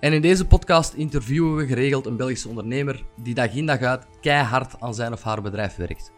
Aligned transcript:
En 0.00 0.12
in 0.12 0.20
deze 0.20 0.46
podcast 0.46 0.92
interviewen 0.94 1.56
we 1.56 1.66
geregeld 1.66 2.06
een 2.06 2.16
Belgische 2.16 2.48
ondernemer 2.48 3.04
die 3.22 3.34
dag 3.34 3.54
in 3.54 3.66
dag 3.66 3.80
uit 3.80 4.06
keihard 4.20 4.80
aan 4.80 4.94
zijn 4.94 5.12
of 5.12 5.22
haar 5.22 5.42
bedrijf 5.42 5.76
werkt. 5.76 6.12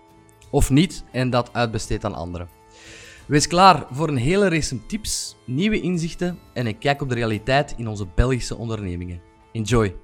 Of 0.51 0.71
niet 0.71 1.05
en 1.13 1.31
dat 1.31 1.53
uitbesteedt 1.53 2.05
aan 2.05 2.15
anderen. 2.15 2.49
Wees 3.27 3.47
klaar 3.47 3.87
voor 3.91 4.09
een 4.09 4.17
hele 4.17 4.49
race 4.49 4.87
tips, 4.87 5.37
nieuwe 5.47 5.81
inzichten 5.81 6.39
en 6.53 6.67
een 6.67 6.79
kijk 6.79 7.03
op 7.03 7.09
de 7.09 7.15
realiteit 7.15 7.75
in 7.77 7.89
onze 7.89 8.07
Belgische 8.15 8.57
ondernemingen. 8.57 9.21
Enjoy! 9.53 9.97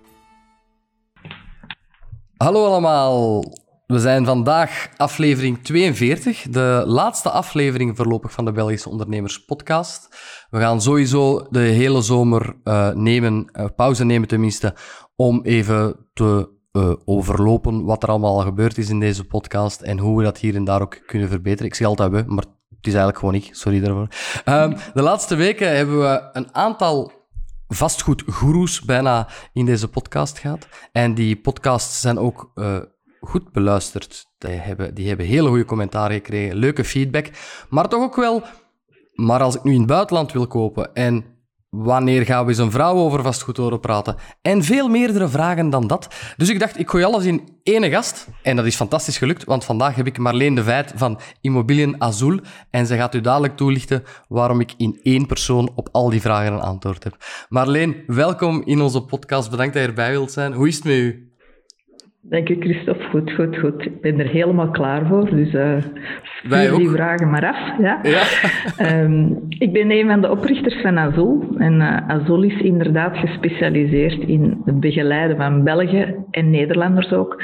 Hallo 2.37 2.65
allemaal! 2.65 3.45
We 3.89 3.99
zijn 3.99 4.25
vandaag 4.25 4.89
aflevering 4.97 5.63
42, 5.63 6.47
de 6.51 6.83
laatste 6.87 7.31
aflevering 7.31 7.97
voorlopig 7.97 8.33
van 8.33 8.45
de 8.45 8.53
Belgische 8.53 8.89
Ondernemers 8.89 9.45
Podcast. 9.45 10.09
We 10.51 10.59
gaan 10.59 10.83
sowieso 10.83 11.47
de 11.51 11.59
hele 11.59 12.03
zomer 12.03 12.57
uh, 12.65 12.91
nemen, 12.91 13.51
uh, 13.53 13.65
pauze 13.77 14.05
nemen 14.05 14.29
tenminste, 14.29 14.75
om 15.17 15.41
even 15.43 16.07
te 16.15 16.51
uh, 16.73 16.93
overlopen 17.05 17.85
wat 17.85 18.03
er 18.03 18.09
allemaal 18.09 18.39
gebeurd 18.39 18.79
is 18.79 18.89
in 18.89 19.01
deze 19.01 19.25
podcast 19.25 19.81
en 19.81 19.99
hoe 19.99 20.19
we 20.19 20.25
dat 20.25 20.39
hier 20.39 20.55
en 20.55 20.65
daar 20.65 20.83
ook 20.83 21.07
kunnen 21.07 21.29
verbeteren. 21.29 21.67
Ik 21.67 21.75
zeg 21.75 21.87
altijd 21.87 22.11
we, 22.11 22.25
maar 22.27 22.45
het 22.69 22.87
is 22.87 22.95
eigenlijk 22.95 23.19
gewoon 23.19 23.35
ik, 23.35 23.49
sorry 23.51 23.81
daarvoor. 23.81 24.09
Um, 24.45 24.77
de 24.95 25.03
laatste 25.03 25.35
weken 25.35 25.77
hebben 25.77 26.01
we 26.01 26.29
een 26.33 26.55
aantal 26.55 27.13
vastgoedgoeroes 27.69 28.83
bijna 28.83 29.29
in 29.53 29.65
deze 29.65 29.89
podcast 29.89 30.39
gehad. 30.39 30.69
En 30.93 31.15
die 31.15 31.37
podcasts 31.37 32.01
zijn 32.01 32.19
ook 32.19 32.53
goed 33.21 33.53
beluisterd. 33.53 34.27
Die 34.39 34.51
hebben, 34.51 34.95
die 34.95 35.09
hebben 35.09 35.27
hele 35.27 35.49
goede 35.49 35.65
commentaren 35.65 36.17
gekregen, 36.17 36.57
leuke 36.57 36.85
feedback. 36.85 37.31
Maar 37.69 37.89
toch 37.89 38.03
ook 38.03 38.17
wel, 38.17 38.43
maar 39.15 39.43
als 39.43 39.57
ik 39.57 39.65
nu 39.65 39.73
in 39.73 39.79
het 39.79 39.89
buitenland 39.89 40.33
wil 40.33 40.47
kopen 40.47 40.95
en 40.95 41.25
wanneer 41.71 42.25
gaan 42.25 42.45
we 42.45 42.51
eens 42.51 42.59
een 42.59 42.71
vrouw 42.71 42.95
over 42.95 43.23
vastgoed 43.23 43.57
horen 43.57 43.81
praten? 43.81 44.17
En 44.43 44.63
veel 44.63 44.89
meerdere 44.89 45.29
vragen 45.29 45.71
dan 45.71 45.87
dat. 45.87 46.09
Dus 46.37 46.49
ik 46.49 46.59
dacht, 46.59 46.79
ik 46.79 46.91
gooi 46.91 47.05
alles 47.05 47.25
in 47.25 47.49
één 47.63 47.91
gast. 47.91 48.29
En 48.43 48.57
dat 48.57 48.67
is 48.67 48.77
fantastisch 48.77 49.19
gelukt, 49.19 49.45
want 49.45 49.65
vandaag 49.65 49.95
heb 49.95 50.07
ik 50.07 50.19
Marleen 50.19 50.55
de 50.55 50.63
Veit 50.63 50.93
van 50.97 51.21
Immobilien 51.41 52.03
Azul. 52.03 52.41
En 52.71 52.87
ze 52.87 52.97
gaat 52.97 53.15
u 53.15 53.21
dadelijk 53.21 53.57
toelichten 53.57 54.03
waarom 54.29 54.61
ik 54.61 54.75
in 54.77 54.99
één 55.03 55.27
persoon 55.27 55.71
op 55.75 55.89
al 55.93 56.11
die 56.11 56.21
vragen 56.21 56.53
een 56.53 56.61
antwoord 56.61 57.05
heb. 57.05 57.17
Marleen, 57.49 57.97
welkom 58.07 58.63
in 58.65 58.81
onze 58.81 59.03
podcast. 59.03 59.51
Bedankt 59.51 59.73
dat 59.75 59.83
je 59.83 59.89
erbij 59.89 60.11
wilt 60.11 60.33
zijn. 60.33 60.53
Hoe 60.53 60.69
is 60.69 60.75
het 60.75 60.85
met 60.85 60.95
u? 60.95 61.28
Dank 62.29 62.49
u, 62.49 62.57
Christophe. 62.61 63.05
Goed, 63.05 63.33
goed, 63.33 63.59
goed. 63.59 63.85
Ik 63.85 64.01
ben 64.01 64.21
er 64.21 64.29
helemaal 64.29 64.71
klaar 64.71 65.07
voor. 65.07 65.31
Dus 65.31 65.53
uh, 65.53 65.77
vuur 66.43 66.77
die 66.77 66.89
vragen 66.89 67.31
maar 67.31 67.47
af. 67.47 67.79
Ja. 67.79 68.01
ja. 68.03 68.23
um, 69.03 69.39
ik 69.65 69.73
ben 69.73 69.91
een 69.91 70.07
van 70.09 70.21
de 70.21 70.31
oprichters 70.31 70.81
van 70.81 70.99
Azul. 70.99 71.55
En 71.59 71.75
uh, 71.75 71.97
Azul 72.09 72.43
is 72.43 72.61
inderdaad 72.61 73.17
gespecialiseerd 73.17 74.29
in 74.29 74.63
het 74.65 74.81
begeleiden 74.81 75.37
van 75.37 75.65
Belgen 75.65 76.27
en 76.31 76.51
Nederlanders 76.51 77.13
ook 77.13 77.43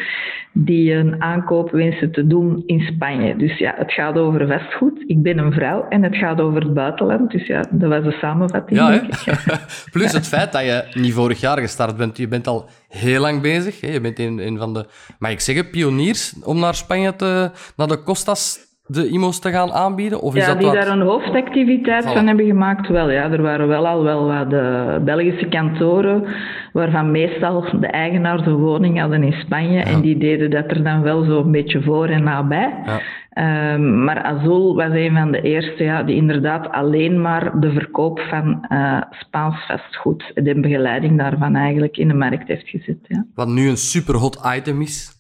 die 0.57 0.93
een 0.93 1.23
aankoop 1.23 1.71
wensen 1.71 2.13
te 2.13 2.27
doen 2.27 2.63
in 2.67 2.81
Spanje. 2.81 3.37
Dus 3.37 3.59
ja, 3.59 3.75
het 3.77 3.93
gaat 3.93 4.17
over 4.17 4.47
vastgoed. 4.47 5.05
Ik 5.07 5.23
ben 5.23 5.39
een 5.39 5.53
vrouw 5.53 5.89
en 5.89 6.03
het 6.03 6.17
gaat 6.17 6.41
over 6.41 6.63
het 6.63 6.75
buitenland. 6.75 7.31
Dus 7.31 7.47
ja, 7.47 7.65
dat 7.71 7.89
was 7.89 8.03
de 8.03 8.19
samenvatting. 8.21 8.79
Ja, 8.79 9.07
Plus 9.93 10.13
het 10.13 10.29
feit 10.29 10.53
dat 10.53 10.63
je 10.63 10.85
niet 10.93 11.13
vorig 11.13 11.41
jaar 11.41 11.59
gestart 11.59 11.97
bent. 11.97 12.17
Je 12.17 12.29
bent 12.29 12.47
al 12.47 12.69
heel 12.89 13.21
lang 13.21 13.41
bezig. 13.43 13.81
Hè? 13.81 13.89
Je 13.89 14.01
bent 14.01 14.19
een, 14.19 14.47
een 14.47 14.59
van 14.59 14.75
de, 14.75 14.87
mag 15.19 15.31
ik 15.31 15.41
zeggen, 15.41 15.71
pioniers 15.71 16.35
om 16.43 16.59
naar 16.59 16.75
Spanje 16.75 17.17
te, 17.17 17.51
naar 17.77 17.89
de 17.89 18.03
Costas 18.03 18.59
de 18.87 19.09
IMO's 19.09 19.39
te 19.39 19.51
gaan 19.51 19.73
aanbieden? 19.73 20.21
Of 20.21 20.35
is 20.35 20.43
ja, 20.43 20.49
dat 20.49 20.59
die 20.59 20.67
wat... 20.67 20.77
daar 20.77 20.89
een 20.89 21.01
hoofdactiviteit 21.01 22.13
van 22.13 22.27
hebben 22.27 22.47
gemaakt, 22.47 22.89
wel. 22.89 23.11
Ja. 23.11 23.31
Er 23.31 23.43
waren 23.43 23.69
wel 23.69 23.87
al 23.87 24.03
wel 24.03 24.27
wat 24.27 24.51
de 24.51 25.01
Belgische 25.05 25.49
kantoren, 25.49 26.25
waarvan 26.73 27.11
meestal 27.11 27.65
de 27.81 27.87
eigenaar 27.87 28.43
de 28.45 28.53
woning 28.53 29.01
hadden 29.01 29.23
in 29.23 29.33
Spanje. 29.33 29.81
En 29.81 30.01
die 30.01 30.19
deden 30.19 30.51
dat 30.51 30.71
er 30.71 30.83
dan 30.83 31.03
wel 31.03 31.25
zo 31.25 31.41
een 31.41 31.51
beetje 31.51 31.83
voor 31.83 32.07
en 32.07 32.25
nabij. 32.25 32.75
Ja. 32.87 33.01
Um, 33.37 34.05
maar 34.05 34.23
Azul 34.23 34.75
was 34.75 34.91
een 34.93 35.15
van 35.15 35.33
de 35.33 35.41
eerste 35.41 35.85
ja, 35.85 36.03
die 36.03 36.17
inderdaad 36.17 36.71
alleen 36.71 37.21
maar 37.21 37.61
de 37.61 37.73
verkoop 37.73 38.21
van 38.21 38.67
uh, 38.69 39.01
Spaans 39.11 39.67
vastgoed, 39.67 40.31
de 40.35 40.61
begeleiding 40.61 41.19
daarvan 41.19 41.55
eigenlijk 41.55 41.97
in 41.97 42.09
de 42.09 42.15
markt 42.15 42.49
heeft 42.49 42.69
gezet. 42.69 42.99
Ja. 43.03 43.25
Wat 43.35 43.49
nu 43.49 43.69
een 43.69 43.77
super 43.77 44.15
hot 44.15 44.41
item 44.57 44.81
is. 44.81 45.14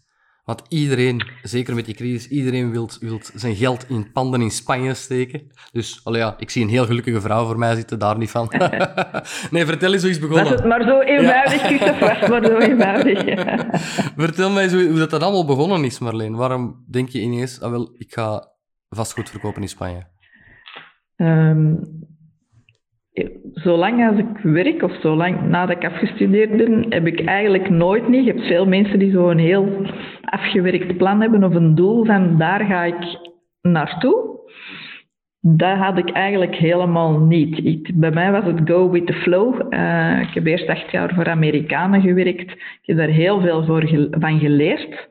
Want 0.44 0.62
iedereen, 0.68 1.22
zeker 1.42 1.74
met 1.74 1.84
die 1.84 1.94
crisis, 1.94 2.28
iedereen 2.28 2.70
wil 2.70 2.90
zijn 3.34 3.56
geld 3.56 3.88
in 3.88 4.12
panden 4.12 4.40
in 4.40 4.50
Spanje 4.50 4.94
steken. 4.94 5.42
Dus 5.72 6.00
allee, 6.04 6.20
ja, 6.20 6.34
ik 6.38 6.50
zie 6.50 6.62
een 6.62 6.68
heel 6.68 6.86
gelukkige 6.86 7.20
vrouw 7.20 7.46
voor 7.46 7.58
mij 7.58 7.74
zitten, 7.74 7.98
daar 7.98 8.18
niet 8.18 8.30
van. 8.30 8.52
nee, 9.50 9.66
vertel 9.66 9.92
eens 9.92 10.02
hoe 10.02 10.10
is 10.10 10.18
begonnen. 10.18 10.44
Was 10.44 10.54
het 10.54 10.64
maar 10.64 10.82
zo 10.82 11.00
eenvoudig, 11.00 11.68
ja. 11.68 11.98
was 11.98 12.28
maar 12.28 12.44
zo 12.44 12.58
eenvoudig. 12.58 13.24
vertel 14.26 14.50
mij 14.50 14.62
eens 14.62 14.72
hoe, 14.72 14.94
dat, 14.94 15.10
dat 15.10 15.22
allemaal 15.22 15.44
begonnen 15.44 15.84
is, 15.84 15.98
Marleen. 15.98 16.36
Waarom 16.36 16.84
denk 16.90 17.08
je 17.08 17.20
ineens, 17.20 17.60
ah, 17.60 17.70
wel, 17.70 17.94
ik 17.98 18.12
ga 18.12 18.48
vastgoed 18.88 19.30
verkopen 19.30 19.62
in 19.62 19.68
Spanje? 19.68 20.06
Um, 21.16 21.80
zolang 23.52 24.08
als 24.08 24.18
ik 24.18 24.38
werk 24.42 24.82
of 24.82 25.00
zolang 25.00 25.48
nadat 25.48 25.76
ik 25.76 25.84
afgestudeerd 25.84 26.56
ben, 26.56 26.86
heb 26.88 27.06
ik 27.06 27.24
eigenlijk 27.24 27.70
nooit 27.70 28.08
niet. 28.08 28.24
Je 28.24 28.32
hebt 28.32 28.46
veel 28.46 28.66
mensen 28.66 28.98
die 28.98 29.12
zo'n 29.12 29.38
heel 29.38 29.86
afgewerkt 30.24 30.96
plan 30.96 31.20
hebben 31.20 31.44
of 31.44 31.54
een 31.54 31.74
doel 31.74 32.04
van 32.04 32.38
daar 32.38 32.64
ga 32.64 32.84
ik 32.84 33.18
naartoe. 33.62 34.32
Dat 35.40 35.76
had 35.76 35.98
ik 35.98 36.10
eigenlijk 36.10 36.54
helemaal 36.54 37.18
niet. 37.18 37.64
Ik, 37.64 37.90
bij 37.94 38.10
mij 38.10 38.32
was 38.32 38.44
het 38.44 38.60
go 38.64 38.90
with 38.90 39.06
the 39.06 39.12
flow. 39.12 39.74
Uh, 39.74 40.20
ik 40.20 40.34
heb 40.34 40.46
eerst 40.46 40.68
acht 40.68 40.90
jaar 40.90 41.14
voor 41.14 41.28
Amerikanen 41.28 42.00
gewerkt. 42.00 42.50
Ik 42.50 42.80
heb 42.82 42.96
daar 42.96 43.08
heel 43.08 43.40
veel 43.40 43.64
van 44.10 44.38
geleerd. 44.38 45.08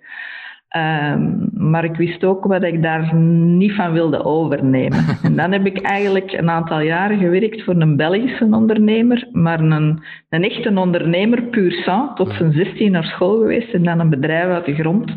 Um, 0.75 1.49
maar 1.53 1.83
ik 1.83 1.95
wist 1.95 2.23
ook 2.23 2.45
wat 2.45 2.63
ik 2.63 2.81
daar 2.81 3.15
niet 3.15 3.73
van 3.73 3.91
wilde 3.91 4.23
overnemen. 4.23 5.05
En 5.23 5.35
dan 5.35 5.51
heb 5.51 5.65
ik 5.65 5.81
eigenlijk 5.81 6.31
een 6.31 6.49
aantal 6.49 6.79
jaren 6.79 7.17
gewerkt 7.17 7.63
voor 7.63 7.75
een 7.75 7.95
Belgische 7.95 8.47
ondernemer, 8.51 9.27
maar 9.31 9.59
een, 9.59 10.03
een 10.29 10.43
echte 10.43 10.79
ondernemer, 10.79 11.43
puur 11.43 11.71
sang, 11.71 12.15
tot 12.15 12.33
zijn 12.33 12.51
16 12.51 12.91
naar 12.91 13.03
school 13.03 13.37
geweest 13.37 13.73
en 13.73 13.83
dan 13.83 13.99
een 13.99 14.09
bedrijf 14.09 14.45
uit 14.45 14.65
de 14.65 14.73
grond 14.73 15.11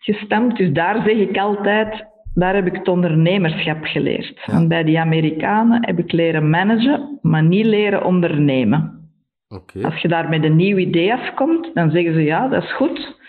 gestampt. 0.00 0.56
Dus 0.56 0.72
daar 0.72 1.02
zeg 1.04 1.16
ik 1.16 1.38
altijd, 1.38 2.06
daar 2.34 2.54
heb 2.54 2.66
ik 2.66 2.76
het 2.76 2.88
ondernemerschap 2.88 3.84
geleerd. 3.84 4.42
Want 4.46 4.68
bij 4.68 4.84
die 4.84 5.00
Amerikanen 5.00 5.86
heb 5.86 5.98
ik 5.98 6.12
leren 6.12 6.50
managen, 6.50 7.18
maar 7.22 7.42
niet 7.42 7.66
leren 7.66 8.04
ondernemen. 8.04 9.00
Okay. 9.48 9.82
Als 9.82 10.00
je 10.02 10.08
daar 10.08 10.28
met 10.28 10.44
een 10.44 10.56
nieuw 10.56 10.76
idee 10.76 11.12
afkomt, 11.12 11.70
dan 11.74 11.90
zeggen 11.90 12.14
ze 12.14 12.22
ja, 12.22 12.48
dat 12.48 12.62
is 12.62 12.72
goed. 12.72 13.20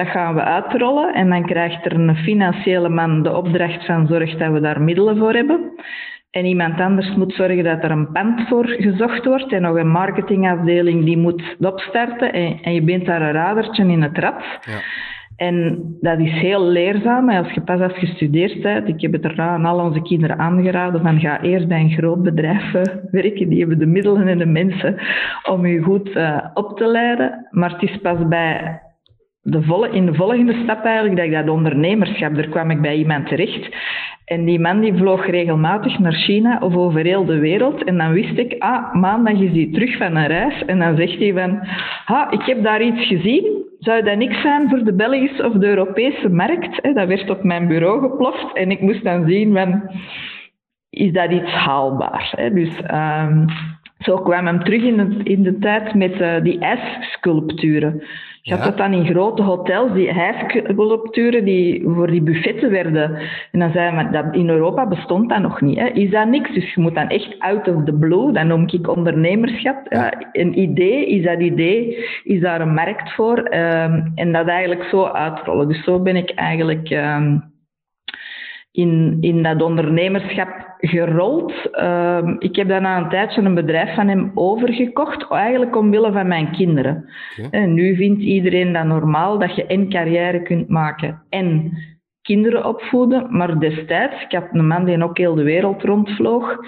Dat 0.00 0.08
gaan 0.08 0.34
we 0.34 0.42
uitrollen 0.42 1.14
en 1.14 1.28
dan 1.28 1.46
krijgt 1.46 1.84
er 1.84 1.92
een 1.92 2.16
financiële 2.16 2.88
man 2.88 3.22
de 3.22 3.36
opdracht 3.36 3.86
van 3.86 4.06
zorg 4.06 4.36
dat 4.36 4.52
we 4.52 4.60
daar 4.60 4.80
middelen 4.80 5.16
voor 5.16 5.32
hebben. 5.32 5.72
En 6.30 6.44
iemand 6.44 6.80
anders 6.80 7.14
moet 7.14 7.32
zorgen 7.32 7.64
dat 7.64 7.82
er 7.82 7.90
een 7.90 8.12
pand 8.12 8.48
voor 8.48 8.66
gezocht 8.66 9.24
wordt 9.24 9.52
en 9.52 9.62
nog 9.62 9.76
een 9.76 9.90
marketingafdeling 9.90 11.04
die 11.04 11.16
moet 11.16 11.56
opstarten 11.60 12.32
en, 12.32 12.58
en 12.62 12.74
je 12.74 12.82
bent 12.82 13.06
daar 13.06 13.22
een 13.22 13.32
radertje 13.32 13.86
in 13.86 14.02
het 14.02 14.18
rad. 14.18 14.42
Ja. 14.60 14.80
En 15.36 15.82
dat 16.00 16.18
is 16.18 16.32
heel 16.32 16.64
leerzaam. 16.66 17.30
Als 17.30 17.50
je 17.50 17.60
pas 17.60 17.92
gestudeerd 17.92 18.62
bent, 18.62 18.88
ik 18.88 19.00
heb 19.00 19.12
het 19.12 19.24
er 19.24 19.40
aan 19.40 19.64
al 19.64 19.78
onze 19.78 20.02
kinderen 20.02 20.38
aangeraden 20.38 21.00
van 21.00 21.20
ga 21.20 21.40
eerst 21.40 21.68
bij 21.68 21.80
een 21.80 21.90
groot 21.90 22.22
bedrijf 22.22 22.74
eh, 22.74 22.82
werken. 23.10 23.48
Die 23.48 23.58
hebben 23.58 23.78
de 23.78 23.86
middelen 23.86 24.28
en 24.28 24.38
de 24.38 24.46
mensen 24.46 24.96
om 25.50 25.66
je 25.66 25.82
goed 25.82 26.16
uh, 26.16 26.44
op 26.54 26.76
te 26.76 26.86
leiden. 26.86 27.46
Maar 27.50 27.70
het 27.70 27.82
is 27.82 27.96
pas 27.96 28.28
bij 28.28 28.80
de 29.42 29.62
volle, 29.62 29.90
in 29.90 30.06
de 30.06 30.14
volgende 30.14 30.54
stap 30.62 30.84
eigenlijk 30.84 31.16
dat 31.16 31.26
ik 31.26 31.32
dat 31.32 31.48
ondernemerschap, 31.48 32.34
daar 32.34 32.48
kwam 32.48 32.70
ik 32.70 32.80
bij 32.80 32.96
iemand 32.96 33.26
terecht. 33.26 33.76
En 34.24 34.44
die 34.44 34.60
man 34.60 34.80
die 34.80 34.94
vloog 34.94 35.26
regelmatig 35.26 35.98
naar 35.98 36.12
China 36.12 36.58
of 36.60 36.76
over 36.76 37.04
heel 37.04 37.24
de 37.24 37.38
wereld. 37.38 37.84
En 37.84 37.98
dan 37.98 38.12
wist 38.12 38.38
ik, 38.38 38.54
ah, 38.58 38.94
maandag 38.94 39.40
is 39.40 39.52
hij 39.52 39.68
terug 39.72 39.96
van 39.96 40.16
een 40.16 40.26
reis. 40.26 40.64
En 40.64 40.78
dan 40.78 40.96
zegt 40.96 41.18
hij 41.18 41.32
van, 41.32 41.60
ah, 42.04 42.32
ik 42.32 42.42
heb 42.42 42.62
daar 42.62 42.82
iets 42.82 43.06
gezien. 43.06 43.68
Zou 43.78 44.02
dat 44.02 44.16
niks 44.16 44.40
zijn 44.40 44.68
voor 44.68 44.84
de 44.84 44.94
Belgische 44.94 45.46
of 45.46 45.52
de 45.52 45.66
Europese 45.66 46.28
markt? 46.28 46.94
Dat 46.94 47.08
werd 47.08 47.30
op 47.30 47.42
mijn 47.42 47.68
bureau 47.68 48.00
geploft. 48.00 48.52
En 48.56 48.70
ik 48.70 48.80
moest 48.80 49.04
dan 49.04 49.28
zien 49.28 49.52
van, 49.52 49.90
is 50.90 51.12
dat 51.12 51.30
iets 51.30 51.52
haalbaar? 51.52 52.50
Dus... 52.52 52.80
Um, 52.92 53.46
zo 54.00 54.16
kwam 54.16 54.46
hem 54.46 54.64
terug 54.64 54.82
in 54.82 54.96
de, 54.96 55.22
in 55.24 55.42
de 55.42 55.58
tijd 55.58 55.94
met 55.94 56.20
uh, 56.20 56.42
die 56.42 56.58
ijssculpturen. 56.58 58.02
Je 58.42 58.54
had 58.54 58.64
dat 58.64 58.76
dan 58.76 58.92
in 58.92 59.06
grote 59.06 59.42
hotels, 59.42 59.92
die 59.92 60.08
ijssculpturen 60.08 61.44
die 61.44 61.82
voor 61.84 62.06
die 62.06 62.22
buffetten 62.22 62.70
werden. 62.70 63.18
En 63.52 63.58
dan 63.58 63.72
zei 63.72 63.94
hij, 63.94 64.10
dat 64.10 64.24
in 64.34 64.48
Europa 64.48 64.86
bestond 64.86 65.28
dat 65.28 65.40
nog 65.40 65.60
niet. 65.60 65.78
Hè. 65.78 65.86
Is 65.86 66.10
dat 66.10 66.28
niks? 66.28 66.54
Dus 66.54 66.74
je 66.74 66.80
moet 66.80 66.94
dan 66.94 67.08
echt 67.08 67.38
out 67.38 67.68
of 67.68 67.84
the 67.84 67.92
blue, 67.92 68.32
dat 68.32 68.44
noem 68.44 68.64
ik 68.66 68.88
ondernemerschap. 68.88 69.86
Ja. 69.88 70.12
een 70.32 70.58
idee, 70.58 71.06
is 71.06 71.24
dat 71.24 71.40
idee, 71.40 72.06
is 72.24 72.40
daar 72.40 72.60
een 72.60 72.74
markt 72.74 73.12
voor? 73.12 73.38
Um, 73.38 74.12
en 74.14 74.32
dat 74.32 74.46
eigenlijk 74.46 74.82
zo 74.82 75.04
uitrollen. 75.04 75.68
Dus 75.68 75.84
zo 75.84 76.00
ben 76.00 76.16
ik 76.16 76.30
eigenlijk... 76.30 76.90
Um, 76.90 77.48
in, 78.72 79.16
in 79.20 79.42
dat 79.42 79.62
ondernemerschap 79.62 80.74
gerold. 80.78 81.52
Uh, 81.72 82.34
ik 82.38 82.56
heb 82.56 82.68
daarna 82.68 82.96
een 82.96 83.08
tijdje 83.08 83.42
een 83.42 83.54
bedrijf 83.54 83.94
van 83.94 84.08
hem 84.08 84.30
overgekocht, 84.34 85.30
eigenlijk 85.30 85.76
omwille 85.76 86.12
van 86.12 86.28
mijn 86.28 86.50
kinderen. 86.50 87.04
En 87.50 87.74
nu 87.74 87.96
vindt 87.96 88.20
iedereen 88.20 88.72
dat 88.72 88.84
normaal 88.84 89.38
dat 89.38 89.54
je 89.54 89.66
en 89.66 89.88
carrière 89.88 90.42
kunt 90.42 90.68
maken 90.68 91.22
en 91.28 91.72
kinderen 92.22 92.64
opvoeden. 92.64 93.36
Maar 93.36 93.58
destijds, 93.58 94.22
ik 94.22 94.32
had 94.32 94.48
een 94.52 94.66
man 94.66 94.84
die 94.84 95.04
ook 95.04 95.18
heel 95.18 95.34
de 95.34 95.42
wereld 95.42 95.82
rondvloog. 95.82 96.58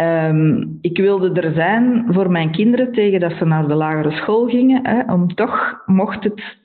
Um, 0.00 0.78
ik 0.80 0.98
wilde 0.98 1.40
er 1.40 1.52
zijn 1.52 2.04
voor 2.08 2.30
mijn 2.30 2.50
kinderen 2.50 2.92
tegen 2.92 3.20
dat 3.20 3.32
ze 3.32 3.44
naar 3.44 3.68
de 3.68 3.74
lagere 3.74 4.10
school 4.10 4.48
gingen, 4.48 4.86
hè, 4.86 5.12
om 5.12 5.34
toch, 5.34 5.82
mocht 5.86 6.24
het 6.24 6.56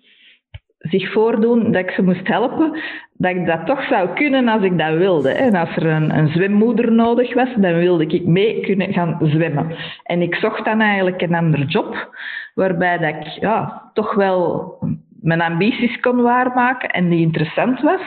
zich 0.81 1.11
voordoen 1.11 1.71
dat 1.71 1.81
ik 1.81 1.91
ze 1.91 2.03
moest 2.03 2.27
helpen, 2.27 2.79
dat 3.13 3.31
ik 3.35 3.45
dat 3.45 3.65
toch 3.65 3.83
zou 3.83 4.09
kunnen 4.13 4.47
als 4.47 4.63
ik 4.63 4.77
dat 4.77 4.97
wilde. 4.97 5.29
En 5.29 5.55
als 5.55 5.75
er 5.75 5.85
een, 5.85 6.17
een 6.17 6.27
zwemmoeder 6.27 6.91
nodig 6.91 7.33
was, 7.33 7.49
dan 7.55 7.73
wilde 7.73 8.05
ik 8.05 8.25
mee 8.25 8.61
kunnen 8.61 8.93
gaan 8.93 9.17
zwemmen. 9.21 9.75
En 10.03 10.21
ik 10.21 10.35
zocht 10.35 10.65
dan 10.65 10.81
eigenlijk 10.81 11.21
een 11.21 11.35
andere 11.35 11.65
job, 11.65 12.15
waarbij 12.53 12.97
dat 12.97 13.09
ik 13.09 13.41
ja, 13.41 13.89
toch 13.93 14.13
wel 14.13 14.73
mijn 15.21 15.41
ambities 15.41 15.99
kon 15.99 16.21
waarmaken 16.21 16.89
en 16.89 17.09
die 17.09 17.21
interessant 17.21 17.81
was. 17.81 18.01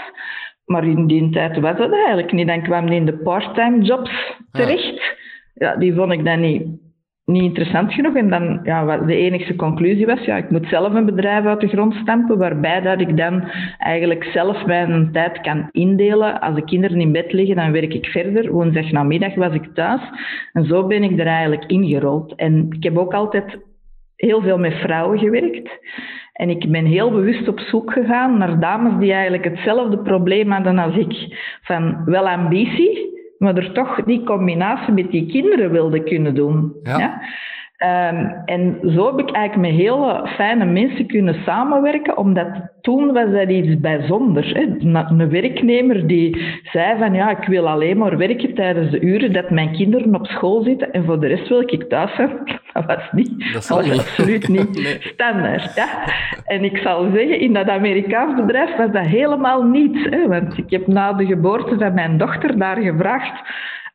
Maar 0.65 0.85
in 0.85 1.06
die 1.06 1.31
tijd 1.31 1.61
was 1.61 1.76
dat 1.76 1.93
eigenlijk 1.93 2.32
niet. 2.32 2.47
Dan 2.47 2.62
kwam 2.62 2.87
die 2.87 2.97
in 2.97 3.06
de 3.06 3.17
part-time 3.19 3.82
jobs 3.82 4.37
terecht. 4.50 5.17
Ja, 5.55 5.76
die 5.76 5.94
vond 5.94 6.12
ik 6.12 6.25
dan 6.25 6.41
niet 6.41 6.67
niet 7.25 7.43
interessant 7.43 7.93
genoeg. 7.93 8.15
En 8.15 8.31
dan, 8.31 8.61
ja, 8.62 8.97
de 8.97 9.17
enige 9.17 9.56
conclusie 9.56 10.06
was, 10.06 10.25
ja, 10.25 10.37
ik 10.37 10.50
moet 10.50 10.67
zelf 10.69 10.94
een 10.94 11.05
bedrijf 11.05 11.44
uit 11.44 11.61
de 11.61 11.69
grond 11.69 11.94
stampen, 11.94 12.38
waarbij 12.38 12.81
dat 12.81 13.00
ik 13.00 13.17
dan 13.17 13.49
eigenlijk 13.79 14.25
zelf 14.25 14.67
mijn 14.67 15.12
tijd 15.12 15.41
kan 15.41 15.69
indelen. 15.71 16.41
Als 16.41 16.55
de 16.55 16.65
kinderen 16.65 17.00
in 17.00 17.12
bed 17.12 17.32
liggen, 17.32 17.56
dan 17.56 17.73
werk 17.73 17.94
ik 17.94 18.06
verder. 18.06 18.53
Woensdag 18.53 18.91
namiddag 18.91 19.35
was 19.35 19.55
ik 19.55 19.75
thuis. 19.75 20.00
En 20.53 20.65
zo 20.65 20.87
ben 20.87 21.03
ik 21.03 21.19
er 21.19 21.26
eigenlijk 21.26 21.65
ingerold. 21.65 22.35
En 22.35 22.67
ik 22.71 22.82
heb 22.82 22.99
ook 22.99 23.15
altijd 23.15 23.59
heel 24.17 24.43
veel 24.43 24.59
met 24.59 24.75
vrouwen 24.75 25.19
gewerkt. 25.19 25.71
En 26.32 26.50
ik 26.50 26.71
ben 26.71 26.85
heel 26.85 27.11
bewust 27.11 27.49
op 27.49 27.61
zoek 27.61 27.93
gegaan 27.93 28.38
naar 28.38 28.61
dames 28.61 28.93
die 28.99 29.12
eigenlijk 29.12 29.44
hetzelfde 29.44 29.99
probleem 29.99 30.50
hadden 30.50 30.79
als 30.79 30.97
ik. 30.97 31.38
Van 31.62 32.05
wel 32.05 32.29
ambitie, 32.29 33.13
maar 33.38 33.56
er 33.56 33.72
toch 33.72 34.02
die 34.04 34.25
combinatie 34.25 34.92
met 34.92 35.10
die 35.10 35.26
kinderen 35.26 35.70
wilde 35.70 36.02
kunnen 36.02 36.34
doen. 36.34 36.75
Ja. 36.82 37.22
Um, 37.84 38.42
en 38.44 38.78
zo 38.94 39.06
heb 39.06 39.28
ik 39.28 39.34
eigenlijk 39.34 39.72
met 39.72 39.81
hele 39.81 40.28
fijne 40.36 40.64
mensen 40.64 41.06
kunnen 41.06 41.34
samenwerken, 41.44 42.16
omdat 42.16 42.48
toen 42.81 43.12
was 43.12 43.31
dat 43.31 43.48
iets 43.48 43.81
bijzonders. 43.81 44.52
Hè. 44.52 44.60
Een 44.78 45.31
werknemer 45.31 46.06
die 46.06 46.58
zei 46.62 46.98
van 46.98 47.14
ja, 47.14 47.31
ik 47.31 47.46
wil 47.46 47.69
alleen 47.69 47.98
maar 47.98 48.16
werken 48.16 48.54
tijdens 48.54 48.90
de 48.90 49.00
uren 49.00 49.32
dat 49.32 49.50
mijn 49.50 49.72
kinderen 49.72 50.14
op 50.14 50.26
school 50.26 50.62
zitten 50.62 50.92
en 50.92 51.04
voor 51.04 51.20
de 51.20 51.26
rest 51.26 51.48
wil 51.48 51.60
ik 51.60 51.88
thuis 51.88 52.14
zijn. 52.14 52.31
Dat 52.72 52.86
was 52.86 53.12
niet, 53.12 53.52
dat, 53.52 53.69
was 53.69 53.87
niet. 53.87 53.98
absoluut 53.98 54.48
niet 54.48 54.96
standaard. 55.14 55.75
Ja. 55.75 55.88
En 56.44 56.64
ik 56.64 56.76
zal 56.76 57.10
zeggen, 57.14 57.40
in 57.40 57.52
dat 57.52 57.69
Amerikaans 57.69 58.40
bedrijf 58.40 58.76
was 58.76 58.90
dat 58.92 59.06
helemaal 59.06 59.62
niets. 59.62 60.08
Hè. 60.10 60.28
Want 60.28 60.58
ik 60.58 60.70
heb 60.70 60.87
na 60.87 61.12
de 61.12 61.26
geboorte 61.26 61.78
van 61.78 61.94
mijn 61.94 62.19
dochter 62.19 62.58
daar 62.58 62.76
gevraagd 62.76 63.42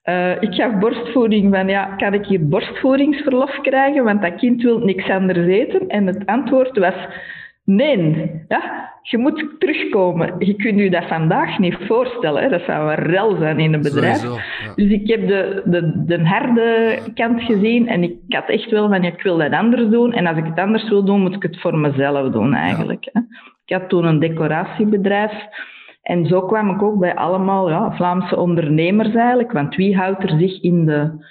uh, 0.10 0.42
ik 0.42 0.54
gaf 0.54 0.80
borstvoeding 0.80 1.56
van, 1.56 1.68
ja, 1.68 1.86
kan 1.86 2.14
ik 2.14 2.26
hier 2.26 2.48
borstvoedingsverlof 2.48 3.60
krijgen? 3.62 4.04
Want 4.04 4.22
dat 4.22 4.36
kind 4.36 4.62
wil 4.62 4.80
niks 4.80 5.10
anders 5.10 5.48
eten. 5.48 5.88
En 5.88 6.08
het 6.08 6.26
antwoord 6.26 6.78
was, 6.78 7.08
nee. 7.64 8.32
Ja, 8.48 8.90
je 9.02 9.18
moet 9.18 9.46
terugkomen. 9.60 10.36
Je 10.40 10.54
kunt 10.54 10.80
je 10.80 10.90
dat 10.90 11.08
vandaag 11.08 11.60
niet 11.60 11.78
voorstellen. 11.88 12.44
Hè? 12.44 12.50
Dat 12.50 12.62
zou 12.66 12.90
een 12.90 13.06
rel 13.06 13.36
zijn 13.36 13.60
in 13.60 13.74
een 13.74 13.82
bedrijf. 13.82 14.22
Dus 14.76 14.92
ik 14.92 15.08
heb 15.08 15.28
de, 15.28 15.62
de, 15.66 16.06
de 16.06 16.28
harde 16.28 17.00
kant 17.14 17.42
gezien 17.42 17.88
en 17.88 18.04
ik 18.04 18.16
had 18.28 18.50
echt 18.50 18.70
wel 18.70 18.90
van, 18.90 19.04
ik 19.04 19.22
wil 19.22 19.38
dat 19.38 19.52
anders 19.52 19.90
doen. 19.90 20.14
En 20.14 20.28
als 20.28 20.38
ik 20.38 20.46
het 20.46 20.60
anders 20.60 20.90
wil 20.90 21.04
doen, 21.04 21.22
moet 21.22 21.36
ik 21.36 21.44
het 21.44 21.60
voor 21.60 21.78
mezelf 21.78 22.32
doen 22.32 22.54
eigenlijk. 22.54 23.10
Hè? 23.14 23.22
Ik 23.66 23.76
had 23.76 23.90
toen 23.90 24.06
een 24.06 24.20
decoratiebedrijf. 24.20 25.32
En 26.10 26.26
zo 26.26 26.42
kwam 26.42 26.70
ik 26.70 26.82
ook 26.82 27.00
bij 27.00 27.16
allemaal 27.16 27.70
ja, 27.70 27.92
Vlaamse 27.92 28.38
ondernemers 28.38 29.16
eigenlijk. 29.16 29.52
Want 29.52 29.76
wie 29.76 29.98
houdt 29.98 30.24
er 30.24 30.40
zich 30.40 30.62
in, 30.62 30.86
de, 30.86 31.26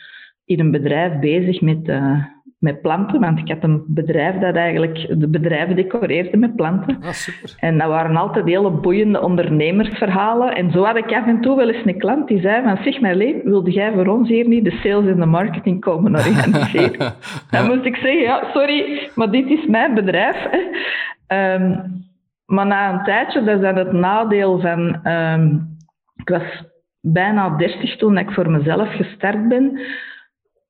in 0.45 0.61
een 0.61 0.71
bedrijf 0.71 1.19
bezig 1.19 1.61
met, 1.61 1.89
uh, 1.89 2.25
met 2.59 2.83
planten? 2.83 3.21
Want 3.21 3.39
ik 3.39 3.49
had 3.49 3.63
een 3.63 3.85
bedrijf 3.87 4.35
dat 4.39 4.55
eigenlijk 4.55 5.21
de 5.21 5.29
bedrijven 5.29 5.77
decoreerde 5.77 6.37
met 6.37 6.57
planten. 6.57 6.99
Ah, 7.01 7.11
super. 7.11 7.55
En 7.59 7.79
dat 7.79 7.89
waren 7.89 8.17
altijd 8.17 8.45
hele 8.45 8.71
boeiende 8.71 9.21
ondernemersverhalen. 9.21 10.55
En 10.55 10.71
zo 10.71 10.85
had 10.85 10.97
ik 10.97 11.13
af 11.13 11.27
en 11.27 11.41
toe 11.41 11.57
wel 11.57 11.69
eens 11.69 11.87
een 11.87 11.99
klant 11.99 12.29
die 12.29 12.41
zei 12.41 12.63
van 12.63 12.79
zeg 12.85 13.01
Marleen, 13.01 13.41
wilde 13.45 13.71
jij 13.71 13.93
voor 13.93 14.07
ons 14.07 14.29
hier 14.29 14.49
niet 14.49 14.65
de 14.65 14.79
sales 14.83 15.07
en 15.07 15.21
de 15.21 15.27
marketing 15.27 15.81
komen 15.81 16.15
organiseren? 16.15 17.15
Dan 17.51 17.67
moest 17.67 17.85
ik 17.85 17.97
zeggen, 17.97 18.21
ja, 18.21 18.51
sorry, 18.53 19.11
maar 19.15 19.31
dit 19.31 19.47
is 19.47 19.67
mijn 19.67 19.95
bedrijf. 19.95 20.49
Um, 21.29 22.07
maar 22.49 22.67
na 22.67 22.93
een 22.93 23.05
tijdje, 23.05 23.45
dat 23.45 23.55
is 23.55 23.61
dan 23.61 23.77
het 23.77 23.93
nadeel 23.93 24.61
van... 24.61 25.07
Um, 25.07 25.77
ik 26.17 26.29
was 26.29 26.65
bijna 27.01 27.57
dertig 27.57 27.97
toen 27.97 28.19
ik 28.19 28.31
voor 28.31 28.51
mezelf 28.51 28.95
gestart 28.95 29.49
ben. 29.49 29.81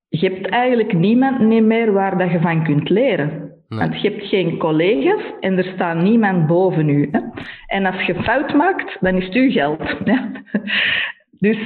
Je 0.09 0.29
hebt 0.29 0.49
eigenlijk 0.49 0.93
niemand 0.93 1.41
meer 1.41 1.93
waar 1.93 2.19
dat 2.19 2.31
je 2.31 2.41
van 2.41 2.65
kunt 2.65 2.89
leren. 2.89 3.53
Want 3.69 4.01
je 4.01 4.11
hebt 4.11 4.27
geen 4.27 4.59
collega's 4.59 5.23
en 5.41 5.59
er 5.59 5.73
staat 5.75 6.03
niemand 6.03 6.47
boven 6.47 6.89
u. 6.89 7.09
Hè? 7.11 7.21
En 7.67 7.87
als 7.87 8.03
je 8.03 8.23
fout 8.23 8.55
maakt, 8.55 8.97
dan 9.01 9.15
is 9.15 9.25
het 9.25 9.35
uw 9.35 9.51
geld. 9.51 9.97
Dus 11.39 11.59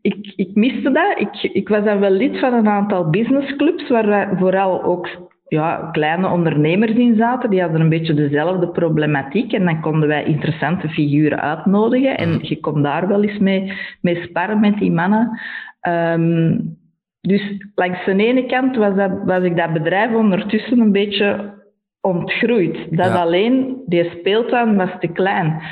ik, 0.00 0.32
ik 0.36 0.54
miste 0.54 0.90
dat. 0.90 1.18
Ik, 1.18 1.52
ik 1.52 1.68
was 1.68 1.84
dan 1.84 1.98
wel 1.98 2.10
lid 2.10 2.38
van 2.38 2.52
een 2.52 2.68
aantal 2.68 3.10
businessclubs, 3.10 3.88
waar 3.88 4.38
vooral 4.38 4.82
ook 4.82 5.08
ja, 5.48 5.88
kleine 5.92 6.28
ondernemers 6.28 6.92
in 6.92 7.16
zaten. 7.16 7.50
Die 7.50 7.60
hadden 7.60 7.80
een 7.80 7.88
beetje 7.88 8.14
dezelfde 8.14 8.68
problematiek. 8.68 9.52
En 9.52 9.64
dan 9.64 9.80
konden 9.80 10.08
wij 10.08 10.24
interessante 10.24 10.88
figuren 10.88 11.40
uitnodigen. 11.40 12.18
En 12.18 12.38
je 12.42 12.60
kon 12.60 12.82
daar 12.82 13.08
wel 13.08 13.22
eens 13.22 13.38
mee, 13.38 13.72
mee 14.00 14.22
sparren 14.22 14.60
met 14.60 14.78
die 14.78 14.92
mannen. 14.92 15.40
Um, 15.88 16.76
dus 17.20 17.42
langs 17.74 18.04
de 18.04 18.16
ene 18.16 18.46
kant 18.46 18.76
was, 18.76 18.94
dat, 18.94 19.10
was 19.24 19.42
ik 19.42 19.56
dat 19.56 19.72
bedrijf 19.72 20.14
ondertussen 20.14 20.80
een 20.80 20.92
beetje 20.92 21.54
ontgroeid. 22.00 22.96
Dat 22.96 23.10
alleen, 23.10 23.82
die 23.86 24.10
speeltuin 24.18 24.76
was 24.76 24.90
te 25.00 25.08
klein. 25.08 25.62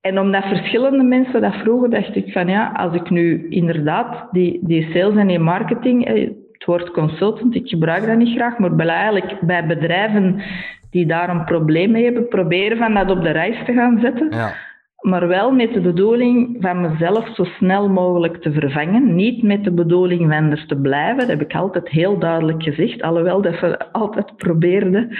En 0.00 0.18
omdat 0.18 0.44
verschillende 0.44 1.02
mensen 1.02 1.40
dat 1.40 1.54
vroegen, 1.54 1.90
dacht 1.90 2.16
ik 2.16 2.32
van 2.32 2.48
ja, 2.48 2.72
als 2.76 2.94
ik 2.94 3.10
nu 3.10 3.48
inderdaad 3.48 4.28
die, 4.30 4.58
die 4.62 4.90
sales 4.92 5.16
en 5.16 5.26
die 5.26 5.38
marketing 5.38 6.06
eh, 6.06 6.30
woord 6.66 6.90
consultant, 6.90 7.54
ik 7.54 7.68
gebruik 7.68 8.06
dat 8.06 8.16
niet 8.16 8.36
graag, 8.36 8.58
maar 8.58 8.86
eigenlijk 8.86 9.40
bij 9.40 9.66
bedrijven 9.66 10.42
die 10.90 11.06
daar 11.06 11.28
een 11.28 11.44
probleem 11.44 11.90
mee 11.90 12.04
hebben, 12.04 12.28
proberen 12.28 12.76
van 12.76 12.94
dat 12.94 13.10
op 13.10 13.22
de 13.22 13.30
reis 13.30 13.64
te 13.64 13.72
gaan 13.72 13.98
zetten. 14.00 14.30
Ja. 14.30 14.54
Maar 15.00 15.28
wel 15.28 15.52
met 15.52 15.72
de 15.72 15.80
bedoeling 15.80 16.56
van 16.60 16.80
mezelf 16.80 17.34
zo 17.34 17.44
snel 17.44 17.88
mogelijk 17.88 18.36
te 18.42 18.52
vervangen. 18.52 19.14
Niet 19.14 19.42
met 19.42 19.64
de 19.64 19.70
bedoeling 19.72 20.20
van 20.32 20.50
er 20.50 20.66
te 20.66 20.76
blijven. 20.76 21.18
Dat 21.18 21.28
heb 21.28 21.40
ik 21.40 21.54
altijd 21.54 21.88
heel 21.88 22.18
duidelijk 22.18 22.62
gezegd. 22.62 23.02
Alhoewel 23.02 23.42
dat 23.42 23.54
ze 23.54 23.92
altijd 23.92 24.36
probeerden. 24.36 25.16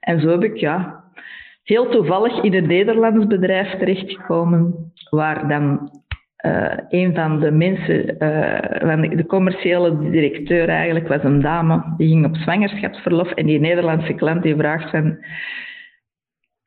En 0.00 0.20
zo 0.20 0.28
heb 0.28 0.44
ik 0.44 0.56
ja, 0.56 1.04
heel 1.62 1.88
toevallig 1.88 2.42
in 2.42 2.54
een 2.54 2.66
Nederlands 2.66 3.26
bedrijf 3.26 3.78
terechtgekomen. 3.78 4.92
Waar 5.10 5.48
dan 5.48 5.90
uh, 6.46 6.72
een 6.88 7.14
van 7.14 7.40
de 7.40 7.50
mensen, 7.50 8.16
uh, 8.18 8.88
van 8.88 9.00
de, 9.00 9.26
commerciële 9.26 10.10
directeur 10.10 10.68
eigenlijk, 10.68 11.08
was 11.08 11.22
een 11.22 11.40
dame. 11.40 11.94
Die 11.96 12.08
ging 12.08 12.26
op 12.26 12.36
zwangerschapsverlof 12.36 13.30
en 13.30 13.46
die 13.46 13.60
Nederlandse 13.60 14.12
klant 14.12 14.42
die 14.42 14.56
vraagt 14.56 14.90
van... 14.90 15.18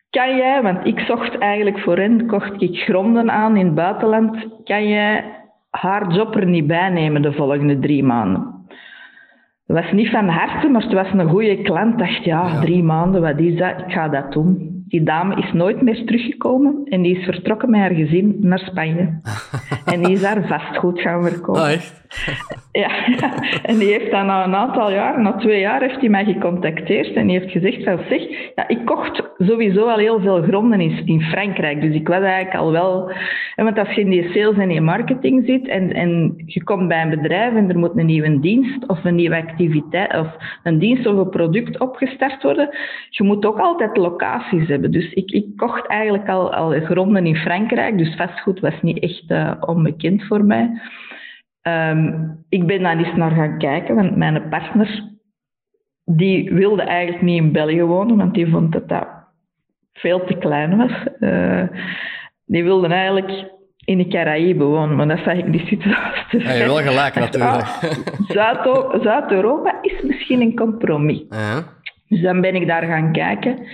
Kan 0.10 0.36
jij, 0.36 0.62
want 0.62 0.86
ik 0.86 1.00
zocht 1.00 1.38
eigenlijk 1.38 1.80
voor 1.80 1.98
hen, 1.98 2.28
kocht 2.28 2.62
ik 2.62 2.78
gronden 2.78 3.32
aan 3.32 3.58
in 3.58 3.66
het 3.66 3.76
buitenland. 3.76 4.48
Kan 4.64 4.88
jij 4.88 5.24
haar 5.70 6.14
job 6.14 6.36
er 6.36 6.46
niet 6.46 6.68
bij 6.68 6.90
nemen 6.90 7.22
de 7.22 7.34
volgende 7.34 7.80
drie 7.80 8.04
maanden? 8.04 8.66
Dat 9.66 9.84
was 9.84 9.92
niet 9.92 10.10
van 10.10 10.28
harte, 10.28 10.68
maar 10.68 10.82
het 10.82 10.94
was 10.94 11.12
een 11.12 11.30
goede 11.30 11.62
klant. 11.62 12.00
dacht, 12.00 12.24
ja, 12.24 12.48
ja, 12.48 12.60
drie 12.60 12.84
maanden, 12.84 13.22
wat 13.22 13.40
is 13.40 13.58
dat? 13.58 13.80
Ik 13.80 13.92
ga 13.92 14.08
dat 14.10 14.32
doen. 14.32 14.77
Die 14.88 15.04
dame 15.04 15.36
is 15.36 15.54
nooit 15.54 15.82
meer 15.82 16.06
teruggekomen 16.06 16.82
en 16.86 17.02
die 17.02 17.18
is 17.18 17.26
vertrokken 17.26 17.70
met 17.70 17.80
haar 17.80 17.94
gezin 17.94 18.38
naar 18.40 18.60
Spanje. 18.60 19.20
en 19.94 20.04
die 20.04 20.12
is 20.12 20.22
daar 20.22 20.48
vastgoed 20.48 21.02
gaan 21.02 21.24
verkopen. 21.24 21.62
Ah, 21.62 21.72
echt? 21.72 22.06
ja, 22.72 22.90
en 23.64 23.78
die 23.78 23.88
heeft 23.88 24.12
dan 24.12 24.26
na 24.26 24.46
een 24.46 24.56
aantal 24.56 24.92
jaar, 24.92 25.22
na 25.22 25.32
twee 25.32 25.60
jaar, 25.60 25.82
heeft 25.82 26.00
hij 26.00 26.10
mij 26.10 26.26
gecontacteerd 26.26 27.14
en 27.14 27.28
die 27.28 27.40
heeft 27.40 27.52
gezegd 27.52 27.84
van 27.84 28.00
zeg, 28.10 28.22
ja, 28.56 28.68
ik 28.68 28.86
kocht 28.86 29.24
sowieso 29.38 29.88
al 29.88 29.98
heel 29.98 30.20
veel 30.20 30.42
gronden 30.42 30.82
in, 30.82 31.02
in 31.06 31.22
Frankrijk. 31.22 31.82
Dus 31.82 31.96
ik 31.96 32.08
was 32.08 32.22
eigenlijk 32.22 32.56
al 32.56 32.72
wel... 32.72 33.12
Want 33.56 33.78
als 33.78 33.92
je 33.92 34.02
in 34.02 34.10
die 34.10 34.32
sales 34.32 34.58
en 34.58 34.72
in 34.72 34.84
marketing 34.84 35.44
zit 35.46 35.68
en, 35.68 35.94
en 35.94 36.34
je 36.46 36.64
komt 36.64 36.88
bij 36.88 37.02
een 37.02 37.10
bedrijf 37.10 37.54
en 37.54 37.70
er 37.70 37.78
moet 37.78 37.98
een 37.98 38.06
nieuwe 38.06 38.40
dienst 38.40 38.88
of 38.88 39.04
een 39.04 39.16
nieuwe 39.16 39.36
activiteit 39.36 40.18
of 40.18 40.28
een 40.64 40.80
dienst 40.80 41.06
of 41.06 41.18
een 41.18 41.30
product 41.30 41.80
opgestart 41.80 42.44
worden, 42.44 42.70
je 43.10 43.24
moet 43.24 43.46
ook 43.46 43.60
altijd 43.60 43.98
locaties 43.98 44.68
hebben. 44.68 44.77
Dus 44.82 45.14
ik, 45.14 45.32
ik 45.32 45.58
kocht 45.58 45.88
eigenlijk 45.88 46.30
al, 46.30 46.54
al 46.54 46.80
gronden 46.80 47.26
in 47.26 47.36
Frankrijk, 47.36 47.98
dus 47.98 48.16
vastgoed 48.16 48.60
was 48.60 48.82
niet 48.82 49.00
echt 49.00 49.24
uh, 49.28 49.54
onbekend 49.60 50.24
voor 50.24 50.46
mij. 50.46 50.82
Um, 51.62 52.46
ik 52.50 52.66
ben 52.66 52.84
daar 52.84 52.98
eens 52.98 53.16
naar 53.16 53.32
gaan 53.32 53.58
kijken, 53.58 53.96
want 53.96 54.16
mijn 54.16 54.50
partner 54.50 55.16
die 56.06 56.54
wilde 56.54 56.82
eigenlijk 56.82 57.22
niet 57.22 57.42
in 57.42 57.52
België 57.52 57.84
wonen, 57.84 58.18
want 58.18 58.34
die 58.34 58.48
vond 58.48 58.72
dat 58.72 58.90
dat 58.90 59.08
veel 59.94 60.26
te 60.26 60.34
klein 60.34 60.78
was. 60.78 60.92
Uh, 61.20 61.64
die 62.46 62.64
wilde 62.64 62.88
eigenlijk 62.88 63.56
in 63.86 63.98
de 63.98 64.08
Caraïbe 64.08 64.64
wonen, 64.64 64.96
maar 64.96 65.08
dat 65.08 65.20
zag 65.24 65.38
ik 65.38 65.48
niet 65.48 65.68
zitten. 65.68 65.90
Ja, 66.30 66.52
je 66.52 66.66
wel 66.66 66.76
gelijk 66.76 67.16
natuurlijk. 67.26 67.68
Zuid-Europa 69.02 69.78
is 69.82 70.02
misschien 70.02 70.42
een 70.42 70.56
compromis. 70.56 71.24
Uh 71.30 71.58
Dus 72.08 72.22
dan 72.22 72.42
ben 72.42 72.56
ik 72.56 72.68
daar 72.68 72.84
gaan 72.84 73.12
kijken. 73.12 73.68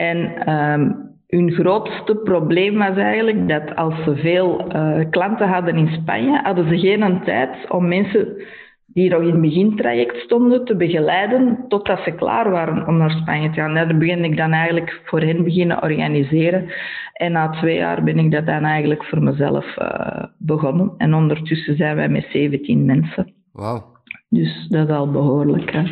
En 0.00 0.50
um, 0.52 1.10
hun 1.26 1.50
grootste 1.50 2.16
probleem 2.16 2.78
was 2.78 2.96
eigenlijk 2.96 3.48
dat 3.48 3.76
als 3.76 3.94
ze 4.04 4.16
veel 4.16 4.64
uh, 4.76 5.10
klanten 5.10 5.48
hadden 5.48 5.76
in 5.76 5.88
Spanje, 5.88 6.40
hadden 6.42 6.68
ze 6.68 6.78
geen 6.78 7.20
tijd 7.24 7.70
om 7.70 7.88
mensen 7.88 8.42
die 8.86 9.10
nog 9.10 9.20
in 9.20 9.30
het 9.30 9.40
begintraject 9.40 10.16
stonden 10.16 10.64
te 10.64 10.76
begeleiden 10.76 11.64
totdat 11.68 12.00
ze 12.04 12.10
klaar 12.10 12.50
waren 12.50 12.86
om 12.86 12.96
naar 12.96 13.10
Spanje 13.10 13.50
te 13.50 13.60
gaan. 13.60 13.74
Daar 13.74 13.96
begin 13.96 14.24
ik 14.24 14.36
dan 14.36 14.52
eigenlijk 14.52 15.00
voor 15.04 15.20
hen 15.20 15.44
beginnen 15.44 15.82
organiseren. 15.82 16.70
En 17.12 17.32
na 17.32 17.50
twee 17.50 17.76
jaar 17.76 18.02
ben 18.02 18.18
ik 18.18 18.30
dat 18.30 18.46
dan 18.46 18.64
eigenlijk 18.64 19.04
voor 19.04 19.22
mezelf 19.22 19.76
uh, 19.78 20.24
begonnen. 20.38 20.94
En 20.96 21.14
ondertussen 21.14 21.76
zijn 21.76 21.96
wij 21.96 22.08
met 22.08 22.26
17 22.32 22.84
mensen. 22.84 23.32
Wauw. 23.52 23.92
Dus 24.28 24.66
dat 24.68 24.88
is 24.88 24.94
al 24.94 25.10
behoorlijk 25.10 25.72
hè, 25.72 25.82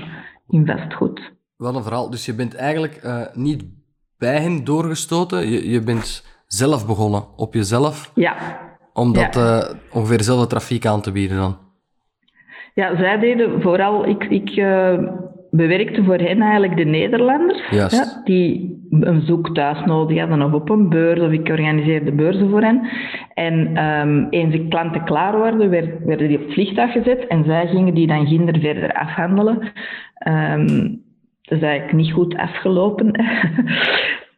in 0.49 0.67
vastgoed. 0.67 1.33
Wat 1.57 1.75
een 1.75 1.83
verhaal. 1.83 2.11
Dus 2.11 2.27
je 2.27 2.35
bent 2.35 2.55
eigenlijk 2.55 3.01
uh, 3.05 3.27
niet 3.35 3.78
bij 4.19 4.41
hen 4.41 4.65
doorgestoten. 4.65 5.51
Je, 5.51 5.71
je 5.71 5.83
bent 5.83 6.27
zelf 6.47 6.87
begonnen, 6.87 7.23
op 7.37 7.55
jezelf. 7.55 8.13
Ja. 8.15 8.35
Om 8.93 9.13
dat 9.13 9.35
ja. 9.35 9.57
Uh, 9.57 9.75
ongeveer 9.93 10.17
dezelfde 10.17 10.47
trafiek 10.47 10.87
aan 10.87 11.01
te 11.01 11.13
bieden 11.13 11.37
dan. 11.37 11.57
Ja, 12.75 12.97
zij 12.97 13.19
deden 13.19 13.63
vooral... 13.63 14.07
Ik, 14.07 14.25
ik 14.25 14.57
uh, 14.57 14.99
bewerkte 15.51 16.05
voor 16.05 16.19
hen 16.19 16.41
eigenlijk 16.41 16.77
de 16.77 16.85
Nederlanders. 16.85 17.69
Ja, 17.71 17.89
die 18.25 18.77
een 18.91 19.23
zoek 19.27 19.55
thuis 19.55 19.85
nodig 19.85 20.19
hadden 20.19 20.43
of 20.43 20.53
op 20.53 20.71
een 20.71 20.89
beurs. 20.89 21.21
Of 21.21 21.31
ik 21.31 21.49
organiseerde 21.49 22.13
beurzen 22.13 22.51
voor 22.51 22.63
hen. 22.63 22.89
En 23.35 23.85
um, 23.85 24.27
eens 24.31 24.53
de 24.53 24.69
klanten 24.69 25.05
klaar 25.05 25.39
waren, 25.39 25.71
werd, 25.71 26.05
werden 26.05 26.29
die 26.29 26.37
op 26.39 26.45
het 26.45 26.53
vliegtuig 26.53 26.93
gezet. 26.93 27.27
En 27.27 27.45
zij 27.45 27.67
gingen 27.67 27.95
die 27.95 28.07
dan 28.07 28.27
ginder 28.27 28.61
verder 28.61 28.93
afhandelen. 28.93 29.73
Um, 30.29 31.07
is 31.51 31.63
eigenlijk 31.63 31.93
niet 31.93 32.13
goed 32.13 32.37
afgelopen. 32.37 33.21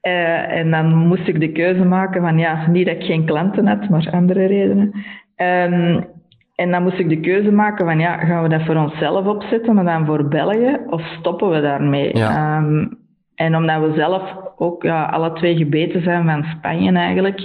uh, 0.02 0.52
en 0.58 0.70
dan 0.70 0.94
moest 0.94 1.28
ik 1.28 1.40
de 1.40 1.52
keuze 1.52 1.84
maken 1.84 2.20
van 2.20 2.38
ja, 2.38 2.66
niet 2.66 2.86
dat 2.86 2.94
ik 2.94 3.04
geen 3.04 3.24
klanten 3.24 3.66
had, 3.66 3.88
maar 3.88 4.08
andere 4.10 4.46
redenen. 4.46 4.92
Um, 5.36 6.06
en 6.54 6.70
dan 6.70 6.82
moest 6.82 6.98
ik 6.98 7.08
de 7.08 7.20
keuze 7.20 7.52
maken 7.52 7.86
van 7.86 7.98
ja, 7.98 8.18
gaan 8.18 8.42
we 8.42 8.48
dat 8.48 8.64
voor 8.64 8.76
onszelf 8.76 9.26
opzetten, 9.26 9.74
maar 9.74 9.84
dan 9.84 10.06
voor 10.06 10.28
België, 10.28 10.78
of 10.86 11.02
stoppen 11.18 11.50
we 11.50 11.60
daarmee? 11.60 12.16
Ja. 12.16 12.58
Um, 12.58 12.98
en 13.34 13.56
omdat 13.56 13.80
we 13.80 13.92
zelf 13.96 14.22
ook 14.56 14.82
ja, 14.82 15.04
alle 15.04 15.32
twee 15.32 15.56
gebeten 15.56 16.02
zijn 16.02 16.24
van 16.24 16.44
Spanje 16.44 16.92
eigenlijk, 16.92 17.40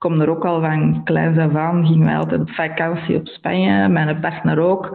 kom 0.00 0.20
er 0.20 0.30
ook 0.30 0.44
al 0.44 0.60
van 0.60 1.00
kleins 1.04 1.38
af 1.38 1.54
aan, 1.54 1.86
gingen 1.86 2.06
wij 2.06 2.16
altijd 2.16 2.40
op 2.40 2.50
vakantie 2.50 3.16
op 3.16 3.26
Spanje, 3.26 3.88
mijn 3.88 4.20
partner 4.20 4.58
ook. 4.58 4.86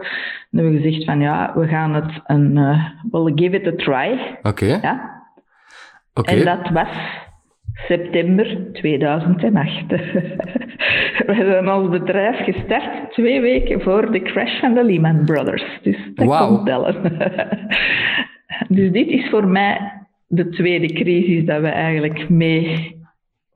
En 0.50 0.58
hebben 0.58 0.72
we 0.72 0.80
gezegd 0.80 1.04
van 1.04 1.20
ja, 1.20 1.52
we 1.54 1.66
gaan 1.66 1.94
het 1.94 2.20
een, 2.26 2.56
uh, 2.56 2.84
we'll 3.10 3.32
give 3.34 3.60
it 3.60 3.66
a 3.66 3.84
try. 3.84 4.36
Oké. 4.38 4.48
Okay. 4.48 4.78
Ja. 4.82 5.22
Okay. 6.14 6.38
En 6.38 6.44
dat 6.44 6.70
was 6.70 6.88
september 7.74 8.72
2008. 8.72 9.86
we 11.26 11.34
zijn 11.34 11.70
ons 11.70 11.88
bedrijf 11.88 12.44
gestart 12.44 13.12
twee 13.12 13.40
weken 13.40 13.80
voor 13.80 14.12
de 14.12 14.22
crash 14.22 14.60
van 14.60 14.74
de 14.74 14.84
Lehman 14.84 15.24
Brothers. 15.24 15.78
Dus 15.82 15.98
dat 16.14 16.26
wow. 16.26 16.48
komt 16.48 16.66
tellen. 16.66 17.02
dus 18.76 18.92
dit 18.92 19.08
is 19.08 19.28
voor 19.30 19.46
mij 19.46 19.92
de 20.26 20.48
tweede 20.48 20.92
crisis 20.92 21.44
dat 21.44 21.60
we 21.60 21.68
eigenlijk 21.68 22.28
mee 22.28 22.95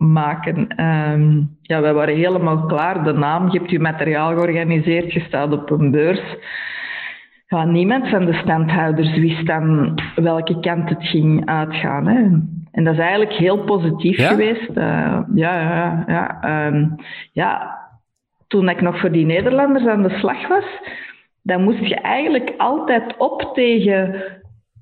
maken. 0.00 0.84
Um, 0.84 1.56
ja, 1.62 1.80
wij 1.80 1.94
waren 1.94 2.16
helemaal 2.16 2.66
klaar. 2.66 3.04
De 3.04 3.12
naam, 3.12 3.50
je 3.50 3.58
hebt 3.58 3.70
je 3.70 3.80
materiaal 3.80 4.28
georganiseerd, 4.28 5.12
je 5.12 5.20
staat 5.20 5.52
op 5.52 5.70
een 5.70 5.90
beurs. 5.90 6.36
Ja, 7.46 7.64
niemand 7.64 8.08
van 8.08 8.24
de 8.24 8.34
standhouders 8.34 9.16
wist 9.16 9.46
dan 9.46 9.98
welke 10.14 10.60
kant 10.60 10.88
het 10.88 11.06
ging 11.06 11.46
uitgaan. 11.46 12.06
Hè. 12.06 12.20
En 12.72 12.84
dat 12.84 12.94
is 12.94 13.00
eigenlijk 13.00 13.32
heel 13.32 13.64
positief 13.64 14.16
ja? 14.16 14.28
geweest. 14.28 14.68
Uh, 14.68 15.20
ja, 15.34 15.60
ja, 15.60 16.04
ja. 16.06 16.66
Um, 16.66 16.94
ja, 17.32 17.78
toen 18.46 18.68
ik 18.68 18.80
nog 18.80 19.00
voor 19.00 19.12
die 19.12 19.26
Nederlanders 19.26 19.86
aan 19.86 20.02
de 20.02 20.18
slag 20.18 20.48
was, 20.48 20.64
dan 21.42 21.62
moest 21.62 21.86
je 21.86 21.94
eigenlijk 21.94 22.54
altijd 22.56 23.16
op 23.16 23.50
tegen 23.54 24.22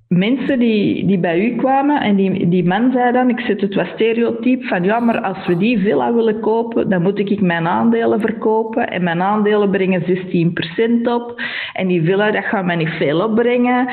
mensen 0.08 0.58
die, 0.58 1.06
die 1.06 1.18
bij 1.18 1.40
u 1.40 1.56
kwamen 1.56 2.00
en 2.00 2.16
die, 2.16 2.48
die 2.48 2.64
man 2.64 2.92
zei 2.92 3.12
dan, 3.12 3.28
ik 3.28 3.40
zet 3.40 3.60
het 3.60 3.74
wat 3.74 3.86
stereotyp 3.94 4.64
van 4.64 4.84
ja, 4.84 5.00
maar 5.00 5.20
als 5.20 5.46
we 5.46 5.56
die 5.56 5.78
villa 5.78 6.14
willen 6.14 6.40
kopen, 6.40 6.88
dan 6.88 7.02
moet 7.02 7.18
ik 7.18 7.40
mijn 7.40 7.66
aandelen 7.66 8.20
verkopen 8.20 8.90
en 8.90 9.02
mijn 9.02 9.22
aandelen 9.22 9.70
brengen 9.70 10.02
16% 10.02 11.02
op 11.02 11.40
en 11.72 11.86
die 11.86 12.02
villa, 12.02 12.30
dat 12.30 12.44
gaat 12.44 12.64
mij 12.64 12.76
niet 12.76 12.88
veel 12.88 13.20
opbrengen. 13.20 13.88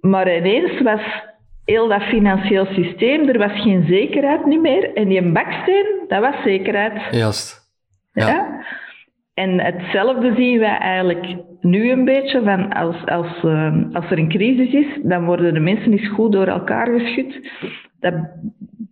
Maar 0.00 0.36
ineens 0.36 0.80
was 0.80 1.00
heel 1.64 1.88
dat 1.88 2.02
financieel 2.02 2.66
systeem, 2.66 3.28
er 3.28 3.38
was 3.38 3.60
geen 3.60 3.84
zekerheid 3.88 4.46
niet 4.46 4.60
meer 4.60 4.94
en 4.94 5.08
die 5.08 5.32
baksteen, 5.32 5.86
dat 6.08 6.20
was 6.20 6.42
zekerheid. 6.44 7.02
Juist. 7.10 7.70
Ja. 8.12 8.28
ja? 8.28 8.64
En 9.36 9.60
hetzelfde 9.60 10.34
zien 10.34 10.58
wij 10.58 10.78
eigenlijk 10.78 11.36
nu 11.60 11.90
een 11.90 12.04
beetje, 12.04 12.42
van 12.42 12.72
als, 12.72 13.06
als, 13.06 13.42
uh, 13.44 13.74
als 13.92 14.10
er 14.10 14.18
een 14.18 14.28
crisis 14.28 14.72
is, 14.72 14.86
dan 15.02 15.24
worden 15.24 15.54
de 15.54 15.60
mensen 15.60 15.92
eens 15.92 16.08
goed 16.08 16.32
door 16.32 16.46
elkaar 16.46 17.00
geschud. 17.00 17.50
Dat 18.00 18.14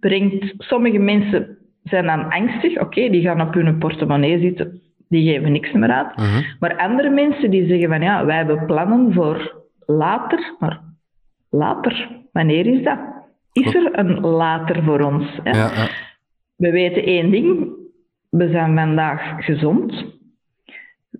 brengt, 0.01 0.55
sommige 0.59 0.99
mensen 0.99 1.59
zijn 1.83 2.07
dan 2.07 2.31
angstig, 2.31 2.73
oké, 2.73 2.85
okay, 2.85 3.11
die 3.11 3.23
gaan 3.23 3.41
op 3.41 3.55
hun 3.55 3.79
portemonnee 3.79 4.39
zitten, 4.39 4.81
die 5.09 5.33
geven 5.33 5.53
niks 5.53 5.73
meer 5.73 5.91
uit. 5.91 6.19
Uh 6.19 6.35
-huh. 6.35 6.45
Maar 6.61 6.77
andere 6.77 7.11
mensen 7.11 7.51
die 7.51 7.67
zeggen 7.67 7.89
van 7.89 8.03
ja, 8.03 8.25
wij 8.25 8.37
hebben 8.37 8.67
plannen 8.67 9.13
voor 9.13 9.65
later, 9.87 10.55
maar 10.59 10.81
later, 11.51 12.09
wanneer 12.33 12.67
is 12.67 12.83
dat? 12.83 12.99
Is 13.53 13.75
er 13.75 13.99
een 13.99 14.21
later 14.21 14.83
voor 14.83 15.01
ons? 15.01 15.39
Hè? 15.43 15.51
Ja, 15.51 15.71
ja. 15.75 15.89
We 16.57 16.71
weten 16.71 17.05
één 17.05 17.31
ding, 17.31 17.69
we 18.31 18.49
zijn 18.49 18.75
vandaag 18.75 19.45
gezond, 19.45 20.05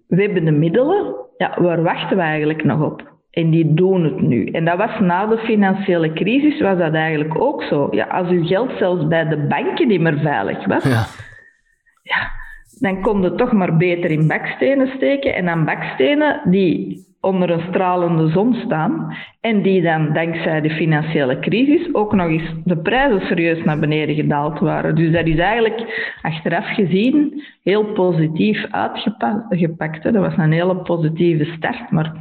we 0.07 0.23
hebben 0.23 0.45
de 0.45 0.51
middelen, 0.51 1.15
ja, 1.37 1.57
waar 1.61 1.83
wachten 1.83 2.17
we 2.17 2.23
eigenlijk 2.23 2.65
nog 2.65 2.83
op? 2.83 3.13
En 3.31 3.51
die 3.51 3.75
doen 3.75 4.05
het 4.05 4.21
nu. 4.21 4.47
En 4.47 4.65
dat 4.65 4.77
was 4.77 5.01
na 5.01 5.27
de 5.27 5.39
financiële 5.39 6.13
crisis, 6.13 6.61
was 6.61 6.79
dat 6.79 6.95
eigenlijk 6.95 7.41
ook 7.41 7.63
zo. 7.63 7.89
Ja, 7.91 8.07
als 8.07 8.29
uw 8.29 8.47
geld 8.47 8.71
zelfs 8.79 9.07
bij 9.07 9.29
de 9.29 9.37
banken 9.37 9.89
niet 9.89 10.01
meer 10.01 10.19
veilig 10.19 10.67
was, 10.67 10.85
ja. 10.85 11.05
Ja, 12.03 12.31
dan 12.81 13.03
kon 13.03 13.23
je 13.23 13.35
toch 13.35 13.53
maar 13.53 13.77
beter 13.77 14.11
in 14.11 14.29
bakstenen 14.29 14.89
steken. 14.97 15.35
En 15.35 15.45
dan 15.45 15.65
bakstenen 15.65 16.41
die 16.45 17.05
onder 17.25 17.51
een 17.51 17.65
stralende 17.69 18.31
zon 18.31 18.55
staan 18.65 19.17
en 19.41 19.63
die 19.63 19.83
dan 19.83 20.13
dankzij 20.13 20.61
de 20.61 20.71
financiële 20.71 21.39
crisis 21.39 21.95
ook 21.95 22.13
nog 22.13 22.29
eens 22.29 22.51
de 22.65 22.77
prijzen 22.77 23.27
serieus 23.27 23.65
naar 23.65 23.79
beneden 23.79 24.15
gedaald 24.15 24.59
waren. 24.59 24.95
Dus 24.95 25.13
dat 25.13 25.27
is 25.27 25.39
eigenlijk 25.39 26.13
achteraf 26.23 26.75
gezien 26.75 27.43
heel 27.63 27.85
positief 27.85 28.67
uitgepakt. 28.71 30.03
Hè. 30.03 30.13
Dat 30.13 30.23
was 30.23 30.37
een 30.37 30.53
hele 30.53 30.77
positieve 30.77 31.45
start, 31.45 31.91
maar 31.91 32.13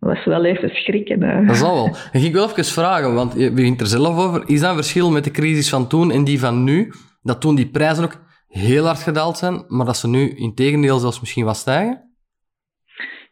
dat 0.00 0.10
was 0.14 0.24
wel 0.24 0.44
even 0.44 0.68
schrikken. 0.68 1.22
Hè. 1.22 1.44
Dat 1.44 1.56
zal 1.56 1.74
wel. 1.74 1.96
En 2.12 2.24
ik 2.24 2.32
wil 2.32 2.44
even 2.44 2.64
vragen, 2.64 3.14
want 3.14 3.34
je 3.36 3.52
begint 3.52 3.80
er 3.80 3.86
zelf 3.86 4.26
over. 4.26 4.42
Is 4.46 4.60
dat 4.60 4.70
een 4.70 4.76
verschil 4.76 5.10
met 5.10 5.24
de 5.24 5.30
crisis 5.30 5.68
van 5.68 5.86
toen 5.86 6.10
en 6.10 6.24
die 6.24 6.40
van 6.40 6.64
nu? 6.64 6.92
Dat 7.22 7.40
toen 7.40 7.54
die 7.54 7.70
prijzen 7.70 8.04
ook 8.04 8.20
heel 8.48 8.84
hard 8.84 9.02
gedaald 9.02 9.38
zijn, 9.38 9.64
maar 9.68 9.86
dat 9.86 9.96
ze 9.96 10.08
nu 10.08 10.28
in 10.28 10.54
tegendeel 10.54 10.98
zelfs 10.98 11.20
misschien 11.20 11.44
wat 11.44 11.56
stijgen? 11.56 12.11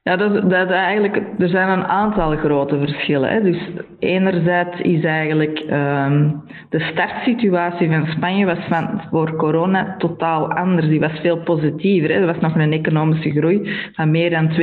Ja, 0.03 0.17
dat, 0.17 0.51
dat 0.51 0.71
eigenlijk, 0.71 1.23
er 1.39 1.49
zijn 1.49 1.69
een 1.69 1.87
aantal 1.87 2.37
grote 2.37 2.79
verschillen. 2.79 3.31
Hè. 3.31 3.43
Dus 3.43 3.59
enerzijds 3.99 4.81
is 4.81 5.05
eigenlijk 5.05 5.59
um, 5.71 6.43
de 6.69 6.81
startsituatie 6.81 7.89
van 7.89 8.07
Spanje 8.07 8.47
was 8.47 8.59
van, 8.69 9.03
voor 9.11 9.37
corona 9.37 9.95
totaal 9.99 10.53
anders. 10.53 10.89
Die 10.89 11.01
was 11.01 11.21
veel 11.21 11.39
positiever. 11.39 12.11
Hè. 12.11 12.15
Er 12.15 12.27
was 12.27 12.41
nog 12.41 12.55
een 12.55 12.73
economische 12.73 13.31
groei 13.31 13.71
van 13.93 14.11
meer 14.11 14.31
dan 14.31 14.51
2% 14.51 14.55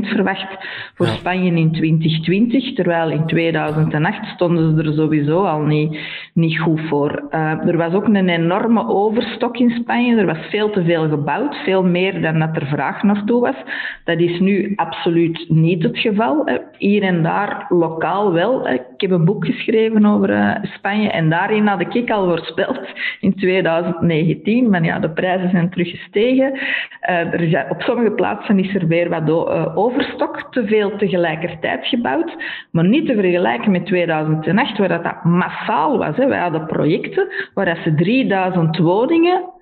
verwacht 0.00 0.66
voor 0.94 1.06
Spanje 1.06 1.52
in 1.52 1.72
2020, 1.72 2.74
terwijl 2.74 3.10
in 3.10 3.26
2008 3.26 4.26
stonden 4.26 4.76
ze 4.76 4.88
er 4.88 4.94
sowieso 4.94 5.44
al 5.44 5.60
niet, 5.60 5.98
niet 6.34 6.58
goed 6.58 6.80
voor. 6.80 7.26
Uh, 7.30 7.68
er 7.68 7.76
was 7.76 7.92
ook 7.92 8.04
een 8.04 8.28
enorme 8.28 8.88
overstok 8.88 9.56
in 9.56 9.70
Spanje. 9.70 10.16
Er 10.16 10.26
was 10.26 10.46
veel 10.50 10.70
te 10.70 10.84
veel 10.84 11.08
gebouwd, 11.08 11.56
veel 11.56 11.84
meer 11.84 12.20
dan 12.20 12.38
dat 12.38 12.56
er 12.56 12.66
vraag 12.66 13.02
naartoe 13.02 13.40
was. 13.40 13.56
Dat 14.04 14.18
is 14.18 14.40
nu 14.40 14.76
absoluut 14.78 15.44
niet 15.48 15.82
het 15.82 15.98
geval. 15.98 16.48
Hier 16.78 17.02
en 17.02 17.22
daar 17.22 17.66
lokaal 17.68 18.32
wel. 18.32 18.68
Ik 18.68 18.82
heb 18.96 19.10
een 19.10 19.24
boek 19.24 19.46
geschreven 19.46 20.06
over 20.06 20.30
eh, 20.30 20.54
Spanje 20.62 21.10
en 21.10 21.30
daarin 21.30 21.66
had 21.66 21.80
ik 21.80 22.10
al 22.10 22.24
voorspeld 22.24 22.80
in 23.20 23.34
2019. 23.34 24.70
Maar 24.70 24.84
ja, 24.84 24.98
de 24.98 25.10
prijzen 25.10 25.50
zijn 25.50 25.70
teruggestegen. 25.70 26.52
Uh, 26.52 27.32
er 27.32 27.66
op 27.70 27.82
sommige 27.82 28.10
plaatsen 28.10 28.58
is 28.58 28.74
er 28.74 28.86
weer 28.86 29.08
wat 29.08 29.28
uh, 29.28 29.76
overstok, 29.76 30.46
te 30.50 30.66
veel 30.66 30.96
tegelijkertijd 30.96 31.86
gebouwd. 31.86 32.36
Maar 32.70 32.84
niet 32.84 33.06
te 33.06 33.14
vergelijken 33.14 33.70
met 33.70 33.86
2008, 33.86 34.78
waar 34.78 35.02
dat, 35.02 35.24
massaal 35.24 35.98
was. 35.98 36.16
Wij 36.16 36.38
hadden 36.38 36.66
projecten 36.66 37.28
waar 37.54 37.80
ze 37.84 37.94
3000 37.94 38.78
woningen 38.78 39.56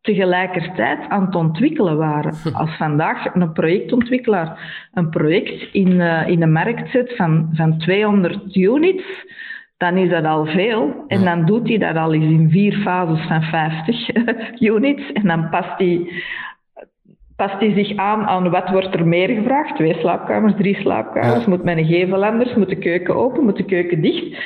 tegelijkertijd 0.00 1.08
aan 1.08 1.24
het 1.24 1.34
ontwikkelen 1.34 1.96
waren. 1.96 2.34
Als 2.52 2.76
vandaag 2.76 3.34
een 3.34 3.52
projectontwikkelaar 3.52 4.88
een 4.94 5.08
project 5.08 5.72
in, 5.72 5.90
uh, 5.90 6.28
in 6.28 6.40
de 6.40 6.46
markt 6.46 6.90
zet 6.90 7.16
van, 7.16 7.50
van 7.52 7.78
200 7.78 8.56
units, 8.56 9.04
dan 9.76 9.96
is 9.96 10.10
dat 10.10 10.24
al 10.24 10.46
veel. 10.46 11.04
En 11.06 11.24
dan 11.24 11.44
doet 11.46 11.68
hij 11.68 11.78
dat 11.78 11.96
al 11.96 12.14
eens 12.14 12.32
in 12.32 12.50
vier 12.50 12.72
fases 12.72 13.26
van 13.26 13.42
50 13.42 14.60
units. 14.74 15.12
En 15.12 15.26
dan 15.26 15.48
past 15.48 15.78
hij, 15.78 16.12
past 17.36 17.60
hij 17.60 17.72
zich 17.72 17.96
aan 17.96 18.26
aan 18.26 18.50
wat 18.50 18.70
wordt 18.70 18.94
er 18.94 19.06
meer 19.06 19.28
gevraagd. 19.28 19.76
Twee 19.76 19.94
slaapkamers, 19.94 20.54
drie 20.56 20.74
slaapkamers. 20.74 21.46
Moet 21.46 21.64
mijn 21.64 21.86
gevel 21.86 22.24
anders? 22.24 22.54
Moet 22.54 22.68
de 22.68 22.78
keuken 22.78 23.16
open? 23.16 23.44
Moet 23.44 23.56
de 23.56 23.64
keuken 23.64 24.00
dicht? 24.00 24.38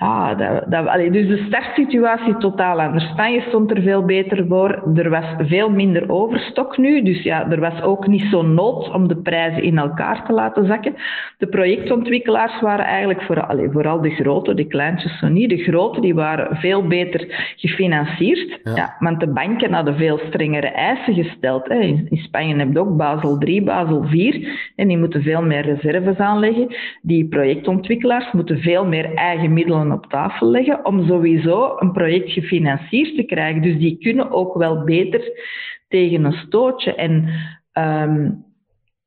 Ja, 0.00 0.34
dat, 0.34 0.64
dat, 0.70 0.86
allee, 0.86 1.10
dus 1.10 1.26
de 1.26 1.44
startsituatie 1.46 2.36
totaal 2.36 2.80
anders. 2.80 3.08
Spanje 3.08 3.40
stond 3.40 3.70
er 3.70 3.82
veel 3.82 4.04
beter 4.04 4.46
voor. 4.46 4.82
Er 4.94 5.10
was 5.10 5.24
veel 5.38 5.70
minder 5.70 6.10
overstok 6.10 6.76
nu. 6.78 7.02
Dus 7.02 7.22
ja, 7.22 7.50
er 7.50 7.60
was 7.60 7.82
ook 7.82 8.06
niet 8.06 8.26
zo 8.30 8.42
nood 8.42 8.90
om 8.90 9.08
de 9.08 9.16
prijzen 9.16 9.62
in 9.62 9.78
elkaar 9.78 10.26
te 10.26 10.32
laten 10.32 10.66
zakken. 10.66 10.94
De 11.38 11.46
projectontwikkelaars 11.46 12.60
waren 12.60 12.84
eigenlijk 12.84 13.22
vooral, 13.22 13.44
allee, 13.44 13.70
vooral 13.70 14.00
de 14.00 14.10
grote, 14.10 14.54
de 14.54 14.66
kleintjes 14.66 15.18
zo 15.18 15.28
niet. 15.28 15.50
De 15.50 15.62
grote 15.62 16.00
die 16.00 16.14
waren 16.14 16.56
veel 16.56 16.86
beter 16.86 17.52
gefinancierd. 17.56 18.60
Ja. 18.74 18.96
want 18.98 19.20
de 19.20 19.28
banken 19.28 19.72
hadden 19.72 19.96
veel 19.96 20.18
strengere 20.18 20.68
eisen 20.68 21.14
gesteld. 21.14 21.68
Hè. 21.68 21.78
In, 21.78 22.06
in, 22.10 22.16
Spanje 22.16 22.56
heb 22.56 22.72
je 22.72 22.78
ook 22.78 22.96
Basel 22.96 23.38
3, 23.38 23.62
Basel 23.62 24.04
4. 24.04 24.72
En 24.76 24.88
die 24.88 24.98
moeten 24.98 25.22
veel 25.22 25.42
meer 25.42 25.62
reserves 25.62 26.16
aanleggen. 26.16 26.74
Die 27.02 27.28
projectontwikkelaars 27.28 28.32
moeten 28.32 28.58
veel 28.58 28.86
meer 28.86 29.14
eigen 29.14 29.52
middelen 29.52 29.82
op 29.92 30.06
tafel 30.06 30.46
leggen 30.46 30.84
om 30.84 31.06
sowieso 31.06 31.76
een 31.78 31.92
project 31.92 32.30
gefinancierd 32.30 33.16
te 33.16 33.22
krijgen. 33.22 33.62
Dus 33.62 33.78
die 33.78 33.98
kunnen 33.98 34.30
ook 34.30 34.54
wel 34.54 34.84
beter 34.84 35.22
tegen 35.88 36.24
een 36.24 36.32
stootje. 36.46 36.94
En 36.94 37.28
um, 37.72 38.44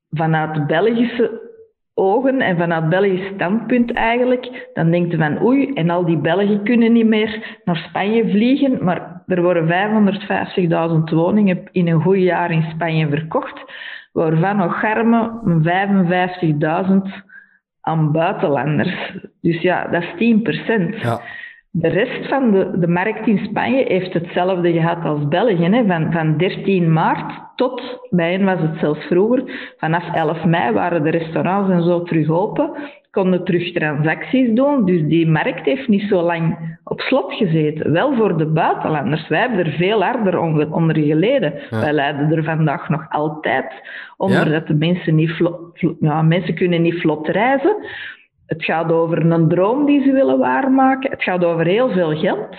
vanuit 0.10 0.68
Belgische 0.68 1.46
ogen 1.94 2.42
en 2.42 2.58
vanuit 2.58 2.90
Belgisch 2.90 3.32
standpunt 3.36 3.94
eigenlijk, 3.94 4.70
dan 4.74 4.92
denkt 4.92 5.12
je 5.12 5.18
van 5.18 5.44
oei, 5.44 5.74
en 5.74 5.90
al 5.90 6.06
die 6.06 6.18
Belgen 6.18 6.64
kunnen 6.64 6.92
niet 6.92 7.08
meer 7.08 7.60
naar 7.64 7.76
Spanje 7.76 8.30
vliegen, 8.30 8.84
maar 8.84 9.24
er 9.28 9.42
worden 9.42 9.68
550.000 11.10 11.16
woningen 11.16 11.64
in 11.72 11.88
een 11.88 12.02
goed 12.02 12.18
jaar 12.18 12.52
in 12.52 12.70
Spanje 12.74 13.10
verkocht, 13.10 13.64
waarvan 14.12 14.58
nog 14.58 14.80
garme 14.80 15.32
55.000 17.10 17.27
aan 17.88 18.12
buitenlanders. 18.12 19.14
Dus 19.42 19.62
ja, 19.62 19.88
dat 19.88 20.04
is 20.04 20.36
10%. 20.96 21.02
Ja. 21.02 21.22
De 21.72 21.88
rest 21.88 22.28
van 22.28 22.52
de, 22.52 22.80
de 22.80 22.88
markt 22.88 23.28
in 23.28 23.38
Spanje 23.38 23.84
heeft 23.88 24.14
hetzelfde 24.14 24.72
gehad 24.72 25.04
als 25.04 25.28
België. 25.28 25.70
Hè. 25.70 25.86
Van, 25.86 26.12
van 26.12 26.38
13 26.38 26.94
maart 26.94 27.47
tot, 27.58 28.08
bij 28.10 28.32
hen 28.32 28.46
was 28.46 28.60
het 28.60 28.80
zelfs 28.80 29.06
vroeger, 29.06 29.74
vanaf 29.78 30.14
11 30.14 30.44
mei 30.44 30.74
waren 30.74 31.04
de 31.04 31.10
restaurants 31.10 31.72
en 31.72 31.84
zo 31.84 32.04
terug 32.04 32.30
open 32.30 32.72
konden 33.18 33.44
terug 33.44 33.72
transacties 33.74 34.54
doen. 34.54 34.86
Dus 34.86 35.02
die 35.04 35.28
markt 35.28 35.66
heeft 35.66 35.88
niet 35.88 36.10
zo 36.10 36.22
lang 36.22 36.76
op 36.84 37.00
slot 37.02 37.34
gezeten. 37.34 37.92
Wel 37.92 38.16
voor 38.16 38.38
de 38.38 38.46
buitenlanders. 38.46 39.28
Wij 39.28 39.40
hebben 39.40 39.66
er 39.66 39.72
veel 39.72 40.04
harder 40.04 40.38
onder 40.72 40.96
geleden. 40.96 41.54
Wij 41.70 41.94
lijden 41.94 42.32
er 42.32 42.44
vandaag 42.44 42.90
nog 42.90 43.06
altijd 43.10 43.74
onder 44.18 44.52
dat 44.52 44.68
de 44.68 44.74
mensen 44.74 45.16
niet 45.16 45.32
vlot, 45.32 45.60
ja, 46.00 46.22
mensen 46.22 46.56
kunnen 46.56 46.82
niet 46.82 47.02
vlot 47.02 47.28
reizen. 47.28 47.76
Het 48.46 48.64
gaat 48.64 48.92
over 48.92 49.32
een 49.32 49.48
droom 49.48 49.86
die 49.86 50.02
ze 50.04 50.12
willen 50.12 50.40
waarmaken. 50.40 51.12
Het 51.12 51.24
gaat 51.24 51.46
over 51.46 51.66
heel 51.66 51.90
veel 51.90 52.18
geld. 52.18 52.56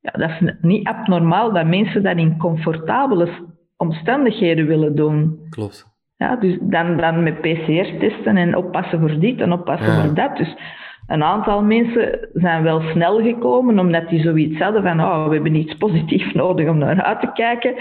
Ja, 0.00 0.10
dat 0.12 0.30
is 0.30 0.54
niet 0.60 0.86
abnormaal 0.86 1.52
dat 1.52 1.66
mensen 1.66 2.02
dat 2.02 2.16
in 2.16 2.38
comfortabele 2.38 3.28
omstandigheden 3.76 4.66
willen 4.66 4.94
doen. 4.94 5.46
Klopt. 5.50 5.94
Ja, 6.16 6.36
dus 6.36 6.58
dan, 6.60 6.96
dan 6.96 7.22
met 7.22 7.40
PCR 7.40 7.98
testen 7.98 8.36
en 8.36 8.56
oppassen 8.56 9.00
voor 9.00 9.18
dit 9.18 9.40
en 9.40 9.52
oppassen 9.52 10.02
voor 10.02 10.14
dat. 10.14 10.36
Dus 10.36 10.54
een 11.06 11.22
aantal 11.22 11.62
mensen 11.62 12.28
zijn 12.32 12.62
wel 12.62 12.80
snel 12.80 13.22
gekomen 13.22 13.78
omdat 13.78 14.08
die 14.08 14.20
zoiets 14.20 14.58
hadden 14.58 14.82
van 14.82 15.00
oh, 15.00 15.28
we 15.28 15.34
hebben 15.34 15.54
iets 15.54 15.76
positiefs 15.76 16.32
nodig 16.42 16.68
om 16.68 16.78
naar 16.78 17.02
uit 17.02 17.20
te 17.20 17.30
kijken. 17.34 17.74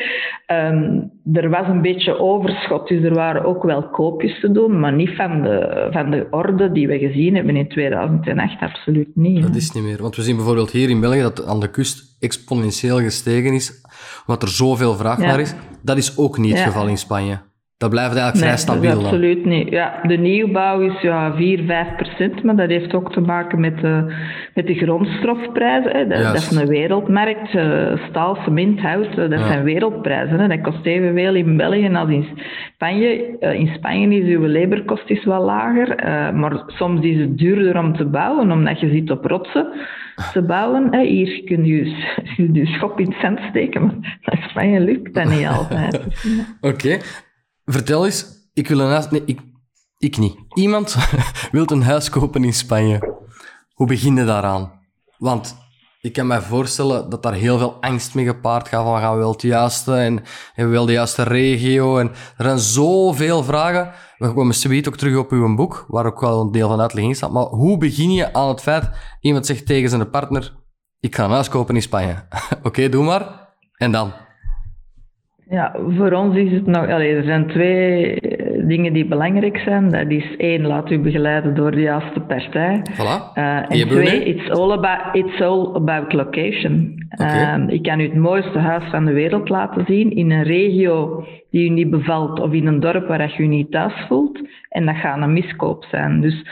Ehm, 0.46 1.02
er 1.34 1.50
was 1.50 1.68
een 1.68 1.82
beetje 1.82 2.20
overschot, 2.20 2.88
dus 2.88 3.04
er 3.04 3.14
waren 3.14 3.46
ook 3.46 3.64
wel 3.64 3.90
koopjes 3.90 4.40
te 4.40 4.52
doen, 4.52 4.80
maar 4.80 4.94
niet 4.94 5.16
van 5.16 5.42
de, 5.42 5.88
van 5.92 6.12
de 6.12 6.28
orde 6.32 6.72
die 6.72 6.88
we 6.88 6.98
gezien 6.98 7.36
hebben 7.36 7.56
in 7.56 7.68
2008, 7.68 8.62
absoluut 8.62 9.16
niet. 9.16 9.42
Dat 9.42 9.56
is 9.56 9.72
niet 9.72 9.84
meer, 9.84 10.02
want 10.02 10.16
we 10.16 10.22
zien 10.22 10.36
bijvoorbeeld 10.36 10.72
hier 10.72 10.90
in 10.90 11.00
België 11.00 11.22
dat 11.22 11.46
aan 11.46 11.60
de 11.60 11.70
kust 11.70 12.18
exponentieel 12.20 12.98
gestegen 12.98 13.54
is, 13.54 13.82
omdat 14.26 14.44
er 14.44 14.50
zoveel 14.50 14.94
vraag 14.94 15.18
naar 15.18 15.40
is. 15.40 15.56
Dat 15.84 15.98
is 15.98 16.18
ook 16.18 16.38
niet 16.38 16.54
het 16.54 16.62
geval 16.62 16.88
in 16.88 16.98
Spanje. 16.98 17.40
Dat 17.78 17.90
blijft 17.90 18.16
eigenlijk 18.16 18.46
vrij 18.46 18.58
stabiel. 18.58 18.96
Nee, 18.96 19.06
absoluut 19.06 19.46
niet. 19.46 19.70
Ja, 19.70 20.00
de 20.02 20.18
nieuwbouw 20.18 20.82
is 20.82 21.02
ja, 21.02 21.36
4, 21.36 21.64
5 21.66 21.96
procent, 21.96 22.44
maar 22.44 22.56
dat 22.56 22.70
heeft 22.70 22.94
ook 22.94 23.12
te 23.12 23.20
maken 23.20 23.60
met 23.60 23.80
de, 23.80 24.14
met 24.54 24.68
de 24.68 24.74
grondstofprijzen. 24.74 25.92
Hè. 25.92 26.08
Dat, 26.08 26.24
dat, 26.24 26.36
is 26.36 26.52
een 26.52 26.68
wereldmarkt. 26.68 27.54
Uh, 27.54 28.08
staal, 28.10 28.38
cement, 28.44 28.80
hout, 28.80 29.18
uh, 29.18 29.30
dat 29.30 29.40
zijn 29.40 29.64
wereldprijzen. 29.64 30.40
Hè. 30.40 30.48
Dat 30.48 30.62
kost 30.62 30.86
evenveel 30.86 31.36
in 31.36 31.58
België 31.58 31.96
als 31.96 32.10
in 32.10 32.28
Spanje. 32.74 33.38
In 33.40 33.72
Spanje 33.76 34.20
is 34.20 34.36
uw 34.36 34.48
laborkost 34.48 35.10
is 35.10 35.26
wel 35.26 35.44
lager, 35.44 35.96
maar 36.36 36.64
soms 36.68 37.06
is 37.06 37.20
het 37.20 37.38
duurder 37.38 37.78
om 37.78 37.96
te 37.96 38.06
bouwen, 38.06 38.52
omdat 38.52 38.80
je 38.80 38.90
zit 38.90 39.12
op 39.12 39.26
rotsen 39.26 39.68
te 40.34 40.42
bouwen. 40.42 40.88
Hè. 40.92 41.06
Hier 41.06 41.44
kun 41.44 41.66
je 41.66 41.96
je 42.54 42.66
schop 42.76 43.00
in 43.00 43.06
het 43.06 43.22
zand 43.22 43.40
steken, 43.50 43.82
maar 43.82 44.40
in 44.40 44.50
Spanje 44.50 44.80
lukt 44.80 45.14
dat 45.14 45.30
niet 45.30 45.48
altijd. 45.48 46.06
Oké. 46.72 46.98
Vertel 47.66 48.06
eens, 48.06 48.26
ik 48.54 48.68
wil 48.68 48.80
een 48.80 48.90
huis... 48.90 49.10
Nee, 49.10 49.24
ik, 49.26 49.42
ik 49.98 50.18
niet. 50.18 50.36
Iemand 50.54 50.96
wil 51.52 51.72
een 51.72 51.84
huis 51.84 52.10
kopen 52.10 52.44
in 52.44 52.54
Spanje. 52.54 53.16
Hoe 53.74 53.88
begin 53.88 54.16
je 54.16 54.26
daaraan? 54.26 54.72
Want 55.18 55.56
ik 56.02 56.14
kan 56.14 56.28
me 56.28 56.42
voorstellen 56.42 57.10
dat 57.10 57.24
daar 57.24 57.34
heel 57.34 57.58
veel 57.58 57.82
angst 57.82 58.16
mee 58.16 58.26
gepaard 58.26 58.68
gaat. 58.68 58.84
Van 58.84 59.00
gaan 59.00 59.14
we 59.14 59.20
wel 59.20 59.32
het 59.32 59.42
juiste 59.42 59.96
en 59.96 60.24
hebben 60.54 60.74
we 60.74 60.78
wel 60.78 60.86
de 60.86 60.92
juiste 60.92 61.24
regio? 61.24 61.98
En 61.98 62.08
er 62.38 62.46
zijn 62.46 62.60
zoveel 62.60 63.44
vragen. 63.44 63.92
We 64.18 64.34
komen 64.34 64.56
zoiets 64.56 64.88
ook 64.88 64.98
terug 64.98 65.18
op 65.18 65.32
uw 65.32 65.56
boek, 65.56 65.86
waar 65.88 66.06
ook 66.06 66.20
wel 66.20 66.42
een 66.42 66.52
deel 66.52 66.68
van 66.68 66.82
uitleg 66.82 67.04
in 67.04 67.16
staat. 67.16 67.32
Maar 67.32 67.44
hoe 67.44 67.78
begin 67.78 68.14
je 68.14 68.34
aan 68.34 68.48
het 68.48 68.62
feit, 68.62 68.90
iemand 69.20 69.46
zegt 69.46 69.66
tegen 69.66 69.90
zijn 69.90 70.10
partner, 70.10 70.54
ik 71.00 71.16
ga 71.16 71.24
een 71.24 71.32
huis 71.32 71.50
kopen 71.50 71.76
in 71.76 71.82
Spanje. 71.82 72.28
Oké, 72.64 72.90
doe 72.90 73.04
maar. 73.04 73.54
En 73.78 73.92
dan? 73.92 74.14
Ja, 75.50 75.76
voor 75.98 76.12
ons 76.12 76.36
is 76.36 76.52
het 76.52 76.66
nog... 76.66 76.86
Er 76.86 77.24
zijn 77.24 77.48
twee 77.48 78.20
eh, 78.20 78.68
dingen 78.68 78.94
die 78.94 79.06
belangrijk 79.06 79.58
zijn. 79.58 79.90
Dat 79.92 80.10
is 80.10 80.36
één, 80.38 80.66
laat 80.66 80.92
u 80.92 81.00
begeleiden 81.00 81.56
door 81.56 81.72
de 81.72 81.82
juiste 81.82 82.20
partij. 82.20 82.82
Voilà. 82.92 83.38
Uh, 83.38 83.72
en 83.72 83.88
twee, 83.88 84.24
it's 84.24 84.50
all, 84.50 84.72
about, 84.72 85.16
it's 85.16 85.42
all 85.42 85.76
about 85.76 86.14
location. 86.14 87.06
Okay. 87.10 87.60
Uh, 87.60 87.74
ik 87.74 87.84
kan 87.84 88.00
u 88.00 88.04
het 88.04 88.16
mooiste 88.16 88.60
huis 88.60 88.84
van 88.84 89.06
de 89.06 89.14
wereld 89.14 89.50
laten 89.50 89.86
zien 89.88 90.16
in 90.16 90.32
een 90.32 90.44
regio 90.44 91.26
die 91.52 91.70
u 91.70 91.74
niet 91.74 91.90
bevalt 91.90 92.40
of 92.40 92.52
in 92.52 92.68
een 92.68 92.80
dorp 92.80 93.08
waar 93.08 93.34
je 93.38 93.44
u 93.44 93.48
niet 93.48 93.72
thuis 93.72 93.94
voelt. 94.08 94.40
En 94.70 94.86
dat 94.86 94.96
gaat 94.96 95.22
een 95.22 95.34
miskoop 95.34 95.84
zijn. 95.84 96.22
Dus 96.22 96.46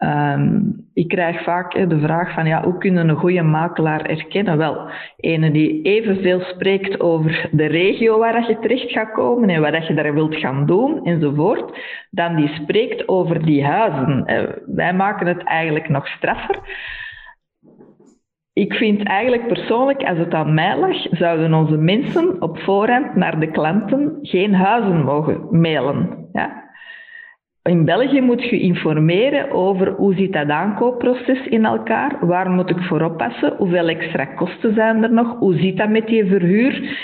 Ehm, 0.00 0.60
ik 0.94 1.08
krijg 1.08 1.42
vaak 1.42 1.88
de 1.88 1.98
vraag 2.00 2.32
van 2.32 2.46
ja, 2.46 2.62
hoe 2.62 2.78
kunnen 2.78 3.08
een 3.08 3.16
goede 3.16 3.42
makelaar 3.42 4.04
erkennen? 4.04 4.58
Wel, 4.58 4.90
ene 5.16 5.50
die 5.50 5.82
evenveel 5.82 6.40
spreekt 6.40 7.00
over 7.00 7.48
de 7.52 7.66
regio 7.66 8.18
waar 8.18 8.48
je 8.48 8.58
terecht 8.58 8.90
gaat 8.90 9.12
komen 9.12 9.48
en 9.48 9.60
wat 9.60 9.86
je 9.86 9.94
daar 9.94 10.14
wilt 10.14 10.36
gaan 10.36 10.66
doen 10.66 11.04
enzovoort, 11.04 11.78
dan 12.10 12.36
die 12.36 12.48
spreekt 12.48 13.08
over 13.08 13.44
die 13.44 13.64
huizen. 13.64 14.24
Wij 14.66 14.94
maken 14.94 15.26
het 15.26 15.44
eigenlijk 15.44 15.88
nog 15.88 16.06
straffer. 16.06 16.58
Ik 18.52 18.74
vind 18.74 19.02
eigenlijk 19.02 19.46
persoonlijk, 19.46 20.02
als 20.02 20.18
het 20.18 20.34
aan 20.34 20.54
mij 20.54 20.78
lag, 20.78 20.96
zouden 21.10 21.54
onze 21.54 21.76
mensen 21.76 22.42
op 22.42 22.58
voorhand 22.58 23.14
naar 23.14 23.40
de 23.40 23.50
klanten 23.50 24.18
geen 24.22 24.54
huizen 24.54 25.04
mogen 25.04 25.60
mailen. 25.60 26.28
Ja? 26.32 26.59
In 27.62 27.84
België 27.84 28.20
moet 28.20 28.44
je 28.44 28.60
informeren 28.60 29.50
over 29.50 29.88
hoe 29.88 30.14
zit 30.14 30.32
dat 30.32 30.48
aankoopproces 30.48 31.46
in 31.46 31.64
elkaar, 31.64 32.26
waar 32.26 32.50
moet 32.50 32.70
ik 32.70 32.80
voor 32.80 33.02
oppassen, 33.02 33.54
hoeveel 33.56 33.88
extra 33.88 34.24
kosten 34.24 34.74
zijn 34.74 35.02
er 35.02 35.12
nog, 35.12 35.38
hoe 35.38 35.58
zit 35.58 35.76
dat 35.76 35.88
met 35.88 36.06
die 36.06 36.24
verhuur, 36.24 36.98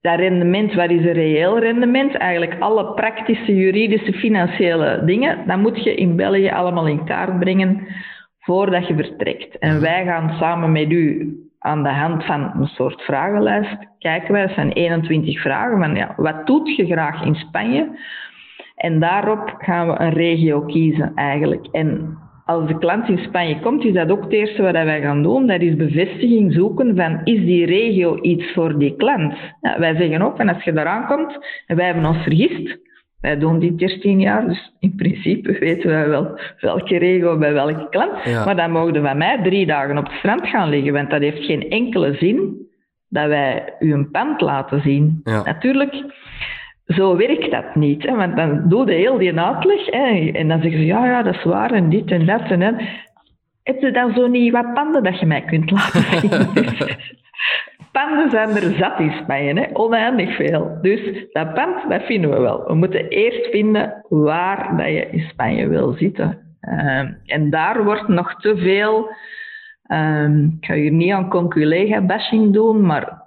dat 0.00 0.18
rendement, 0.18 0.74
wat 0.74 0.90
is 0.90 1.04
een 1.04 1.12
reëel 1.12 1.58
rendement, 1.58 2.14
eigenlijk 2.14 2.60
alle 2.60 2.94
praktische, 2.94 3.54
juridische, 3.54 4.12
financiële 4.12 5.02
dingen, 5.04 5.46
dat 5.46 5.58
moet 5.58 5.84
je 5.84 5.94
in 5.94 6.16
België 6.16 6.50
allemaal 6.50 6.86
in 6.86 7.04
kaart 7.04 7.38
brengen 7.38 7.86
voordat 8.38 8.86
je 8.86 8.94
vertrekt. 8.94 9.58
En 9.58 9.80
wij 9.80 10.04
gaan 10.04 10.36
samen 10.38 10.72
met 10.72 10.90
u 10.90 11.34
aan 11.58 11.82
de 11.82 11.88
hand 11.88 12.24
van 12.24 12.52
een 12.54 12.66
soort 12.66 13.02
vragenlijst 13.02 13.76
kijken 13.98 14.32
wij, 14.32 14.46
dat 14.46 14.54
zijn 14.54 14.72
21 14.72 15.40
vragen, 15.40 15.78
van 15.78 15.94
ja, 15.94 16.14
wat 16.16 16.46
doet 16.46 16.76
je 16.76 16.86
graag 16.86 17.24
in 17.24 17.34
Spanje? 17.34 17.98
En 18.80 19.00
daarop 19.00 19.54
gaan 19.58 19.86
we 19.86 20.00
een 20.00 20.12
regio 20.12 20.60
kiezen 20.60 21.12
eigenlijk. 21.14 21.66
En 21.72 22.18
als 22.44 22.68
de 22.68 22.78
klant 22.78 23.08
in 23.08 23.18
Spanje 23.18 23.60
komt, 23.60 23.84
is 23.84 23.92
dat 23.92 24.10
ook 24.10 24.22
het 24.22 24.32
eerste 24.32 24.62
wat 24.62 24.72
wij 24.72 25.00
gaan 25.00 25.22
doen. 25.22 25.46
Dat 25.46 25.60
is 25.60 25.76
bevestiging 25.76 26.52
zoeken 26.52 26.96
van, 26.96 27.20
is 27.24 27.44
die 27.44 27.66
regio 27.66 28.18
iets 28.20 28.52
voor 28.52 28.78
die 28.78 28.96
klant? 28.96 29.34
Ja, 29.60 29.78
wij 29.78 29.96
zeggen 29.96 30.22
ook, 30.22 30.38
en 30.38 30.48
als 30.48 30.64
je 30.64 30.72
daar 30.72 31.06
komt 31.06 31.38
en 31.66 31.76
wij 31.76 31.86
hebben 31.86 32.04
ons 32.04 32.22
vergist, 32.22 32.78
wij 33.20 33.38
doen 33.38 33.58
dit 33.58 33.78
13 33.78 34.20
jaar, 34.20 34.46
dus 34.46 34.72
in 34.78 34.94
principe 34.96 35.58
weten 35.66 35.90
wij 35.90 36.08
wel 36.08 36.38
welke 36.60 36.98
regio 36.98 37.38
bij 37.38 37.52
welke 37.52 37.88
klant. 37.90 38.24
Maar 38.44 38.56
dan 38.56 38.70
mogen 38.70 39.02
van 39.02 39.18
mij 39.18 39.40
drie 39.42 39.66
dagen 39.66 39.98
op 39.98 40.04
het 40.04 40.18
strand 40.18 40.46
gaan 40.46 40.68
liggen, 40.68 40.92
want 40.92 41.10
dat 41.10 41.20
heeft 41.20 41.44
geen 41.44 41.70
enkele 41.70 42.14
zin 42.14 42.68
dat 43.08 43.26
wij 43.26 43.74
u 43.78 43.92
een 43.92 44.10
pand 44.10 44.40
laten 44.40 44.80
zien. 44.80 45.20
Natuurlijk 45.24 46.04
zo 46.94 47.16
werkt 47.16 47.50
dat 47.50 47.74
niet. 47.74 48.02
Hè? 48.02 48.16
Want 48.16 48.36
dan 48.36 48.68
doe 48.68 48.86
je 48.86 48.92
heel 48.92 49.18
die 49.18 49.40
uitleg 49.40 49.86
hè? 49.86 50.30
en 50.32 50.48
dan 50.48 50.60
zeggen 50.60 50.80
ze, 50.80 50.86
ja, 50.86 51.06
ja, 51.06 51.22
dat 51.22 51.34
is 51.34 51.44
waar 51.44 51.72
en 51.72 51.88
dit 51.88 52.10
en 52.10 52.26
dat 52.26 52.42
en 52.42 52.60
dat. 52.60 52.74
Heb 53.62 53.80
je 53.80 53.90
dan 53.90 54.12
zo 54.14 54.26
niet 54.26 54.52
wat 54.52 54.74
panden 54.74 55.02
dat 55.02 55.20
je 55.20 55.26
mij 55.26 55.42
kunt 55.42 55.70
laten 55.70 56.02
zien? 56.02 56.30
panden 57.92 58.30
zijn 58.30 58.48
er 58.48 58.76
zat 58.78 59.00
in 59.00 59.12
Spanje, 59.22 59.60
hè? 59.60 59.66
oneindig 59.72 60.36
veel. 60.36 60.78
Dus 60.82 61.26
dat 61.32 61.54
pand, 61.54 61.88
dat 61.88 62.02
vinden 62.02 62.30
we 62.30 62.40
wel. 62.40 62.64
We 62.66 62.74
moeten 62.74 63.08
eerst 63.08 63.50
vinden 63.50 64.04
waar 64.08 64.76
dat 64.76 64.86
je 64.86 65.10
in 65.10 65.28
Spanje 65.28 65.68
wil 65.68 65.92
zitten. 65.92 66.38
Ehm, 66.60 67.12
en 67.26 67.50
daar 67.50 67.84
wordt 67.84 68.08
nog 68.08 68.40
te 68.40 68.56
veel... 68.56 69.10
Um, 69.92 70.58
ik 70.60 70.66
ga 70.66 70.74
hier 70.74 70.90
niet 70.90 71.12
aan 71.12 71.28
conculega-bashing 71.28 72.52
doen, 72.52 72.86
maar 72.86 73.19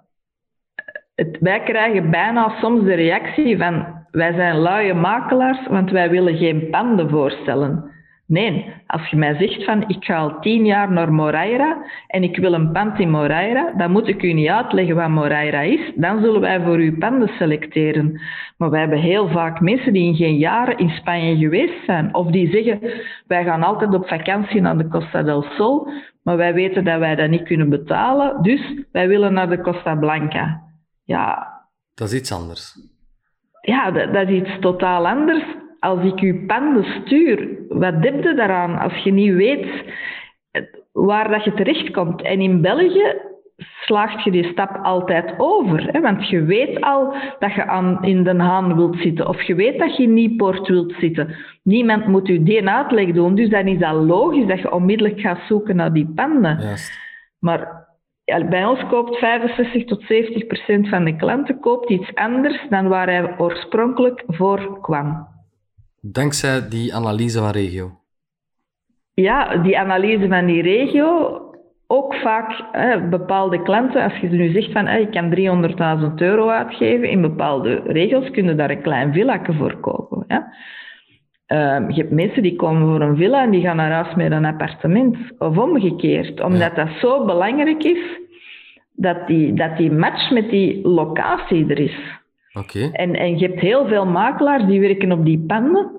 wij 1.39 1.63
krijgen 1.63 2.09
bijna 2.09 2.49
soms 2.59 2.83
de 2.83 2.93
reactie 2.93 3.57
van 3.57 3.85
wij 4.11 4.33
zijn 4.33 4.57
luie 4.57 4.93
makelaars, 4.93 5.67
want 5.67 5.91
wij 5.91 6.09
willen 6.09 6.37
geen 6.37 6.69
panden 6.69 7.09
voorstellen. 7.09 7.91
Nee, 8.27 8.65
als 8.87 9.07
je 9.07 9.17
mij 9.17 9.35
zegt 9.35 9.63
van 9.63 9.83
ik 9.87 10.03
ga 10.03 10.17
al 10.17 10.39
tien 10.39 10.65
jaar 10.65 10.91
naar 10.91 11.13
Moraira 11.13 11.77
en 12.07 12.23
ik 12.23 12.37
wil 12.37 12.53
een 12.53 12.71
pand 12.71 12.99
in 12.99 13.09
Moraira, 13.09 13.73
dan 13.77 13.91
moet 13.91 14.07
ik 14.07 14.23
u 14.23 14.33
niet 14.33 14.49
uitleggen 14.49 14.95
wat 14.95 15.09
Moraira 15.09 15.61
is. 15.61 15.91
Dan 15.95 16.21
zullen 16.21 16.41
wij 16.41 16.61
voor 16.61 16.81
u 16.81 16.97
panden 16.97 17.27
selecteren. 17.27 18.21
Maar 18.57 18.69
wij 18.69 18.79
hebben 18.79 18.99
heel 18.99 19.27
vaak 19.27 19.59
mensen 19.59 19.93
die 19.93 20.05
in 20.05 20.15
geen 20.15 20.37
jaren 20.37 20.77
in 20.77 20.89
Spanje 20.89 21.37
geweest 21.37 21.85
zijn. 21.85 22.15
Of 22.15 22.27
die 22.27 22.49
zeggen, 22.51 22.79
wij 23.27 23.43
gaan 23.43 23.63
altijd 23.63 23.93
op 23.93 24.07
vakantie 24.07 24.61
naar 24.61 24.77
de 24.77 24.87
Costa 24.87 25.23
del 25.23 25.41
Sol, 25.41 25.87
maar 26.23 26.37
wij 26.37 26.53
weten 26.53 26.83
dat 26.83 26.99
wij 26.99 27.15
dat 27.15 27.29
niet 27.29 27.43
kunnen 27.43 27.69
betalen. 27.69 28.43
Dus 28.43 28.73
wij 28.91 29.07
willen 29.07 29.33
naar 29.33 29.49
de 29.49 29.61
Costa 29.61 29.95
Blanca 29.95 30.61
ja... 31.03 31.51
Dat 31.93 32.07
is 32.07 32.19
iets 32.19 32.31
anders. 32.31 32.75
Ja, 33.61 33.91
dat, 33.91 34.13
dat 34.13 34.29
is 34.29 34.41
iets 34.41 34.59
totaal 34.59 35.07
anders. 35.07 35.43
Als 35.79 36.03
ik 36.03 36.19
je 36.19 36.45
panden 36.47 36.83
stuur, 36.83 37.57
wat 37.69 37.93
heb 37.99 38.23
je 38.23 38.33
daaraan 38.35 38.79
als 38.79 39.03
je 39.03 39.11
niet 39.11 39.33
weet 39.33 39.67
waar 40.91 41.29
dat 41.29 41.43
je 41.43 41.53
terechtkomt? 41.53 42.21
En 42.21 42.41
in 42.41 42.61
België 42.61 43.15
slaagt 43.57 44.23
je 44.23 44.31
die 44.31 44.51
stap 44.51 44.79
altijd 44.81 45.33
over. 45.37 45.87
Hè? 45.91 46.01
Want 46.01 46.29
je 46.29 46.43
weet 46.43 46.81
al 46.81 47.13
dat 47.39 47.53
je 47.53 47.65
aan, 47.65 48.03
in 48.03 48.23
Den 48.23 48.39
Haan 48.39 48.75
wilt 48.75 48.97
zitten. 48.97 49.27
Of 49.27 49.41
je 49.41 49.55
weet 49.55 49.79
dat 49.79 49.97
je 49.97 50.03
in 50.03 50.13
Nieuwpoort 50.13 50.67
wilt 50.67 50.93
zitten. 50.99 51.35
Niemand 51.63 52.07
moet 52.07 52.27
je 52.27 52.43
die 52.43 52.69
uitleg 52.69 53.11
doen. 53.11 53.35
Dus 53.35 53.49
dan 53.49 53.67
is 53.67 53.79
dat 53.79 53.93
logisch 53.93 54.47
dat 54.47 54.59
je 54.59 54.71
onmiddellijk 54.71 55.19
gaat 55.19 55.39
zoeken 55.47 55.75
naar 55.75 55.93
die 55.93 56.11
panden. 56.15 56.59
Juist. 56.59 56.99
Maar 57.39 57.82
bij 58.25 58.65
ons 58.65 58.87
koopt 58.89 59.17
65 59.17 59.85
tot 59.85 60.03
70 60.03 60.47
procent 60.47 60.89
van 60.89 61.03
de 61.03 61.15
klanten 61.15 61.59
koopt 61.59 61.89
iets 61.89 62.15
anders 62.15 62.65
dan 62.69 62.87
waar 62.87 63.07
hij 63.07 63.37
oorspronkelijk 63.37 64.23
voor 64.27 64.81
kwam. 64.81 65.27
Dankzij 66.01 66.69
die 66.69 66.95
analyse 66.95 67.39
van 67.39 67.51
regio? 67.51 67.91
Ja, 69.13 69.57
die 69.57 69.79
analyse 69.79 70.27
van 70.27 70.45
die 70.45 70.61
regio. 70.61 71.39
Ook 71.87 72.15
vaak 72.15 72.63
hè, 72.71 73.09
bepaalde 73.09 73.61
klanten, 73.61 74.03
als 74.03 74.17
je 74.17 74.29
nu 74.29 74.51
zegt 74.51 74.71
van 74.71 74.87
hè, 74.87 74.97
ik 74.97 75.11
kan 75.11 75.35
300.000 76.09 76.13
euro 76.15 76.49
uitgeven 76.49 77.09
in 77.09 77.21
bepaalde 77.21 77.81
regio's, 77.85 78.31
kunnen 78.31 78.57
daar 78.57 78.69
een 78.69 78.81
klein 78.81 79.13
villa 79.13 79.41
voor 79.43 79.79
kopen. 79.79 80.25
Ja? 80.27 80.53
Ehm, 81.53 81.89
je 81.89 82.01
hebt 82.01 82.11
mensen 82.11 82.41
die 82.41 82.55
komen 82.55 82.87
voor 82.87 83.01
een 83.01 83.15
villa 83.15 83.43
en 83.43 83.51
die 83.51 83.61
gaan 83.61 83.75
naar 83.75 83.91
huis 83.91 84.15
met 84.15 84.31
een 84.31 84.45
appartement. 84.45 85.17
Of 85.37 85.57
omgekeerd. 85.57 86.41
Omdat 86.41 86.75
dat 86.75 86.89
zo 87.01 87.25
belangrijk 87.25 87.83
is 87.83 88.19
dat 88.95 89.27
die, 89.27 89.53
dat 89.53 89.77
die 89.77 89.91
match 89.91 90.31
met 90.31 90.49
die 90.49 90.87
locatie 90.87 91.69
er 91.69 91.79
is. 91.79 91.97
Oké. 92.53 92.89
En, 92.91 93.15
en 93.15 93.37
je 93.37 93.47
hebt 93.47 93.59
heel 93.59 93.87
veel 93.87 94.05
makelaars 94.05 94.65
die 94.65 94.79
werken 94.79 95.11
op 95.11 95.25
die 95.25 95.43
panden. 95.47 95.91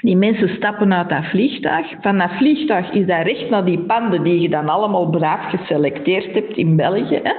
Die 0.00 0.16
mensen 0.16 0.48
stappen 0.48 0.92
uit 0.92 1.08
dat 1.08 1.24
vliegtuig. 1.24 1.86
Van 2.00 2.18
dat 2.18 2.30
vliegtuig 2.30 2.90
is 2.90 3.06
dat 3.06 3.22
recht 3.22 3.50
naar 3.50 3.64
die 3.64 3.80
panden 3.80 4.22
die 4.22 4.40
je 4.40 4.48
dan 4.48 4.68
allemaal 4.68 5.10
braaf 5.10 5.50
geselecteerd 5.50 6.34
hebt 6.34 6.56
in 6.56 6.76
België. 6.76 7.20
Hè 7.22 7.32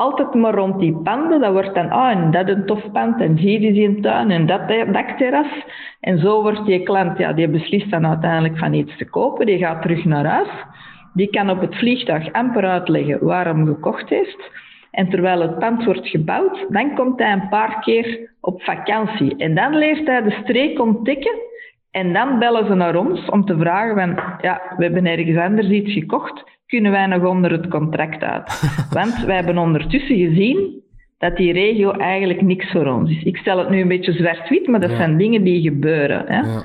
altijd 0.00 0.34
maar 0.34 0.54
rond 0.54 0.78
die 0.78 0.96
panden. 0.96 1.40
Dat 1.40 1.52
wordt 1.52 1.74
dan, 1.74 1.90
ah, 1.90 2.10
en 2.10 2.30
dat 2.30 2.48
een 2.48 2.66
tof 2.66 2.92
pand, 2.92 3.20
en 3.20 3.36
hier 3.36 3.62
is 3.62 3.84
een 3.84 4.02
tuin, 4.02 4.30
en 4.30 4.46
dat 4.46 4.68
dakterras. 4.68 5.64
En 6.00 6.18
zo 6.18 6.42
wordt 6.42 6.64
die 6.66 6.82
klant, 6.82 7.18
ja, 7.18 7.32
die 7.32 7.48
beslist 7.48 7.90
dan 7.90 8.06
uiteindelijk 8.06 8.58
van 8.58 8.72
iets 8.72 8.96
te 8.96 9.04
kopen. 9.04 9.46
Die 9.46 9.58
gaat 9.58 9.82
terug 9.82 10.04
naar 10.04 10.24
huis. 10.24 10.48
Die 11.14 11.30
kan 11.30 11.50
op 11.50 11.60
het 11.60 11.74
vliegtuig 11.74 12.32
amper 12.32 12.64
uitleggen 12.64 13.24
waarom 13.24 13.66
gekocht 13.66 14.08
heeft. 14.08 14.50
En 14.90 15.08
terwijl 15.08 15.40
het 15.40 15.58
pand 15.58 15.84
wordt 15.84 16.08
gebouwd, 16.08 16.66
dan 16.68 16.94
komt 16.94 17.18
hij 17.18 17.32
een 17.32 17.48
paar 17.48 17.80
keer 17.80 18.30
op 18.40 18.62
vakantie. 18.62 19.36
En 19.36 19.54
dan 19.54 19.76
leert 19.76 20.06
hij 20.06 20.22
de 20.22 20.36
streek 20.42 20.80
ontdekken. 20.80 21.34
En 21.90 22.12
dan 22.12 22.38
bellen 22.38 22.66
ze 22.66 22.74
naar 22.74 22.96
ons 22.96 23.28
om 23.28 23.44
te 23.44 23.58
vragen 23.58 23.94
van, 23.94 24.38
ja, 24.40 24.62
we 24.76 24.84
hebben 24.84 25.06
ergens 25.06 25.38
anders 25.38 25.68
iets 25.68 25.92
gekocht 25.92 26.44
kunnen 26.70 26.90
wij 26.90 27.06
nog 27.06 27.24
onder 27.24 27.52
het 27.52 27.68
contract 27.68 28.22
uit. 28.22 28.62
Want 28.98 29.24
wij 29.24 29.36
hebben 29.36 29.58
ondertussen 29.58 30.16
gezien 30.16 30.82
dat 31.18 31.36
die 31.36 31.52
regio 31.52 31.90
eigenlijk 31.90 32.42
niks 32.42 32.70
voor 32.70 32.86
ons 32.86 33.10
is. 33.10 33.22
Ik 33.22 33.36
stel 33.36 33.58
het 33.58 33.70
nu 33.70 33.80
een 33.80 33.88
beetje 33.88 34.12
zwart-wit, 34.12 34.66
maar 34.66 34.80
dat 34.80 34.90
zijn 34.90 35.16
dingen 35.16 35.44
die 35.44 35.60
gebeuren. 35.60 36.24
Hè? 36.26 36.40
Ja. 36.40 36.64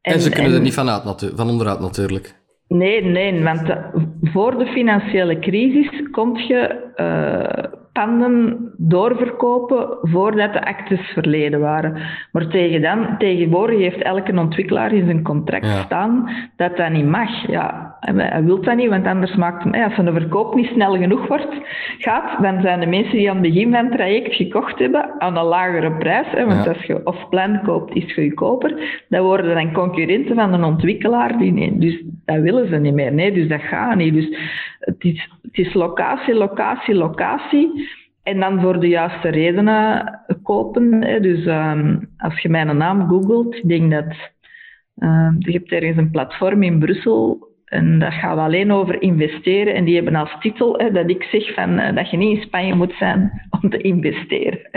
En, 0.00 0.20
ze 0.20 0.30
kunnen 0.30 0.54
er 0.54 0.60
niet 0.60 0.74
van, 0.74 0.88
uit, 0.88 1.32
van 1.34 1.48
onderuit 1.48 1.80
natuurlijk. 1.80 2.34
Nee, 2.68 3.04
nee, 3.04 3.42
want 3.42 3.68
eh, 3.68 3.76
voor 4.22 4.58
de 4.58 4.66
financiële 4.66 5.38
crisis 5.38 6.10
kon 6.10 6.34
je 6.34 6.92
uh, 6.96 7.78
panden 7.92 8.72
doorverkopen 8.76 9.98
voordat 10.02 10.52
de 10.52 10.64
actes 10.64 11.00
verleden 11.00 11.60
waren. 11.60 11.96
Maar 12.32 12.48
tegen 12.48 12.82
dan, 12.82 13.18
tegenwoordig 13.18 13.78
heeft 13.78 14.02
elke 14.02 14.38
ontwikkelaar 14.38 14.92
in 14.92 15.04
zijn 15.04 15.22
contract 15.22 15.66
staan 15.84 16.30
dat 16.56 16.76
dat 16.76 16.90
niet 16.90 17.06
mag. 17.06 17.46
Ja, 17.46 17.96
hij 18.00 18.44
wil 18.44 18.60
dat 18.60 18.76
niet, 18.76 18.88
want 18.88 19.06
anders 19.06 19.36
maakt 19.36 19.64
hem, 19.64 19.74
als 19.74 19.98
een 19.98 20.12
verkoop 20.12 20.54
niet 20.54 20.70
snel 20.70 20.96
genoeg 20.96 21.26
wordt, 21.26 21.60
gaat, 21.98 22.42
dan 22.42 22.60
zijn 22.60 22.80
de 22.80 22.86
mensen 22.86 23.16
die 23.16 23.30
aan 23.30 23.36
het 23.36 23.46
begin 23.46 23.72
van 23.72 23.84
het 23.84 23.92
traject 23.92 24.34
gekocht 24.34 24.78
hebben 24.78 25.20
aan 25.20 25.36
een 25.36 25.44
lagere 25.44 25.92
prijs, 25.92 26.26
hè, 26.30 26.46
want 26.46 26.68
als 26.68 26.82
je 26.82 27.06
off-plan 27.06 27.62
koopt, 27.62 27.94
is 27.94 28.02
het 28.02 28.12
goedkoper, 28.12 29.04
dan 29.08 29.22
worden 29.22 29.54
dan 29.54 29.72
concurrenten 29.72 30.34
van 30.34 30.52
een 30.52 30.64
ontwikkelaar, 30.64 31.38
die, 31.38 31.52
nee, 31.52 31.78
dus 31.78 32.02
dat 32.24 32.40
willen 32.40 32.68
ze 32.68 32.76
niet 32.76 32.94
meer. 32.94 33.12
Nee, 33.12 33.32
dus 33.32 33.48
dat 33.48 33.60
gaat 33.60 33.96
niet. 33.96 34.14
Dus 34.14 34.38
het 34.78 35.04
is, 35.04 35.30
het 35.42 35.58
is 35.58 35.74
locatie, 35.74 36.34
locatie, 36.34 36.94
locatie. 36.94 37.88
En 38.22 38.40
dan 38.40 38.60
voor 38.60 38.80
de 38.80 38.88
juiste 38.88 39.28
redenen 39.28 40.20
kopen. 40.42 41.04
Hè. 41.04 41.20
Dus 41.20 41.46
um, 41.46 42.08
als 42.16 42.40
je 42.40 42.48
mijn 42.48 42.76
naam 42.76 43.08
googelt, 43.08 43.54
ik 43.54 43.68
denk 43.68 43.90
dat 43.90 44.36
Uh, 45.00 45.30
je 45.38 45.52
hebt 45.52 45.72
ergens 45.72 45.96
een 45.96 46.10
platform 46.10 46.62
in 46.62 46.78
Brussel 46.78 47.47
en 47.68 47.98
dat 47.98 48.12
gaat 48.12 48.38
alleen 48.38 48.72
over 48.72 49.02
investeren. 49.02 49.74
En 49.74 49.84
die 49.84 49.94
hebben 49.94 50.14
als 50.14 50.36
titel 50.40 50.78
hè, 50.78 50.92
dat 50.92 51.10
ik 51.10 51.22
zeg 51.22 51.54
van, 51.54 51.78
uh, 51.78 51.94
dat 51.94 52.10
je 52.10 52.16
niet 52.16 52.36
in 52.36 52.42
Spanje 52.42 52.74
moet 52.74 52.94
zijn 52.98 53.32
om 53.62 53.70
te 53.70 53.78
investeren. 53.78 54.70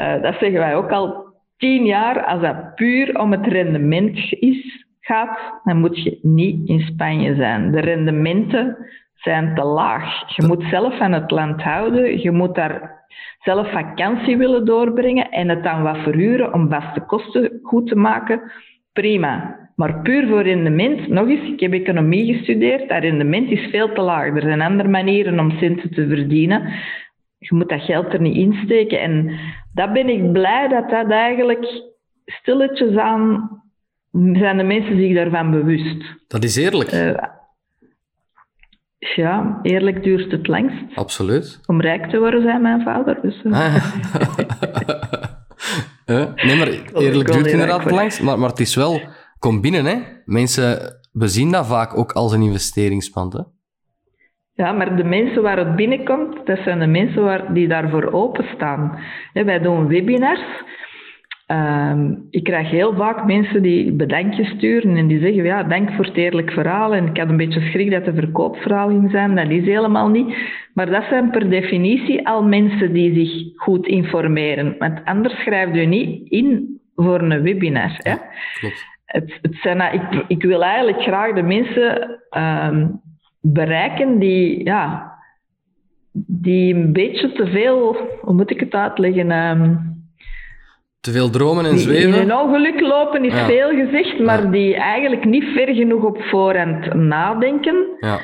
Uh, 0.00 0.22
dat 0.22 0.34
zeggen 0.38 0.58
wij 0.58 0.76
ook 0.76 0.90
al 0.90 1.24
tien 1.56 1.84
jaar. 1.84 2.24
Als 2.24 2.40
dat 2.40 2.74
puur 2.74 3.18
om 3.18 3.32
het 3.32 3.46
rendement 3.46 4.32
is, 4.32 4.86
gaat, 5.00 5.60
dan 5.64 5.76
moet 5.76 6.02
je 6.02 6.18
niet 6.22 6.68
in 6.68 6.80
Spanje 6.80 7.34
zijn. 7.34 7.70
De 7.70 7.80
rendementen 7.80 8.76
zijn 9.14 9.54
te 9.54 9.64
laag. 9.64 10.36
Je 10.36 10.46
moet 10.46 10.64
zelf 10.70 10.96
van 10.96 11.12
het 11.12 11.30
land 11.30 11.62
houden. 11.62 12.22
Je 12.22 12.30
moet 12.30 12.54
daar 12.54 13.04
zelf 13.42 13.70
vakantie 13.70 14.36
willen 14.36 14.64
doorbrengen 14.64 15.30
en 15.30 15.48
het 15.48 15.62
dan 15.62 15.82
wat 15.82 15.98
verhuren 15.98 16.54
om 16.54 16.70
vaste 16.70 17.00
kosten 17.00 17.58
goed 17.62 17.86
te 17.86 17.96
maken. 17.96 18.52
Prima. 18.92 19.58
Maar 19.80 20.02
puur 20.02 20.28
voor 20.28 20.42
rendement, 20.42 21.08
nog 21.08 21.28
eens, 21.28 21.52
ik 21.52 21.60
heb 21.60 21.72
economie 21.72 22.34
gestudeerd, 22.34 22.88
dat 22.88 23.02
rendement 23.02 23.50
is 23.50 23.70
veel 23.70 23.92
te 23.92 24.00
laag. 24.00 24.26
Er 24.26 24.42
zijn 24.42 24.60
andere 24.60 24.88
manieren 24.88 25.38
om 25.38 25.50
centen 25.50 25.90
te 25.90 26.06
verdienen. 26.06 26.72
Je 27.38 27.54
moet 27.54 27.68
dat 27.68 27.80
geld 27.80 28.12
er 28.12 28.20
niet 28.20 28.36
insteken. 28.36 29.00
En 29.00 29.38
dat 29.74 29.92
ben 29.92 30.08
ik 30.08 30.32
blij 30.32 30.68
dat 30.68 30.90
dat 30.90 31.10
eigenlijk 31.10 31.82
stilletjes 32.24 32.96
aan 32.96 33.50
zijn 34.12 34.56
de 34.56 34.62
mensen 34.62 34.96
zich 34.96 35.14
daarvan 35.14 35.50
bewust. 35.50 36.04
Dat 36.28 36.44
is 36.44 36.56
eerlijk. 36.56 36.92
Uh, 36.92 37.22
ja, 38.98 39.58
eerlijk 39.62 40.02
duurt 40.02 40.30
het 40.30 40.46
langst. 40.46 40.96
Absoluut. 40.96 41.60
Om 41.66 41.80
rijk 41.80 42.06
te 42.10 42.18
worden, 42.18 42.42
zei 42.42 42.58
mijn 42.58 42.82
vader. 42.82 43.18
Dus, 43.22 43.42
uh. 43.44 43.74
nee, 46.44 46.56
maar 46.56 46.68
eerlijk 46.94 47.32
duurt 47.32 47.46
inderdaad 47.46 47.84
het 47.84 47.92
langst. 47.92 48.22
Maar, 48.22 48.38
maar 48.38 48.48
het 48.48 48.60
is 48.60 48.74
wel, 48.74 49.00
kom 49.40 49.60
binnen, 49.60 49.84
hè. 49.84 49.96
Mensen, 50.24 50.98
we 51.12 51.28
zien 51.28 51.50
dat 51.50 51.66
vaak 51.66 51.98
ook 51.98 52.12
als 52.12 52.32
een 52.32 52.42
investeringspand, 52.42 53.32
hè. 53.32 53.42
Ja, 54.54 54.72
maar 54.72 54.96
de 54.96 55.04
mensen 55.04 55.42
waar 55.42 55.58
het 55.58 55.76
binnenkomt, 55.76 56.46
dat 56.46 56.58
zijn 56.64 56.78
de 56.78 56.86
mensen 56.86 57.22
waar, 57.22 57.54
die 57.54 57.68
daarvoor 57.68 58.12
openstaan. 58.12 58.98
Wij 59.32 59.58
doen 59.58 59.88
webinars 59.88 60.40
Ehm, 61.50 62.14
ik 62.30 62.44
krijg 62.44 62.70
heel 62.70 62.94
vaak 62.94 63.26
mensen 63.26 63.62
die 63.62 63.92
bedankjes 63.92 64.48
sturen 64.48 64.96
en 64.96 65.06
die 65.06 65.20
zeggen, 65.20 65.44
ja, 65.44 65.62
dank 65.62 65.90
voor 65.92 66.04
het 66.04 66.16
eerlijk 66.16 66.50
verhaal. 66.50 66.94
En 66.94 67.06
ik 67.06 67.16
had 67.16 67.28
een 67.28 67.36
beetje 67.36 67.70
schrik 67.70 67.90
dat 67.90 68.06
er 68.06 68.14
verkoopverhaal 68.14 68.88
in 68.88 69.08
zijn. 69.10 69.34
Dat 69.34 69.50
is 69.50 69.64
helemaal 69.64 70.08
niet. 70.08 70.36
Maar 70.74 70.90
dat 70.90 71.04
zijn 71.08 71.30
per 71.30 71.50
definitie 71.50 72.28
al 72.28 72.42
mensen 72.42 72.92
die 72.92 73.14
zich 73.14 73.52
goed 73.56 73.86
informeren. 73.86 74.74
Want 74.78 75.04
anders 75.04 75.34
schrijft 75.34 75.76
u 75.76 75.86
niet 75.86 76.30
in 76.30 76.80
voor 76.94 77.20
een 77.20 77.42
webinar. 77.42 77.92
Hè? 77.96 78.14
klopt. 78.60 78.89
Het, 79.10 79.38
het 79.42 79.54
zijn, 79.54 79.92
ik, 79.92 80.24
ik 80.28 80.42
wil 80.42 80.62
eigenlijk 80.62 81.02
graag 81.02 81.34
de 81.34 81.42
mensen 81.42 82.20
ehm, 82.30 82.86
bereiken 83.40 84.18
die, 84.18 84.64
ja, 84.64 85.12
die 86.26 86.74
een 86.74 86.92
beetje 86.92 87.32
te 87.32 87.46
veel, 87.46 87.96
hoe 88.20 88.34
moet 88.34 88.50
ik 88.50 88.60
het 88.60 88.74
uitleggen... 88.74 89.30
Um, 89.30 89.98
te 91.00 91.12
veel 91.12 91.30
dromen 91.30 91.64
en 91.64 91.78
zweven? 91.78 92.10
Die 92.10 92.20
in 92.20 92.30
een 92.30 92.36
ongeluk 92.36 92.80
lopen 92.80 93.24
is 93.24 93.34
veel 93.34 93.70
gezegd, 93.70 94.18
maar 94.18 94.50
die 94.50 94.74
eigenlijk 94.74 95.24
niet 95.24 95.44
ver 95.44 95.74
genoeg 95.74 96.04
op 96.04 96.22
voorhand 96.22 96.94
nadenken. 96.94 97.86
Ja. 98.00 98.20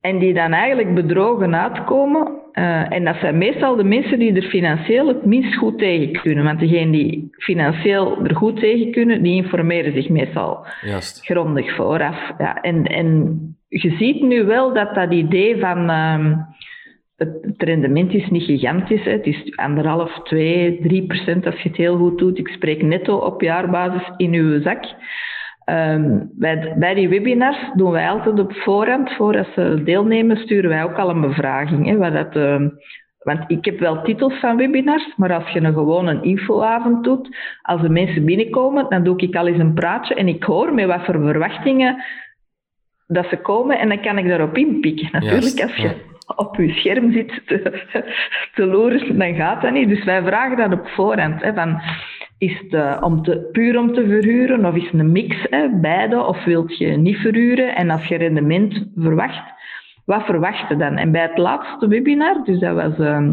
En 0.00 0.18
die 0.18 0.34
dan 0.34 0.52
eigenlijk 0.52 0.94
bedrogen 0.94 1.54
uitkomen. 1.54 2.39
Uh, 2.54 2.92
en 2.92 3.04
dat 3.04 3.16
zijn 3.20 3.38
meestal 3.38 3.76
de 3.76 3.84
mensen 3.84 4.18
die 4.18 4.32
er 4.32 4.48
financieel 4.48 5.08
het 5.08 5.24
minst 5.24 5.56
goed 5.56 5.78
tegen 5.78 6.12
kunnen. 6.22 6.44
Want 6.44 6.60
degenen 6.60 6.90
die 6.90 7.28
financieel 7.30 8.24
er 8.24 8.36
goed 8.36 8.60
tegen 8.60 8.92
kunnen, 8.92 9.22
die 9.22 9.42
informeren 9.42 9.92
zich 9.92 10.08
meestal 10.08 10.66
Juist. 10.80 11.24
grondig 11.24 11.74
vooraf. 11.74 12.32
Ja, 12.38 12.60
en, 12.60 12.84
en 12.84 13.38
je 13.68 13.90
ziet 13.90 14.22
nu 14.22 14.44
wel 14.44 14.74
dat 14.74 14.94
dat 14.94 15.12
idee 15.12 15.58
van... 15.58 15.90
Uh, 15.90 16.36
het, 17.20 17.62
rendement 17.62 18.12
is 18.12 18.30
niet 18.30 18.42
gigantisch. 18.42 19.04
Hè. 19.04 19.10
Het 19.10 19.26
is 19.26 19.56
anderhalf, 19.56 20.22
twee, 20.22 20.78
drie 20.82 21.06
procent 21.06 21.46
als 21.46 21.60
je 21.60 21.68
het 21.68 21.78
heel 21.78 21.96
goed 21.96 22.18
doet. 22.18 22.38
Ik 22.38 22.48
spreek 22.48 22.82
netto 22.82 23.16
op 23.16 23.40
jaarbasis 23.40 24.12
in 24.16 24.32
uw 24.32 24.62
zak. 24.62 24.84
Um, 25.70 26.30
bij, 26.32 26.74
bij, 26.76 26.94
die 26.94 27.08
webinars 27.08 27.58
doen 27.74 27.90
wij 27.90 28.08
altijd 28.08 28.38
op 28.38 28.52
voorhand, 28.52 29.12
voordat 29.12 29.46
ze 29.54 29.82
deelnemen, 29.84 30.36
sturen 30.36 30.70
wij 30.70 30.84
ook 30.84 30.98
al 30.98 31.10
een 31.10 31.20
bevraging. 31.20 31.86
Hè, 31.86 32.10
dat, 32.10 32.36
uh, 32.36 32.68
want 33.18 33.44
ik 33.46 33.64
heb 33.64 33.78
wel 33.78 34.02
titels 34.02 34.40
van 34.40 34.56
webinars, 34.56 35.12
maar 35.16 35.32
als 35.32 35.50
je 35.50 35.60
een 35.60 35.72
gewoon 35.72 36.06
een 36.06 36.22
infoavond 36.22 37.04
doet, 37.04 37.36
als 37.62 37.80
de 37.80 37.88
mensen 37.88 38.24
binnenkomen, 38.24 38.86
dan 38.88 39.04
doe 39.04 39.16
ik 39.16 39.36
al 39.36 39.46
eens 39.46 39.58
een 39.58 39.74
praatje 39.74 40.14
en 40.14 40.28
ik 40.28 40.42
hoor 40.42 40.74
met 40.74 40.86
wat 40.86 41.04
voor 41.04 41.20
verwachtingen 41.20 42.04
dat 43.06 43.26
ze 43.28 43.36
komen 43.36 43.78
en 43.78 43.88
dan 43.88 44.00
kan 44.00 44.18
ik 44.18 44.28
daarop 44.28 44.56
inpikken. 44.56 45.08
Natuurlijk, 45.12 45.62
als 45.62 45.76
je 45.76 45.94
op 46.36 46.56
je 46.56 46.72
scherm 46.72 47.12
zit 47.12 47.42
te, 47.46 47.82
te 48.54 48.66
loeren, 48.66 49.18
dan 49.18 49.34
gaat 49.34 49.62
dat 49.62 49.72
niet. 49.72 49.88
Dus 49.88 50.04
wij 50.04 50.22
vragen 50.22 50.56
dat 50.56 50.72
op 50.72 50.88
voorhand. 50.88 51.42
Hè, 51.42 51.54
van, 51.54 51.80
is 52.40 52.58
het 52.58 52.72
uh, 52.72 52.96
om 53.00 53.22
te, 53.22 53.48
puur 53.52 53.78
om 53.78 53.94
te 53.94 54.06
verhuren 54.06 54.64
of 54.64 54.74
is 54.74 54.84
het 54.84 55.00
een 55.00 55.12
mix, 55.12 55.36
hè, 55.50 55.68
beide? 55.80 56.24
Of 56.24 56.44
wilt 56.44 56.78
je 56.78 56.86
niet 56.86 57.16
verhuren? 57.16 57.76
En 57.76 57.90
als 57.90 58.06
je 58.06 58.16
rendement 58.16 58.86
verwacht, 58.96 59.52
wat 60.04 60.24
verwacht 60.24 60.68
je 60.68 60.76
dan? 60.76 60.96
En 60.96 61.12
bij 61.12 61.22
het 61.22 61.38
laatste 61.38 61.88
webinar, 61.88 62.44
dus 62.44 62.58
dat 62.58 62.74
was 62.74 62.98
uh, 62.98 63.28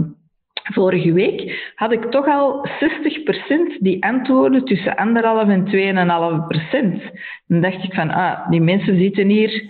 vorige 0.54 1.14
week, 1.14 1.72
had 1.76 1.92
ik 1.92 2.06
toch 2.06 2.28
al 2.28 2.68
60% 2.68 3.78
die 3.80 4.04
antwoorden 4.04 4.66
tussen 4.66 4.96
anderhalf 4.96 5.50
en 5.50 5.66
2,5%. 5.66 5.72
Dan 7.48 7.62
dacht 7.62 7.84
ik 7.84 7.94
van, 7.94 8.10
ah, 8.10 8.50
die 8.50 8.62
mensen 8.62 8.98
zitten 8.98 9.28
hier 9.28 9.64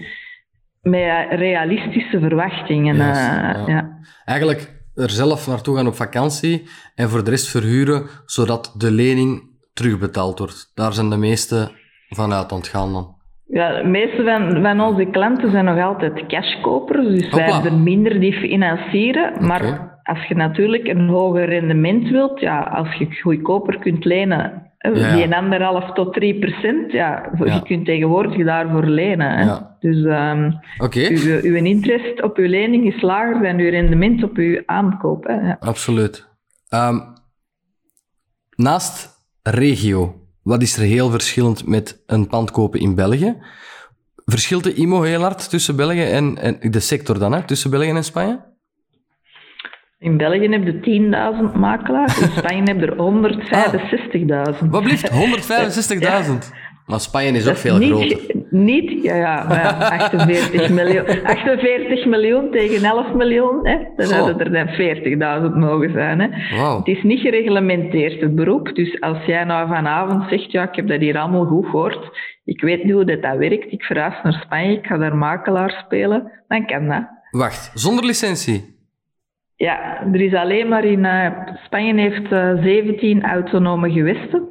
met 0.82 1.28
realistische 1.30 2.19
verwachtingen. 2.19 2.95
Yes, 2.95 3.06
uh, 3.06 3.63
ja. 3.67 4.00
Eigenlijk 4.26 4.77
er 4.98 5.10
zelf 5.10 5.48
naartoe 5.48 5.76
gaan 5.76 5.88
op 5.88 5.96
vakantie 5.96 6.68
en 6.96 7.10
voor 7.10 7.24
de 7.24 7.30
rest 7.30 7.48
verhuren, 7.48 8.06
zodat 8.26 8.74
de 8.78 8.92
lening 8.92 9.42
terugbetaald 9.74 10.40
wordt. 10.40 10.72
Daar 10.76 10.94
zijn 10.94 11.10
de 11.10 11.18
meeste 11.18 11.72
van 12.10 12.34
uit 12.34 12.52
ontgaan 12.52 12.94
dan. 12.94 13.16
Ja, 13.48 13.82
de 13.82 13.88
meeste 13.88 14.24
van, 14.24 14.62
van 14.62 14.82
onze 14.82 15.06
klanten 15.06 15.52
zijn 15.52 15.66
nog 15.66 15.80
altijd 15.80 16.26
cashkopers, 16.28 17.08
dus 17.08 17.30
wij 17.30 17.52
hebben 17.52 17.84
minder 17.84 18.20
die 18.20 18.34
financieren. 18.34 19.46
Maar 19.46 20.00
als 20.04 20.28
je 20.28 20.36
natuurlijk 20.36 20.88
een 20.88 21.08
hoger 21.08 21.46
rendement 21.46 22.10
wilt, 22.10 22.40
ja, 22.40 22.60
als 22.60 22.94
je 22.94 23.22
goedkoper 23.22 23.80
kunt 23.80 24.06
lenen 24.06 24.66
ja. 24.78 25.16
Die 25.16 25.36
anderhalf 25.36 25.94
tot 25.94 26.13
drie 26.13 26.40
procent, 26.40 26.92
ja, 26.92 27.30
je 27.44 27.62
kunt 27.63 27.86
tegenwoordig 27.86 28.46
daarvoor 28.46 28.86
lenen. 28.86 29.38
Hè. 29.38 29.56
Dus 29.80 29.98
um, 30.04 30.60
uw, 30.92 31.42
uw 31.42 31.56
interest 31.56 32.24
op 32.24 32.38
uw 32.38 32.48
lening 32.48 32.94
is 32.94 33.02
lager 33.02 33.42
dan 33.42 33.58
uw 33.58 33.70
rendement 33.70 34.24
op 34.24 34.38
uw 34.38 34.62
aankoop. 34.66 35.28
Hè. 35.28 35.60
Absoluut. 35.60 36.28
Um, 36.70 37.13
naast 38.56 39.26
regio, 39.42 40.22
wat 40.44 40.62
is 40.62 40.78
er 40.78 40.84
heel 40.84 41.10
verschillend 41.10 41.68
met 41.68 42.04
een 42.06 42.28
pand 42.28 42.52
kopen 42.52 42.80
in 42.80 42.96
België? 42.96 43.36
Verschilt 44.26 44.63
de 44.63 44.74
IMO 44.74 45.02
heel 45.02 45.22
hard 45.22 45.50
tussen 45.50 45.76
België 45.76 46.04
en, 46.04 46.38
en 46.38 46.72
de 46.72 46.80
sector 46.80 47.20
dan, 47.20 47.34
hè, 47.34 47.44
tussen 47.44 47.70
België 47.70 47.90
en 47.90 48.04
Spanje? 48.04 48.47
In 50.00 50.18
België 50.18 50.50
heb 50.50 50.64
je 50.64 51.02
10.000 51.52 51.60
makelaars, 51.60 52.22
in 52.22 52.28
Spanje 52.38 52.64
heb 52.64 52.80
je 52.80 52.94
165.000. 54.62 54.68
Wat 54.70 54.84
blijft 54.84 55.12
165.000? 55.12 56.56
Maar 56.88 57.00
Spanje 57.00 57.32
is 57.32 57.48
ook 57.48 57.56
veel 57.56 57.76
groter. 57.76 58.46
Niet, 58.50 59.04
ja, 59.04 59.16
ja, 59.16 59.46
maar 59.48 59.74
48 59.74 60.70
miljoen. 60.80 61.24
48 61.24 62.06
miljoen 62.06 62.52
tegen 62.52 62.84
11 62.84 63.14
miljoen, 63.14 63.68
hè. 63.68 63.78
dan 63.96 64.06
zouden 64.06 64.40
er 64.40 64.52
dan 64.52 65.50
40.000 65.52 65.58
mogen 65.58 65.92
zijn. 65.92 66.20
Hè. 66.20 66.58
Wow. 66.58 66.78
Het 66.78 66.88
is 66.88 67.04
niet 67.04 67.20
gereglementeerd, 67.20 68.22
het 68.22 68.36
beroep. 68.36 68.76
Dus 68.76 69.02
als 69.02 69.26
jij 69.26 69.44
nou 69.44 69.68
vanavond 69.68 70.30
zegt, 70.30 70.52
ja, 70.52 70.64
ik 70.70 70.76
heb 70.76 70.88
dat 70.88 71.00
hier 71.00 71.18
allemaal 71.18 71.46
goed 71.46 71.66
gehoord, 71.66 72.10
ik 72.44 72.62
weet 72.62 72.84
niet 72.84 72.94
hoe 72.94 73.06
dat, 73.06 73.22
dat 73.22 73.38
werkt, 73.38 73.72
ik 73.72 73.84
verhuis 73.84 74.16
naar 74.24 74.42
Spanje, 74.44 74.78
ik 74.78 74.86
ga 74.86 74.98
daar 74.98 75.16
makelaar 75.16 75.82
spelen, 75.86 76.32
dan 76.48 76.66
kan 76.66 76.88
dat. 76.88 77.08
Wacht, 77.32 77.72
zonder 77.74 78.06
licentie? 78.06 78.77
Ja, 79.58 80.04
er 80.13 80.22
is 80.22 80.34
alleen 80.34 80.67
maar 80.67 80.86
in 80.86 81.04
uh, 81.04 81.30
Spanje 81.65 81.93
heeft 81.93 82.32
uh, 82.32 82.52
eh, 82.52 82.63
17 82.63 83.24
autonome 83.24 83.91
gewesten. 83.91 84.48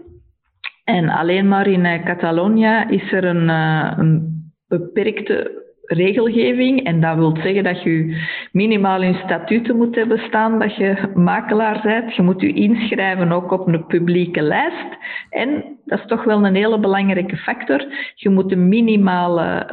En 0.84 1.08
alleen 1.08 1.48
maar 1.48 1.66
in 1.66 1.84
uh, 1.84 2.04
Catalonia 2.04 2.88
is 2.88 3.12
er 3.12 3.24
een, 3.24 3.48
een, 3.48 4.34
beperkte 4.68 5.64
regelgeving. 5.82 6.84
En 6.84 7.00
dat 7.00 7.16
wil 7.16 7.36
zeggen 7.36 7.64
dat 7.64 7.82
je 7.82 8.24
minimaal 8.52 9.02
in 9.02 9.14
statuten 9.14 9.76
moet 9.76 9.94
hebben 9.94 10.18
staan 10.18 10.58
dat 10.58 10.76
je 10.76 11.10
makelaar 11.14 11.80
bent. 11.82 12.14
Je 12.14 12.22
moet 12.22 12.40
je 12.40 12.52
inschrijven 12.52 13.32
ook 13.32 13.50
op 13.52 13.66
een 13.66 13.86
publieke 13.86 14.42
lijst. 14.42 14.96
En 15.30 15.78
dat 15.84 15.98
is 15.98 16.06
toch 16.06 16.24
wel 16.24 16.44
een 16.44 16.54
hele 16.54 16.80
belangrijke 16.80 17.36
factor. 17.36 17.84
Je 18.14 18.30
moet 18.30 18.52
een 18.52 18.68
minimale 18.68 19.72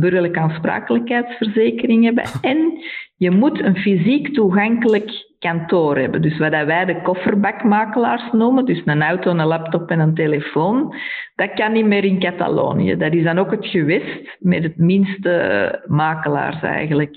burgerlijke 0.00 0.40
aansprakelijkheidsverzekering 0.40 2.04
hebben. 2.04 2.24
En 2.50 2.82
Je 3.18 3.30
moet 3.30 3.62
een 3.62 3.76
fysiek 3.76 4.34
toegankelijk 4.34 5.34
kantoor 5.38 5.96
hebben. 5.98 6.22
Dus 6.22 6.38
wat 6.38 6.50
wij 6.50 6.84
de 6.84 7.02
kofferbakmakelaars 7.02 8.32
noemen, 8.32 8.64
dus 8.64 8.82
een 8.84 9.02
auto, 9.02 9.30
een 9.30 9.46
laptop 9.46 9.90
en 9.90 10.00
een 10.00 10.14
telefoon, 10.14 10.94
dat 11.34 11.52
kan 11.54 11.72
niet 11.72 11.86
meer 11.86 12.04
in 12.04 12.20
Catalonië. 12.20 12.96
Dat 12.96 13.12
is 13.12 13.24
dan 13.24 13.38
ook 13.38 13.50
het 13.50 13.66
gewest 13.66 14.36
met 14.38 14.62
het 14.62 14.76
minste 14.76 15.82
makelaars 15.86 16.62
eigenlijk. 16.62 17.16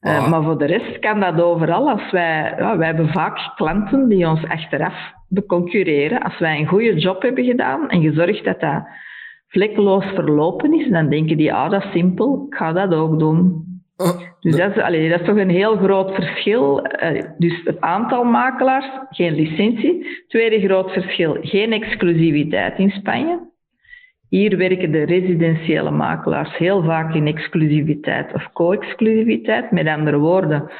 Eh, 0.00 0.18
ah. 0.18 0.30
maar 0.30 0.42
voor 0.42 0.58
de 0.58 0.64
rest 0.64 0.98
kan 0.98 1.20
dat 1.20 1.40
overal. 1.40 1.90
Als 1.90 2.10
wij, 2.10 2.54
ja, 2.58 2.76
wij 2.76 2.86
hebben 2.86 3.12
vaak 3.12 3.52
klanten 3.56 4.08
die 4.08 4.28
ons 4.28 4.44
achteraf 4.44 5.12
beconcurreren. 5.28 6.22
Als 6.22 6.38
wij 6.38 6.58
een 6.58 6.66
goede 6.66 6.94
job 6.94 7.22
hebben 7.22 7.44
gedaan 7.44 7.88
en 7.88 8.02
gezorgd 8.02 8.44
dat 8.44 8.60
dat 8.60 8.88
vlekkeloos 9.48 10.04
verlopen 10.04 10.74
is, 10.74 10.88
dan 10.88 11.08
denken 11.08 11.36
die, 11.36 11.54
ah, 11.54 11.70
dat 11.70 11.84
is 11.84 11.90
simpel, 11.90 12.46
ik 12.48 12.56
ga 12.56 12.72
dat 12.72 12.94
ook 12.94 13.18
doen. 13.18 13.65
Dus 14.40 14.56
dat 14.56 14.76
is, 14.76 14.82
allee, 14.82 15.10
dat 15.10 15.20
is 15.20 15.26
toch 15.26 15.36
een 15.36 15.50
heel 15.50 15.76
groot 15.76 16.14
verschil. 16.14 16.86
Uh, 17.02 17.22
dus 17.38 17.60
het 17.64 17.80
aantal 17.80 18.24
makelaars, 18.24 18.86
geen 19.10 19.34
licentie. 19.34 20.06
Tweede 20.28 20.60
groot 20.60 20.92
verschil, 20.92 21.36
geen 21.40 21.72
exclusiviteit 21.72 22.78
in 22.78 22.90
Spanje. 22.90 23.54
Hier 24.28 24.56
werken 24.56 24.92
de 24.92 25.04
residentiële 25.04 25.90
makelaars 25.90 26.56
heel 26.56 26.82
vaak 26.82 27.14
in 27.14 27.26
exclusiviteit 27.26 28.34
of 28.34 28.52
co-exclusiviteit. 28.52 29.70
Met 29.70 29.86
andere 29.88 30.18
woorden, 30.18 30.70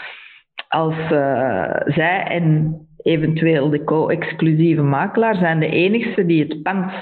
als 0.68 0.94
uh, 0.94 1.74
zij 1.84 2.24
en 2.28 2.76
eventueel 3.02 3.70
de 3.70 3.84
co-exclusieve 3.84 4.82
makelaar 4.82 5.34
zijn 5.34 5.60
de 5.60 5.68
enigste 5.68 6.26
die 6.26 6.42
het 6.42 6.62
pand 6.62 6.92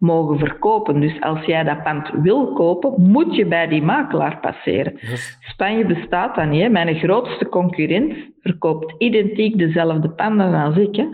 mogen 0.00 0.38
verkopen. 0.38 1.00
Dus 1.00 1.20
als 1.20 1.44
jij 1.44 1.64
dat 1.64 1.82
pand 1.82 2.10
wil 2.22 2.52
kopen, 2.52 2.94
moet 2.96 3.36
je 3.36 3.46
bij 3.46 3.68
die 3.68 3.82
makelaar 3.82 4.40
passeren. 4.40 4.98
Spanje 5.40 5.86
bestaat 5.86 6.34
dan 6.34 6.48
niet. 6.48 6.62
Hè. 6.62 6.68
Mijn 6.68 6.98
grootste 6.98 7.48
concurrent 7.48 8.14
verkoopt 8.40 8.94
identiek 8.98 9.58
dezelfde 9.58 10.10
panden 10.10 10.54
als 10.54 10.76
ik. 10.76 10.96
Hè. 10.96 11.06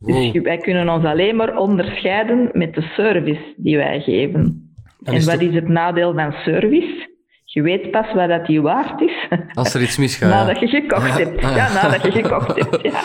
Dus 0.00 0.30
wij 0.42 0.56
kunnen 0.56 0.88
ons 0.88 1.04
alleen 1.04 1.36
maar 1.36 1.56
onderscheiden 1.56 2.50
met 2.52 2.74
de 2.74 2.82
service 2.82 3.54
die 3.56 3.76
wij 3.76 4.00
geven. 4.00 4.72
En, 5.04 5.24
wat 5.24 5.40
is 5.40 5.54
het 5.54 5.68
nadeel 5.68 6.14
van 6.14 6.32
service? 6.32 7.08
Je 7.44 7.62
weet 7.62 7.90
pas 7.90 8.12
wat 8.14 8.28
dat 8.28 8.46
die 8.46 8.62
waard 8.62 9.00
is. 9.00 9.28
Als 9.54 9.74
er 9.74 9.82
iets 9.82 9.98
misgaat. 9.98 10.30
nadat 10.30 10.60
je 10.60 10.66
gekocht 10.66 11.18
hebt. 11.18 11.40
Ja, 11.40 11.72
nadat 11.72 12.02
je 12.02 12.12
gekocht 12.12 12.56
hebt. 12.56 12.82
Ja. 12.82 13.00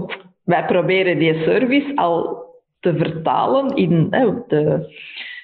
wij 0.44 0.64
proberen 0.64 1.18
die 1.18 1.42
service 1.42 1.92
al 1.94 2.45
te 2.86 2.96
vertalen 2.96 3.76
in 3.76 4.10
de, 4.10 4.94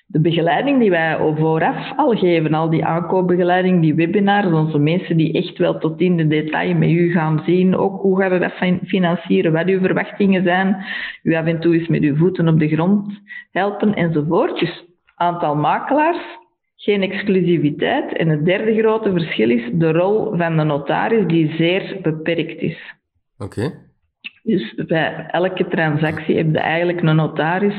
de 0.06 0.20
begeleiding 0.20 0.80
die 0.80 0.90
wij 0.90 1.18
vooraf 1.18 1.92
al 1.96 2.16
geven. 2.16 2.54
Al 2.54 2.70
die 2.70 2.84
aankoopbegeleiding, 2.84 3.80
die 3.80 3.94
webinars, 3.94 4.52
onze 4.52 4.78
mensen 4.78 5.16
die 5.16 5.32
echt 5.32 5.58
wel 5.58 5.78
tot 5.78 6.00
in 6.00 6.16
de 6.16 6.26
detail 6.26 6.74
met 6.74 6.88
u 6.88 7.12
gaan 7.12 7.42
zien. 7.46 7.76
Ook 7.76 8.00
hoe 8.00 8.20
gaan 8.20 8.30
we 8.30 8.38
dat 8.38 8.78
financieren, 8.86 9.52
wat 9.52 9.66
uw 9.66 9.80
verwachtingen 9.80 10.42
zijn. 10.42 10.76
U 11.22 11.34
af 11.34 11.46
en 11.46 11.60
toe 11.60 11.74
eens 11.74 11.88
met 11.88 12.02
uw 12.02 12.16
voeten 12.16 12.48
op 12.48 12.58
de 12.58 12.68
grond 12.68 13.20
helpen 13.50 13.94
enzovoort. 13.94 14.58
Dus 14.58 14.84
aantal 15.14 15.56
makelaars, 15.56 16.38
geen 16.76 17.02
exclusiviteit. 17.02 18.16
En 18.16 18.28
het 18.28 18.44
derde 18.44 18.74
grote 18.74 19.12
verschil 19.12 19.50
is 19.50 19.70
de 19.72 19.92
rol 19.92 20.36
van 20.36 20.56
de 20.56 20.62
notaris, 20.62 21.26
die 21.26 21.54
zeer 21.56 21.98
beperkt 22.02 22.60
is. 22.60 22.78
Oké. 23.38 23.90
Dus 24.42 24.74
bij 24.86 25.26
elke 25.30 25.68
transactie 25.68 26.36
heb 26.36 26.52
je 26.52 26.58
eigenlijk 26.58 27.02
een 27.02 27.16
notaris 27.16 27.74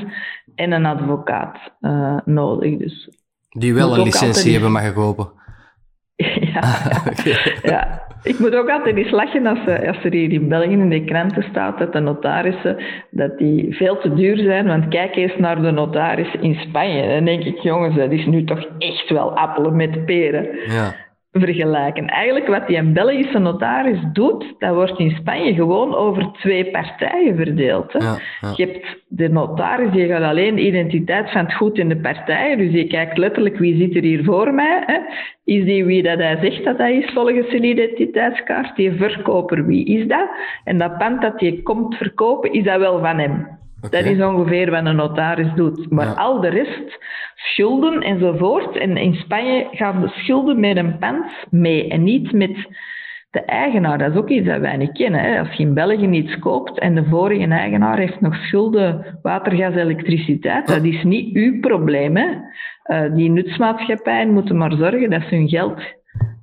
en 0.56 0.72
een 0.72 0.86
advocaat 0.86 1.58
uh, 1.82 2.18
nodig. 2.26 2.78
Dus 2.78 3.10
Die 3.50 3.74
wel 3.74 3.98
een 3.98 4.04
licentie 4.04 4.52
hebben 4.52 4.72
mag 4.72 4.94
kopen. 4.94 5.30
ja, 6.54 6.62
ja, 7.74 8.02
ik 8.24 8.40
moet 8.40 8.56
ook 8.56 8.70
altijd 8.70 8.96
eens 8.96 9.12
lachen 9.12 9.46
als, 9.46 9.66
eh, 9.66 9.88
als 9.88 10.04
er 10.04 10.12
hier 10.12 10.32
in 10.32 10.48
België 10.48 10.72
in 10.72 10.90
de 10.90 11.04
kranten 11.04 11.44
staat 11.44 11.80
dat 11.80 11.94
de 11.94 12.00
notarissen 12.00 12.78
dat 13.12 13.38
die 13.38 13.76
veel 13.76 14.00
te 14.00 14.14
duur 14.14 14.38
zijn. 14.38 14.68
Want 14.68 14.88
kijk 14.88 15.16
eens 15.16 15.38
naar 15.38 15.62
de 15.62 15.72
notaris 15.72 16.34
in 16.42 16.56
Spanje. 16.56 17.08
Dan 17.08 17.26
denk 17.26 17.44
ik, 17.44 17.58
jongens, 17.58 17.96
dat 17.96 18.12
is 18.12 18.26
nu 18.26 18.44
toch 18.44 18.68
echt 18.78 19.10
wel 19.10 19.38
appelen 19.38 19.76
met 19.76 20.06
peren. 20.06 20.48
Ja 20.68 21.03
vergelijken. 21.34 22.08
Eigenlijk 22.08 22.48
wat 22.48 22.68
die 22.68 22.78
een 22.78 22.94
Belgische 22.94 23.40
notaris 23.40 24.00
doet, 24.14 24.56
dat 24.60 24.74
wordt 24.74 25.00
in 25.00 25.12
Spanje 25.12 25.54
gewoon 25.54 25.96
over 25.96 26.32
twee 26.32 26.72
partijen 26.72 27.36
verdeeld. 27.36 27.94
Hè. 27.94 28.00
Je 28.56 28.66
hebt 28.66 29.02
de 29.08 29.30
notaris, 29.30 29.92
die 29.92 30.08
gaat 30.08 30.24
alleen 30.24 30.56
de 30.56 30.62
identiteit 30.62 31.32
van 31.32 31.44
het 31.44 31.54
goed 31.54 31.78
in 31.78 31.90
de 31.90 31.98
partijen, 31.98 32.58
dus 32.58 32.72
die 32.72 32.88
kijkt 32.88 33.18
letterlijk 33.18 33.58
wie 33.58 33.78
zit 33.78 33.96
er 33.96 34.02
hier 34.02 34.24
voor 34.24 34.54
mij. 34.54 34.84
Hè. 34.86 34.98
Is 35.44 35.66
die 35.66 35.86
wie 35.86 36.04
dat 36.04 36.18
hij 36.18 36.38
zegt 36.42 36.64
dat 36.64 36.78
hij 36.78 36.98
is 36.98 37.14
volgens 37.14 37.50
zijn 37.50 37.64
identiteitskaart? 37.64 38.76
Die 38.76 38.92
verkoper, 38.92 39.66
wie 39.66 39.86
is 39.86 40.08
dat? 40.08 40.30
En 40.64 40.78
dat 40.78 40.98
pand 40.98 41.22
dat 41.22 41.40
hij 41.40 41.60
komt 41.64 41.96
verkopen, 41.96 42.54
is 42.54 42.64
dat 42.64 42.80
wel 42.80 43.00
van 43.00 43.20
hem? 43.20 43.62
Dat 43.90 44.06
is 44.06 44.22
ongeveer 44.22 44.72
wat 44.72 44.86
een 44.86 44.96
notaris 44.96 45.54
doet. 45.56 45.90
Maar 45.92 46.08
al 46.16 46.42
de 46.42 46.50
rest, 46.50 47.00
schulden 47.36 48.02
enzovoort. 48.02 48.78
En 48.78 48.98
in 48.98 49.14
Spanje 49.14 49.68
gaan 49.72 50.02
de 50.02 50.08
schulden 50.08 50.60
met 50.60 50.78
een 50.78 50.98
pand 50.98 51.46
mee 51.50 51.90
en 51.90 52.04
niet 52.04 52.32
met 52.32 52.68
de 53.32 53.40
eigenaar. 53.40 53.98
Dat 53.98 54.12
is 54.12 54.18
ook 54.18 54.30
iets 54.30 54.48
dat 54.48 54.60
wij 54.60 54.78
niet 54.78 54.92
kennen. 54.92 55.20
Hè. 55.20 55.40
Als 55.40 55.54
je 55.54 55.64
in 55.64 55.74
België 55.74 56.10
iets 56.10 56.40
koopt 56.40 56.80
en 56.80 56.96
de 56.96 57.04
vorige 57.04 57.48
eigenaar 57.48 57.98
heeft 57.98 58.22
nog 58.22 58.36
schulden, 58.36 59.20
water, 59.22 59.52
gas, 59.52 59.76
elektriciteit, 59.76 60.68
dat 60.68 60.84
is 60.84 61.04
niet 61.04 61.36
uw 61.36 61.60
probleem. 61.60 62.18
Hè. 62.18 62.28
Uh, 62.86 63.16
die 63.16 63.30
nutsmaatschappijen 63.30 64.34
moeten 64.34 64.58
maar 64.58 64.74
zorgen 64.74 65.10
dat 65.10 65.22
ze 65.22 65.36
hun 65.36 65.50
geld 65.50 65.82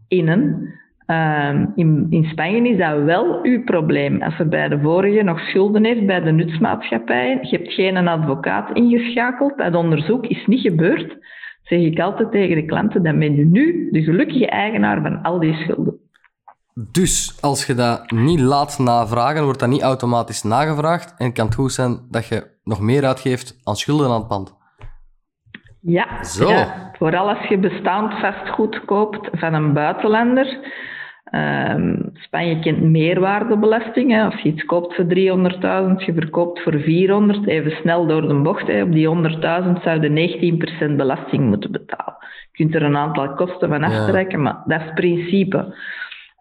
innen. 0.08 0.74
Ehm, 1.10 1.66
in, 1.74 2.06
in, 2.10 2.24
Spanje 2.24 2.68
is 2.68 2.78
dat 2.78 3.02
wel 3.02 3.38
uw 3.42 3.64
probleem. 3.64 4.22
Als 4.22 4.38
er 4.38 4.48
bij 4.48 4.68
de 4.68 4.80
vorige 4.80 5.22
nog 5.22 5.40
schulden 5.40 5.84
heeft 5.84 6.06
bij 6.06 6.20
de 6.20 6.32
nutsmaatschappij, 6.32 7.38
je 7.42 7.56
hebt 7.56 7.72
geen 7.72 8.08
advocaat 8.08 8.76
ingeschakeld, 8.76 9.58
dat 9.58 9.74
onderzoek 9.74 10.26
is 10.26 10.46
niet 10.46 10.60
gebeurd, 10.60 11.16
zeg 11.62 11.80
ik 11.80 12.00
altijd 12.00 12.30
tegen 12.30 12.56
de 12.56 12.64
klanten, 12.64 13.02
dan 13.02 13.18
ben 13.18 13.36
je 13.36 13.44
nu 13.44 13.88
de 13.90 14.02
gelukkige 14.02 14.46
eigenaar 14.46 15.02
van 15.02 15.22
al 15.22 15.40
die 15.40 15.54
schulden. 15.54 15.98
Dus 16.74 17.38
als 17.40 17.66
je 17.66 17.74
dat 17.74 18.10
niet 18.10 18.40
laat 18.40 18.78
navragen, 18.78 19.44
wordt 19.44 19.60
dat 19.60 19.68
niet 19.68 19.82
automatisch 19.82 20.42
nagevraagd 20.42 21.14
en 21.18 21.32
kan 21.32 21.46
het 21.46 21.54
goed 21.54 21.72
zijn 21.72 21.98
dat 22.10 22.26
je 22.26 22.46
nog 22.64 22.80
meer 22.80 23.06
uitgeeft 23.06 23.60
aan 23.64 23.76
schulden 23.76 24.06
aan 24.06 24.18
het 24.18 24.28
pand. 24.28 24.58
Ja, 25.80 26.24
Zo. 26.24 26.64
vooral 26.92 27.28
als 27.28 27.48
je 27.48 27.58
bestaand 27.58 28.12
vastgoed 28.20 28.84
koopt 28.84 29.28
van 29.32 29.54
een 29.54 29.72
buitenlander, 29.72 30.58
Um, 31.30 32.10
Spanje 32.14 32.58
kent 32.58 32.82
meerwaardebelasting. 32.82 34.10
Hè. 34.10 34.24
Als 34.24 34.40
je 34.40 34.48
iets 34.48 34.64
koopt 34.64 34.94
voor 34.94 35.04
300.000, 35.04 36.04
je 36.04 36.12
verkoopt 36.14 36.62
voor 36.62 36.80
400, 36.80 37.46
even 37.46 37.70
snel 37.70 38.06
door 38.06 38.28
de 38.28 38.34
bocht. 38.34 38.66
Hè. 38.66 38.82
Op 38.82 38.92
die 38.92 39.08
100.000 39.08 39.82
zou 39.82 40.00
je 40.00 40.90
19% 40.90 40.96
belasting 40.96 41.44
moeten 41.44 41.72
betalen. 41.72 42.16
Je 42.52 42.64
kunt 42.64 42.74
er 42.74 42.82
een 42.82 42.96
aantal 42.96 43.34
kosten 43.34 43.68
van 43.68 43.84
aftrekken, 43.84 44.42
maar 44.42 44.62
dat 44.66 44.80
is 44.80 44.86
het 44.86 44.94
principe. 44.94 45.74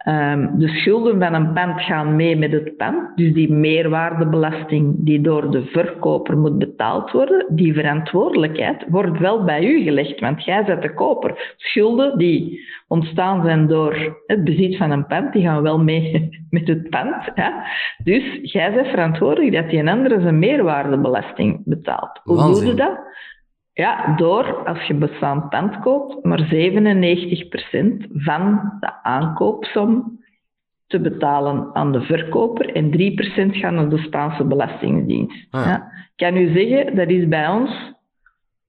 Um, 0.08 0.60
de 0.60 0.68
schulden 0.68 1.20
van 1.20 1.34
een 1.34 1.54
pand 1.54 1.82
gaan 1.82 2.16
mee 2.16 2.36
met 2.36 2.52
het 2.52 2.78
pand. 2.78 3.18
Dus 3.18 3.34
die 3.34 3.52
meerwaardebelasting 3.52 4.96
die 4.98 5.22
door 5.22 5.52
de 5.52 5.66
verkoper 5.66 6.38
moet 6.38 6.58
betaald 6.58 7.12
worden, 7.12 7.46
die 7.50 7.74
verantwoordelijkheid 7.74 8.86
wordt 8.88 9.20
wel 9.20 9.44
bij 9.44 9.66
u 9.66 9.84
gelegd, 9.84 10.20
want 10.20 10.44
jij 10.44 10.66
bent 10.66 10.82
de 10.82 10.94
koper. 10.94 11.54
Schulden 11.58 12.18
die 12.18 12.68
ontstaan 12.88 13.44
zijn 13.44 13.68
door 13.68 14.24
het 14.26 14.44
bezit 14.44 14.78
van 14.78 14.92
een 14.92 15.06
pand, 15.06 15.34
die 15.34 15.44
gaan 15.44 15.62
wel 15.62 15.80
mee 15.80 16.30
met 16.50 16.68
het 16.68 16.90
pand. 16.90 17.16
Dus 18.04 18.40
jij 18.42 18.74
bent 18.74 18.88
verantwoordelijk 18.88 19.54
dat 19.54 19.70
die 19.70 19.80
een 19.80 19.88
andere 19.88 20.22
zijn 20.22 20.40
meerwaardebelasting 20.40 21.62
betaalt. 21.66 22.20
Hoe 22.24 22.38
doe 22.38 22.66
je 22.66 22.74
dat? 22.74 23.00
Ja, 23.80 24.16
door 24.16 24.68
als 24.68 24.84
je 24.84 24.94
bestaand 24.94 25.50
pand 25.50 25.80
koopt, 25.80 26.24
maar 26.24 26.48
97% 26.54 28.08
van 28.14 28.74
de 28.80 29.04
aankoopsom 29.04 30.20
te 30.88 31.00
betalen 31.00 31.70
aan 31.74 31.92
de 31.92 32.02
verkoper 32.02 32.74
en 32.76 32.92
3% 32.92 32.92
gaan 33.52 33.74
naar 33.76 33.90
de 33.90 33.98
Spaanse 33.98 34.44
Belastingdienst. 34.44 35.48
Ah. 35.50 35.66
Ja. 35.66 35.92
Ik 36.16 36.26
kan 36.26 36.38
u 36.38 36.54
zeggen, 36.54 36.96
dat 36.96 37.10
is 37.10 37.28
bij 37.28 37.48
ons 37.48 37.94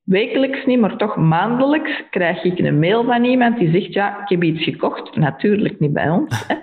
wekelijks 0.05 0.66
niet, 0.66 0.81
maar 0.81 0.96
toch 0.96 1.16
maandelijks 1.16 2.03
krijg 2.11 2.44
ik 2.44 2.59
een 2.59 2.79
mail 2.79 3.05
van 3.05 3.25
iemand 3.25 3.59
die 3.59 3.70
zegt, 3.70 3.92
ja, 3.92 4.23
ik 4.23 4.29
heb 4.29 4.42
iets 4.42 4.64
gekocht. 4.64 5.16
Natuurlijk 5.16 5.81
niet 5.81 5.92
bij 5.92 6.11
ons. 6.11 6.46
Hè. 6.49 6.55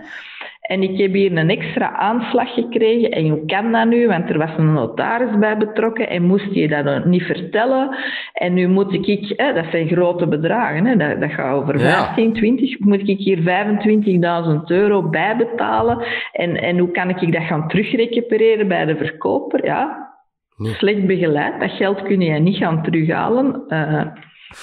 En 0.68 0.84
ik 0.84 0.98
heb 0.98 1.14
hier 1.14 1.38
een 1.38 1.50
extra 1.50 1.92
aanslag 1.92 2.54
gekregen. 2.54 3.12
En 3.12 3.30
hoe 3.30 3.46
kan 3.46 3.72
dat 3.72 3.88
nu? 3.88 4.08
Want 4.08 4.30
er 4.30 4.38
was 4.38 4.50
een 4.58 4.74
notaris 4.74 5.38
bij 5.40 5.58
betrokken 5.58 6.10
en 6.10 6.24
moest 6.24 6.54
je 6.54 6.68
dat 6.68 7.06
niet 7.06 7.24
vertellen. 7.24 7.96
En 8.34 8.54
nu 8.54 8.68
moet 8.68 8.94
ik, 8.94 9.34
hè, 9.36 9.54
dat 9.54 9.66
zijn 9.72 9.88
grote 9.88 10.28
bedragen, 10.28 10.86
hè, 10.86 10.96
dat, 10.96 11.22
dat 11.22 11.32
gaat 11.32 11.54
over 11.54 11.80
15, 11.80 12.34
20, 12.34 12.80
moet 12.80 13.10
ik 13.10 13.18
hier 13.18 13.40
25.000 13.40 14.62
euro 14.68 15.10
bijbetalen. 15.10 16.06
En, 16.32 16.62
en 16.62 16.78
hoe 16.78 16.92
kan 16.92 17.10
ik 17.10 17.34
dat 17.34 17.44
gaan 17.44 17.68
terugrecupereren 17.68 18.68
bij 18.68 18.86
de 18.86 18.96
verkoper? 18.96 19.66
Ja, 19.66 20.10
slecht 20.58 21.06
begeleid. 21.06 21.60
Dat 21.60 21.72
geld 21.72 22.02
kun 22.02 22.22
je 22.22 22.40
niet 22.40 22.58
gaan 22.58 22.84
terughalen. 22.84 23.64
Uh, 23.68 24.06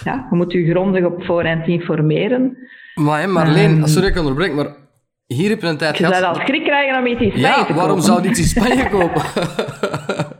ja, 0.05 0.27
je 0.31 0.37
moet 0.37 0.53
je 0.53 0.71
grondig 0.71 1.05
op 1.05 1.25
voorhand 1.25 1.67
informeren. 1.67 2.57
Maar 2.95 3.29
Marleen, 3.29 3.71
um, 3.71 3.87
sorry 3.87 4.09
ik 4.09 4.19
onderbreek, 4.19 4.55
maar 4.55 4.83
hier 5.27 5.51
heb 5.51 5.61
je 5.61 5.67
een 5.67 5.77
tijd 5.77 5.99
Je 5.99 6.05
gehad... 6.05 6.21
zou 6.21 6.35
al 6.37 6.41
schrik 6.47 6.65
krijgen 6.65 6.99
om 6.99 7.07
iets 7.07 7.21
in 7.21 7.29
Spanje 7.31 7.47
Ja, 7.47 7.65
te 7.65 7.75
waarom 7.75 7.89
kopen. 7.91 8.03
zou 8.05 8.21
die 8.23 8.31
iets 8.31 8.41
in 8.41 8.47
Spanje 8.63 8.89
kopen? 8.89 9.23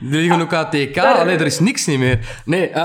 Er 0.00 0.16
liggen 0.16 0.40
ook 0.40 0.52
ATK. 0.52 0.98
Allee, 0.98 1.36
er 1.36 1.46
is 1.46 1.60
niks 1.60 1.86
niet 1.86 1.98
meer. 1.98 2.18
Nee, 2.44 2.68
eh, 2.68 2.84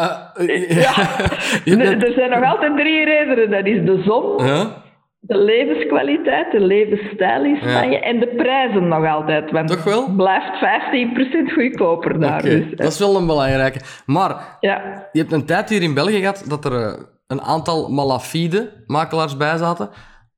Ja. 0.69 0.93
je 1.65 1.75
hebt 1.75 1.77
net- 1.83 2.03
Er 2.03 2.13
zijn 2.13 2.29
nog 2.29 2.43
altijd 2.43 2.77
drie 2.77 3.05
redenen. 3.05 3.49
Dat 3.51 3.65
is 3.65 3.85
de 3.85 4.01
zon, 4.05 4.47
Ja? 4.47 4.83
de 5.19 5.37
levenskwaliteit, 5.37 6.51
de 6.51 6.59
levensstijl 6.59 7.43
in 7.43 7.55
Ja. 7.61 7.69
Spanje 7.69 7.99
en 7.99 8.19
de 8.19 8.27
prijzen 8.37 8.87
nog 8.87 9.05
altijd. 9.07 9.51
Want 9.51 9.67
Toch 9.67 9.83
wel? 9.83 10.05
het 10.05 10.15
blijft 10.15 10.57
15% 10.59 11.53
goedkoper 11.53 12.19
daar. 12.19 12.41
Dus, 12.41 12.63
dat 12.75 12.91
is 12.91 12.99
wel 12.99 13.15
een 13.15 13.25
belangrijke. 13.25 13.79
Maar 14.05 14.57
ja. 14.59 15.07
je 15.11 15.19
hebt 15.19 15.31
een 15.31 15.45
tijd 15.45 15.69
hier 15.69 15.81
in 15.81 15.93
België 15.93 16.19
gehad 16.19 16.45
dat 16.47 16.65
er 16.65 16.73
eh, 16.81 16.93
een 17.27 17.41
aantal 17.41 17.89
malafide 17.89 18.83
makelaars 18.87 19.37
bij 19.37 19.57
zaten. 19.57 19.89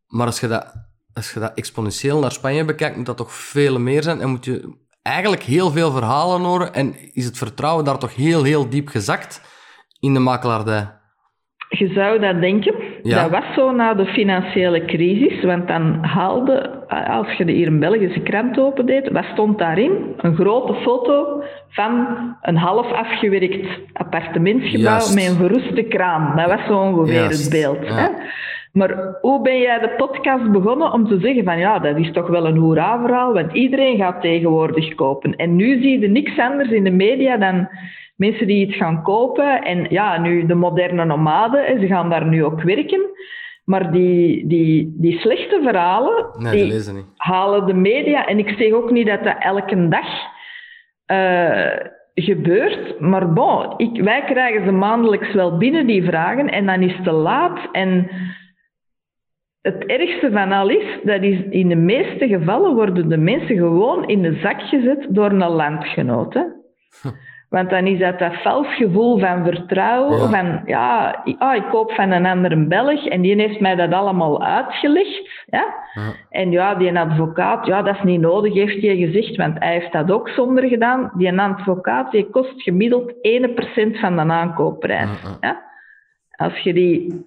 Maar 0.08 0.26
als 0.26 0.40
je, 0.40 0.48
dat, 0.48 0.74
als 1.18 1.34
je 1.34 1.40
dat 1.40 1.52
exponentieel 1.56 2.20
naar 2.20 2.32
Spanje 2.32 2.66
bekijkt, 2.66 2.96
moet 2.96 3.06
dat 3.06 3.18
toch 3.18 3.32
veel 3.32 3.80
meer 3.80 4.04
zijn. 4.04 4.22
En 4.22 4.30
moet 4.30 4.46
je 4.46 4.76
eigenlijk 5.02 5.44
heel 5.44 5.72
veel 5.72 5.92
verhalen 5.92 6.42
horen. 6.42 6.74
En 6.74 6.96
is 7.14 7.26
het 7.26 7.38
vertrouwen 7.38 7.86
daar 7.86 7.98
toch 7.98 8.16
heel, 8.16 8.44
heel 8.44 8.70
diep 8.70 8.88
gezakt 8.88 9.42
in 10.00 10.14
de 10.14 10.20
makelaardij. 10.20 10.96
Je 11.70 11.88
zou 11.88 12.20
dat 12.20 12.42
denken. 12.42 12.76
Ja. 13.04 13.22
Dat 13.22 13.32
was 13.32 13.54
zo 13.56 13.72
na 13.72 13.94
de 13.94 14.06
financiële 14.06 14.86
crisis, 14.86 15.44
want 15.44 15.68
dan 15.68 16.04
haalde, 16.04 16.86
als 17.08 17.32
je 17.38 17.46
de 17.46 17.52
hier 17.52 17.68
een 17.68 17.80
Belgische 17.80 18.20
krant 18.20 18.60
opendeed, 18.60 19.12
wat 19.12 19.26
stond 19.34 19.58
daarin? 19.58 20.14
Een 20.18 20.36
grote 20.36 20.74
foto 20.74 21.44
van 21.70 22.08
een 22.42 22.58
half 22.58 22.92
afgewerkt 22.92 23.68
appartementsgebouw 23.94 24.84
Juist. 24.84 25.16
met 25.16 25.26
een 25.26 25.36
verroeste 25.36 25.84
kraan. 25.84 26.36
Dat 26.36 26.50
was 26.50 26.66
zo 26.68 26.80
ongeveer 26.80 27.14
Juist, 27.14 27.42
het 27.42 27.52
beeld. 27.52 27.86
ja. 27.86 27.96
Hè? 27.96 28.08
Maar 28.74 29.18
hoe 29.22 29.42
ben 29.42 29.60
jij 29.60 29.80
de 29.80 29.90
podcast 29.98 30.52
begonnen 30.52 30.94
om 30.94 31.08
te 31.08 31.20
zeggen 31.20 31.44
van 31.44 31.58
ja, 31.60 31.80
dat 31.80 31.98
is 31.98 32.12
toch 32.12 32.28
wel 32.28 32.46
een 32.48 32.58
hoera-verhaal, 32.58 33.34
want 33.34 33.54
iedereen 33.54 33.98
gaat 33.98 34.22
tegenwoordig 34.22 34.96
kopen. 34.96 35.36
En 35.36 35.56
nu 35.56 35.82
zie 35.82 36.00
je 36.00 36.08
niks 36.08 36.40
anders 36.40 36.70
in 36.70 36.84
de 36.84 36.92
media 36.92 37.38
dan 37.38 37.70
mensen 38.16 38.48
die 38.48 38.68
iets 38.68 38.76
gaan 38.78 39.04
kopen. 39.04 39.62
En 39.62 39.86
ja, 39.90 40.20
nu 40.20 40.46
de 40.46 40.56
moderne 40.56 41.06
nomaden, 41.06 41.80
ze 41.80 41.88
gaan 41.88 42.10
daar 42.10 42.26
nu 42.26 42.44
ook 42.44 42.62
werken. 42.62 43.02
Maar 43.66 43.92
die, 43.92 44.48
die, 44.48 44.96
die 44.98 45.20
slechte 45.20 45.60
verhalen, 45.64 46.26
Nee, 46.38 46.52
die 46.52 46.62
die 46.64 46.72
lezen 46.74 46.96
niet. 46.96 47.06
halen 47.16 47.66
de 47.66 47.74
media. 47.74 48.26
En 48.28 48.40
ik 48.40 48.50
zeg 48.58 48.72
ook 48.72 48.92
niet 48.92 49.08
dat 49.08 49.24
dat 49.24 49.36
elke 49.40 49.88
dag 49.88 50.06
eh, 51.06 51.86
gebeurt. 52.16 53.00
Maar 53.00 53.34
bon, 53.34 53.74
ik, 53.78 54.02
wij 54.04 54.24
krijgen 54.24 54.66
ze 54.66 54.72
maandelijks 54.72 55.34
wel 55.34 55.58
binnen, 55.58 55.88
die 55.88 56.04
vragen. 56.04 56.50
En 56.50 56.66
dan 56.66 56.82
is 56.82 56.94
het 56.96 57.04
te 57.04 57.12
laat. 57.12 57.60
En 57.72 58.10
het 59.74 59.86
ergste 59.86 60.32
van 60.32 60.52
al 60.52 60.70
is, 60.70 61.00
dat 61.04 61.22
is 61.22 61.40
in 61.50 61.68
de 61.70 61.76
meeste 61.76 62.28
gevallen 62.28 62.76
worden 62.76 63.10
de 63.10 63.18
mensen 63.18 63.56
gewoon 63.58 64.08
in 64.08 64.22
de 64.22 64.34
zak 64.42 64.62
gezet 64.62 65.06
door 65.10 65.32
een 65.32 65.48
landgenoot. 65.50 66.34
Hè. 66.34 66.42
Want 67.50 67.70
dan 67.70 67.88
is 67.88 68.00
dat 68.00 68.20
dat 68.20 68.42
vals 68.42 68.76
gevoel 68.76 69.20
van 69.20 69.44
vertrouwen, 69.46 70.18
Ja. 70.18 70.28
van 70.30 70.62
ja, 70.66 71.22
ik- 71.24 71.36
ah, 71.40 71.56
ik 71.56 71.64
koop 71.72 71.92
van 71.92 72.12
een 72.12 72.26
andere 72.26 72.66
Belg 72.68 73.06
en 73.06 73.22
die 73.22 73.36
heeft 73.36 73.60
mij 73.60 73.76
dat 73.76 73.92
allemaal 73.94 74.44
uitgelegd. 74.44 75.44
Ja? 75.46 75.66
Ja. 75.94 76.02
En 76.30 76.52
ja, 76.52 76.76
die 76.76 77.00
advocaat, 77.00 77.66
ja, 77.66 77.82
dat 77.82 77.96
is 77.96 78.04
niet 78.04 78.22
nodig, 78.22 78.54
heeft 78.54 78.82
hij 78.82 78.96
gezegd, 78.98 79.36
want 79.36 79.60
hij 79.60 79.72
heeft 79.74 79.92
dat 79.92 80.12
ook 80.12 80.30
zonder 80.30 80.64
gedaan. 80.68 81.12
Die 81.18 81.40
advocaat 81.42 82.12
die 82.12 82.30
kost 82.30 82.62
gemiddeld 82.62 83.14
1% 83.22 84.00
van 84.00 84.16
de 84.16 84.22
aankoopprijs. 84.22 85.38
Ja? 85.42 85.62
Als 86.36 86.58
je 86.60 86.74
die 86.74 87.26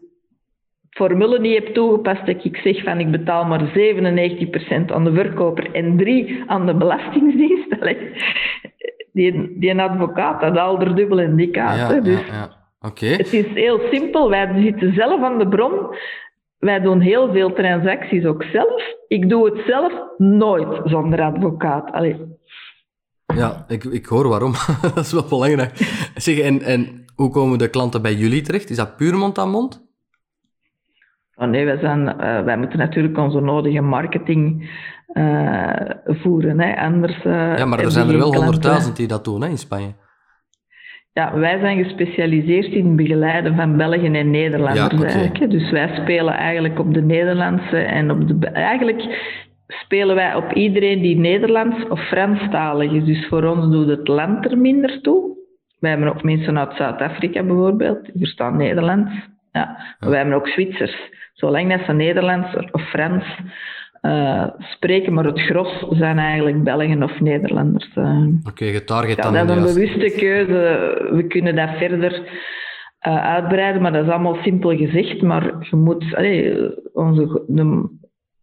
formule 0.90 1.38
niet 1.40 1.58
hebt 1.58 1.74
toegepast, 1.74 2.26
dat 2.26 2.44
ik 2.44 2.56
zeg 2.56 2.82
van 2.82 3.00
ik 3.00 3.10
betaal 3.10 3.44
maar 3.44 3.68
97% 3.68 3.72
aan 4.86 5.04
de 5.04 5.12
verkoper 5.12 5.74
en 5.74 5.96
3 5.96 6.42
aan 6.46 6.66
de 6.66 6.74
belastingdienst. 6.74 7.68
Die, 9.12 9.58
die 9.58 9.80
advocaat 9.80 10.40
had 10.42 10.56
al 10.56 10.80
er 10.80 10.94
dubbel 10.94 11.20
in 11.20 11.36
die 11.36 11.50
kaart. 11.50 11.78
Ja, 11.78 12.00
dus 12.00 12.26
ja, 12.26 12.50
ja. 12.80 13.06
Het 13.06 13.32
is 13.32 13.46
heel 13.46 13.80
simpel. 13.90 14.30
Wij 14.30 14.62
zitten 14.62 14.94
zelf 14.94 15.22
aan 15.22 15.38
de 15.38 15.48
bron. 15.48 15.72
Wij 16.58 16.80
doen 16.80 17.00
heel 17.00 17.32
veel 17.32 17.52
transacties 17.52 18.24
ook 18.24 18.42
zelf. 18.42 18.82
Ik 19.08 19.28
doe 19.28 19.44
het 19.44 19.64
zelf 19.66 19.92
nooit 20.18 20.80
zonder 20.84 21.20
advocaat. 21.22 21.92
Allee. 21.92 22.16
Ja, 23.34 23.64
ik, 23.68 23.84
ik 23.84 24.06
hoor 24.06 24.28
waarom. 24.28 24.52
dat 24.94 25.04
is 25.04 25.12
wel 25.12 25.28
belangrijk. 25.28 25.76
Zeg, 26.14 26.38
en, 26.38 26.62
en 26.62 27.04
hoe 27.14 27.30
komen 27.30 27.58
de 27.58 27.68
klanten 27.68 28.02
bij 28.02 28.14
jullie 28.14 28.42
terecht? 28.42 28.70
Is 28.70 28.76
dat 28.76 28.96
puur 28.96 29.16
mond 29.16 29.38
aan 29.38 29.50
mond? 29.50 29.89
Nee, 31.48 31.64
wij, 31.64 31.78
zijn, 31.78 32.18
eh, 32.18 32.42
wij 32.42 32.56
moeten 32.56 32.78
natuurlijk 32.78 33.18
onze 33.18 33.40
nodige 33.40 33.80
marketing 33.80 34.70
eh, 35.06 35.74
voeren. 36.04 36.60
Hè. 36.60 36.76
Anders, 36.76 37.24
eh, 37.24 37.56
Ja, 37.56 37.64
maar 37.64 37.78
er 37.78 37.90
zijn 37.90 38.08
er 38.08 38.18
wel 38.18 38.34
honderdduizend 38.34 38.96
die 38.96 39.06
dat 39.06 39.24
doen 39.24 39.42
hè, 39.42 39.48
in 39.48 39.58
Spanje. 39.58 39.92
Ja, 41.12 41.38
wij 41.38 41.58
zijn 41.58 41.84
gespecialiseerd 41.84 42.72
in 42.72 42.86
het 42.86 42.96
begeleiden 42.96 43.56
van 43.56 43.76
Belgen 43.76 44.14
en 44.14 44.30
Nederlanders 44.30 45.00
Ja, 45.00 45.06
eigenlijk. 45.06 45.50
Dus 45.50 45.70
wij 45.70 45.96
spelen 46.02 46.34
eigenlijk 46.34 46.78
op 46.78 46.94
de 46.94 47.02
Nederlandse 47.02 47.78
en 47.78 48.10
op 48.10 48.28
de... 48.28 48.46
Eigenlijk 48.46 49.02
spelen 49.66 50.14
wij 50.14 50.34
op 50.34 50.52
iedereen 50.52 51.02
die 51.02 51.16
Nederlands 51.16 51.88
of 51.88 52.00
Franstalig 52.00 52.92
is. 52.92 53.04
Dus 53.04 53.26
voor 53.28 53.44
ons 53.44 53.70
doet 53.72 53.88
het 53.88 54.08
land 54.08 54.44
er 54.44 54.58
minder 54.58 55.00
toe. 55.00 55.38
Wij 55.78 55.90
hebben 55.90 56.08
ook 56.08 56.22
mensen 56.22 56.58
uit 56.58 56.76
Zuid-Afrika 56.76 57.42
bijvoorbeeld, 57.42 58.04
die 58.04 58.18
verstaan 58.18 58.56
Nederlands. 58.56 59.10
Ja. 59.52 59.94
Maar 59.98 60.10
wij 60.10 60.18
hebben 60.18 60.36
ook 60.36 60.48
Zwitsers. 60.48 60.96
Zolang 61.40 61.70
dat 61.70 61.80
ze 61.86 61.92
Nederlands 61.92 62.54
of 62.72 62.82
Frans 62.88 63.24
eh, 64.00 64.46
spreken, 64.58 65.12
maar 65.12 65.24
het 65.24 65.40
gros 65.40 65.84
zijn 65.90 66.18
eigenlijk 66.18 66.62
Belgen 66.64 67.02
of 67.02 67.20
Nederlanders. 67.20 67.90
eh. 67.94 68.24
Oké, 68.48 68.64
getarget 68.64 69.16
Ja, 69.16 69.22
dan 69.22 69.46
dat 69.46 69.56
is 69.56 69.56
een 69.56 69.74
bewuste 69.74 70.18
keuze. 70.18 70.58
We 71.12 71.26
kunnen 71.26 71.56
dat 71.56 71.68
verder 71.78 72.22
eh, 72.98 73.24
uitbreiden, 73.34 73.82
maar 73.82 73.92
dat 73.92 74.04
is 74.04 74.10
allemaal 74.10 74.38
simpel 74.42 74.76
gezegd. 74.76 75.22
Maar 75.22 75.44
je 75.70 75.76
moet, 75.76 76.14
allee, 76.16 76.70
onze, 76.92 77.44
de- 77.46 77.98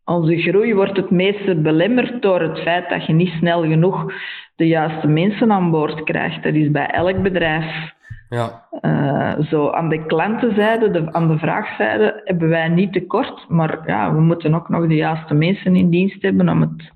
onze 0.06 0.38
groei 0.38 0.74
wordt 0.76 0.98
het 0.98 1.10
meeste 1.10 1.56
belemmerd 1.56 2.22
door 2.22 2.42
het 2.42 2.60
feit 2.60 2.90
dat 2.90 3.06
je 3.06 3.14
niet 3.14 3.34
snel 3.40 3.62
genoeg 3.62 4.14
de 4.56 4.68
juiste 4.68 5.08
mensen 5.08 5.52
aan 5.52 5.72
boord 5.72 6.04
krijgt. 6.04 6.44
Dat 6.44 6.54
is 6.54 6.72
bij 6.72 6.88
elk 6.88 7.22
bedrijf. 7.22 7.96
Ja, 8.30 8.66
Eh, 8.82 9.40
zo 9.40 9.70
aan 9.70 9.90
de 9.90 10.06
klantenzijde, 10.06 10.92
de, 10.92 11.14
aan 11.14 11.28
de 11.28 11.38
vraagzijde, 11.38 12.22
hebben 12.24 12.50
wij 12.50 12.68
niet 12.68 12.94
tekort. 12.94 13.46
Maar 13.50 13.80
ja, 13.86 14.14
we 14.14 14.22
moeten 14.22 14.54
ook 14.54 14.70
nog 14.70 14.88
de 14.88 14.96
juiste 14.96 15.34
mensen 15.34 15.76
in 15.76 15.90
dienst 15.90 16.22
hebben 16.22 16.50
om 16.50 16.62
het, 16.62 16.92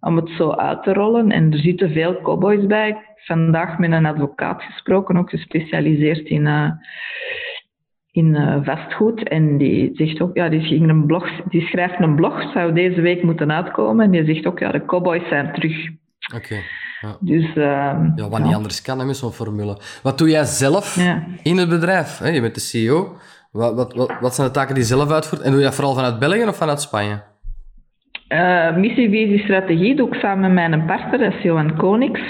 om 0.00 0.16
het 0.16 0.28
zo 0.28 0.50
uit 0.50 0.82
te 0.82 0.92
rollen. 0.92 1.30
En 1.30 1.52
er 1.52 1.58
zitten 1.58 1.92
veel 1.92 2.20
cowboys 2.22 2.66
bij. 2.66 2.88
Ik 2.88 2.94
heb 2.94 3.18
vandaag 3.18 3.78
met 3.78 3.92
een 3.92 4.06
advocaat 4.06 4.62
gesproken, 4.62 5.16
ook 5.16 5.30
gespecialiseerd 5.30 6.28
in, 6.28 6.46
eh, 6.46 6.70
in 8.10 8.34
eh, 8.34 8.56
vastgoed. 8.62 9.28
En 9.28 9.58
die 9.58 9.90
zegt 9.94 10.20
ook, 10.20 10.36
ja, 10.36 10.48
die, 10.48 10.60
ging 10.60 10.88
een 10.88 11.06
blog, 11.06 11.42
die 11.48 11.66
schrijft 11.66 12.00
een 12.00 12.14
blog, 12.14 12.52
zou 12.52 12.72
deze 12.72 13.00
week 13.00 13.22
moeten 13.22 13.52
uitkomen. 13.52 14.04
En 14.04 14.10
die 14.10 14.34
zegt 14.34 14.46
ook, 14.46 14.58
ja, 14.58 14.72
de 14.72 14.84
cowboys 14.84 15.28
zijn 15.28 15.52
terug. 15.52 15.88
oké. 16.34 16.56
Ja. 17.02 17.16
Dus, 17.20 17.46
ehm, 17.54 18.10
ja, 18.16 18.28
wat 18.28 18.42
niet 18.44 18.54
anders 18.54 18.82
kan 18.82 18.98
hè, 18.98 19.04
met 19.04 19.16
zo'n 19.16 19.30
formule. 19.32 19.76
Wat 20.02 20.18
doe 20.18 20.28
jij 20.28 20.44
zelf 20.44 20.96
Ja. 20.96 21.22
in 21.42 21.56
het 21.56 21.68
bedrijf? 21.68 22.18
Hè? 22.18 22.28
Je 22.28 22.40
bent 22.40 22.54
de 22.54 22.60
CEO. 22.60 23.16
Wat, 23.50 23.74
wat, 23.74 23.94
wat, 23.94 24.12
wat 24.20 24.34
zijn 24.34 24.46
de 24.46 24.52
taken 24.52 24.74
die 24.74 24.82
je 24.82 24.88
zelf 24.88 25.10
uitvoert? 25.10 25.42
En 25.42 25.50
doe 25.50 25.58
je 25.60 25.64
dat 25.64 25.74
vooral 25.74 25.94
vanuit 25.94 26.18
België 26.18 26.44
of 26.46 26.56
vanuit 26.56 26.80
Spanje? 26.80 27.22
Eh, 28.28 28.76
missie, 28.76 29.10
visie, 29.10 29.38
strategie 29.38 29.96
doe 29.96 30.08
ik 30.08 30.14
samen 30.14 30.54
met 30.54 30.68
mijn 30.68 30.86
partner, 30.86 31.18
dat 31.18 31.32
is 31.32 31.42
Johan 31.42 31.76
Konings. 31.76 32.20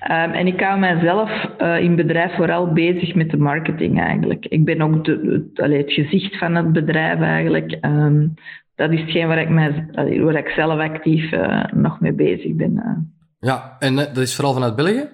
Ehm, 0.00 0.30
en 0.30 0.46
ik 0.46 0.60
hou 0.60 0.78
mijzelf 0.78 1.30
eh, 1.58 1.78
in 1.80 1.96
bedrijf 1.96 2.34
vooral 2.34 2.72
bezig 2.72 3.14
met 3.14 3.30
de 3.30 3.36
marketing 3.36 4.00
eigenlijk. 4.00 4.46
Ik 4.46 4.64
ben 4.64 4.80
ook 4.82 5.04
de, 5.04 5.42
het, 5.52 5.60
allee, 5.64 5.78
het 5.78 5.92
gezicht 5.92 6.38
van 6.38 6.54
het 6.54 6.72
bedrijf 6.72 7.20
eigenlijk. 7.20 7.72
Ehm, 7.80 8.26
dat 8.74 8.90
is 8.92 9.00
hetgeen 9.00 9.28
waar 9.28 9.40
ik, 9.40 9.48
mij, 9.48 9.86
waar 10.20 10.36
ik 10.36 10.48
zelf 10.48 10.80
actief 10.80 11.32
eh, 11.32 11.64
nog 11.74 12.00
mee 12.00 12.12
bezig 12.12 12.54
ben. 12.54 12.82
Ja, 13.46 13.76
en 13.78 13.98
eh, 13.98 14.06
dat 14.06 14.22
is 14.22 14.34
vooral 14.34 14.52
vanuit 14.52 14.76
België? 14.76 15.08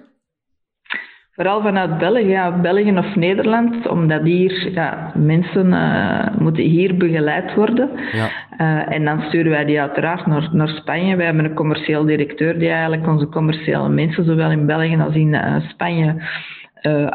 Vooral 1.31 1.61
vanuit 1.61 1.97
België, 1.97 2.27
ja, 2.27 2.59
België 2.61 2.97
of 2.97 3.15
Nederland, 3.15 3.87
omdat 3.87 4.21
hier 4.21 4.71
ja, 4.71 5.11
mensen 5.15 5.73
eh, 5.73 6.37
moeten 6.37 6.63
hier 6.63 6.97
begeleid 6.97 7.53
worden. 7.55 7.89
Ja. 8.11 8.29
Eh, 8.57 8.95
en 8.95 9.05
dan 9.05 9.21
sturen 9.21 9.51
wij 9.51 9.65
die 9.65 9.81
uiteraard 9.81 10.25
naar, 10.25 10.49
naar 10.51 10.67
Spanje. 10.67 11.15
Wij 11.15 11.25
hebben 11.25 11.45
een 11.45 11.53
commercieel 11.53 12.05
directeur 12.05 12.59
die 12.59 12.69
eigenlijk 12.69 13.07
onze 13.07 13.27
commerciële 13.27 13.89
mensen, 13.89 14.25
zowel 14.25 14.51
in 14.51 14.65
België 14.65 14.97
als 14.97 15.15
in 15.15 15.61
Spanje, 15.69 16.15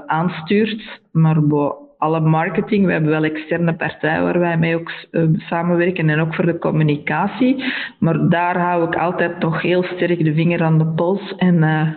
aanstuurt. 0.06 1.00
Maar 1.12 1.46
bo, 1.46 1.87
alle 1.98 2.20
marketing, 2.20 2.86
we 2.86 2.92
hebben 2.92 3.10
wel 3.10 3.24
externe 3.24 3.74
partijen 3.74 4.22
waar 4.22 4.38
wij 4.38 4.58
mee 4.58 4.76
ook 4.76 4.90
eh, 5.10 5.22
samenwerken 5.36 6.10
en 6.10 6.20
ook 6.20 6.34
voor 6.34 6.46
de 6.46 6.58
communicatie. 6.58 7.64
Maar 7.98 8.28
daar 8.28 8.58
hou 8.58 8.86
ik 8.86 8.96
altijd 8.96 9.38
nog 9.38 9.62
heel 9.62 9.82
sterk 9.82 10.24
de 10.24 10.34
vinger 10.34 10.62
aan 10.62 10.78
de 10.78 10.86
pols 10.86 11.34
en 11.36 11.62
eh, 11.62 11.88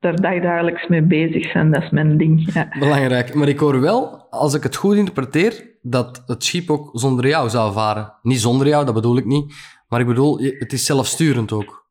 daar 0.00 0.40
dagelijks 0.40 0.86
mee 0.86 1.02
bezig 1.02 1.50
zijn. 1.50 1.70
Dat 1.70 1.82
is 1.82 1.90
mijn 1.90 2.16
ding. 2.16 2.52
Ja. 2.54 2.68
Belangrijk. 2.78 3.34
Maar 3.34 3.48
ik 3.48 3.58
hoor 3.58 3.80
wel, 3.80 4.26
als 4.30 4.54
ik 4.54 4.62
het 4.62 4.76
goed 4.76 4.96
interpreteer, 4.96 5.72
dat 5.82 6.22
het 6.26 6.44
schip 6.44 6.70
ook 6.70 6.90
zonder 6.92 7.26
jou 7.26 7.48
zou 7.48 7.72
varen. 7.72 8.12
Niet 8.22 8.40
zonder 8.40 8.66
jou, 8.66 8.84
dat 8.84 8.94
bedoel 8.94 9.16
ik 9.16 9.24
niet. 9.24 9.54
Maar 9.88 10.00
ik 10.00 10.06
bedoel, 10.06 10.38
het 10.38 10.72
is 10.72 10.84
zelfsturend 10.84 11.52
ook. 11.52 11.82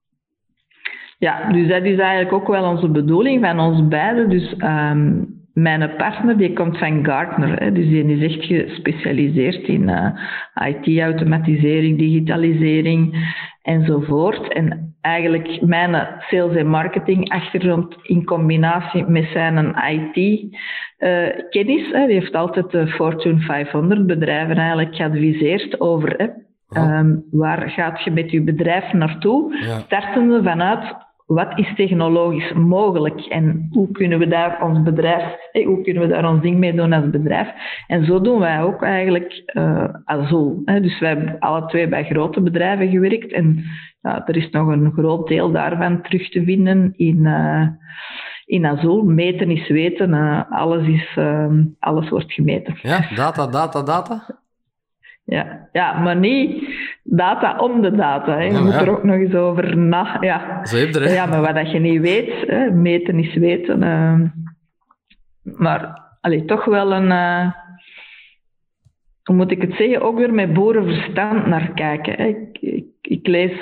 Ja, 1.18 1.52
dus 1.52 1.68
dat 1.68 1.84
is 1.84 1.98
eigenlijk 1.98 2.34
ook 2.34 2.48
wel 2.48 2.64
onze 2.64 2.90
bedoeling 2.90 3.46
van 3.46 3.60
ons 3.60 3.88
beiden. 3.88 4.30
Dus 4.30 4.56
um, 4.58 5.43
mijn 5.54 5.96
partner 5.96 6.38
die 6.38 6.54
komt 6.54 6.78
van 6.78 7.06
Gartner, 7.06 7.64
hè, 7.64 7.72
dus 7.72 7.88
die 7.88 8.18
is 8.18 8.36
echt 8.36 8.46
gespecialiseerd 8.46 9.68
in 9.68 9.90
uh, 9.90 10.10
IT-automatisering, 10.68 11.98
digitalisering 11.98 13.32
enzovoort. 13.62 14.54
En 14.54 14.96
eigenlijk 15.02 15.62
mijn 15.62 16.08
sales- 16.20 16.56
en 16.56 16.68
marketing 16.68 17.30
achtergrond 17.30 17.96
in 18.02 18.26
combinatie 18.26 19.06
met 19.06 19.26
zijn 19.34 19.76
IT-kennis. 19.92 21.88
Uh, 21.88 22.06
die 22.06 22.14
heeft 22.14 22.36
altijd 22.36 22.72
de 22.72 22.88
Fortune 22.88 23.40
500 23.40 24.06
bedrijven 24.06 24.58
eigenlijk 24.58 24.96
geadviseerd 24.96 25.80
over 25.80 26.14
hè, 26.18 26.28
um, 27.00 27.24
waar 27.32 27.70
gaat 27.70 28.04
je 28.04 28.12
met 28.12 28.32
je 28.32 28.42
bedrijf 28.42 28.94
naartoe, 28.94 29.56
ja. 29.56 29.80
startende 29.80 30.44
vanuit 30.44 30.96
wat 31.26 31.60
is 31.60 31.76
technologisch 31.76 32.54
mogelijk 32.54 33.20
en 33.20 33.68
hoe 33.72 33.92
kunnen 33.92 34.20
we 34.20 34.28
daar 34.28 34.64
ons 34.64 34.82
bedrijf, 34.82 35.36
hoe 35.52 35.82
kunnen 35.82 36.02
we 36.02 36.08
daar 36.08 36.30
ons 36.30 36.42
ding 36.42 36.58
mee 36.58 36.74
doen 36.74 36.94
als 36.94 37.10
bedrijf. 37.10 37.48
En 37.88 38.06
zo 38.06 38.22
doen 38.22 38.40
wij 38.40 38.64
ook 38.64 38.84
eigenlijk 38.84 39.52
uh, 39.54 39.84
Azul. 40.06 40.62
Hè. 40.66 40.82
Dus 40.82 41.00
wij 41.00 41.10
hebben 41.10 41.40
alle 41.40 41.66
twee 41.66 41.88
bij 41.88 42.04
grote 42.04 42.42
bedrijven 42.42 42.90
gewerkt 42.90 43.32
en 43.32 43.64
ja, 44.02 44.28
er 44.28 44.36
is 44.36 44.50
nog 44.50 44.68
een 44.68 44.92
groot 44.92 45.28
deel 45.28 45.52
daarvan 45.52 46.02
terug 46.02 46.30
te 46.30 46.44
vinden 46.44 46.94
in, 46.96 47.18
uh, 47.18 47.68
in 48.46 48.66
Azul. 48.66 49.04
Meten 49.04 49.52
is 49.52 49.68
weten, 49.68 50.14
alles, 50.50 50.88
is, 50.88 51.18
alles 51.80 52.10
wordt 52.10 52.34
gemeten. 52.34 52.78
Ja, 52.82 53.06
data, 53.16 53.48
data, 53.48 53.84
data? 53.84 54.42
Ja, 55.26 55.70
ja, 55.72 56.00
maar 56.00 56.16
niet 56.16 56.70
data 57.04 57.58
om 57.58 57.82
de 57.82 57.96
data. 57.96 58.38
Hè. 58.38 58.44
Je 58.44 58.60
moet 58.60 58.74
er 58.74 58.90
ook 58.90 59.04
nog 59.04 59.16
eens 59.16 59.34
over 59.34 59.78
na. 59.78 60.18
Ja, 60.20 60.66
Zo 60.66 60.78
heb 60.78 60.90
je 60.90 61.00
er, 61.00 61.14
ja 61.14 61.26
maar 61.26 61.54
wat 61.54 61.72
je 61.72 61.80
niet 61.80 62.02
weet, 62.02 62.48
hè, 62.48 62.72
meten 62.72 63.20
is 63.20 63.34
weten. 63.34 63.84
Uh, 63.84 64.22
maar 65.44 66.02
allee, 66.22 66.46
toch 66.46 66.66
wel 66.66 66.94
een. 66.94 67.12
Uh, 67.12 67.52
hoe 69.24 69.36
moet 69.36 69.52
ik 69.52 69.62
het 69.62 69.74
zeggen? 69.74 70.02
Ook 70.02 70.18
weer 70.18 70.34
met 70.34 70.54
boerenverstand 70.54 71.46
naar 71.46 71.74
kijken. 71.74 72.14
Hè. 72.14 72.26
Ik, 72.26 72.58
ik, 72.60 72.86
ik, 73.02 73.28
lees 73.28 73.54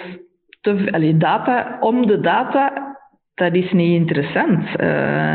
te, 0.62 0.88
allee, 0.92 1.18
data 1.18 1.78
om 1.80 2.08
de 2.08 2.20
data. 2.20 2.90
Dat 3.34 3.54
is 3.54 3.72
niet 3.72 3.96
interessant. 3.96 4.64
Uh, 4.80 5.34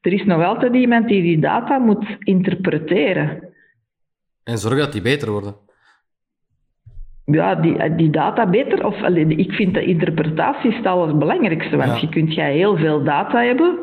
er 0.00 0.12
is 0.12 0.24
nog 0.24 0.44
altijd 0.44 0.74
iemand 0.74 1.08
die 1.08 1.22
die 1.22 1.38
data 1.38 1.78
moet 1.78 2.16
interpreteren. 2.18 3.49
En 4.44 4.58
zorg 4.58 4.78
dat 4.78 4.92
die 4.92 5.02
beter 5.02 5.30
worden. 5.30 5.54
Ja, 7.24 7.54
die, 7.54 7.94
die 7.94 8.10
data 8.10 8.46
beter. 8.46 8.86
Of, 8.86 9.02
ik 9.28 9.52
vind 9.52 9.74
de 9.74 9.84
interpretatie 9.84 10.70
is 10.70 10.76
het 10.84 11.18
belangrijkste. 11.18 11.76
Want 11.76 11.90
ja. 11.90 11.98
je 12.00 12.08
kunt 12.08 12.34
jij 12.34 12.54
heel 12.54 12.76
veel 12.76 13.04
data 13.04 13.42
hebben. 13.42 13.78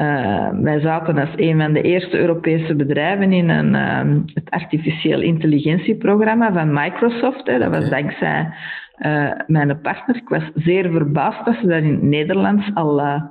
Uh, 0.00 0.48
wij 0.60 0.80
zaten 0.80 1.18
als 1.18 1.30
een 1.36 1.60
van 1.60 1.72
de 1.72 1.82
eerste 1.82 2.18
Europese 2.18 2.74
bedrijven 2.74 3.32
in 3.32 3.48
een, 3.48 3.74
um, 3.74 4.24
het 4.34 4.50
artificieel 4.50 5.20
intelligentieprogramma 5.20 6.52
van 6.52 6.72
Microsoft. 6.72 7.46
Hè. 7.46 7.58
Dat 7.58 7.74
was 7.74 7.86
okay. 7.86 8.02
dankzij 8.02 8.54
uh, 8.98 9.32
mijn 9.46 9.80
partner. 9.80 10.16
Ik 10.16 10.28
was 10.28 10.50
zeer 10.54 10.90
verbaasd 10.90 11.44
dat 11.44 11.54
ze 11.60 11.66
dat 11.66 11.82
in 11.82 11.90
het 11.90 12.02
Nederlands 12.02 12.70
al 12.74 13.00
uh, 13.00 13.22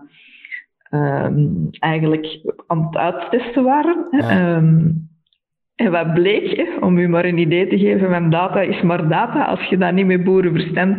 um, 0.91 1.68
eigenlijk 1.72 2.54
aan 2.68 2.86
het 2.86 2.97
uittesten 2.97 3.64
waren. 3.64 4.08
Ja. 4.12 4.56
Um, 4.56 5.03
en 5.76 5.91
wat 5.91 6.13
bleek, 6.13 6.67
om 6.80 6.97
u 6.97 7.07
maar 7.07 7.26
een 7.26 7.38
idee 7.38 7.67
te 7.67 7.78
geven 7.78 8.09
van 8.09 8.30
data 8.30 8.61
is 8.61 8.82
maar 8.82 9.07
data, 9.07 9.43
als 9.43 9.63
je 9.63 9.78
dat 9.78 9.93
niet 9.93 10.05
met 10.05 10.24
boerenverstand 10.24 10.97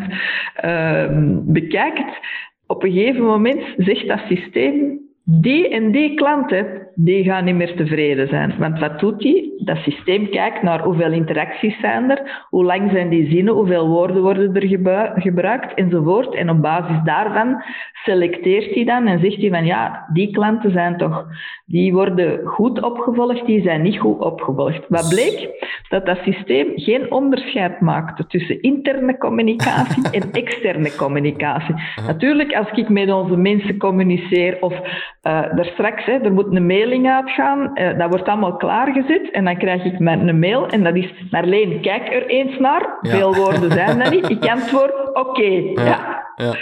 uh, 0.64 1.06
bekijkt, 1.42 2.18
op 2.66 2.82
een 2.82 2.92
gegeven 2.92 3.24
moment 3.24 3.62
zegt 3.76 4.08
dat 4.08 4.20
systeem, 4.28 5.00
die 5.24 5.68
en 5.68 5.90
die 5.90 6.14
klanten, 6.14 6.83
die 6.94 7.24
gaan 7.24 7.44
niet 7.44 7.54
meer 7.54 7.76
tevreden 7.76 8.28
zijn. 8.28 8.54
Want 8.58 8.78
wat 8.78 9.00
doet 9.00 9.18
die? 9.18 9.52
Dat 9.64 9.76
systeem 9.76 10.30
kijkt 10.30 10.62
naar 10.62 10.82
hoeveel 10.82 11.12
interacties 11.12 11.80
zijn 11.80 12.10
er, 12.10 12.46
hoe 12.50 12.64
lang 12.64 12.90
zijn 12.90 13.08
die 13.08 13.30
zinnen, 13.30 13.54
hoeveel 13.54 13.88
woorden 13.88 14.22
worden 14.22 14.54
er 14.54 14.66
gebruikt, 15.14 15.74
enzovoort. 15.74 16.34
En 16.34 16.50
op 16.50 16.62
basis 16.62 16.96
daarvan 17.04 17.62
selecteert 18.04 18.74
hij 18.74 18.84
dan 18.84 19.06
en 19.06 19.20
zegt 19.20 19.40
hij 19.40 19.50
van 19.50 19.64
ja, 19.64 20.06
die 20.12 20.30
klanten 20.30 20.70
zijn 20.70 20.96
toch, 20.96 21.26
die 21.66 21.92
worden 21.92 22.46
goed 22.46 22.82
opgevolgd, 22.82 23.46
die 23.46 23.62
zijn 23.62 23.82
niet 23.82 23.98
goed 23.98 24.18
opgevolgd. 24.18 24.84
Wat 24.88 25.08
bleek? 25.08 25.48
Dat 25.88 26.06
dat 26.06 26.18
systeem 26.22 26.72
geen 26.74 27.12
onderscheid 27.12 27.80
maakte 27.80 28.26
tussen 28.26 28.62
interne 28.62 29.18
communicatie 29.18 30.10
en 30.20 30.32
externe 30.32 30.96
communicatie. 30.96 31.74
Natuurlijk, 32.06 32.54
als 32.54 32.70
ik 32.70 32.88
met 32.88 33.12
onze 33.12 33.36
mensen 33.36 33.78
communiceer 33.78 34.56
of 34.60 34.72
uh, 34.72 34.80
daar 35.22 35.70
straks, 35.72 36.04
hè, 36.04 36.12
er 36.12 36.32
moet 36.32 36.56
een 36.56 36.66
uitgaan, 37.06 37.70
uh, 37.74 37.98
dat 37.98 38.08
wordt 38.08 38.28
allemaal 38.28 38.56
klaargezet 38.56 39.30
en 39.30 39.44
dan 39.44 39.56
krijg 39.56 39.84
ik 39.84 39.98
met 39.98 40.20
een 40.20 40.38
mail 40.38 40.68
en 40.68 40.82
dat 40.82 40.96
is, 40.96 41.12
Marleen, 41.30 41.80
kijk 41.80 42.12
er 42.12 42.26
eens 42.26 42.58
naar. 42.58 42.98
Ja. 43.00 43.10
Veel 43.10 43.34
woorden 43.34 43.72
zijn 43.72 43.98
dat 43.98 44.10
niet. 44.10 44.30
Ik 44.30 44.46
antwoord, 44.46 45.08
oké. 45.08 45.20
Okay. 45.20 45.72
Ja. 45.74 45.84
ja. 45.84 46.24
Ja. 46.36 46.56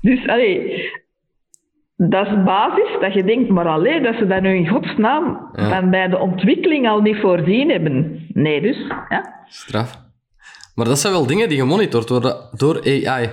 Dus, 0.00 0.26
allee, 0.26 0.90
dat 1.96 2.26
is 2.26 2.42
basis, 2.44 2.96
dat 3.00 3.14
je 3.14 3.24
denkt, 3.24 3.48
maar 3.48 3.66
alleen 3.66 4.02
dat 4.02 4.14
ze 4.14 4.26
dat 4.26 4.42
nu 4.42 4.54
in 4.54 4.68
godsnaam 4.68 5.50
ja. 5.52 5.68
van 5.68 5.90
bij 5.90 6.08
de 6.08 6.18
ontwikkeling 6.18 6.88
al 6.88 7.00
niet 7.00 7.20
voorzien 7.20 7.70
hebben. 7.70 8.26
Nee, 8.32 8.60
dus. 8.60 8.86
Ja. 9.08 9.44
Straf. 9.46 10.00
Maar 10.74 10.86
dat 10.86 10.98
zijn 10.98 11.12
wel 11.12 11.26
dingen 11.26 11.48
die 11.48 11.58
gemonitord 11.58 12.08
worden 12.08 12.36
door 12.52 12.80
AI. 12.84 13.30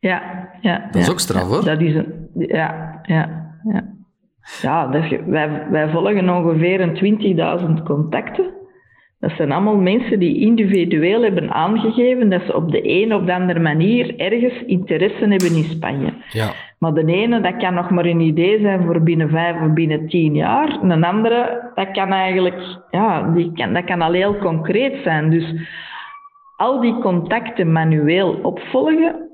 Ja, 0.00 0.48
ja. 0.60 0.86
Dat 0.86 0.94
is 0.94 1.06
ja, 1.06 1.12
ook 1.12 1.20
straf, 1.20 1.48
hoor. 1.48 1.64
Dat 1.64 1.80
is 1.80 1.94
een, 1.94 2.28
ja, 2.34 3.00
ja, 3.02 3.52
ja. 3.64 3.95
Ja, 4.62 4.92
is, 4.92 5.18
wij, 5.26 5.66
wij 5.70 5.88
volgen 5.88 6.30
ongeveer 6.30 6.80
een 6.80 7.78
20.000 7.78 7.82
contacten. 7.84 8.54
Dat 9.20 9.30
zijn 9.36 9.52
allemaal 9.52 9.76
mensen 9.76 10.18
die 10.18 10.40
individueel 10.40 11.22
hebben 11.22 11.52
aangegeven 11.52 12.30
dat 12.30 12.42
ze 12.46 12.56
op 12.56 12.70
de 12.70 12.88
een 13.02 13.14
of 13.14 13.24
de 13.24 13.34
andere 13.34 13.60
manier 13.60 14.18
ergens 14.18 14.62
interesse 14.66 15.20
hebben 15.20 15.56
in 15.56 15.64
Spanje. 15.64 16.12
Ja. 16.28 16.52
Maar 16.78 16.94
de 16.94 17.04
ene, 17.04 17.40
dat 17.40 17.56
kan 17.56 17.74
nog 17.74 17.90
maar 17.90 18.04
een 18.04 18.20
idee 18.20 18.60
zijn 18.60 18.84
voor 18.84 19.02
binnen 19.02 19.30
vijf 19.30 19.60
of 19.60 19.72
binnen 19.72 20.08
tien 20.08 20.34
jaar. 20.34 20.78
Een 20.82 21.04
andere, 21.04 21.70
dat 21.74 21.90
kan 21.90 22.12
eigenlijk, 22.12 22.78
ja, 22.90 23.22
die 23.22 23.52
kan, 23.52 23.72
dat 23.72 23.84
kan 23.84 24.02
al 24.02 24.12
heel 24.12 24.38
concreet 24.38 25.02
zijn. 25.02 25.30
Dus 25.30 25.54
al 26.56 26.80
die 26.80 26.98
contacten 26.98 27.72
manueel 27.72 28.38
opvolgen, 28.42 29.25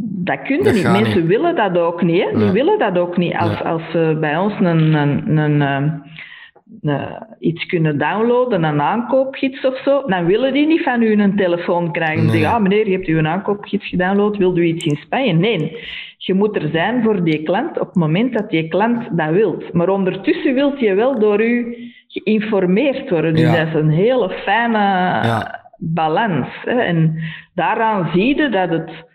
dat 0.00 0.42
kunnen 0.42 0.64
Dat 0.64 0.74
niet. 0.74 0.82
Mensen 0.82 1.18
niet. 1.20 1.26
willen 1.28 1.56
dat 1.56 1.78
ook 1.78 2.02
niet. 2.02 2.22
Hè? 2.24 2.28
Die 2.30 2.38
Nee. 2.44 2.50
willen 2.52 2.78
dat 2.78 2.98
ook 2.98 3.16
niet. 3.16 3.34
Als, 3.34 3.48
Nee. 3.62 3.72
als 3.72 3.82
ze 3.90 4.16
bij 4.20 4.36
ons 4.38 4.52
een, 4.60 4.94
een, 4.94 5.36
een, 5.36 5.62
eh, 5.62 6.94
eh, 6.94 7.20
iets 7.38 7.66
kunnen 7.66 7.98
downloaden, 7.98 8.64
een 8.64 8.80
aankoopgids 8.80 9.66
of 9.66 9.78
zo, 9.78 10.02
dan 10.06 10.24
willen 10.26 10.52
die 10.52 10.66
niet 10.66 10.82
van 10.82 11.02
u 11.02 11.12
een 11.20 11.36
telefoon 11.36 11.92
krijgen. 11.92 12.22
Nee. 12.26 12.30
zeggen, 12.36 12.50
ah 12.56 12.62
meneer, 12.62 12.86
je 12.86 12.92
hebt 12.92 13.06
uw 13.06 13.26
aankoopgids 13.26 13.88
gedownload, 13.88 14.36
wilt 14.36 14.56
u 14.58 14.62
iets 14.64 14.84
in 14.84 14.96
Spanje? 14.96 15.32
Nee. 15.32 15.76
Je 16.18 16.34
moet 16.34 16.56
er 16.56 16.68
zijn 16.72 17.02
voor 17.02 17.24
die 17.24 17.42
klant 17.42 17.80
op 17.80 17.86
het 17.86 17.94
moment 17.96 18.32
dat 18.32 18.50
die 18.50 18.68
klant 18.68 19.08
dat 19.16 19.30
wilt. 19.30 19.72
Maar 19.72 19.88
ondertussen 19.88 20.54
wilt 20.54 20.80
je 20.80 20.94
wel 20.94 21.18
door 21.18 21.42
u 21.42 21.76
geïnformeerd 22.08 23.10
worden. 23.10 23.34
Dus 23.34 23.42
Ja. 23.42 23.56
dat 23.56 23.66
is 23.66 23.74
een 23.74 23.90
hele 23.90 24.30
fijne 24.30 24.78
Ja. 24.78 25.60
balans. 25.78 26.48
Hè? 26.64 26.80
En 26.80 27.18
daaraan 27.54 28.10
zie 28.12 28.36
je 28.36 28.48
dat 28.48 28.68
het... 28.68 29.06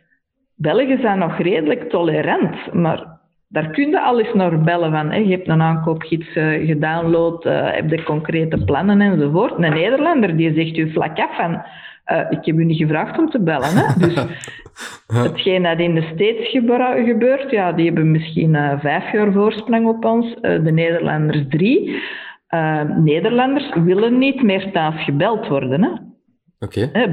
Belgen 0.56 1.02
zijn 1.02 1.20
nog 1.20 1.38
redelijk 1.38 1.90
tolerant, 1.90 2.74
maar 2.74 3.14
daar 3.54 3.70
kun 3.70 3.90
je 3.90 4.02
al 4.02 4.20
eens 4.20 4.34
naar 4.34 4.62
bellen 4.62 4.92
van. 4.92 5.12
Hè. 5.12 5.18
Je 5.18 5.32
hebt 5.32 5.48
een 5.48 5.62
aankoopgids 5.62 6.36
eh, 6.36 6.66
gedownload, 6.68 7.46
eh, 7.46 7.72
heb 7.72 7.90
je 7.90 8.04
concrete 8.04 8.64
plannen 8.66 9.02
enzovoort. 9.02 9.54
Een 9.58 9.74
Nederlander 9.74 10.38
die 10.38 10.54
zegt 10.54 10.78
u 10.78 10.92
vlak 10.92 11.20
af 11.20 11.36
van... 11.36 11.62
eh, 12.06 12.20
ik 12.30 12.46
heb 12.46 12.56
u 12.58 12.66
niet 12.66 12.78
gevraagd 12.78 13.18
om 13.20 13.30
te 13.30 13.40
bellen. 13.42 13.70
Hè. 13.76 14.00
Dus 14.08 14.26
hetgeen 15.28 15.64
dat 15.64 15.80
in 15.80 15.96
de 15.96 16.02
States 16.02 16.50
gebeur- 16.50 17.04
gebeurt, 17.06 17.52
ja, 17.52 17.72
die 17.72 17.86
hebben 17.86 18.12
misschien 18.12 18.58
vijf 18.80 19.12
jaar 19.12 19.32
voorsprong 19.32 19.88
op 19.88 20.06
ons. 20.06 20.36
de 20.42 20.72
Nederlanders 20.72 21.44
drie. 21.50 22.02
Nederlanders 23.04 23.74
willen 23.74 24.18
niet 24.18 24.44
meer 24.44 24.72
thuis 24.72 25.04
gebeld 25.04 25.48
worden. 25.48 25.84
Hè. 25.84 25.90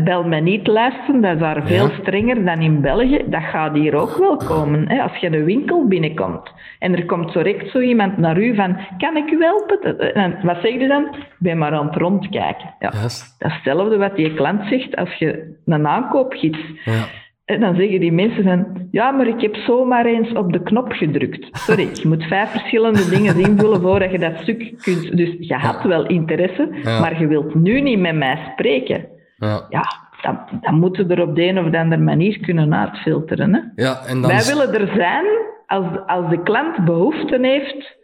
Bel 0.04 0.24
mij 0.24 0.40
niet 0.40 0.66
lijsten, 0.66 1.20
dat 1.20 1.34
is 1.34 1.40
daar 1.40 1.66
veel 1.66 1.88
Ja. 1.88 1.94
strenger 2.00 2.44
dan 2.44 2.60
in 2.60 2.80
België. 2.80 3.24
Dat 3.26 3.42
gaat 3.42 3.74
hier 3.74 3.94
ook 3.94 4.16
wel 4.18 4.36
komen. 4.36 4.88
Hè. 4.88 5.02
Als 5.02 5.16
je 5.16 5.30
de 5.30 5.44
winkel 5.44 5.86
binnenkomt 5.88 6.52
en 6.78 6.96
er 6.96 7.06
komt 7.06 7.32
zo 7.32 7.42
direct 7.42 7.70
zo 7.70 7.78
iemand 7.80 8.16
naar 8.16 8.38
u 8.42 8.54
van, 8.54 8.76
kan 8.98 9.16
ik 9.16 9.30
u 9.30 9.42
helpen? 9.44 9.98
En 10.14 10.38
wat 10.42 10.56
zeg 10.62 10.72
je 10.80 10.88
dan? 10.88 11.02
Ik 11.02 11.26
ben 11.38 11.58
maar 11.58 11.72
aan 11.72 11.86
het 11.86 11.96
rondkijken. 11.96 12.74
Ja. 12.78 12.90
Dat 12.90 13.04
is 13.04 13.34
hetzelfde 13.38 13.96
wat 13.96 14.16
die 14.16 14.34
klant 14.34 14.62
zegt 14.68 14.96
als 14.96 15.14
je 15.14 15.54
een 15.66 15.86
aankoopgids... 15.86 16.58
Ja. 16.84 17.04
En 17.44 17.60
dan 17.60 17.74
zeggen 17.74 18.00
die 18.00 18.12
mensen 18.12 18.42
van, 18.42 18.66
ja, 18.90 19.10
maar 19.10 19.26
ik 19.26 19.40
heb 19.40 19.54
zomaar 19.56 20.06
eens 20.06 20.32
op 20.32 20.52
de 20.52 20.62
knop 20.62 20.92
gedrukt. 20.92 21.48
Sorry, 21.50 21.88
je 21.92 22.08
moet 22.08 22.24
vijf 22.24 22.50
verschillende 22.50 23.08
dingen 23.08 23.38
invullen 23.38 23.80
voordat 23.80 24.10
je 24.10 24.18
dat 24.18 24.38
stuk 24.38 24.58
kunt. 24.82 25.16
Dus 25.16 25.34
je 25.38 25.54
had 25.54 25.82
wel 25.82 26.06
interesse, 26.06 26.68
Ja. 26.82 27.00
maar 27.00 27.20
je 27.20 27.26
wilt 27.26 27.54
nu 27.54 27.80
niet 27.80 27.98
met 27.98 28.14
mij 28.14 28.38
spreken. 28.52 29.04
Ja. 29.40 29.66
Ja, 29.68 29.82
dan, 30.22 30.38
dan 30.60 30.74
moeten 30.78 31.06
we 31.06 31.14
er 31.14 31.22
op 31.22 31.34
de 31.36 31.42
een 31.46 31.58
of 31.58 31.74
andere 31.74 32.02
manier 32.02 32.38
kunnen 32.40 32.74
uitfilteren. 32.74 33.54
Hè? 33.54 33.60
Ja, 33.82 34.00
en 34.06 34.20
dan 34.20 34.30
Wij 34.30 34.44
willen 34.44 34.74
er 34.80 34.94
zijn 34.96 35.24
als, 35.66 35.86
als 36.06 36.30
de 36.30 36.42
klant 36.42 36.84
behoefte 36.84 37.38
heeft, 37.42 37.98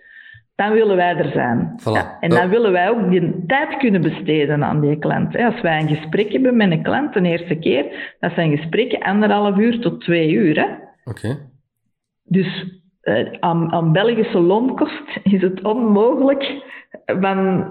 dan 0.54 0.72
willen 0.72 0.96
wij 0.96 1.16
er 1.16 1.30
zijn. 1.32 1.80
Voilà. 1.80 1.92
Ja, 1.92 2.16
en 2.20 2.30
Ja. 2.30 2.40
dan 2.40 2.48
willen 2.48 2.72
wij 2.72 2.90
ook 2.90 3.10
die 3.10 3.44
tijd 3.46 3.76
kunnen 3.76 4.00
besteden 4.00 4.64
aan 4.64 4.80
die 4.80 4.98
klant. 4.98 5.32
hè. 5.32 5.44
Als 5.46 5.60
wij 5.60 5.80
een 5.80 5.88
gesprek 5.96 6.32
hebben 6.32 6.56
met 6.56 6.70
een 6.70 6.82
klant 6.82 7.12
de 7.12 7.20
eerste 7.22 7.54
keer, 7.58 8.14
dat 8.20 8.32
zijn 8.32 8.56
gesprekken 8.56 8.98
anderhalf 9.02 9.56
uur 9.56 9.80
tot 9.80 10.00
twee 10.00 10.30
uur. 10.32 10.78
Oké. 11.04 11.36
Dus 12.24 12.64
eh, 13.00 13.26
aan, 13.40 13.72
aan 13.72 13.92
Belgische 13.92 14.38
loonkost 14.40 15.18
is 15.22 15.40
het 15.42 15.62
onmogelijk 15.62 16.62
van, 17.06 17.66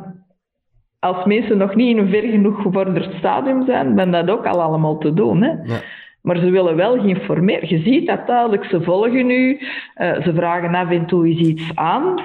als 1.05 1.25
mensen 1.25 1.57
nog 1.57 1.75
niet 1.75 1.89
in 1.89 1.97
een 1.97 2.09
ver 2.09 2.29
genoeg 2.29 2.61
gevorderd 2.61 3.13
stadium 3.17 3.65
zijn, 3.65 3.95
dan 3.95 4.11
dat 4.11 4.29
ook 4.29 4.45
al 4.45 4.61
allemaal 4.61 4.97
te 4.97 5.13
doen. 5.13 5.41
Hè? 5.41 5.49
Ja. 5.49 5.79
Maar 6.21 6.37
ze 6.37 6.49
willen 6.49 6.75
wel 6.75 6.99
geïnformeerd. 6.99 7.69
Je 7.69 7.79
ziet 7.79 8.07
dat 8.07 8.27
duidelijk, 8.27 8.63
ze 8.63 8.81
volgen 8.81 9.29
u, 9.29 9.59
eh, 9.93 10.21
ze 10.21 10.33
vragen 10.33 10.75
af 10.75 10.89
en 10.89 11.05
toe 11.05 11.27
eens 11.27 11.39
iets 11.39 11.71
aan. 11.75 12.15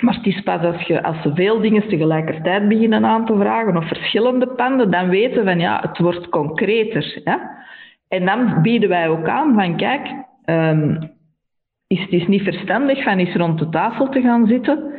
Maar 0.00 0.14
het 0.14 0.26
is 0.26 0.42
pas 0.42 0.60
als, 0.60 0.82
je, 0.82 1.02
als 1.02 1.22
ze 1.22 1.34
veel 1.34 1.60
dingen 1.60 1.88
tegelijkertijd 1.88 2.68
beginnen 2.68 3.04
aan 3.04 3.26
te 3.26 3.36
vragen, 3.36 3.76
of 3.76 3.88
verschillende 3.88 4.46
panden, 4.46 4.90
dan 4.90 5.08
weten 5.08 5.44
we 5.44 5.50
van 5.50 5.60
ja, 5.60 5.80
het 5.80 5.98
wordt 5.98 6.28
concreter. 6.28 7.20
Hè? 7.24 7.36
En 8.08 8.26
dan 8.26 8.62
bieden 8.62 8.88
wij 8.88 9.08
ook 9.08 9.28
aan 9.28 9.54
van 9.54 9.76
kijk, 9.76 10.08
ehm, 10.44 10.96
is 11.86 12.00
het 12.00 12.12
is 12.12 12.26
niet 12.26 12.42
verstandig 12.42 13.02
van 13.02 13.18
eens 13.18 13.34
rond 13.34 13.58
de 13.58 13.68
tafel 13.68 14.08
te 14.08 14.20
gaan 14.20 14.46
zitten 14.46 14.93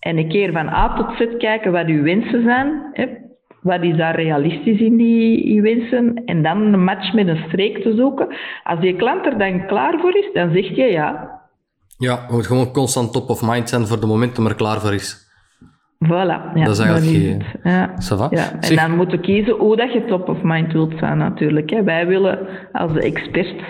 en 0.00 0.18
een 0.18 0.28
keer 0.28 0.52
van 0.52 0.68
A 0.68 0.94
tot 0.96 1.16
Z 1.16 1.36
kijken 1.38 1.72
wat 1.72 1.86
uw 1.86 2.02
wensen 2.02 2.42
zijn. 2.42 2.82
Hè? 2.92 3.06
Wat 3.62 3.82
is 3.82 3.96
daar 3.96 4.14
realistisch 4.14 4.80
in 4.80 4.96
die, 4.96 5.44
die 5.44 5.62
wensen? 5.62 6.22
En 6.24 6.42
dan 6.42 6.60
een 6.72 6.84
match 6.84 7.12
met 7.12 7.28
een 7.28 7.44
streek 7.48 7.82
te 7.82 7.94
zoeken. 7.96 8.26
Als 8.64 8.80
die 8.80 8.96
klant 8.96 9.26
er 9.26 9.38
dan 9.38 9.66
klaar 9.66 9.98
voor 10.00 10.16
is, 10.16 10.30
dan 10.32 10.52
zegt 10.52 10.76
je 10.76 10.84
ja. 10.84 11.38
Ja, 11.98 12.24
je 12.28 12.32
moet 12.34 12.46
gewoon 12.46 12.72
constant 12.72 13.12
top 13.12 13.28
of 13.28 13.42
mind 13.46 13.68
zijn 13.68 13.86
voor 13.86 14.00
de 14.00 14.06
moment 14.06 14.36
dat 14.36 14.46
er 14.46 14.54
klaar 14.54 14.80
voor 14.80 14.94
is. 14.94 15.28
Voilà. 16.04 16.54
Ja, 16.54 16.64
Dat 16.64 16.68
is 16.68 16.78
eigenlijk 16.78 17.16
geen- 17.16 17.42
het. 17.42 17.98
Ja. 18.08 18.28
Ja. 18.30 18.52
En 18.52 18.62
Zeg- 18.62 18.80
dan 18.80 18.96
moeten 18.96 19.20
kiezen 19.20 19.54
hoe 19.54 19.76
dat 19.76 19.92
je 19.92 20.04
top 20.04 20.28
of 20.28 20.42
mind 20.42 20.72
wilt 20.72 20.92
zijn 20.98 21.18
natuurlijk. 21.18 21.70
Hè. 21.70 21.82
Wij 21.82 22.06
willen 22.06 22.48
als 22.72 22.92
de 22.92 23.00
expert 23.02 23.62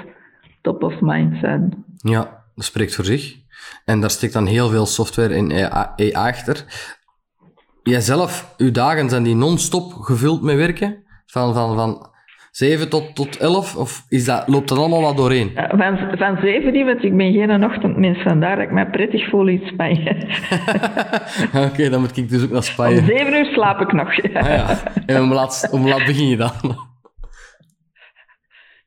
top 0.62 0.82
of 0.82 1.00
mind 1.00 1.36
zijn. 1.40 1.84
Ja, 1.96 2.42
dat 2.54 2.64
spreekt 2.64 2.94
voor 2.94 3.04
zich. 3.04 3.36
En 3.84 4.00
daar 4.00 4.10
steekt 4.10 4.32
dan 4.32 4.46
heel 4.46 4.68
veel 4.68 4.86
software 4.86 5.34
en 5.34 5.72
AI 5.72 6.12
achter. 6.12 6.64
Jijzelf, 7.82 8.54
uw 8.56 8.70
dagen 8.70 9.08
zijn 9.08 9.22
die 9.22 9.34
non-stop 9.34 9.92
gevuld 9.92 10.42
met 10.42 10.56
werken? 10.56 11.04
Van, 11.26 11.54
van, 11.54 11.74
van 11.76 12.08
7 12.50 12.88
tot, 12.88 13.14
tot 13.14 13.36
11? 13.36 13.76
Of 13.76 14.04
is 14.08 14.24
dat, 14.24 14.48
loopt 14.48 14.68
dat 14.68 14.78
allemaal 14.78 15.02
wat 15.02 15.16
doorheen? 15.16 15.50
Van, 15.54 15.98
van 16.18 16.38
zeven 16.42 16.72
niet, 16.72 16.84
want 16.84 17.04
ik 17.04 17.16
ben 17.16 17.32
geen 17.32 17.64
ochtendmens, 17.64 18.22
vandaar 18.22 18.56
dat 18.56 18.64
ik 18.64 18.72
mij 18.72 18.90
prettig 18.90 19.28
voel 19.28 19.46
in 19.46 19.62
Spanje. 19.64 20.26
Oké, 21.68 21.88
dan 21.90 22.00
moet 22.00 22.16
ik 22.16 22.28
dus 22.28 22.42
ook 22.42 22.48
naar 22.48 22.56
Om 22.56 22.62
Spanje. 22.62 23.04
zeven 23.04 23.32
uur 23.32 23.44
slaap 23.52 23.80
ik 23.80 23.92
nog. 23.92 24.08
Ah, 24.34 24.48
ja. 24.48 24.78
En 25.06 25.22
om 25.22 25.32
laat, 25.32 25.68
om 25.70 25.88
laat 25.88 26.04
begin 26.04 26.28
je 26.28 26.36
dan? 26.36 26.88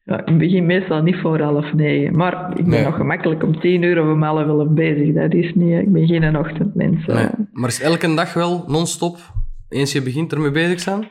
Ja, 0.06 0.26
ik 0.26 0.38
begin 0.38 0.66
meestal 0.66 1.02
niet 1.02 1.16
voor 1.16 1.40
half 1.42 1.74
negen, 1.74 2.18
maar 2.18 2.50
ik 2.50 2.56
ben 2.56 2.68
Nee. 2.70 2.84
nog 2.84 2.96
gemakkelijk 2.96 3.44
om 3.44 3.60
tien 3.60 3.82
uur 3.84 4.02
of 4.02 4.12
om 4.14 4.24
half 4.24 4.48
elf 4.48 4.68
bezig. 4.70 5.14
Dat 5.14 5.34
is 5.34 5.54
niet, 5.56 5.80
ik 5.80 5.92
ben 5.92 6.08
geen 6.08 6.38
ochtendmens. 6.38 7.06
eh. 7.06 7.16
Nee. 7.16 7.28
Maar 7.52 7.70
is 7.70 7.82
elke 7.82 8.14
dag 8.16 8.34
wel 8.34 8.64
non-stop, 8.68 9.18
eens 9.70 9.92
je 9.92 10.02
begint 10.04 10.34
ermee 10.34 10.52
bezig 10.52 10.80
zijn? 10.80 11.08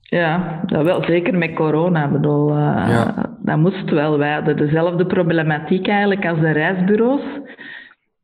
Ja, 0.00 0.60
dat 0.66 0.84
wel. 0.84 1.02
Zeker 1.04 1.38
met 1.38 1.54
corona. 1.54 2.04
Ik 2.04 2.12
bedoel, 2.12 2.48
eh, 2.50 2.56
Ja. 2.88 3.36
dat 3.42 3.56
moest 3.58 3.90
wel. 3.90 4.18
Wij 4.18 4.32
hadden 4.32 4.56
dezelfde 4.56 5.06
problematiek 5.06 5.86
eigenlijk 5.88 6.26
als 6.26 6.40
de 6.40 6.50
reisbureaus. 6.50 7.22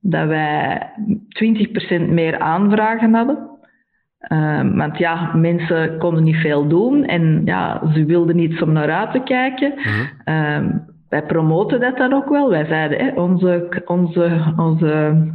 Dat 0.01 0.27
wij 0.29 0.83
20% 1.29 2.09
meer 2.11 2.39
aanvragen 2.39 3.15
hadden. 3.15 3.49
Eh, 4.21 4.61
want 4.75 4.99
ja, 4.99 5.35
mensen 5.35 5.99
konden 5.99 6.25
niet 6.25 6.37
veel 6.37 6.69
doen 6.69 7.05
en 7.05 7.43
ja, 7.45 7.83
ze 7.95 8.05
wilden 8.05 8.39
iets 8.39 8.63
om 8.63 8.73
naar 8.73 8.91
uit 8.91 9.13
te 9.13 9.23
kijken. 9.23 9.73
Mhm. 9.77 9.89
Eh, 10.25 10.67
wij 11.09 11.23
promoten 11.23 11.81
dat 11.81 11.97
dan 11.97 12.13
ook 12.13 12.29
wel. 12.29 12.49
Wij 12.49 12.67
zeiden, 12.67 12.99
hè, 12.99 13.21
onze, 13.21 13.83
onze, 13.85 14.55
onze 14.57 15.27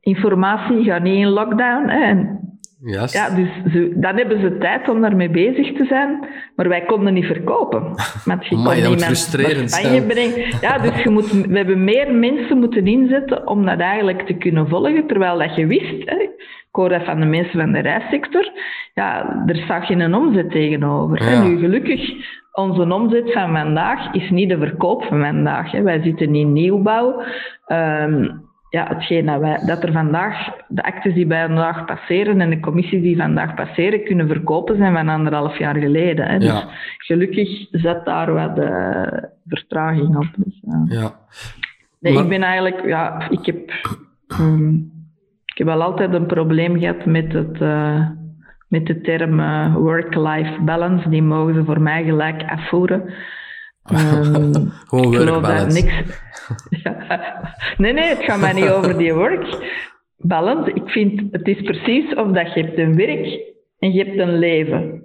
informatie 0.00 0.84
gaat 0.84 1.02
niet 1.02 1.16
in 1.16 1.28
lockdown. 1.28 1.88
Hè, 1.88 2.04
en 2.04 2.38
ja, 2.84 3.30
dus 3.30 3.48
ze, 3.72 3.92
dan 3.96 4.16
hebben 4.16 4.40
ze 4.40 4.58
tijd 4.58 4.88
om 4.88 5.00
daarmee 5.00 5.30
bezig 5.30 5.72
te 5.72 5.84
zijn, 5.84 6.28
maar 6.56 6.68
wij 6.68 6.84
konden 6.84 7.14
niet 7.14 7.24
verkopen. 7.24 7.82
Want 8.24 8.46
je 8.46 8.56
Amai, 8.56 8.82
kon 8.82 8.90
dat 8.90 9.04
frustrerend 9.04 9.70
Spanje 9.70 10.02
brengen. 10.02 10.56
Ja, 10.60 10.78
dus 10.78 11.02
je 11.02 11.10
moet, 11.10 11.30
we 11.30 11.56
hebben 11.56 11.84
meer 11.84 12.14
mensen 12.14 12.58
moeten 12.58 12.86
inzetten 12.86 13.48
om 13.48 13.66
dat 13.66 13.78
eigenlijk 13.78 14.26
te 14.26 14.34
kunnen 14.34 14.68
volgen, 14.68 15.06
terwijl 15.06 15.38
dat 15.38 15.54
je 15.54 15.66
wist, 15.66 16.10
hè, 16.10 16.28
dat 16.74 17.04
van 17.04 17.20
de 17.20 17.26
mensen 17.26 17.60
van 17.60 17.72
de 17.72 17.78
reissector, 17.80 18.50
ja, 18.94 19.42
er 19.46 19.56
staat 19.56 19.84
geen 19.84 20.14
omzet 20.14 20.50
tegenover. 20.50 21.30
Ja. 21.30 21.42
Nu, 21.42 21.58
gelukkig, 21.58 22.10
onze 22.52 22.92
omzet 22.94 23.32
van 23.32 23.52
vandaag 23.52 24.12
is 24.12 24.30
niet 24.30 24.48
de 24.48 24.58
verkoop 24.58 25.04
van 25.04 25.20
vandaag. 25.20 25.70
Hè. 25.70 25.82
Wij 25.82 26.02
zitten 26.02 26.34
in 26.34 26.52
nieuwbouw. 26.52 27.22
Ehm, 27.66 28.28
ja, 28.70 28.86
hetgeen 28.88 29.26
dat, 29.26 29.40
wij, 29.40 29.58
dat 29.66 29.82
er 29.82 29.92
vandaag, 29.92 30.50
de 30.68 30.82
actes 30.82 31.14
die 31.14 31.26
bij 31.26 31.46
vandaag 31.46 31.84
passeren 31.84 32.40
en 32.40 32.50
de 32.50 32.60
commissies 32.60 33.02
die 33.02 33.16
vandaag 33.16 33.54
passeren, 33.54 34.04
kunnen 34.04 34.28
verkopen 34.28 34.76
zijn 34.76 34.94
van 34.94 35.08
anderhalf 35.08 35.58
jaar 35.58 35.76
geleden. 35.76 36.26
Hè. 36.26 36.38
Dus 36.38 36.48
Ja. 36.48 36.68
gelukkig 36.98 37.66
zet 37.70 38.04
daar 38.04 38.32
wat 38.32 38.58
eh, 38.58 39.22
vertraging 39.48 40.16
op. 40.16 40.26
Dus, 40.36 40.60
ja. 40.62 40.84
Ja. 41.00 41.14
Nee, 42.00 42.12
Maar- 42.12 42.22
ik 42.22 42.28
ben 42.28 42.42
eigenlijk, 42.42 42.86
ja, 42.86 43.28
ik 43.30 43.46
heb, 43.46 43.70
ehm, 44.28 44.72
ik 45.54 45.60
heb 45.60 45.66
wel 45.66 45.82
altijd 45.82 46.14
een 46.14 46.26
probleem 46.26 46.78
gehad 46.78 47.04
met, 47.04 47.32
het, 47.32 47.60
eh, 47.60 48.08
met 48.68 48.86
de 48.86 49.00
term 49.00 49.40
eh, 49.40 49.74
work-life 49.76 50.60
balance. 50.64 51.08
Die 51.08 51.22
mogen 51.22 51.54
ze 51.54 51.64
voor 51.64 51.80
mij 51.80 52.04
gelijk 52.04 52.42
afvoeren. 52.50 53.02
Ehm, 53.84 54.52
Gewoon 54.86 55.12
ik 55.12 55.18
geloof 55.18 55.18
work 55.18 55.26
daar 55.26 55.40
balance. 55.40 55.82
niks. 55.82 56.22
Ja. 56.82 57.54
Nee, 57.76 57.92
nee, 57.92 58.08
het 58.08 58.24
gaat 58.24 58.40
mij 58.40 58.52
niet 58.52 58.68
over 58.76 58.98
die 58.98 59.14
work 59.14 59.46
balance. 60.16 60.72
Ik 60.72 60.88
vind, 60.88 61.22
het 61.32 61.48
is 61.48 61.62
precies 61.62 62.14
of 62.14 62.32
dat 62.32 62.54
je 62.54 62.60
hebt 62.60 62.78
een 62.78 62.96
werk 62.96 63.40
en 63.78 63.92
je 63.92 64.04
hebt 64.04 64.18
een 64.18 64.38
leven. 64.38 65.02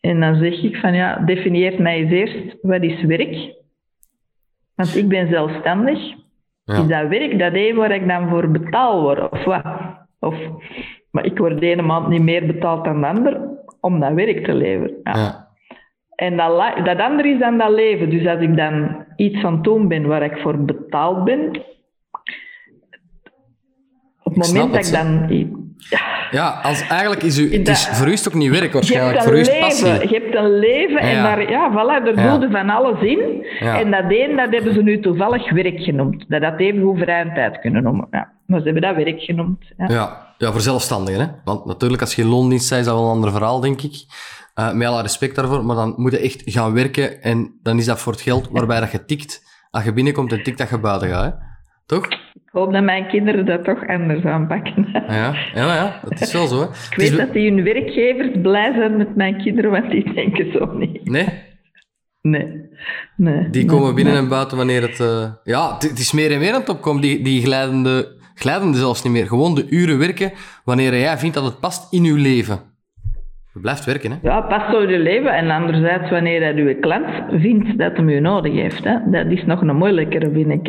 En 0.00 0.20
dan 0.20 0.34
zeg 0.36 0.62
ik 0.62 0.76
van 0.76 0.94
ja, 0.94 1.16
definieer 1.16 1.82
mij 1.82 1.96
eens 1.96 2.10
eerst 2.10 2.56
wat 2.62 2.82
is 2.82 3.02
werk. 3.02 3.54
Want 4.74 4.96
ik 4.96 5.08
ben 5.08 5.28
zelfstandig. 5.28 5.98
Ja. 6.64 6.74
Is 6.74 6.86
dat 6.86 7.08
werk 7.08 7.38
dat 7.38 7.52
één 7.52 7.76
waar 7.76 7.90
ik 7.90 8.08
dan 8.08 8.28
voor 8.28 8.50
betaald 8.50 9.02
word? 9.02 9.30
Of 9.30 9.44
wat? 9.44 9.64
Of, 10.18 10.34
maar 11.10 11.24
ik 11.24 11.38
word 11.38 11.60
de 11.60 11.66
ene 11.66 11.82
maand 11.82 12.08
niet 12.08 12.22
meer 12.22 12.46
betaald 12.46 12.84
dan 12.84 13.00
de 13.00 13.06
ander 13.06 13.40
om 13.80 14.00
dat 14.00 14.12
werk 14.12 14.44
te 14.44 14.54
leveren. 14.54 14.96
Ja. 15.02 15.12
Ja. 15.16 15.48
En 16.14 16.36
dat, 16.36 16.84
dat 16.84 16.98
andere 16.98 17.28
is 17.28 17.38
dan 17.38 17.58
dat 17.58 17.70
leven. 17.70 18.10
Dus 18.10 18.26
als 18.26 18.40
ik 18.40 18.56
dan 18.56 19.04
iets 19.16 19.44
aan 19.44 19.54
het 19.54 19.64
doen 19.64 19.88
ben 19.88 20.06
waar 20.06 20.22
ik 20.22 20.38
voor 20.38 20.58
betaald 20.58 21.24
ben, 21.24 21.48
op 24.22 24.34
het 24.34 24.46
moment 24.52 24.72
dat 24.72 24.86
ik 24.86 24.92
dan... 24.92 25.28
Ja, 25.90 26.00
Ja, 26.30 26.60
als, 26.62 26.86
eigenlijk 26.88 27.22
is 27.22 27.38
u, 27.38 27.52
het 27.52 27.68
is, 27.68 27.86
voor 27.86 28.08
u 28.08 28.12
is 28.12 28.24
het 28.24 28.34
ook 28.34 28.40
niet 28.40 28.50
werk 28.50 28.72
waarschijnlijk, 28.72 29.22
voor 29.22 29.36
u 29.36 29.38
is 29.38 29.58
passie. 29.58 29.86
je 30.08 30.20
hebt 30.22 30.34
een 30.34 30.58
leven 30.58 30.98
en 30.98 31.14
Ja. 31.16 31.22
daar, 31.22 31.50
ja, 31.50 31.70
voilà, 31.70 32.04
je 32.04 32.48
van 32.50 32.70
alles 32.70 33.00
in. 33.00 33.46
En 33.60 33.90
dat 33.90 34.04
een, 34.08 34.36
dat 34.36 34.50
hebben 34.50 34.74
ze 34.74 34.82
nu 34.82 35.00
toevallig 35.00 35.50
werk 35.52 35.80
genoemd. 35.80 36.24
Dat 36.28 36.40
dat 36.40 36.58
even 36.58 36.80
tijd 37.34 37.60
kunnen 37.60 37.82
noemen. 37.82 38.06
Ja. 38.10 38.32
Maar 38.46 38.58
ze 38.58 38.64
hebben 38.64 38.82
dat 38.82 39.04
werk 39.04 39.20
genoemd. 39.20 39.64
Ja. 39.76 39.86
Ja, 39.88 40.34
ja, 40.38 40.52
voor 40.52 40.60
zelfstandigen. 40.60 41.20
Hè? 41.20 41.26
Want 41.44 41.64
natuurlijk, 41.64 42.00
als 42.02 42.14
je 42.14 42.22
in 42.22 42.28
loondienst 42.28 42.68
bent, 42.68 42.80
is 42.80 42.86
dat 42.86 42.96
wel 42.96 43.04
een 43.04 43.10
ander 43.14 43.30
verhaal, 43.30 43.60
denk 43.60 43.82
ik. 43.82 43.94
Eh 44.54 44.72
met 44.72 44.88
alle 44.88 45.02
respect 45.02 45.34
daarvoor, 45.36 45.64
maar 45.64 45.76
dan 45.76 45.94
moet 45.96 46.12
je 46.12 46.18
echt 46.18 46.42
gaan 46.44 46.74
werken 46.74 47.22
en 47.22 47.58
dan 47.62 47.78
is 47.78 47.84
dat 47.86 48.00
voor 48.00 48.12
het 48.12 48.20
geld 48.22 48.48
waarbij 48.52 48.80
dat 48.80 48.92
je 48.92 49.04
tikt. 49.04 49.42
Als 49.70 49.84
je 49.84 49.92
binnenkomt 49.92 50.32
en 50.32 50.42
tikt, 50.42 50.58
dat 50.58 50.68
je 50.68 50.78
buiten 50.78 51.08
gaat. 51.08 51.24
Hè? 51.24 51.30
Toch? 51.86 52.08
Ik 52.54 52.60
hoop 52.60 52.72
dat 52.72 52.82
mijn 52.82 53.06
kinderen 53.06 53.46
dat 53.46 53.64
toch 53.64 53.86
anders 53.86 54.24
aanpakken. 54.24 54.86
Ja, 54.92 55.34
ja, 55.54 55.74
ja, 55.74 56.00
dat 56.08 56.20
is 56.20 56.32
wel 56.32 56.46
zo. 56.46 56.58
Hè? 56.60 56.64
Ik 56.64 56.70
is 56.72 56.96
weet 56.96 57.10
wel- 57.10 57.18
dat 57.26 57.34
die 57.34 57.50
hun 57.52 57.64
werkgevers 57.64 58.28
blij 58.42 58.72
zijn 58.72 58.96
met 58.96 59.16
mijn 59.16 59.36
kinderen, 59.42 59.70
want 59.70 59.90
die 59.90 60.14
denken 60.14 60.52
zo 60.52 60.72
niet. 60.76 61.04
Nee, 61.10 61.28
Nee. 62.20 62.46
nee 63.16 63.50
die 63.50 63.64
nee, 63.64 63.64
komen 63.76 63.94
binnen 63.94 64.12
nee. 64.12 64.22
en 64.22 64.28
buiten 64.28 64.56
wanneer 64.56 64.82
het... 64.82 65.00
eh, 65.00 65.24
Ja, 65.44 65.74
het, 65.78 65.98
is 65.98 66.12
meer 66.12 66.32
en 66.32 66.38
meer 66.38 66.52
aan 66.54 66.60
het 66.60 66.68
opkomen, 66.68 67.02
die, 67.02 67.22
die 67.24 67.42
glijdende... 67.42 68.22
Glijdende 68.34 68.78
zelfs 68.78 69.02
niet 69.04 69.12
meer. 69.12 69.26
Gewoon 69.26 69.54
de 69.54 69.66
uren 69.70 69.98
werken 69.98 70.32
wanneer 70.64 70.98
jij 70.98 71.18
vindt 71.18 71.34
dat 71.34 71.44
het 71.44 71.60
past 71.60 71.92
in 71.92 72.04
je 72.04 72.12
leven. 72.14 72.58
Je 73.54 73.60
blijft 73.60 73.84
werken, 73.84 74.10
hè? 74.10 74.16
Ja, 74.22 74.40
past 74.40 74.70
door 74.70 74.90
je 74.90 74.98
leven. 74.98 75.34
En 75.34 75.50
anderzijds, 75.50 76.10
wanneer 76.10 76.40
dat 76.40 76.54
uw 76.64 76.78
klant 76.80 77.06
vindt 77.40 77.78
dat 77.78 77.96
hem 77.96 78.08
u 78.08 78.20
nodig 78.20 78.52
heeft. 78.52 78.84
Hè. 78.84 78.96
Dat 79.10 79.26
is 79.26 79.44
nog 79.44 79.60
een 79.60 79.76
moeilijkere, 79.76 80.30
vind 80.30 80.50
ik. 80.50 80.68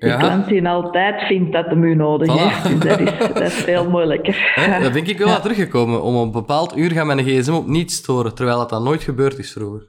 De 0.00 0.06
Ja. 0.06 0.16
klant 0.16 0.48
die 0.48 0.68
altijd 0.68 1.20
vindt 1.22 1.52
dat 1.52 1.66
hem 1.66 1.82
u 1.84 1.94
nodig 1.94 2.28
Voilà. 2.28 2.40
heeft. 2.40 2.68
Dus 2.68 2.78
dat 2.90 3.00
is, 3.00 3.18
dat 3.18 3.40
is 3.40 3.54
veel 3.64 3.90
moeilijker. 3.90 4.52
Hè, 4.54 4.80
Daar 4.82 4.92
denk 4.92 5.06
ik 5.06 5.18
wel 5.18 5.28
aan 5.28 5.40
teruggekomen. 5.40 6.02
Om 6.02 6.16
op 6.16 6.22
een 6.24 6.32
bepaald 6.32 6.76
uur 6.76 6.90
gaan 6.90 7.06
mijn 7.06 7.18
gsm 7.24 7.52
op 7.52 7.66
niet 7.66 7.90
storen, 7.92 8.34
terwijl 8.34 8.58
dat 8.58 8.68
dan 8.70 8.82
nooit 8.82 9.02
gebeurd 9.02 9.38
is 9.38 9.52
vroeger. 9.52 9.88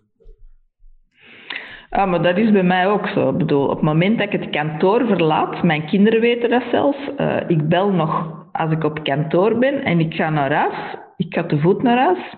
Ah, 1.90 2.10
maar 2.10 2.22
dat 2.22 2.38
is 2.38 2.52
bij 2.52 2.64
mij 2.64 2.88
ook 2.88 3.08
zo. 3.08 3.30
Ik 3.30 3.38
bedoel, 3.38 3.64
op 3.64 3.70
het 3.76 3.82
moment 3.82 4.18
dat 4.18 4.34
ik 4.34 4.40
het 4.42 4.50
kantoor 4.50 5.06
verlaat, 5.08 5.64
mijn 5.64 5.86
kinderen 5.86 6.22
weten 6.22 6.50
dat 6.50 6.64
zelfs, 6.72 6.98
eh, 7.18 7.36
ik 7.48 7.68
bel 7.68 7.92
nog 7.92 8.40
als 8.52 8.72
ik 8.72 8.84
op 8.84 9.04
kantoor 9.04 9.58
ben 9.58 9.84
en 9.84 10.00
ik 10.00 10.14
ga 10.14 10.30
naar 10.30 10.54
huis, 10.54 10.96
ik 11.18 11.34
ga 11.34 11.44
te 11.46 11.60
voet 11.60 11.84
naar 11.84 11.98
huis. 11.98 12.36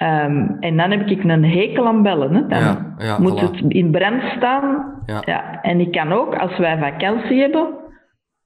Ehm, 0.00 0.46
en 0.60 0.76
dan 0.76 0.90
heb 0.90 1.06
ik 1.08 1.24
een 1.24 1.44
hekel 1.44 1.86
aan 1.86 2.02
bellen. 2.02 2.34
Hè. 2.34 2.46
Dan 2.46 2.58
Ja, 2.60 2.94
ja, 2.98 3.18
moet 3.18 3.40
voilà. 3.40 3.44
het 3.50 3.64
in 3.68 3.90
brand 3.90 4.22
staan. 4.36 4.94
Ja. 5.06 5.60
En 5.62 5.80
ik 5.80 5.90
kan 5.92 6.12
ook, 6.12 6.34
als 6.34 6.58
wij 6.58 6.78
vakantie 6.78 7.40
hebben, 7.40 7.68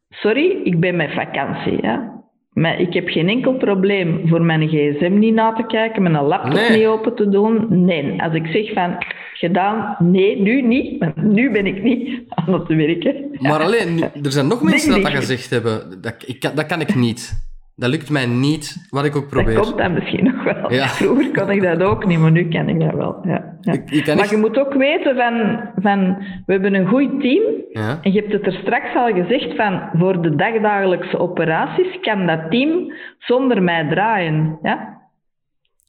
sorry, 0.09 0.61
ik 0.64 0.80
ben 0.80 0.96
met 0.96 1.12
vakantie. 1.12 1.82
Ja. 1.82 2.12
Maar 2.52 2.80
ik 2.80 2.92
heb 2.94 3.09
geen 3.09 3.28
enkel 3.28 3.55
probleem 3.55 4.28
voor 4.28 4.42
mijn 4.42 4.68
gsm 4.68 5.18
niet 5.18 5.34
na 5.34 5.52
te 5.52 5.66
kijken, 5.66 6.02
mijn 6.02 6.14
laptop 6.24 6.52
Nee. 6.52 6.78
niet 6.78 6.86
open 6.86 7.14
te 7.16 7.28
doen. 7.28 7.66
Nee, 7.84 8.22
als 8.22 8.34
ik 8.34 8.46
zeg 8.46 8.72
van 8.72 8.96
gedaan, 9.34 9.96
nee, 9.98 10.40
nu 10.42 10.62
niet, 10.62 10.98
want 10.98 11.16
nu 11.22 11.50
ben 11.52 11.66
ik 11.66 11.82
niet 11.82 12.22
aan 12.34 12.52
het 12.52 12.68
werken. 12.68 13.14
Maar 13.38 13.62
alleen, 13.62 14.02
er 14.02 14.32
zijn 14.32 14.46
nog 14.46 14.62
mensen 14.62 14.90
dat 14.90 14.94
Ding, 15.02 15.09
dat 15.12 15.12
ding. 15.12 15.24
gezegd 15.38 15.50
hebben. 15.50 16.00
Dat, 16.00 16.24
ik 16.26 16.40
dat 16.57 16.66
kan 16.66 16.80
ik 16.80 16.94
niet. 16.94 17.52
Dat 17.76 17.90
lukt 17.90 18.10
mij 18.10 18.26
niet, 18.26 18.86
wat 18.90 19.04
ik 19.04 19.16
ook 19.16 19.22
Dat 19.22 19.30
probeer. 19.30 19.60
komt 19.60 19.78
dan 19.78 19.92
misschien 19.94 20.24
nog 20.24 20.44
wel. 20.44 20.72
Ja. 20.72 20.88
Vroeger 20.88 21.30
kon 21.30 21.50
ik 21.50 21.62
dat 21.62 21.82
ook 21.82 22.06
niet, 22.06 22.18
maar 22.18 22.30
nu 22.30 22.48
kan 22.48 22.68
ik 22.68 22.80
dat 22.80 22.94
wel. 22.94 23.18
Ja, 23.24 23.38
kan 23.60 23.82
maar 24.06 24.18
echt- 24.18 24.30
je 24.30 24.36
moet 24.36 24.58
ook 24.58 24.74
weten 24.74 25.16
van, 25.16 25.60
van, 25.82 26.16
we 26.46 26.52
hebben 26.52 26.74
een 26.74 26.86
goed 26.88 27.20
team. 27.20 27.42
Ja. 27.70 27.98
En 28.02 28.12
je 28.12 28.20
hebt 28.20 28.32
het 28.32 28.46
er 28.46 28.52
straks 28.62 28.94
al 28.94 29.12
gezegd 29.12 29.56
van, 29.56 29.82
voor 29.94 30.22
de 30.22 30.34
dagdagelijkse 30.36 31.18
operaties 31.18 32.00
kan 32.00 32.26
dat 32.26 32.50
team 32.50 32.92
zonder 33.18 33.62
mij 33.62 33.88
draaien. 33.88 34.58
Ja? 34.62 35.02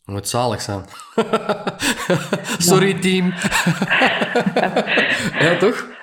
Dat 0.05 0.15
moet 0.15 0.27
zalig 0.27 0.61
zijn. 0.61 0.81
Sorry, 2.69 2.93
team. 2.93 3.25
ja, 5.39 5.55
toch? 5.59 5.93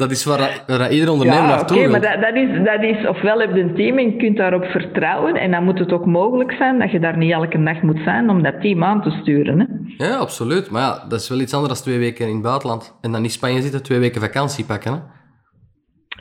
Dat 0.00 0.10
is 0.10 0.24
waar, 0.24 0.38
dat- 0.38 0.78
waar 0.78 0.92
ieder 0.92 1.10
ondernemer 1.10 1.40
Ja, 1.42 1.46
oké, 1.48 1.56
naartoe 1.56 1.78
wil. 1.78 1.90
maar 1.90 2.00
dat, 2.00 2.20
dat, 2.20 2.34
is, 2.34 2.48
dat 2.64 2.82
is, 2.82 3.06
ofwel 3.08 3.40
heb 3.40 3.54
je 3.54 3.60
een 3.60 3.74
team 3.74 3.98
en 3.98 4.04
je 4.04 4.16
kunt 4.16 4.36
daarop 4.36 4.64
vertrouwen, 4.64 5.34
en 5.34 5.50
dan 5.50 5.64
moet 5.64 5.78
het 5.78 5.92
ook 5.92 6.06
mogelijk 6.06 6.52
zijn 6.52 6.78
dat 6.78 6.90
je 6.90 7.00
daar 7.00 7.16
niet 7.16 7.32
elke 7.32 7.62
dag 7.62 7.82
moet 7.82 8.00
zijn 8.04 8.30
om 8.30 8.42
dat 8.42 8.60
team 8.60 8.84
aan 8.84 9.02
te 9.02 9.10
sturen. 9.10 9.58
Hè? 9.60 9.66
Ja, 10.06 10.16
absoluut. 10.16 10.70
Maar 10.70 10.82
ja, 10.82 11.04
dat 11.08 11.20
is 11.20 11.28
wel 11.28 11.40
iets 11.40 11.54
anders 11.54 11.72
dan 11.74 11.82
twee 11.82 11.98
weken 11.98 12.26
in 12.26 12.32
het 12.34 12.42
buitenland. 12.42 12.98
En 13.00 13.12
dan 13.12 13.22
in 13.22 13.30
Spanje 13.30 13.60
zitten, 13.62 13.82
twee 13.82 13.98
weken 13.98 14.20
vakantie 14.20 14.64
pakken. 14.64 14.92
Hè? 14.92 14.98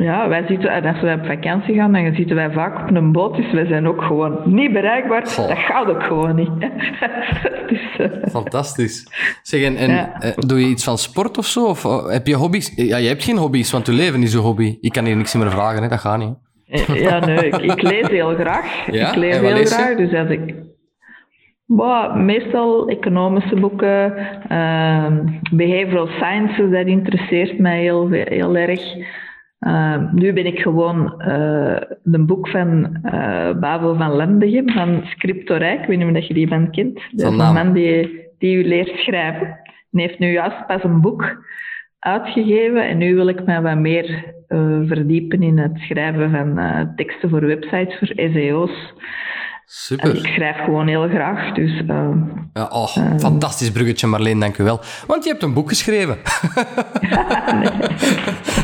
Ja, 0.04 0.28
wij 0.28 0.43
zitten, 0.47 0.70
en 0.72 0.86
als 0.86 1.02
we 1.02 1.14
op 1.20 1.26
vakantie 1.26 1.76
gaan, 1.76 1.93
dan 1.93 2.16
zitten 2.16 2.36
wij 2.36 2.52
vaak 2.52 2.89
op 2.89 2.95
een 2.95 3.12
boot, 3.12 3.36
dus 3.36 3.52
wij 3.52 3.66
zijn 3.66 3.88
ook 3.88 4.02
gewoon 4.02 4.41
niet 4.45 4.74
bereikbaar. 4.74 5.26
Goh. 5.28 5.47
Dat 5.47 5.58
gaat 5.58 5.88
ook 5.88 6.04
gewoon 6.04 6.36
niet. 6.36 6.52
dus, 7.70 7.97
eh, 7.97 8.30
Fantastisch. 8.32 9.08
Zeg, 9.41 9.64
en, 9.64 9.76
en 9.76 9.89
Ja. 9.89 10.22
eh, 10.22 10.32
doe 10.38 10.60
je 10.60 10.68
iets 10.68 10.84
van 10.84 10.97
sport 10.97 11.38
of 11.38 11.45
zo? 11.45 11.66
Of 11.66 11.86
oh, 11.86 12.12
heb 12.12 12.28
je 12.28 12.36
hobby's? 12.36 12.74
Ja, 12.76 12.97
je 12.97 13.08
hebt 13.08 13.24
geen 13.24 13.38
hobby's, 13.38 13.72
want 13.72 13.86
je 13.86 13.93
leven 13.93 14.22
is 14.22 14.34
een 14.34 14.39
hobby. 14.41 14.78
Ik 14.82 14.91
kan 14.91 15.06
hier 15.06 15.16
niks 15.16 15.36
meer 15.36 15.52
vragen, 15.52 15.84
hè? 15.84 15.89
dat 15.89 16.00
gaat 16.00 16.18
niet. 16.18 16.36
Ja, 16.88 17.20
nee, 17.26 17.45
ik, 17.45 17.56
ik 17.58 17.82
lees 17.82 18.08
heel 18.08 18.36
graag. 18.36 18.91
Ja? 18.91 19.10
Ik 19.10 19.16
lees 19.16 19.38
heel 19.39 19.54
lees 19.54 19.74
graag, 19.74 19.97
dus 19.97 20.14
als 20.14 20.30
ik... 20.30 20.54
Bah, 21.66 22.16
meestal 22.16 22.88
economische 22.88 23.56
boeken, 23.56 24.16
ehm, 24.50 25.26
behavioral 25.52 26.08
sciences, 26.08 26.72
dat 26.72 26.86
interesseert 26.86 27.60
mij 27.60 27.80
heel, 27.82 28.10
heel 28.10 28.56
erg. 28.56 28.82
Ehm, 29.60 30.07
nu 30.12 30.34
ben 30.34 30.45
ik 30.45 30.60
gewoon 30.60 31.22
eh 31.22 31.82
een 32.03 32.26
boek 32.26 32.47
van 32.47 32.99
eh 33.03 33.60
Babel 33.60 33.95
van 33.95 34.16
Lembegem, 34.16 34.70
van 34.70 35.01
Scriptorijk. 35.03 35.82
Ik 35.82 35.88
weet 35.88 35.97
niet 35.97 36.07
of 36.07 36.14
dat 36.14 36.28
je 36.28 36.34
die 36.34 36.47
man 36.47 36.72
kent. 36.72 37.01
Dat 37.12 37.32
is 37.32 37.39
een 37.39 37.53
man 37.53 37.74
die, 37.74 38.28
die 38.38 38.55
u 38.57 38.68
leert 38.68 38.97
schrijven. 38.97 39.47
En 39.91 39.99
heeft 39.99 40.20
nu 40.20 40.32
juist 40.32 40.66
pas 40.68 40.84
een 40.84 41.01
boek 41.01 41.43
uitgegeven. 41.99 42.88
En 42.88 42.97
nu 42.97 43.16
wil 43.16 43.28
ik 43.28 43.45
mij 43.45 43.62
wat 43.62 43.78
meer 43.78 44.34
eh, 44.47 44.80
verdiepen 44.86 45.43
in 45.43 45.57
het 45.57 45.78
schrijven 45.78 46.32
van 46.32 46.93
teksten 46.95 47.30
voor 47.30 47.45
websites, 47.45 47.97
voor 47.97 48.12
SEO's. 48.16 48.93
En 49.70 49.76
ik 49.76 50.16
Super. 50.16 50.16
schrijf 50.34 50.56
gewoon 50.64 50.88
heel 50.88 51.08
graag. 51.10 51.54
Dus 51.54 51.82
eh, 51.88 52.10
Ja, 52.54 52.64
oh, 52.72 52.88
fantastisch 53.20 53.72
bruggetje, 53.72 54.08
Marleen, 54.08 54.40
dank 54.40 54.58
u 54.58 54.64
wel. 54.64 54.80
Want 55.08 55.24
je 55.24 55.30
hebt 55.30 55.44
een 55.44 55.54
boek 55.54 55.70
geschreven. 55.70 56.18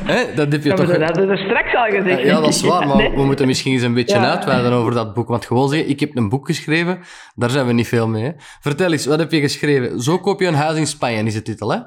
Hè, 0.05 0.23
dat 0.35 0.51
heb 0.51 0.63
je 0.63 0.69
ja, 0.69 0.75
toch... 0.75 0.87
dat 0.87 1.01
hadden 1.01 1.27
we 1.27 1.37
straks 1.37 1.75
al 1.75 1.85
gezegd. 1.99 2.21
Ja, 2.21 2.39
dat 2.39 2.47
is 2.49 2.61
waar, 2.61 2.87
maar 2.87 2.95
Nee. 2.97 3.09
we 3.09 3.23
moeten 3.25 3.47
misschien 3.47 3.73
eens 3.73 3.81
een 3.81 3.93
beetje 3.93 4.15
Ja. 4.15 4.29
uitweiden 4.29 4.71
over 4.71 4.93
dat 4.93 5.13
boek. 5.13 5.27
Want 5.27 5.45
gewoon 5.45 5.69
zeggen, 5.69 5.89
ik 5.89 5.99
heb 5.99 6.15
een 6.15 6.29
boek 6.29 6.45
geschreven, 6.45 6.99
daar 7.35 7.49
zijn 7.49 7.65
we 7.65 7.73
niet 7.73 7.87
veel 7.87 8.07
mee. 8.07 8.23
Hè? 8.23 8.31
Vertel 8.59 8.91
eens, 8.91 9.05
wat 9.05 9.19
heb 9.19 9.31
je 9.31 9.39
geschreven? 9.39 10.01
Zo 10.01 10.17
koop 10.17 10.39
je 10.39 10.47
een 10.47 10.53
huis 10.53 10.77
in 10.77 10.87
Spanje, 10.87 11.23
is 11.23 11.33
de 11.33 11.41
titel, 11.41 11.71
hè? 11.71 11.77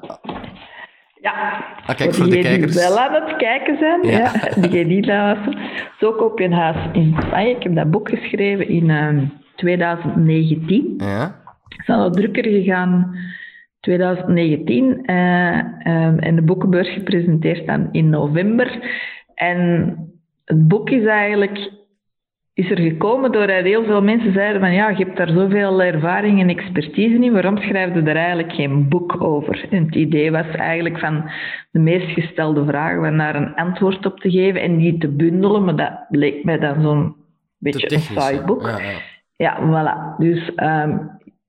Ja. 1.21 1.65
Ah, 1.85 1.95
kijk, 1.95 2.13
voor 2.13 2.25
de 2.25 2.31
diegenen 2.31 2.57
kijkers. 2.57 2.73
die 2.73 2.87
wel 2.87 2.99
aan 2.99 3.13
het 3.13 3.35
kijken 3.35 3.77
zijn, 3.77 4.03
Ja. 4.03 4.31
ja. 4.55 4.67
die 4.67 4.85
niet 4.85 5.05
luisteren. 5.05 5.57
Zo 5.99 6.11
koop 6.11 6.39
je 6.39 6.45
een 6.45 6.53
huis 6.53 6.77
in 6.91 7.15
Spanje. 7.19 7.55
Ik 7.55 7.63
heb 7.63 7.75
dat 7.75 7.91
boek 7.91 8.09
geschreven 8.09 8.67
in 8.67 8.89
ehm, 8.89 9.25
2019. 9.55 10.93
Ja. 10.97 11.35
Ik 11.67 11.83
ben 11.85 11.95
al 11.95 12.11
drukker 12.11 12.43
gegaan 12.43 13.15
2019 13.79 15.05
eh, 15.05 15.57
ehm, 15.57 16.17
en 16.17 16.35
de 16.35 16.41
boekenbeurs 16.41 16.93
gepresenteerd 16.93 17.67
dan 17.67 17.89
in 17.91 18.09
november. 18.09 18.79
En 19.35 19.95
het 20.45 20.67
boek 20.67 20.89
is 20.89 21.05
eigenlijk 21.05 21.71
is 22.59 22.69
er 22.69 22.79
gekomen 22.79 23.31
doordat 23.31 23.63
heel 23.63 23.83
veel 23.83 24.01
mensen 24.01 24.33
zeiden 24.33 24.61
van 24.61 24.73
ja, 24.73 24.89
je 24.89 25.03
hebt 25.03 25.17
daar 25.17 25.29
zoveel 25.29 25.81
ervaring 25.81 26.39
en 26.39 26.49
expertise 26.49 27.23
in, 27.23 27.33
waarom 27.33 27.57
schrijf 27.57 27.93
je 27.93 28.01
er 28.01 28.15
eigenlijk 28.15 28.53
geen 28.53 28.89
boek 28.89 29.23
over? 29.23 29.67
En 29.69 29.85
het 29.85 29.95
idee 29.95 30.31
was 30.31 30.47
eigenlijk 30.47 30.99
van 30.99 31.29
de 31.71 31.79
meest 31.79 32.07
gestelde 32.07 32.65
vragen 32.65 33.17
daar 33.17 33.35
een 33.35 33.55
antwoord 33.55 34.05
op 34.05 34.19
te 34.19 34.29
geven 34.29 34.61
en 34.61 34.77
die 34.77 34.97
te 34.97 35.07
bundelen, 35.07 35.63
maar 35.63 35.75
dat 35.75 35.91
leek 36.09 36.43
mij 36.43 36.59
dan 36.59 36.81
zo'n 36.81 37.15
beetje 37.57 37.93
een 37.93 37.99
saai 37.99 38.41
boek. 38.41 38.61
Ja, 38.61 38.77
ja. 38.77 38.97
Ja, 39.35 39.57
voilà. 39.59 40.17
Dus 40.17 40.55
ehm, 40.55 40.97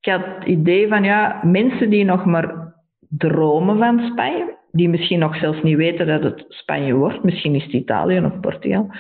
ik 0.01 0.13
had 0.13 0.21
het 0.25 0.45
idee 0.45 0.89
van, 0.89 1.05
ja, 1.05 1.41
mensen 1.43 1.91
die 1.91 2.05
nog 2.05 2.25
maar 2.25 2.75
dromen 3.09 3.79
van 3.79 4.01
Spanje, 4.13 4.57
die 4.73 4.89
misschien 4.89 5.19
nog 5.19 5.37
zelfs 5.37 5.63
niet 5.63 5.77
weten 5.77 6.07
dat 6.07 6.23
het 6.23 6.45
Spanje 6.49 6.95
wordt, 6.95 7.25
misschien 7.25 7.55
is 7.55 7.65
het 7.65 7.73
Italië 7.73 8.21
of 8.21 8.41
Portugal, 8.41 8.91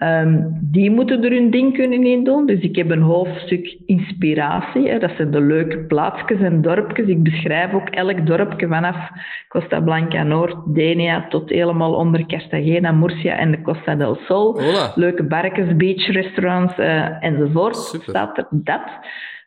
ehm, 0.00 0.42
die 0.60 0.90
moeten 0.90 1.24
er 1.24 1.30
hun 1.30 1.50
ding 1.50 1.74
kunnen 1.74 2.04
in 2.04 2.24
doen. 2.24 2.46
Dus 2.46 2.60
ik 2.60 2.76
heb 2.76 2.90
een 2.90 3.02
hoofdstuk 3.02 3.78
inspiratie, 3.86 4.88
hè. 4.88 4.98
dat 4.98 5.10
zijn 5.16 5.30
de 5.30 5.40
leuke 5.40 5.78
plaatsjes 5.78 6.40
en 6.40 6.62
dorpjes. 6.62 7.06
Ik 7.06 7.22
beschrijf 7.22 7.72
ook 7.72 7.88
elk 7.88 8.26
dorpje 8.26 8.68
vanaf 8.68 9.08
Costa 9.48 9.80
Blanca 9.80 10.22
Noord, 10.22 10.56
Denia, 10.74 11.26
tot 11.28 11.50
helemaal 11.50 11.94
onder 11.94 12.26
Cartagena, 12.26 12.92
Murcia 12.92 13.36
en 13.36 13.50
de 13.50 13.62
Costa 13.62 13.94
del 13.94 14.14
Sol 14.14 14.60
Hola. 14.60 14.92
leuke 14.94 15.22
barkens, 15.22 15.76
beachrestaurants 15.76 16.78
eh 16.78 17.24
enzovoort. 17.24 17.76
Super. 17.76 18.08
Staat 18.08 18.38
er 18.38 18.46
dat. 18.50 18.98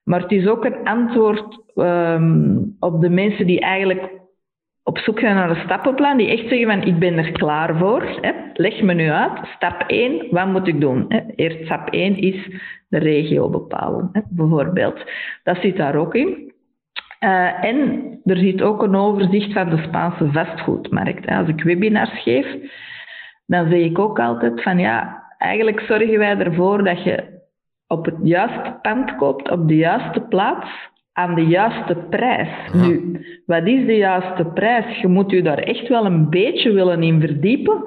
Maar 0.04 0.22
het 0.22 0.32
is 0.32 0.48
ook 0.48 0.66
een 0.66 0.84
antwoord 0.84 1.62
ehm, 1.76 2.58
op 2.80 3.02
de 3.02 3.10
mensen 3.10 3.48
die 3.48 3.60
eigenlijk 3.60 4.22
op 4.84 4.98
zoek 4.98 5.20
zijn 5.20 5.36
naar 5.36 5.50
een 5.50 5.64
stappenplan, 5.64 6.18
die 6.18 6.30
echt 6.30 6.50
zeggen 6.50 6.68
van 6.68 6.84
ik 6.84 7.00
ben 7.00 7.18
er 7.18 7.32
klaar 7.32 7.78
voor. 7.78 8.18
Hè. 8.22 8.32
Leg 8.54 8.82
me 8.82 8.94
nu 8.94 9.10
uit. 9.10 9.40
Stap 9.56 9.84
1, 9.88 10.28
wat 10.30 10.48
moet 10.48 10.68
ik 10.68 10.82
doen? 10.82 11.06
Hè. 11.08 11.20
Eerst 11.36 11.66
stap 11.66 11.90
1 11.90 12.18
is 12.18 12.48
de 12.90 12.98
regio 12.98 13.50
bepalen, 13.50 14.10
hè, 14.12 14.22
bijvoorbeeld. 14.30 15.04
Dat 15.44 15.58
zit 15.62 15.78
daar 15.78 15.96
ook 15.96 16.16
in. 16.16 16.52
Eh, 17.20 17.64
en 17.64 18.10
er 18.24 18.38
zit 18.38 18.62
ook 18.62 18.84
een 18.84 18.96
overzicht 18.96 19.54
van 19.54 19.70
de 19.70 19.78
Spaanse 19.78 20.32
vastgoedmarkt. 20.32 21.28
Als 21.28 21.48
ik 21.48 21.64
webinars 21.64 22.22
geef, 22.24 22.48
dan 23.46 23.70
zeg 23.70 23.80
ik 23.80 24.00
ook 24.00 24.20
altijd 24.20 24.64
van 24.64 24.80
ja, 24.80 25.24
eigenlijk 25.38 25.80
zorgen 25.80 26.20
wij 26.20 26.38
ervoor 26.38 26.84
dat 26.84 27.04
je 27.04 27.42
op 27.88 28.06
het 28.06 28.18
juiste 28.24 28.80
pand 28.82 29.16
koopt, 29.16 29.52
op 29.52 29.68
de 29.68 29.76
juiste 29.76 30.22
plaats, 30.22 30.68
aan 31.14 31.36
de 31.36 31.46
juiste 31.46 31.96
prijs. 32.10 32.50
Ja. 32.74 32.88
Nu, 32.88 33.20
wat 33.46 33.68
is 33.68 33.86
de 33.86 33.98
juiste 33.98 34.46
prijs? 34.46 35.02
Je 35.02 35.08
moet 35.08 35.32
je 35.32 35.42
daar 35.42 35.58
echt 35.58 35.88
wel 35.88 36.06
een 36.06 36.30
beetje 36.30 36.72
willen 36.72 37.04
in 37.04 37.20
verdiepen 37.20 37.84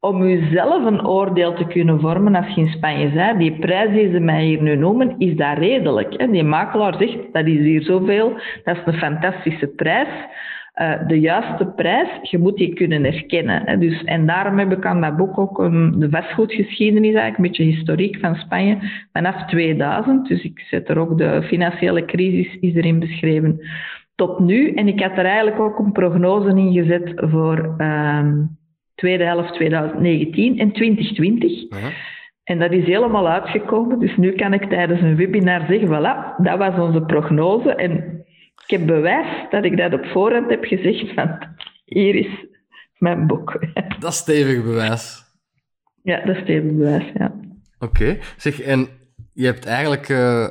om 0.00 0.26
jezelf 0.28 0.84
een 0.84 1.06
oordeel 1.06 1.54
te 1.54 1.66
kunnen 1.66 2.00
vormen 2.00 2.34
als 2.34 2.54
je 2.54 2.60
in 2.60 2.68
Spanje 2.68 3.10
bent. 3.10 3.38
Die 3.38 3.58
prijs 3.58 3.90
die 3.90 4.10
ze 4.10 4.20
mij 4.20 4.44
hier 4.44 4.62
nu 4.62 4.76
noemen, 4.76 5.14
is 5.18 5.36
dat 5.36 5.58
redelijk? 5.58 6.14
Hè? 6.16 6.30
Die 6.30 6.42
makelaar 6.42 6.94
zegt, 6.98 7.32
dat 7.32 7.46
is 7.46 7.58
hier 7.58 7.82
zoveel, 7.82 8.32
dat 8.64 8.76
is 8.76 8.82
een 8.84 8.98
fantastische 8.98 9.66
prijs. 9.66 10.08
Eh, 10.72 11.06
de 11.06 11.20
juiste 11.20 11.66
prijs, 11.66 12.30
je 12.30 12.38
moet 12.38 12.56
die 12.56 12.74
kunnen 12.74 13.04
herkennen. 13.04 13.62
Hè? 13.64 13.78
Dus, 13.78 14.04
en 14.04 14.26
daarom 14.26 14.58
heb 14.58 14.72
ik 14.72 14.86
aan 14.86 15.00
dat 15.00 15.16
boek 15.16 15.38
ook 15.38 15.58
een, 15.58 15.98
de 15.98 16.10
vastgoedgeschiedenis, 16.10 17.14
eigenlijk, 17.14 17.36
een 17.36 17.42
beetje 17.42 17.76
historiek 17.76 18.18
van 18.20 18.34
Spanje, 18.34 18.78
vanaf 19.12 19.46
2000. 19.46 20.28
Dus 20.28 20.42
ik 20.42 20.64
zet 20.70 20.88
er 20.88 20.98
ook 20.98 21.18
de 21.18 21.42
financiële 21.42 22.04
crisis 22.04 22.56
is 22.60 22.74
erin 22.74 22.98
beschreven 22.98 23.60
tot 24.14 24.38
nu. 24.38 24.70
En 24.74 24.88
ik 24.88 25.00
had 25.00 25.18
er 25.18 25.24
eigenlijk 25.24 25.60
ook 25.60 25.78
een 25.78 25.92
prognose 25.92 26.48
in 26.48 26.72
gezet 26.72 27.12
voor 27.16 27.74
ehm, 27.78 28.42
tweede 28.94 29.24
helft 29.24 29.54
2019 29.54 30.58
en 30.58 30.72
2020. 30.72 31.52
En 32.44 32.58
dat 32.58 32.72
is 32.72 32.84
helemaal 32.84 33.28
uitgekomen. 33.28 33.98
Dus 33.98 34.16
nu 34.16 34.32
kan 34.32 34.52
ik 34.52 34.64
tijdens 34.64 35.00
een 35.00 35.16
webinar 35.16 35.64
zeggen, 35.68 35.88
voilà, 35.88 36.42
dat 36.42 36.58
was 36.58 36.78
onze 36.78 37.02
prognose. 37.02 37.74
En 37.74 38.21
ik 38.72 38.78
heb 38.78 38.86
bewijs 38.86 39.50
dat 39.50 39.64
ik 39.64 39.76
dat 39.76 39.92
op 39.92 40.04
voorhand 40.04 40.50
heb 40.50 40.64
gezegd 40.64 41.14
van, 41.14 41.38
hier 41.84 42.14
is 42.14 42.46
mijn 42.98 43.26
boek. 43.26 43.64
Dat 44.00 44.12
is 44.12 44.16
stevig 44.16 44.62
bewijs. 44.62 45.24
Ja, 46.02 46.24
dat 46.24 46.36
is 46.36 46.42
stevig 46.42 46.72
bewijs, 46.72 47.12
ja. 47.14 47.34
Oké. 47.78 48.18
Zeg, 48.36 48.60
en 48.60 48.88
je 49.32 49.44
hebt 49.44 49.64
eigenlijk 49.66 50.08
uh, 50.08 50.48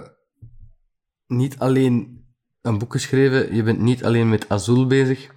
niet 1.28 1.59
alleen 1.59 2.26
een 2.61 2.78
boek 2.78 2.91
geschreven, 2.91 3.55
je 3.55 3.63
bent 3.63 3.80
niet 3.80 4.03
alleen 4.03 4.30
met 4.30 4.49
Azul 4.49 4.88
bezig. 4.88 5.30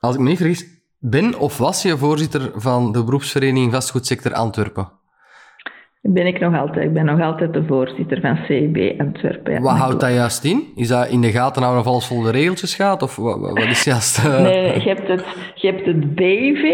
Als 0.00 0.14
ik 0.14 0.20
me 0.20 0.28
niet 0.28 0.38
vergis, 0.38 0.66
ben 0.98 1.38
of 1.38 1.58
was 1.58 1.82
je 1.82 1.98
voorzitter 1.98 2.60
van 2.60 2.92
de 2.92 3.04
beroepsvereniging 3.04 3.72
Vastgoedsector 3.72 4.32
Antwerpen? 4.32 4.92
Ben 6.02 6.26
ik 6.26 6.40
nog 6.40 6.58
altijd. 6.58 6.86
Ik 6.86 6.92
ben 6.92 7.04
nog 7.04 7.20
altijd 7.20 7.52
de 7.52 7.64
voorzitter 7.64 8.20
van 8.20 8.36
CIB 8.36 9.00
Antwerpen. 9.00 9.62
wat 9.62 9.76
houdt 9.76 10.00
dat 10.00 10.12
juist 10.12 10.44
in? 10.44 10.62
Is 10.74 10.88
dat 10.88 11.08
in 11.08 11.20
de 11.20 11.30
gaten 11.30 11.62
houden 11.62 11.82
of 11.82 11.88
alles 11.88 12.06
vol 12.06 12.22
de 12.22 12.30
regeltjes 12.30 12.74
gaat? 12.74 13.02
Of 13.02 13.16
wat, 13.16 13.40
wat 13.40 13.58
is 13.58 13.84
juist... 13.84 14.24
Uh... 14.26 14.42
Nee, 14.42 14.80
je 14.80 14.88
hebt, 14.88 15.08
het, 15.08 15.24
je 15.54 15.66
hebt 15.66 15.86
het 15.86 16.14
BV, 16.14 16.64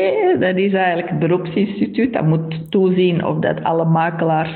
dat 0.40 0.56
is 0.56 0.72
eigenlijk 0.72 1.08
het 1.08 1.18
beroepsinstituut. 1.18 2.12
Dat 2.12 2.26
moet 2.26 2.70
toezien 2.70 3.24
of 3.24 3.38
dat 3.38 3.62
alle 3.62 3.84
makelaars 3.84 4.52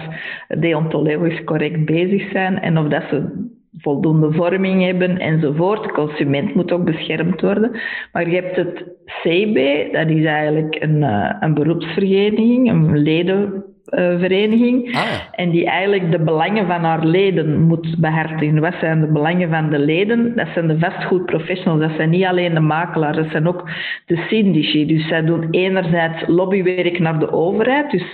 deontologisch 0.49 1.45
correct 1.45 1.85
bezig 1.85 2.31
zijn 2.31 2.61
en 2.61 2.79
of 2.79 2.89
dat 2.89 3.03
ze 3.11 3.51
voldoende 3.79 4.33
vorming 4.33 4.85
hebben 4.85 5.19
enzovoort. 5.19 5.83
De 5.83 5.93
consument 5.93 6.55
moet 6.55 6.73
ook 6.73 6.85
beschermd 6.85 7.41
worden. 7.41 7.71
Maar 8.13 8.31
je 8.31 8.35
hebt 8.35 8.57
het 8.57 8.85
CB, 9.05 9.93
dat 9.93 10.09
is 10.09 10.25
eigenlijk 10.25 10.77
een, 10.81 11.03
eh, 11.03 11.37
een 11.41 11.55
beroepsvereniging, 11.55 12.71
een 12.71 12.99
leden 12.99 13.65
vereniging. 13.95 14.97
Ah, 14.97 15.03
en 15.33 15.51
die 15.51 15.67
eigenlijk 15.67 16.11
de 16.11 16.19
belangen 16.19 16.67
van 16.67 16.85
haar 16.85 17.05
leden 17.05 17.61
moet 17.61 17.97
behartigen. 17.99 18.61
Wat 18.61 18.75
zijn 18.81 19.01
de 19.01 19.07
belangen 19.07 19.51
van 19.51 19.71
de 19.71 19.79
leden? 19.79 20.37
Dat 20.37 20.49
zijn 20.55 20.67
de 20.67 20.79
vastgoedprofessionals. 20.79 21.81
Dat 21.81 21.97
zijn 21.97 22.11
niet 22.11 22.25
alleen 22.25 22.55
de 22.55 22.61
makelaars, 22.61 23.17
dat 23.17 23.31
zijn 23.31 23.49
ook 23.49 23.71
de 24.07 24.17
syndici. 24.17 24.87
Dus 24.87 25.09
zij 25.09 25.25
doen 25.25 25.49
enerzijds 25.51 26.25
lobbywerk 26.27 26.99
naar 26.99 27.19
de 27.19 27.33
overheid. 27.33 27.91
Dus 27.91 28.05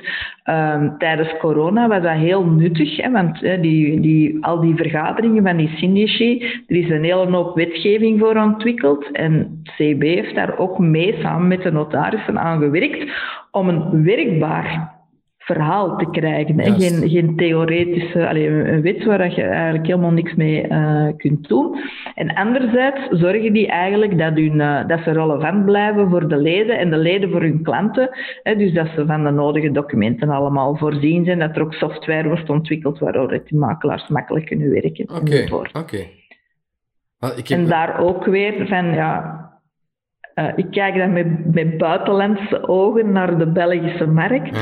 um, 0.44 0.98
tijdens 0.98 1.36
corona 1.38 1.88
was 1.88 2.02
dat 2.02 2.16
heel 2.16 2.44
nuttig, 2.44 2.96
hè, 2.96 3.10
want 3.10 3.40
die, 3.40 4.00
die, 4.00 4.44
al 4.44 4.60
die 4.60 4.76
vergaderingen 4.76 5.42
van 5.42 5.56
die 5.56 5.70
syndici, 5.76 6.42
er 6.66 6.76
is 6.76 6.90
een 6.90 7.04
hele 7.04 7.30
hoop 7.30 7.56
wetgeving 7.56 8.18
voor 8.18 8.36
ontwikkeld. 8.36 9.10
En 9.12 9.62
CB 9.62 10.02
heeft 10.02 10.34
daar 10.34 10.58
ook 10.58 10.78
mee, 10.78 11.14
samen 11.20 11.48
met 11.48 11.62
de 11.62 11.72
notarissen, 11.72 12.38
aan 12.38 12.58
gewerkt 12.58 13.10
om 13.50 13.68
een 13.68 14.04
werkbaar 14.04 14.96
verhaal 15.48 15.96
te 15.96 16.10
krijgen. 16.10 16.58
Hè? 16.60 16.72
Geen, 16.72 17.08
geen 17.08 17.36
theoretische, 17.36 18.28
allez, 18.28 18.46
een 18.46 18.82
wet 18.82 19.04
waar 19.04 19.34
je 19.34 19.42
eigenlijk 19.42 19.86
helemaal 19.86 20.10
niks 20.10 20.34
mee 20.34 20.66
uh, 20.68 21.08
kunt 21.16 21.48
doen. 21.48 21.78
En 22.14 22.34
anderzijds 22.34 23.00
zorgen 23.10 23.52
die 23.52 23.66
eigenlijk 23.66 24.18
dat, 24.18 24.34
hun, 24.34 24.54
uh, 24.54 24.86
dat 24.86 25.00
ze 25.04 25.10
relevant 25.10 25.64
blijven 25.64 26.10
voor 26.10 26.28
de 26.28 26.36
leden 26.36 26.78
en 26.78 26.90
de 26.90 26.96
leden 26.96 27.30
voor 27.30 27.40
hun 27.40 27.62
klanten. 27.62 28.10
Hè? 28.42 28.56
Dus 28.56 28.72
dat 28.72 28.86
ze 28.94 29.06
van 29.06 29.24
de 29.24 29.30
nodige 29.30 29.70
documenten 29.70 30.28
allemaal 30.28 30.76
voorzien 30.76 31.24
zijn, 31.24 31.38
dat 31.38 31.56
er 31.56 31.62
ook 31.62 31.74
software 31.74 32.28
wordt 32.28 32.50
ontwikkeld 32.50 32.98
waardoor 32.98 33.28
die 33.28 33.58
makelaars 33.58 34.08
makkelijk 34.08 34.46
kunnen 34.46 34.70
werken. 34.70 35.08
Oké, 35.14 35.46
oké. 35.72 36.04
En 37.54 37.66
daar 37.66 37.98
ook 38.00 38.24
weer 38.24 38.66
van, 38.66 38.94
ja, 38.94 39.46
uh, 40.34 40.48
ik 40.56 40.70
kijk 40.70 40.96
dan 40.96 41.12
met, 41.12 41.54
met 41.54 41.78
buitenlandse 41.78 42.68
ogen 42.68 43.12
naar 43.12 43.38
de 43.38 43.46
Belgische 43.46 44.06
markt. 44.06 44.58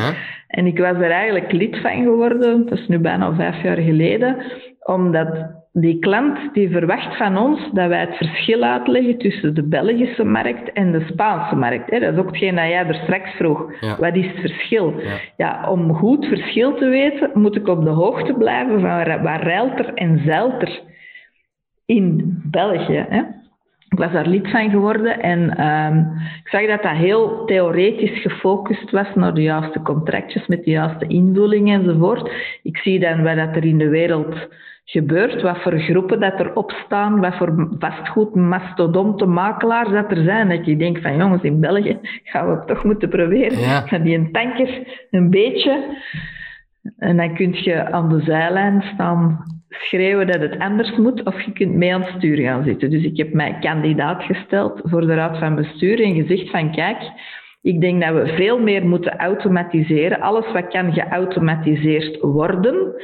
En 0.48 0.66
ik 0.66 0.78
was 0.78 0.96
er 0.96 1.10
eigenlijk 1.10 1.52
lid 1.52 1.80
van 1.80 2.02
geworden, 2.02 2.66
dat 2.66 2.78
is 2.78 2.88
nu 2.88 2.98
bijna 2.98 3.34
vijf 3.34 3.62
jaar 3.62 3.76
geleden, 3.78 4.36
omdat 4.82 5.54
die 5.72 5.98
klant 5.98 6.38
die 6.52 6.70
verwacht 6.70 7.16
van 7.16 7.36
ons 7.36 7.70
dat 7.72 7.88
wij 7.88 8.00
het 8.00 8.16
verschil 8.16 8.62
uitleggen 8.62 9.18
tussen 9.18 9.54
de 9.54 9.62
Belgische 9.62 10.24
markt 10.24 10.72
en 10.72 10.92
de 10.92 11.04
Spaanse 11.10 11.56
markt. 11.56 11.90
Dat 11.90 12.02
is 12.02 12.16
ook 12.18 12.26
hetgeen 12.26 12.54
dat 12.54 12.68
jij 12.68 12.86
er 12.86 12.94
straks 12.94 13.30
vroeg. 13.30 13.72
Wat 13.98 14.14
is 14.16 14.26
het 14.26 14.40
verschil? 14.40 14.94
Ja. 15.36 15.70
om 15.70 15.94
goed 15.94 16.26
verschil 16.26 16.74
te 16.74 16.88
weten, 16.88 17.30
moet 17.34 17.56
ik 17.56 17.68
op 17.68 17.84
de 17.84 17.90
hoogte 17.90 18.32
blijven 18.32 18.80
van 18.80 18.82
waar, 18.82 19.22
waar 19.22 19.46
er 19.46 19.94
en 19.94 20.22
zeilt 20.26 20.62
er 20.62 20.80
in 21.86 22.38
België. 22.50 23.06
Hè? 23.08 23.22
Ik 23.88 23.98
was 23.98 24.12
daar 24.12 24.26
lid 24.26 24.50
van 24.50 24.70
geworden 24.70 25.20
en 25.20 25.66
um, 25.66 26.12
ik 26.42 26.48
zag 26.48 26.66
dat 26.66 26.82
dat 26.82 26.96
heel 26.96 27.44
theoretisch 27.44 28.22
gefocust 28.22 28.90
was 28.90 29.14
naar 29.14 29.34
de 29.34 29.42
juiste 29.42 29.82
contractjes 29.82 30.46
met 30.46 30.64
de 30.64 30.70
juiste 30.70 31.06
invulling 31.06 31.72
enzovoort. 31.72 32.30
Ik 32.62 32.76
zie 32.76 33.00
dan 33.00 33.22
wat 33.22 33.36
dat 33.36 33.56
er 33.56 33.64
in 33.64 33.78
de 33.78 33.88
wereld 33.88 34.48
gebeurt, 34.84 35.42
wat 35.42 35.62
voor 35.62 35.78
groepen 35.78 36.20
dat 36.20 36.40
er 36.40 36.54
opstaan, 36.54 37.20
wat 37.20 37.36
voor 37.36 37.68
vastgoed 37.78 38.34
mastodonte 38.34 39.26
makelaars 39.26 39.90
dat 39.90 40.10
er 40.10 40.24
zijn. 40.24 40.48
Dat 40.48 40.66
je 40.66 40.76
denkt 40.76 41.02
van 41.02 41.16
jongens, 41.16 41.42
in 41.42 41.60
België 41.60 41.98
gaan 42.24 42.46
we 42.46 42.56
het 42.56 42.66
toch 42.66 42.84
moeten 42.84 43.08
proberen. 43.08 43.58
Ja. 43.58 43.98
Die 43.98 44.18
een 44.18 44.32
tanker 44.32 45.00
een 45.10 45.30
beetje. 45.30 45.98
En 46.98 47.16
dan 47.16 47.34
kun 47.34 47.52
je 47.52 47.90
aan 47.90 48.08
de 48.08 48.20
zijlijn 48.20 48.82
staan 48.94 49.44
schreeuwen 49.78 50.26
dat 50.26 50.40
het 50.40 50.58
anders 50.58 50.96
moet, 50.96 51.22
of 51.22 51.40
je 51.40 51.52
kunt 51.52 51.74
mee 51.74 51.94
aan 51.94 52.02
het 52.02 52.14
stuur 52.16 52.36
gaan 52.36 52.64
zitten. 52.64 52.90
Dus 52.90 53.04
ik 53.04 53.16
heb 53.16 53.32
mij 53.32 53.58
kandidaat 53.60 54.22
gesteld 54.22 54.80
voor 54.84 55.00
de 55.00 55.14
Raad 55.14 55.38
van 55.38 55.54
Bestuur 55.54 56.02
en 56.02 56.14
gezegd 56.14 56.50
van 56.50 56.72
kijk, 56.72 56.98
ik 57.62 57.80
denk 57.80 58.02
dat 58.02 58.14
we 58.14 58.34
veel 58.36 58.58
meer 58.58 58.86
moeten 58.86 59.18
automatiseren. 59.18 60.20
Alles 60.20 60.52
wat 60.52 60.68
kan 60.68 60.92
geautomatiseerd 60.92 62.20
worden, 62.20 62.94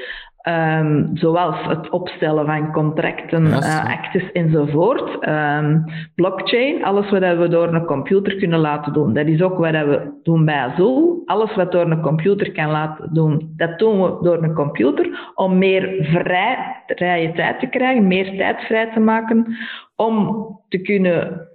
Um, 0.49 1.11
zoals 1.15 1.57
het 1.67 1.91
opstellen 1.91 2.47
van 2.47 2.73
contracten, 2.73 3.47
uh, 3.47 3.85
actes 3.85 4.33
enzovoort. 4.33 5.29
Um, 5.29 5.85
blockchain, 6.15 6.85
alles 6.85 7.11
wat 7.11 7.37
we 7.37 7.49
door 7.49 7.75
een 7.75 7.85
computer 7.85 8.37
kunnen 8.37 8.59
laten 8.59 8.93
doen. 8.93 9.13
Dat 9.13 9.27
is 9.27 9.43
ook 9.43 9.59
wat 9.59 9.71
we 9.71 10.21
doen 10.23 10.45
bij 10.45 10.55
Azul. 10.55 11.23
Alles 11.25 11.55
wat 11.55 11.73
door 11.73 11.91
een 11.91 12.01
computer 12.01 12.53
kan 12.53 12.71
laten 12.71 13.15
doen, 13.15 13.53
dat 13.57 13.79
doen 13.79 14.03
we 14.03 14.19
door 14.23 14.43
een 14.43 14.55
computer 14.55 15.33
om 15.35 15.59
meer 15.59 15.97
vrij, 16.01 16.83
vrije 16.87 17.33
tijd 17.33 17.61
te 17.61 17.67
krijgen, 17.67 18.07
meer 18.07 18.37
tijd 18.37 18.61
vrij 18.61 18.93
te 18.93 19.01
maken 19.01 19.57
om 19.97 20.47
te 20.69 20.79
kunnen 20.79 21.47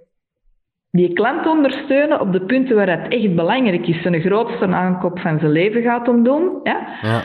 die 0.90 1.12
klant 1.12 1.46
ondersteunen 1.46 2.20
op 2.20 2.32
de 2.32 2.40
punten 2.40 2.76
waar 2.76 3.00
het 3.00 3.12
echt 3.12 3.34
belangrijk 3.34 3.86
is. 3.86 4.02
Zijn 4.02 4.20
grootste 4.20 4.66
aankoop 4.66 5.18
van 5.18 5.38
zijn 5.38 5.52
leven 5.52 5.82
gaat 5.82 6.08
om 6.08 6.24
doen. 6.24 6.60
Ja? 6.62 6.86
ja. 7.02 7.22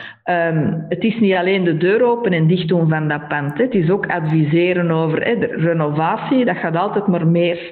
Um, 0.49 0.85
het 0.89 1.03
is 1.03 1.19
niet 1.19 1.35
alleen 1.35 1.63
de 1.63 1.77
deur 1.77 2.03
open 2.03 2.33
en 2.33 2.47
dicht 2.47 2.67
doen 2.67 2.89
van 2.89 3.07
dat 3.07 3.27
pand. 3.27 3.57
Hè. 3.57 3.63
Het 3.63 3.73
is 3.73 3.89
ook 3.89 4.07
adviseren 4.07 4.91
over 4.91 5.23
hè, 5.23 5.39
de 5.39 5.45
renovatie. 5.45 6.45
Dat 6.45 6.57
gaat 6.57 6.75
altijd 6.75 7.07
maar 7.07 7.27
meer 7.27 7.71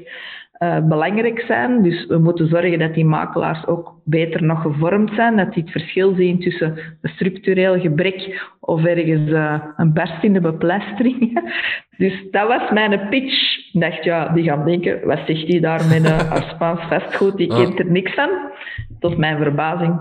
uh, 0.63 0.79
belangrijk 0.87 1.39
zijn. 1.39 1.83
Dus 1.83 2.05
we 2.05 2.17
moeten 2.17 2.47
zorgen 2.47 2.79
dat 2.79 2.93
die 2.93 3.05
makelaars 3.05 3.67
ook 3.67 3.95
beter 4.03 4.43
nog 4.43 4.61
gevormd 4.61 5.11
zijn, 5.13 5.37
dat 5.37 5.53
die 5.53 5.63
het 5.63 5.71
verschil 5.71 6.15
zien 6.15 6.39
tussen 6.39 6.77
een 7.01 7.09
structureel 7.09 7.79
gebrek 7.79 8.41
of 8.59 8.85
ergens 8.85 9.29
uh, 9.29 9.63
een 9.77 9.93
barst 9.93 10.23
in 10.23 10.33
de 10.33 10.41
bepleistering. 10.41 11.51
dus 11.97 12.27
dat 12.31 12.47
was 12.47 12.71
mijn 12.71 13.09
pitch. 13.09 13.59
Ik 13.73 13.81
dacht, 13.81 14.03
ja, 14.03 14.29
die 14.29 14.43
gaan 14.43 14.65
denken, 14.65 15.07
wat 15.07 15.19
zegt 15.25 15.47
die 15.47 15.61
daar 15.61 15.85
met 15.87 16.05
een 16.05 16.41
Spaans 16.53 16.81
vastgoed? 16.81 17.37
Die 17.37 17.47
kent 17.47 17.79
er 17.79 17.91
niks 17.91 18.13
van. 18.13 18.29
Tot 18.99 19.17
mijn 19.17 19.37
verbazing 19.37 19.99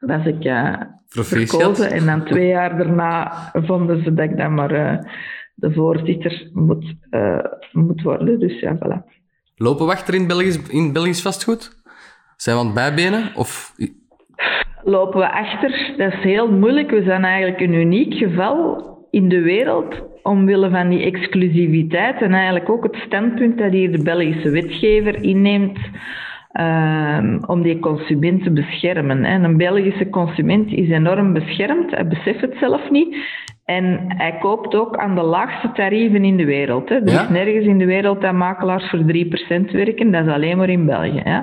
was 0.00 0.26
ik 0.26 0.44
uh, 0.44 0.74
verkozen. 1.06 1.90
En 1.90 2.06
dan 2.06 2.24
twee 2.24 2.48
jaar 2.48 2.76
daarna 2.76 3.32
vonden 3.52 4.02
ze 4.02 4.14
dat 4.14 4.30
ik 4.30 4.36
dan 4.36 4.54
maar 4.54 5.06
de 5.54 5.72
voorzitter 5.72 6.50
moet, 6.52 6.94
moet 7.72 8.02
worden. 8.02 8.38
Dus 8.38 8.60
ja, 8.60 8.76
voilà. 8.76 9.15
Lopen 9.58 9.86
we 9.86 9.92
achter 9.92 10.14
in 10.14 10.26
Belgisch, 10.26 10.58
in 10.68 10.92
Belgisch 10.92 11.22
vastgoed? 11.22 11.76
Zijn 12.36 12.56
we 12.56 12.62
aan 12.62 12.66
het 12.66 12.74
bijbenen? 12.74 13.32
Of... 13.34 13.74
Lopen 14.84 15.20
we 15.20 15.32
achter? 15.32 15.94
Dat 15.96 16.12
is 16.12 16.22
heel 16.22 16.50
moeilijk. 16.50 16.90
We 16.90 17.02
zijn 17.02 17.24
eigenlijk 17.24 17.60
een 17.60 17.72
uniek 17.72 18.14
geval 18.14 19.08
in 19.10 19.28
de 19.28 19.40
wereld 19.40 20.02
omwille 20.22 20.70
van 20.70 20.88
die 20.88 21.04
exclusiviteit 21.04 22.22
en 22.22 22.32
eigenlijk 22.32 22.68
ook 22.68 22.82
het 22.82 22.96
standpunt 23.06 23.58
dat 23.58 23.72
hier 23.72 23.92
de 23.92 24.02
Belgische 24.02 24.50
wetgever 24.50 25.22
inneemt 25.22 25.78
um, 26.60 27.44
om 27.46 27.62
die 27.62 27.78
consument 27.78 28.42
te 28.42 28.50
beschermen. 28.50 29.24
En 29.24 29.44
een 29.44 29.56
Belgische 29.56 30.10
consument 30.10 30.72
is 30.72 30.88
enorm 30.88 31.32
beschermd, 31.32 31.90
hij 31.90 32.06
beseft 32.06 32.40
het 32.40 32.54
zelf 32.60 32.90
niet. 32.90 33.16
En 33.64 34.04
hij 34.08 34.38
koopt 34.40 34.74
ook 34.74 34.96
aan 34.96 35.14
de 35.14 35.22
laagste 35.22 35.72
tarieven 35.72 36.24
in 36.24 36.36
de 36.36 36.44
wereld. 36.44 36.88
Hè. 36.88 36.94
Er 36.94 37.06
is 37.22 37.28
nergens 37.28 37.66
in 37.66 37.78
de 37.78 37.84
wereld 37.84 38.20
dat 38.20 38.32
makelaars 38.32 38.90
voor 38.90 38.98
3% 38.98 39.04
werken, 39.72 40.12
dat 40.12 40.26
is 40.26 40.32
alleen 40.32 40.56
maar 40.56 40.68
in 40.68 40.86
België. 40.86 41.20
Hè. 41.24 41.40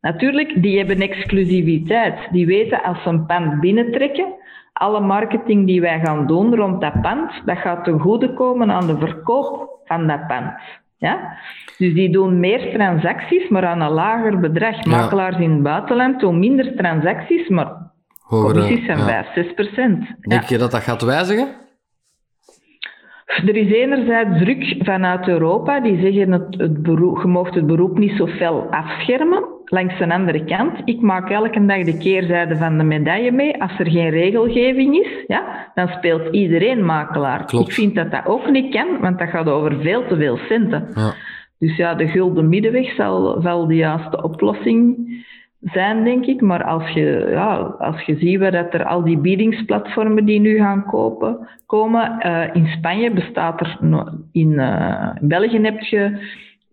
Natuurlijk, 0.00 0.62
die 0.62 0.78
hebben 0.78 1.00
exclusiviteit. 1.00 2.18
Die 2.30 2.46
weten 2.46 2.82
als 2.82 3.02
ze 3.02 3.08
een 3.08 3.26
pand 3.26 3.60
binnentrekken, 3.60 4.34
alle 4.72 5.00
marketing 5.00 5.66
die 5.66 5.80
wij 5.80 6.00
gaan 6.04 6.26
doen 6.26 6.54
rond 6.54 6.80
dat 6.80 7.00
pand, 7.00 7.42
dat 7.44 7.58
gaat 7.58 7.84
ten 7.84 8.00
goede 8.00 8.34
komen 8.34 8.70
aan 8.70 8.86
de 8.86 8.98
verkoop 8.98 9.80
van 9.84 10.06
dat 10.06 10.26
pand. 10.26 10.52
Ja? 11.04 11.38
Dus 11.78 11.94
die 11.94 12.10
doen 12.10 12.40
meer 12.40 12.72
transacties, 12.72 13.48
maar 13.48 13.66
aan 13.66 13.80
een 13.80 13.90
lager 13.90 14.40
bedrag. 14.40 14.84
Makelaars 14.84 15.38
in 15.38 15.50
het 15.50 15.62
buitenland 15.62 16.20
doen 16.20 16.38
minder 16.38 16.76
transacties, 16.76 17.48
maar 17.48 17.72
Hogere, 18.20 18.52
commissies 18.52 18.86
zijn 18.86 18.98
ja. 18.98 19.04
5, 19.04 19.26
6 19.34 19.54
procent. 19.54 20.06
Denk 20.20 20.42
je 20.42 20.58
dat 20.58 20.70
dat 20.70 20.82
gaat 20.82 21.02
wijzigen? 21.02 21.48
Er 23.26 23.56
is 23.56 23.72
enerzijds 23.72 24.38
druk 24.38 24.76
vanuit 24.78 25.28
Europa, 25.28 25.80
die 25.80 26.00
zeggen 26.00 26.32
het, 26.32 26.54
het 26.58 26.82
beroep, 26.82 27.18
je 27.22 27.28
mag 27.28 27.54
het 27.54 27.66
beroep 27.66 27.98
niet 27.98 28.16
zo 28.16 28.26
fel 28.26 28.66
afschermen. 28.70 29.53
Langs 29.74 29.98
de 29.98 30.12
andere 30.12 30.44
kant, 30.44 30.82
ik 30.84 31.00
maak 31.00 31.30
elke 31.30 31.66
dag 31.66 31.84
de 31.84 31.98
keerzijde 31.98 32.56
van 32.56 32.78
de 32.78 32.84
medaille 32.84 33.32
mee. 33.32 33.62
Als 33.62 33.78
er 33.78 33.90
geen 33.90 34.10
regelgeving 34.10 34.96
is, 34.96 35.24
ja, 35.26 35.70
dan 35.74 35.88
speelt 35.88 36.34
iedereen 36.34 36.84
makelaar. 36.84 37.44
Klopt. 37.44 37.68
Ik 37.68 37.74
vind 37.74 37.94
dat 37.94 38.10
dat 38.10 38.26
ook 38.26 38.50
niet 38.50 38.74
kan, 38.74 39.00
want 39.00 39.18
dat 39.18 39.28
gaat 39.28 39.48
over 39.48 39.80
veel 39.80 40.06
te 40.06 40.16
veel 40.16 40.36
centen. 40.36 40.88
Ja. 40.94 41.14
Dus 41.58 41.76
ja, 41.76 41.94
de 41.94 42.08
gulden 42.08 42.48
middenweg 42.48 42.94
zal 42.94 43.42
wel 43.42 43.66
de 43.66 43.74
juiste 43.74 44.22
oplossing 44.22 44.96
zijn, 45.60 46.04
denk 46.04 46.24
ik. 46.26 46.40
Maar 46.40 46.64
als 46.64 46.90
je, 46.90 47.28
ja, 47.30 47.56
als 47.78 48.02
je 48.02 48.16
ziet 48.16 48.38
waar 48.38 48.52
dat 48.52 48.74
er 48.74 48.84
al 48.84 49.02
die 49.04 49.18
biedingsplatformen 49.18 50.24
die 50.24 50.40
nu 50.40 50.58
gaan 50.58 50.84
kopen, 50.84 51.48
komen, 51.66 52.16
uh, 52.26 52.42
in 52.52 52.66
Spanje 52.66 53.10
bestaat 53.10 53.60
er, 53.60 53.78
in, 54.32 54.50
uh, 54.50 55.10
in 55.20 55.28
België 55.28 55.60
heb 55.60 55.80
je 55.80 56.18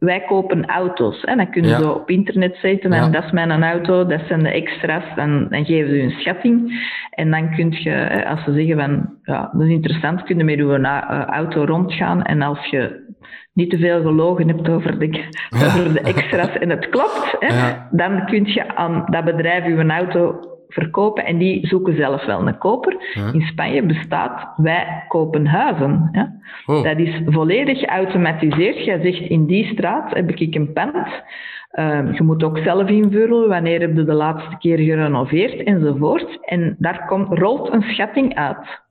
wij 0.05 0.21
kopen 0.21 0.65
auto's. 0.65 1.23
En 1.23 1.37
dan 1.37 1.49
kun 1.49 1.63
je 1.63 1.75
zo 1.75 1.91
op 1.91 2.09
internet 2.09 2.57
zetten 2.61 2.93
en 2.93 3.11
dat 3.11 3.23
is 3.23 3.31
mijn 3.31 3.63
auto, 3.63 4.05
dat 4.05 4.21
zijn 4.27 4.43
de 4.43 4.49
extra's. 4.49 5.03
Dan, 5.15 5.47
dan 5.49 5.65
geven 5.65 5.89
ze 5.89 6.01
een 6.01 6.19
schatting. 6.19 6.87
En 7.09 7.31
dan 7.31 7.55
kun 7.55 7.71
je, 7.71 8.25
als 8.27 8.43
ze 8.43 8.53
zeggen 8.53 8.77
van, 8.77 9.17
ja, 9.23 9.49
dat 9.53 9.61
is 9.61 9.69
interessant, 9.69 10.23
kun 10.23 10.37
je 10.37 10.43
met 10.43 10.59
uw 10.59 10.73
eh, 10.73 11.23
auto 11.25 11.63
rondgaan. 11.63 12.23
En 12.23 12.41
als 12.41 12.65
je 12.65 13.09
niet 13.53 13.69
te 13.69 13.77
veel 13.77 14.01
gelogen 14.01 14.47
hebt 14.47 14.69
over 14.69 14.99
de, 14.99 15.23
over 15.65 15.93
de 15.93 16.01
extra's 16.01 16.57
en 16.57 16.69
het 16.69 16.89
klopt, 16.89 17.35
hè, 17.39 17.73
dan 17.91 18.25
kun 18.25 18.45
je 18.45 18.75
aan 18.75 19.03
dat 19.09 19.25
bedrijf 19.25 19.65
uw 19.65 19.89
auto 19.89 20.39
verkopen 20.73 21.25
en 21.25 21.37
die 21.37 21.67
zoeken 21.67 21.95
zelf 21.95 22.25
wel 22.25 22.47
een 22.47 22.57
koper. 22.57 22.95
In 23.33 23.41
Spanje 23.41 23.83
bestaat 23.83 24.53
wij 24.57 25.03
kopen 25.07 25.45
huizen. 25.45 26.09
Ja. 26.11 26.33
Oh. 26.65 26.83
Dat 26.83 26.97
is 26.97 27.21
volledig 27.25 27.79
geautomatiseerd. 27.79 28.85
Jij 28.85 29.01
zegt 29.01 29.29
in 29.29 29.45
die 29.45 29.65
straat 29.65 30.13
heb 30.13 30.31
ik 30.31 30.55
een 30.55 30.73
pand. 30.73 31.07
Uh, 31.73 32.13
je 32.13 32.23
moet 32.23 32.43
ook 32.43 32.57
zelf 32.57 32.89
invullen 32.89 33.47
wanneer 33.47 33.79
heb 33.79 33.95
je 33.95 34.03
de 34.03 34.13
laatste 34.13 34.57
keer 34.57 34.77
gerenoveerd 34.77 35.63
enzovoort. 35.63 36.37
En 36.41 36.75
daar 36.79 37.05
komt, 37.05 37.39
rolt 37.39 37.73
een 37.73 37.81
schatting 37.81 38.35
uit. 38.35 38.81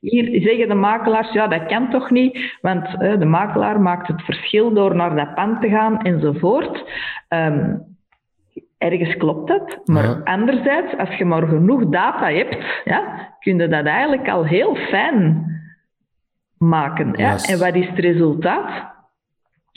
Hier 0.00 0.40
zeggen 0.40 0.68
de 0.68 0.74
makelaars, 0.74 1.32
ja, 1.32 1.46
dat 1.46 1.66
kan 1.66 1.90
toch 1.90 2.10
niet, 2.10 2.58
want 2.60 2.86
uh, 2.86 3.18
de 3.18 3.24
makelaar 3.24 3.80
maakt 3.80 4.06
het 4.06 4.22
verschil 4.22 4.72
door 4.72 4.96
naar 4.96 5.16
dat 5.16 5.34
pand 5.34 5.60
te 5.60 5.68
gaan 5.68 6.02
enzovoort. 6.02 6.84
Um, 7.28 7.91
ergens 8.82 9.16
klopt 9.16 9.48
dat. 9.48 9.80
Maar 9.84 10.22
anderzijds, 10.24 10.96
als 10.96 11.16
je 11.16 11.24
maar 11.24 11.46
genoeg 11.46 11.86
data 11.86 12.30
hebt, 12.30 12.56
ja, 12.84 13.28
kun 13.40 13.58
je 13.58 13.68
dat 13.68 13.84
eigenlijk 13.86 14.28
al 14.28 14.44
heel 14.44 14.74
fijn 14.74 15.46
maken. 16.58 17.12
Ja? 17.16 17.36
En 17.36 17.58
wat 17.58 17.74
is 17.74 17.88
het 17.88 17.98
resultaat? 17.98 18.90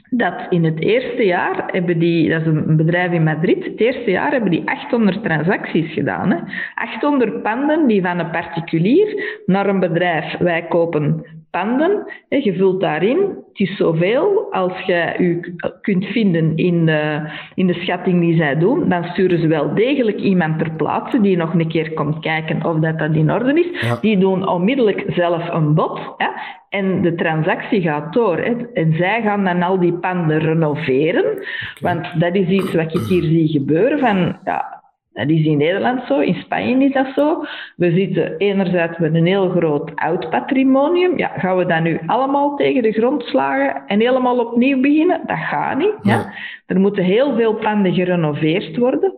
Dat 0.09 0.45
in 0.49 0.63
het 0.63 0.79
eerste 0.79 1.25
jaar 1.25 1.63
hebben 1.67 1.99
die, 1.99 2.29
dat 2.29 2.41
is 2.41 2.47
een 2.47 2.77
bedrijf 2.77 3.11
in 3.11 3.23
Madrid, 3.23 3.63
het 3.63 3.79
eerste 3.79 4.11
jaar 4.11 4.31
hebben 4.31 4.51
die 4.51 4.69
800 4.69 5.23
transacties 5.23 5.93
gedaan. 5.93 6.31
Hè? 6.31 6.37
800 6.75 7.41
panden 7.41 7.87
die 7.87 8.01
van 8.01 8.19
een 8.19 8.31
particulier 8.31 9.41
naar 9.45 9.67
een 9.67 9.79
bedrijf, 9.79 10.37
wij 10.37 10.67
kopen 10.67 11.25
panden. 11.55 12.05
Je 12.29 12.53
vult 12.53 12.81
daarin. 12.81 13.17
Het 13.17 13.59
is 13.59 13.77
zoveel 13.77 14.47
als 14.51 14.79
je 14.79 15.15
u 15.17 15.55
kunt 15.81 16.05
vinden 16.05 16.55
in 16.55 16.85
de, 16.85 17.29
in 17.55 17.67
de 17.67 17.73
schatting 17.73 18.21
die 18.21 18.37
zij 18.37 18.57
doen. 18.57 18.89
Dan 18.89 19.03
sturen 19.03 19.39
ze 19.39 19.47
wel 19.47 19.73
degelijk 19.73 20.19
iemand 20.19 20.59
ter 20.59 20.71
plaatse 20.71 21.21
die 21.21 21.37
nog 21.37 21.53
een 21.53 21.67
keer 21.67 21.93
komt 21.93 22.19
kijken 22.19 22.65
of 22.65 22.79
dat, 22.79 22.99
dat 22.99 23.13
in 23.13 23.31
orde 23.31 23.53
is. 23.53 23.99
Die 24.01 24.17
doen 24.17 24.47
onmiddellijk 24.47 25.03
zelf 25.07 25.49
een 25.49 25.73
bod. 25.73 25.99
Hè? 26.17 26.27
En 26.69 27.01
de 27.01 27.15
transactie 27.15 27.81
gaat 27.81 28.13
door. 28.13 28.37
Hè? 28.37 28.53
En 28.73 28.93
zij 28.93 29.21
gaan 29.21 29.43
dan 29.43 29.61
al 29.61 29.79
die 29.79 29.93
panden 29.93 30.39
renoveren. 30.39 31.45
Want 31.79 32.19
dat 32.19 32.35
is 32.35 32.47
iets 32.47 32.73
wat 32.73 32.95
ik 32.95 33.07
hier 33.07 33.23
zie 33.23 33.47
gebeuren. 33.47 33.99
Van, 33.99 34.37
ja, 34.43 34.83
dat 35.15 35.29
is 35.29 35.45
in 35.45 35.57
Nederland 35.57 36.01
zo, 36.07 36.19
in 36.19 36.33
Spanje 36.35 36.85
is 36.85 36.93
dat 36.93 37.07
zo. 37.15 37.45
We 37.75 37.91
zitten 37.91 38.37
enerzijds 38.37 38.97
met 38.97 39.15
een 39.15 39.25
heel 39.25 39.49
groot 39.49 39.91
oud 39.95 40.29
patrimonium. 40.29 41.17
Ja, 41.17 41.27
gaan 41.27 41.57
we 41.57 41.65
dat 41.65 41.81
nu 41.81 41.99
allemaal 42.05 42.55
tegen 42.55 42.83
de 42.83 42.91
grond 42.91 43.23
slagen 43.23 43.83
en 43.87 43.99
helemaal 43.99 44.39
opnieuw 44.39 44.81
beginnen? 44.81 45.21
Dat 45.25 45.37
gaat 45.37 45.77
niet. 45.77 45.95
Ja. 46.01 46.33
Er 46.65 46.79
moeten 46.79 47.03
heel 47.03 47.35
veel 47.35 47.53
panden 47.53 47.93
gerenoveerd 47.93 48.77
worden. 48.77 49.13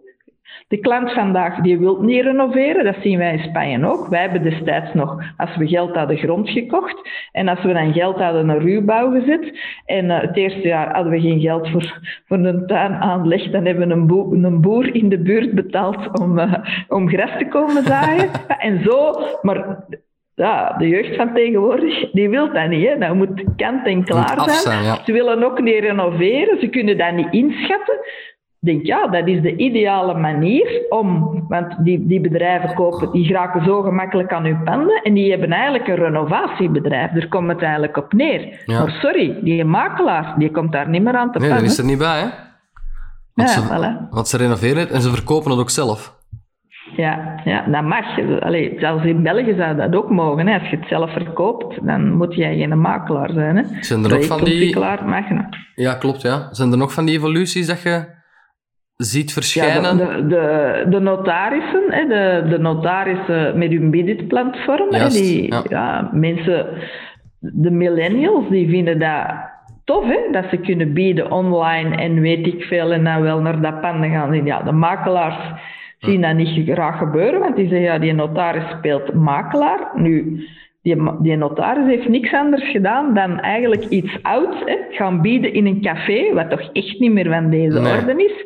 De 0.68 0.78
klant 0.80 1.12
vandaag 1.12 1.62
die 1.62 1.78
wil 1.78 2.02
niet 2.02 2.24
renoveren, 2.24 2.84
dat 2.84 2.96
zien 3.02 3.18
wij 3.18 3.34
in 3.34 3.40
Spanje 3.40 3.88
ook. 3.88 4.08
Wij 4.08 4.22
hebben 4.22 4.44
destijds 4.44 4.94
nog, 4.94 5.24
als 5.38 5.56
we 5.56 5.68
geld 5.68 5.96
hadden, 5.96 6.18
grond 6.18 6.50
gekocht. 6.50 7.10
En 7.32 7.48
als 7.48 7.64
we 7.64 7.74
dan 7.74 7.94
geld 7.94 8.18
hadden, 8.18 8.50
een 8.50 8.60
ruwbouw 8.60 9.12
gezet. 9.12 9.60
En 9.86 10.06
uh, 10.06 10.22
het 10.22 10.38
eerste 10.38 10.68
jaar 10.68 10.94
hadden 10.94 11.12
we 11.12 11.22
geen 11.22 11.40
geld 11.40 11.70
voor, 11.70 12.00
voor 12.26 12.38
een 12.38 12.68
tuinaanleg. 12.68 13.50
Dan 13.50 13.66
hebben 13.66 13.88
we 13.88 13.94
een, 13.94 14.08
boer, 14.08 14.34
een 14.34 14.62
boer 14.62 14.96
in 14.96 15.10
de 15.10 15.20
buurt 15.20 15.54
betaald 15.54 16.20
om, 16.20 16.40
uh, 16.40 16.54
om 16.88 17.10
gras 17.10 17.38
te 17.38 17.48
komen 17.48 17.84
zaaien. 17.84 18.30
en 18.60 18.84
zo, 18.84 19.14
maar 19.42 19.86
ja, 20.36 20.76
de 20.78 20.88
jeugd 20.88 21.16
van 21.16 21.34
tegenwoordig, 21.34 22.12
die 22.12 22.30
wil 22.30 22.54
dat 22.54 22.70
niet. 22.70 22.88
Hè. 22.88 22.98
Dat 22.98 23.16
moet 23.16 23.44
kant 23.56 23.86
en 23.86 24.04
klaar 24.04 24.50
zijn. 24.50 24.98
Ze 25.06 25.12
willen 25.12 25.44
ook 25.44 25.62
niet 25.62 25.80
renoveren, 25.80 26.60
ze 26.60 26.68
kunnen 26.68 26.98
dat 26.98 27.12
niet 27.14 27.32
inschatten 27.32 28.00
denk, 28.60 28.86
ja, 28.86 29.08
dat 29.08 29.28
is 29.28 29.42
de 29.42 29.56
ideale 29.56 30.14
manier 30.14 30.86
om, 30.90 31.40
want 31.48 31.76
die, 31.84 32.08
die 32.08 32.22
bedrijven 32.22 32.74
kopen, 32.74 33.12
die 33.12 33.26
geraken 33.26 33.64
zo 33.64 33.82
gemakkelijk 33.82 34.34
aan 34.34 34.44
hun 34.44 34.64
panden 34.64 35.02
en 35.04 35.14
die 35.14 35.30
hebben 35.30 35.52
eigenlijk 35.52 35.88
een 35.88 35.96
renovatiebedrijf. 35.96 37.12
Daar 37.12 37.28
komt 37.28 37.48
het 37.48 37.62
eigenlijk 37.62 37.98
op 37.98 38.14
neer. 38.14 38.64
Maar 38.66 38.90
sorry, 39.02 39.40
die 39.42 39.66
makelaar, 39.66 40.36
die 40.38 40.52
komt 40.52 40.72
daar 40.72 40.90
niet 40.90 41.04
meer 41.04 41.16
aan 41.16 41.32
te 41.32 41.40
nee, 41.40 41.50
pannen. 41.50 41.68
Nee, 41.68 41.76
dat 41.76 41.78
is 41.78 41.78
er 41.78 41.86
niet 41.86 41.98
bij, 41.98 42.20
hè? 42.20 42.28
Want, 43.34 43.50
ja, 43.50 43.56
ze, 43.56 43.68
voilà. 43.68 44.10
want 44.10 44.28
ze 44.28 44.38
renoveren 44.38 44.78
het 44.78 44.92
en 44.92 45.02
ze 45.02 45.10
verkopen 45.10 45.52
het 45.52 45.60
ook 45.60 45.70
zelf. 45.70 46.16
Ja, 46.96 47.42
ja 47.46 47.66
dat 47.68 47.84
mag. 47.84 48.06
Allee, 48.40 48.76
zelfs 48.80 49.06
in 49.06 49.24
België 49.24 49.56
zou 49.58 49.76
dat 49.76 49.96
ook 49.96 50.10
mogen. 50.10 50.48
Hè. 50.48 50.60
Als 50.60 50.70
je 50.70 50.78
het 50.78 50.88
zelf 50.88 51.12
verkoopt, 51.12 51.86
dan 51.86 52.12
moet 52.12 52.36
jij 52.36 52.58
geen 52.58 52.80
makelaar 52.80 53.30
zijn. 53.34 53.58
Hè. 53.58 53.64
Zijn 53.80 54.04
er 54.04 54.10
nog 54.10 54.26
van 54.26 54.44
die... 54.44 54.80
Mag, 54.80 55.26
ja, 55.76 55.94
klopt. 55.94 56.22
Ja. 56.22 56.48
Zijn 56.52 56.72
er 56.72 56.78
nog 56.78 56.94
van 56.94 57.06
die 57.06 57.18
evoluties 57.18 57.68
dat 57.68 57.82
je 57.82 58.17
ziet 58.98 59.34
verschijnen? 59.34 59.98
Ja, 59.98 60.06
de, 60.06 60.28
de, 60.28 60.86
de, 60.90 61.00
notarissen, 61.00 61.84
hè, 61.88 62.08
de, 62.08 62.50
de 62.50 62.58
notarissen 62.58 63.58
met 63.58 63.72
hun 63.72 63.90
bidit-platform, 63.90 65.10
die 65.10 65.54
ja. 65.70 66.10
mensen, 66.14 66.68
de 67.40 67.72
millennials, 67.72 68.50
die 68.50 68.70
vinden 68.70 69.00
dat 69.00 69.26
tof, 69.84 70.06
hè, 70.06 70.32
dat 70.32 70.46
ze 70.50 70.58
kunnen 70.58 70.94
bieden 70.94 71.32
online 71.32 71.96
en 71.96 72.22
weet 72.22 72.48
ik 72.48 72.64
veel, 72.64 72.92
en 72.92 73.04
dan 73.04 73.22
wel 73.22 73.42
naar 73.42 73.62
dat 73.62 73.82
panden 73.82 74.10
gaan. 74.10 74.46
Ja, 74.46 74.62
de 74.62 74.72
makelaars 74.72 75.38
zien 76.00 76.22
dat 76.22 76.36
niet 76.36 76.70
graag 76.70 76.98
gebeuren, 76.98 77.40
want 77.40 77.56
die 77.56 77.68
zeggen, 77.68 77.88
ja, 77.88 78.00
die 78.00 78.14
notaris 78.14 78.70
speelt 78.78 79.14
makelaar. 79.14 79.92
Nu, 79.96 80.44
die, 80.82 80.96
die 81.22 81.36
notaris 81.36 81.86
heeft 81.86 82.08
niks 82.08 82.34
anders 82.34 82.72
gedaan 82.72 83.14
dan 83.14 83.40
eigenlijk 83.40 83.86
iets 83.86 84.20
ouds, 84.22 84.58
hè, 84.66 84.76
gaan 84.90 85.22
bieden 85.22 85.54
in 85.54 85.66
een 85.66 85.82
café, 85.82 86.34
wat 86.34 86.50
toch 86.50 86.70
echt 86.74 87.00
niet 87.00 87.12
meer 87.12 87.30
van 87.30 87.50
deze 87.50 87.80
orde 87.80 88.24
is. 88.24 88.46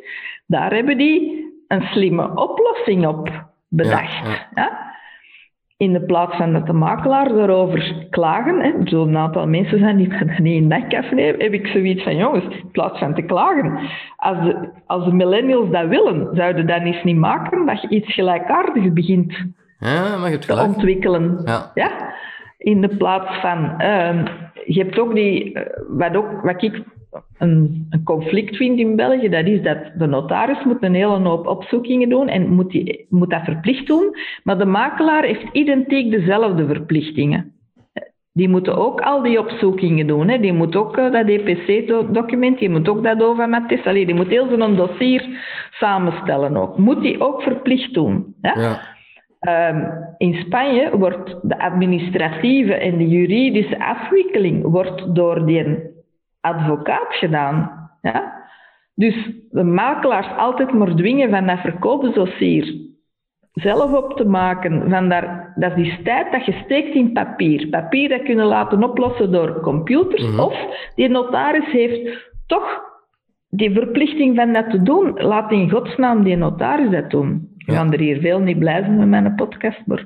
Daar 0.51 0.73
hebben 0.73 0.97
die 0.97 1.45
een 1.67 1.81
slimme 1.81 2.35
oplossing 2.35 3.07
op 3.07 3.29
bedacht. 3.67 4.47
Ja, 4.55 4.93
In 5.77 5.93
de 5.93 6.01
plaats 6.01 6.35
van 6.35 6.53
dat 6.53 6.65
de 6.65 6.73
makelaar 6.73 7.35
erover 7.35 8.07
klagen, 8.09 8.61
hè, 8.61 8.71
zo'n 8.83 9.07
een 9.07 9.17
aantal 9.17 9.47
mensen 9.47 9.79
zijn 9.79 9.97
die 9.97 10.07
dat 10.07 10.37
niet 10.37 10.61
in 10.61 10.67
nekaf 10.67 11.11
nemen, 11.11 11.41
heb 11.41 11.53
ik 11.53 11.67
zoiets 11.67 12.03
van, 12.03 12.15
jongens, 12.15 12.43
in 12.43 12.71
plaats 12.71 12.99
van 12.99 13.13
te 13.13 13.21
klagen, 13.21 13.79
als 14.17 14.37
de, 14.37 14.69
als 14.85 15.05
de 15.05 15.13
millennials 15.13 15.69
dat 15.69 15.87
willen, 15.87 16.29
zouden 16.31 16.67
dat 16.67 16.81
eens 16.81 17.03
niet 17.03 17.17
maken 17.17 17.65
dat 17.65 17.81
je 17.81 17.89
iets 17.89 18.13
gelijkaardigs 18.13 18.93
begint 18.93 19.33
ja, 19.79 20.17
maar 20.17 20.31
je 20.31 20.37
te 20.37 20.61
ontwikkelen. 20.61 21.41
Ja. 21.45 21.71
ja. 21.73 22.13
In 22.57 22.81
de 22.81 22.97
plaats 22.97 23.39
van, 23.39 23.73
uh, 23.77 24.25
je 24.65 24.83
hebt 24.83 24.99
ook 24.99 25.15
die, 25.15 25.53
eh, 25.53 25.81
wat, 25.87 26.15
ook, 26.15 26.41
wat 26.41 26.63
ik 26.63 26.83
een, 27.37 27.87
een, 27.89 28.03
conflict 28.03 28.55
vindt 28.55 28.79
in 28.79 28.95
België, 28.95 29.29
dat 29.29 29.45
is 29.45 29.61
dat 29.61 29.77
de 29.97 30.05
notaris 30.05 30.63
moet 30.63 30.83
een 30.83 30.93
hele 30.93 31.27
hoop 31.27 31.47
opzoekingen 31.47 32.09
doen 32.09 32.27
en 32.27 32.49
moet, 32.49 32.71
die, 32.71 33.05
moet 33.09 33.29
dat 33.29 33.43
verplicht 33.43 33.87
doen, 33.87 34.15
maar 34.43 34.57
de 34.57 34.65
makelaar 34.65 35.23
heeft 35.23 35.45
identiek 35.51 36.11
dezelfde 36.11 36.65
verplichtingen. 36.65 37.53
Die 38.33 38.49
moeten 38.49 38.77
ook 38.77 39.01
al 39.01 39.21
die 39.21 39.39
opzoekingen 39.39 40.07
doen. 40.07 40.27
Hè. 40.27 40.39
Die 40.39 40.53
moet 40.53 40.75
ook 40.75 40.97
uh, 40.97 41.11
dat 41.11 41.27
EPC-document, 41.27 42.59
die 42.59 42.69
moet 42.69 42.89
ook 42.89 43.03
dat 43.03 43.23
OVA-matis, 43.23 43.83
die 43.83 44.13
moet 44.13 44.27
heel 44.27 44.47
zo'n 44.47 44.75
dossier 44.75 45.25
samenstellen 45.71 46.57
ook. 46.57 46.77
Moet 46.77 47.01
die 47.01 47.21
ook 47.21 47.41
verplicht 47.41 47.93
doen. 47.93 48.35
Hè? 48.41 48.61
Ja. 48.61 48.79
Um, 49.47 49.91
in 50.17 50.33
Spanje 50.33 50.97
wordt 50.97 51.39
de 51.41 51.59
administratieve 51.59 52.73
en 52.73 52.97
de 52.97 53.07
juridische 53.07 53.79
afwikkeling 53.79 54.63
wordt 54.63 55.15
door 55.15 55.45
die 55.45 55.90
advocaat 56.41 57.07
gedaan. 57.09 57.89
Ja? 58.01 58.39
Dus 58.95 59.15
de 59.49 59.63
makelaars 59.63 60.27
altijd 60.37 60.73
maar 60.73 60.95
dwingen 60.95 61.29
van 61.29 61.47
dat 61.47 61.59
verkoopsdossier 61.59 62.89
zelf 63.53 63.93
op 63.93 64.17
te 64.17 64.25
maken. 64.25 64.89
Van 64.89 65.09
daar, 65.09 65.53
dat 65.55 65.71
is 65.77 65.83
die 65.83 66.01
tijd 66.03 66.31
dat 66.31 66.45
je 66.45 66.61
steekt 66.65 66.95
in 66.95 67.11
papier. 67.13 67.67
Papier 67.67 68.09
dat 68.09 68.23
kunnen 68.23 68.45
laten 68.45 68.83
oplossen 68.83 69.31
door 69.31 69.59
computers. 69.61 70.27
Mhm. 70.27 70.39
Of 70.39 70.53
die 70.95 71.09
notaris 71.09 71.71
heeft 71.71 72.29
toch 72.47 72.81
die 73.49 73.71
verplichting 73.73 74.35
van 74.35 74.53
dat 74.53 74.69
te 74.69 74.81
doen. 74.81 75.13
Laat 75.15 75.51
in 75.51 75.69
godsnaam 75.69 76.23
die 76.23 76.35
notaris 76.35 76.89
dat 76.91 77.09
doen. 77.09 77.49
We 77.57 77.71
Ja. 77.71 77.77
gaan 77.77 77.93
er 77.93 77.99
hier 77.99 78.19
veel 78.19 78.39
niet 78.39 78.59
blij 78.59 78.79
zijn 78.81 78.97
met 78.97 79.07
mijn 79.07 79.35
podcast, 79.35 79.79
maar... 79.85 80.05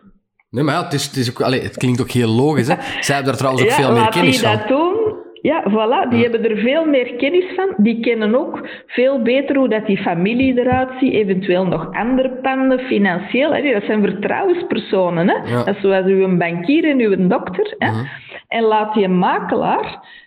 Nee, 0.49 0.63
maar 0.63 0.73
ja, 0.73 0.83
het, 0.83 0.93
is, 0.93 1.05
het, 1.05 1.15
is 1.15 1.29
ook, 1.29 1.41
allee, 1.41 1.61
het 1.61 1.77
klinkt 1.77 2.01
ook 2.01 2.09
heel 2.09 2.29
logisch. 2.29 2.67
Hè? 2.67 2.75
Zij 2.99 3.15
hebben 3.15 3.25
daar 3.25 3.35
trouwens 3.41 3.63
ook 3.63 3.69
ja, 3.69 3.75
veel 3.75 3.91
meer 3.91 4.01
laat 4.01 4.13
kennis 4.13 4.39
die 4.39 4.47
van. 4.47 4.57
dat 4.57 4.67
doen. 4.67 5.04
Ja, 5.45 5.63
voilà. 5.69 6.09
Die 6.09 6.21
hebben 6.21 6.49
er 6.49 6.57
veel 6.57 6.85
meer 6.85 7.15
kennis 7.15 7.45
van. 7.55 7.73
Die 7.77 7.99
kennen 7.99 8.35
ook 8.35 8.67
veel 8.87 9.21
beter 9.21 9.55
hoe 9.55 9.69
dat 9.69 9.85
die 9.85 9.97
familie 9.97 10.59
eruit 10.59 10.89
ziet. 10.99 11.13
Eventueel 11.13 11.65
nog 11.65 11.91
andere 11.91 12.29
panden, 12.29 12.79
financieel. 12.79 13.53
Hè. 13.53 13.73
Dat 13.73 13.83
zijn 13.83 14.01
vertrouwenspersonen. 14.01 15.29
Hè. 15.29 15.35
Ja. 15.35 15.63
Dat 15.63 15.75
is 15.75 15.81
zoals 15.81 16.05
uw 16.05 16.37
bankier 16.37 16.89
en 16.89 16.99
uw 16.99 17.27
dokter. 17.27 17.75
Hè. 17.77 17.91
Mhm. 17.91 18.05
En 18.47 18.63
laat 18.63 18.93
die 18.93 19.07
makelaar... 19.07 20.23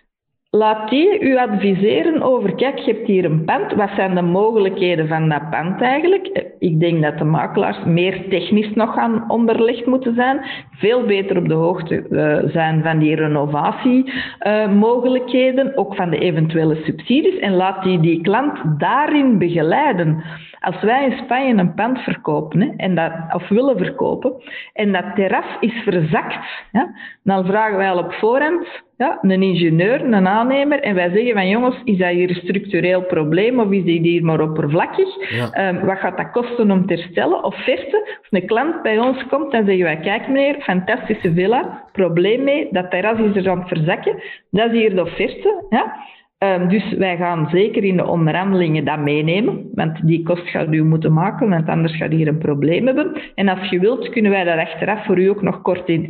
Laat 0.51 0.89
die 0.89 1.19
u 1.19 1.37
adviseren 1.37 2.21
over, 2.21 2.55
kijk, 2.55 2.77
je 2.77 2.93
hebt 2.93 3.07
hier 3.07 3.25
een 3.25 3.45
pand, 3.45 3.73
wat 3.73 3.89
zijn 3.95 4.15
de 4.15 4.21
mogelijkheden 4.21 5.07
van 5.07 5.29
dat 5.29 5.49
pand 5.49 5.81
eigenlijk? 5.81 6.53
Ik 6.59 6.79
denk 6.79 7.03
dat 7.03 7.17
de 7.17 7.23
makelaars 7.23 7.83
meer 7.85 8.29
technisch 8.29 8.73
nog 8.73 8.93
gaan 8.93 9.31
onderlegd 9.31 9.85
moeten 9.85 10.15
zijn, 10.15 10.45
veel 10.71 11.05
beter 11.05 11.37
op 11.37 11.47
de 11.47 11.53
hoogte 11.53 11.95
eh, 11.95 12.37
zijn 12.51 12.83
van 12.83 12.99
die 12.99 13.15
renovatiemogelijkheden, 13.15 15.77
ook 15.77 15.95
van 15.95 16.09
de 16.09 16.17
eventuele 16.17 16.75
subsidies, 16.75 17.39
en 17.39 17.53
laat 17.53 17.83
die 17.83 17.99
die 17.99 18.21
klant 18.21 18.59
daarin 18.77 19.37
begeleiden. 19.37 20.23
Als 20.59 20.81
wij 20.81 21.05
in 21.05 21.17
Spanje 21.17 21.53
een 21.53 21.73
pand 21.73 21.99
verkopen, 21.99 22.61
hè, 22.61 22.69
en 22.77 22.95
dat, 22.95 23.11
of 23.33 23.47
willen 23.47 23.77
verkopen, 23.77 24.33
en 24.73 24.91
dat 24.91 25.15
terras 25.15 25.57
is 25.59 25.73
verzakt, 25.83 26.37
ja, 26.71 26.95
dan 27.23 27.45
vragen 27.45 27.77
wij 27.77 27.89
al 27.89 27.97
op 27.97 28.13
voorhand 28.13 28.67
ja, 28.97 29.17
een 29.21 29.43
ingenieur, 29.43 30.03
een 30.03 30.27
aannemer, 30.27 30.79
en 30.79 30.95
wij 30.95 31.09
zeggen 31.09 31.33
van 31.33 31.47
jongens, 31.47 31.81
is 31.83 31.97
dat 31.97 32.09
hier 32.09 32.29
een 32.29 32.35
structureel 32.35 33.01
probleem 33.01 33.59
of 33.59 33.71
is 33.71 33.83
dit 33.83 34.01
hier 34.01 34.23
maar 34.23 34.41
oppervlakkig? 34.41 35.31
Ja. 35.31 35.51
Ehm, 35.51 35.85
wat 35.85 35.97
gaat 35.97 36.17
dat 36.17 36.31
kosten 36.31 36.71
om 36.71 36.85
te 36.85 36.93
herstellen? 36.93 37.43
Offerte, 37.43 38.17
als 38.19 38.27
een 38.41 38.47
klant 38.47 38.81
bij 38.81 38.99
ons 38.99 39.27
komt, 39.27 39.51
dan 39.51 39.65
zeggen 39.65 39.83
wij, 39.83 39.97
kijk 39.97 40.27
meneer, 40.27 40.55
fantastische 40.61 41.33
villa, 41.33 41.83
probleem 41.91 42.43
mee, 42.43 42.67
dat 42.71 42.91
terras 42.91 43.19
is 43.19 43.35
er 43.35 43.49
aan 43.49 43.59
het 43.59 43.67
verzakken, 43.67 44.23
dat 44.51 44.71
is 44.71 44.79
hier 44.79 44.95
de 44.95 45.01
offerte. 45.01 45.65
Ja? 45.69 45.95
Ehm, 46.39 46.67
dus 46.67 46.93
wij 46.93 47.17
gaan 47.17 47.49
zeker 47.51 47.83
in 47.83 47.97
de 47.97 48.05
onderhandelingen 48.05 48.85
dat 48.85 48.99
meenemen, 48.99 49.69
want 49.73 50.07
die 50.07 50.23
kost 50.23 50.47
gaat 50.47 50.73
u 50.73 50.83
moeten 50.83 51.13
maken, 51.13 51.49
want 51.49 51.67
anders 51.67 51.95
gaat 51.97 52.11
hier 52.11 52.27
een 52.27 52.37
probleem 52.37 52.85
hebben. 52.85 53.21
En 53.35 53.47
als 53.47 53.69
je 53.69 53.79
wilt, 53.79 54.09
kunnen 54.09 54.31
wij 54.31 54.43
dat 54.43 54.57
achteraf 54.57 55.05
voor 55.05 55.19
u 55.19 55.27
ook 55.27 55.41
nog 55.41 55.61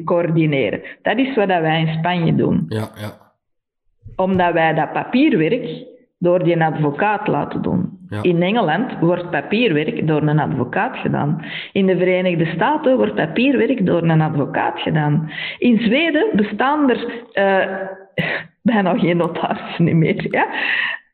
coördineren. 0.06 0.82
Dat 1.02 1.18
is 1.18 1.36
wat 1.36 1.48
wij 1.48 1.80
in 1.80 1.94
Spanje 1.98 2.36
doen 2.36 2.66
Ja, 2.68 2.90
ja. 2.96 3.34
omdat 4.16 4.54
wij 4.54 4.74
dat 4.74 4.94
papierwerk 4.94 5.86
door 6.20 6.44
die 6.44 6.64
advocaat 6.64 7.28
laten 7.28 7.62
doen. 7.62 7.98
Ja. 8.10 8.24
In 8.24 8.42
Engeland 8.42 9.00
wordt 9.00 9.30
papierwerk 9.30 10.08
door 10.08 10.22
een 10.22 10.40
advocaat 10.40 10.98
gedaan. 10.98 11.46
In 11.72 11.86
de 11.86 11.98
Verenigde 11.98 12.46
Staten 12.46 12.98
wordt 12.98 13.16
papierwerk 13.16 13.86
door 13.86 14.04
een 14.04 14.22
advocaat 14.22 14.80
gedaan. 14.80 15.32
In 15.58 15.80
Zweden 15.80 16.28
bestaan 16.36 16.90
er 16.90 17.24
eh, 17.34 17.66
bijna 18.72 18.98
geen 18.98 19.18
notarissen 19.18 19.98
meer. 19.98 20.26
Ja? 20.30 20.48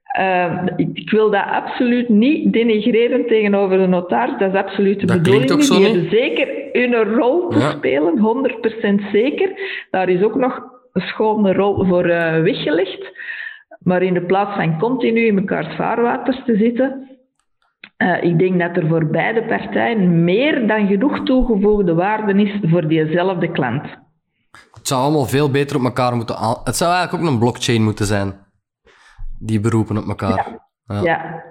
Eh, 0.05 0.61
ik, 0.75 0.89
ik 0.93 1.09
wil 1.09 1.31
dat 1.31 1.45
absoluut 1.51 2.09
niet 2.09 2.53
denigreren 2.53 3.27
tegenover 3.27 3.77
de 3.77 3.87
notaris. 3.87 4.37
Dat 4.37 4.53
is 4.53 4.59
absoluut 4.59 4.99
de 4.99 5.05
Dat 5.05 5.17
bedoeling 5.17 5.51
ook 5.51 5.61
zo 5.61 5.75
Die 5.75 5.85
hebben 5.85 6.09
zeker 6.09 6.47
hun 6.71 7.03
rol 7.03 7.49
te 7.49 7.59
Ja. 7.59 7.71
spelen, 7.71 8.17
100% 8.17 9.01
zeker. 9.11 9.49
Daar 9.91 10.09
is 10.09 10.23
ook 10.23 10.35
nog 10.35 10.63
een 10.93 11.01
schone 11.01 11.53
rol 11.53 11.85
voor 11.85 12.05
eh, 12.05 12.41
weggelegd. 12.41 13.13
Maar 13.79 14.03
in 14.03 14.13
de 14.13 14.25
plaats 14.25 14.55
van 14.55 14.79
continu 14.79 15.25
in 15.25 15.33
mekaars 15.35 15.75
vaarwaters 15.75 16.41
te 16.45 16.55
zitten, 16.55 17.09
eh, 17.97 18.23
ik 18.23 18.39
denk 18.39 18.59
dat 18.59 18.77
er 18.77 18.87
voor 18.87 19.05
beide 19.07 19.43
partijen 19.43 20.23
meer 20.23 20.67
dan 20.67 20.87
genoeg 20.87 21.23
toegevoegde 21.23 21.93
waarde 21.93 22.41
is 22.43 22.51
voor 22.61 22.87
diezelfde 22.87 23.51
klant. 23.51 23.83
Het 24.85 24.93
zou 24.93 25.03
allemaal 25.03 25.25
veel 25.25 25.51
beter 25.51 25.75
op 25.77 25.83
elkaar 25.83 26.15
moeten 26.15 26.37
aan... 26.37 26.55
Het 26.63 26.75
zou 26.75 26.93
eigenlijk 26.93 27.23
ook 27.23 27.31
een 27.31 27.39
blockchain 27.39 27.83
moeten 27.83 28.05
zijn. 28.05 28.33
Die 29.39 29.59
beroepen 29.59 29.97
op 29.97 30.07
elkaar. 30.07 30.59
Ja. 30.87 31.01
Ja, 31.01 31.43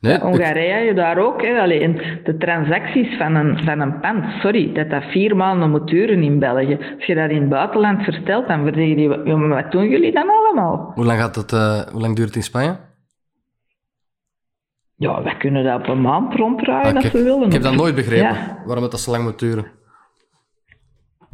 Nee, 0.00 0.18
Hongarije 0.18 0.84
je 0.84 0.94
daar 0.94 1.18
ook. 1.18 1.42
Hè. 1.42 1.60
Allee, 1.60 1.92
de 2.24 2.36
transacties 2.38 3.16
van 3.16 3.34
een, 3.34 3.58
van 3.64 3.80
een 3.80 4.00
pand, 4.00 4.24
sorry, 4.40 4.72
dat 4.72 4.90
dat 4.90 5.02
vier 5.02 5.36
maanden 5.36 5.70
moet 5.70 5.86
duren 5.88 6.22
in 6.22 6.38
België. 6.38 6.78
Als 6.96 7.06
je 7.06 7.14
dat 7.14 7.30
in 7.30 7.40
het 7.40 7.48
buitenland 7.48 8.02
vertelt, 8.02 8.48
dan 8.48 8.64
zeggen 8.64 8.96
die, 8.96 9.08
wat 9.08 9.72
doen 9.72 9.88
jullie 9.88 10.12
dan 10.12 10.28
allemaal? 10.30 10.92
hoe, 10.94 11.04
lang 11.04 11.18
gaat 11.20 11.34
het, 11.36 11.52
eh, 11.52 11.80
hoe 11.80 12.00
lang 12.00 12.16
duurt 12.16 12.28
het 12.28 12.36
in 12.36 12.42
Spanje? 12.42 12.76
Ja, 14.94 15.22
wij 15.22 15.36
kunnen 15.36 15.64
dat 15.64 15.80
op 15.80 15.86
een 15.88 16.00
maand 16.00 16.34
ronddraaien 16.34 16.96
als 16.96 17.10
we 17.10 17.22
willen. 17.22 17.46
ik 17.46 17.52
heb 17.52 17.62
dat 17.62 17.74
nooit 17.74 17.94
begrepen, 17.94 18.34
Ja. 18.34 18.62
waarom 18.64 18.82
het 18.82 18.92
dat 18.92 19.00
zo 19.00 19.10
lang 19.10 19.24
moet 19.24 19.38
duren. 19.38 19.77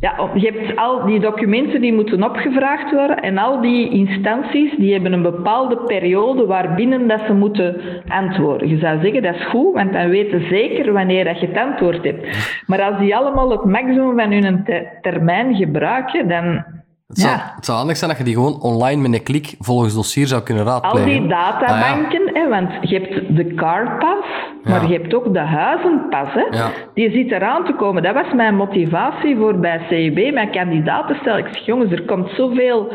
Ja, 0.05 0.31
je 0.35 0.53
hebt 0.53 0.77
al 0.77 1.05
die 1.07 1.21
documenten 1.21 1.81
die 1.81 1.93
moeten 1.93 2.23
opgevraagd 2.23 2.91
worden 2.93 3.23
en 3.23 3.39
al 3.39 3.61
die 3.61 3.91
instanties 3.91 4.77
die 4.77 4.93
hebben 4.93 5.13
een 5.13 5.23
bepaalde 5.23 5.77
periode 5.77 6.47
waarbinnen 6.47 7.09
dat 7.09 7.21
ze 7.27 7.33
moeten 7.33 7.81
antwoorden. 8.09 8.69
Je 8.69 8.79
zou 8.79 9.01
zeggen 9.01 9.23
dat 9.23 9.35
is 9.35 9.47
goed, 9.47 9.75
want 9.75 9.93
dan 9.93 10.09
weten 10.09 10.41
ze 10.41 10.47
zeker 10.47 10.93
wanneer 10.93 11.25
dat 11.25 11.41
je 11.41 11.47
het 11.47 11.57
antwoord 11.57 12.05
hebt. 12.05 12.27
Maar 12.67 12.83
als 12.83 12.99
die 12.99 13.17
allemaal 13.17 13.51
het 13.51 13.65
maximum 13.65 14.19
van 14.19 14.33
hun 14.33 14.65
te- 14.65 14.89
termijn 15.01 15.55
gebruiken, 15.55 16.29
dan 16.29 16.65
Het 17.07 17.19
zou, 17.19 17.33
Ja. 17.37 17.53
het 17.57 17.65
zou 17.65 17.79
handig 17.79 17.97
zijn 17.97 18.11
dat 18.11 18.19
je 18.19 18.25
die 18.25 18.35
gewoon 18.35 18.61
online 18.61 19.01
met 19.09 19.13
een 19.15 19.23
klik 19.23 19.55
volgens 19.59 19.95
dossier 19.95 20.27
zou 20.27 20.43
kunnen 20.43 20.67
al 20.67 20.71
raadplegen. 20.73 21.09
die 21.11 21.21
Ah, 21.35 21.61
databanken, 21.61 22.31
hè, 22.35 22.49
want 22.49 22.89
je 22.91 22.99
hebt 23.01 23.37
de 23.37 23.55
carpas, 23.55 24.25
maar 24.63 24.87
je 24.89 24.99
hebt 24.99 25.15
ook 25.15 25.33
de 25.33 25.39
huizenpas. 25.41 26.29
Hè. 26.33 26.69
Die 26.95 27.11
zit 27.11 27.31
eraan 27.31 27.65
te 27.65 27.73
komen. 27.75 28.03
Dat 28.03 28.15
was 28.15 28.33
mijn 28.33 28.57
motivatie 28.57 29.37
voor 29.37 29.59
bij 29.59 29.87
CIB, 29.89 30.33
mijn 30.33 30.51
kandidaten 30.51 31.17
stel 31.21 31.39
ik 31.39 31.47
zeg, 31.53 31.65
jongens, 31.67 31.93
er 31.93 32.05
komt 32.05 32.31
zoveel 32.31 32.93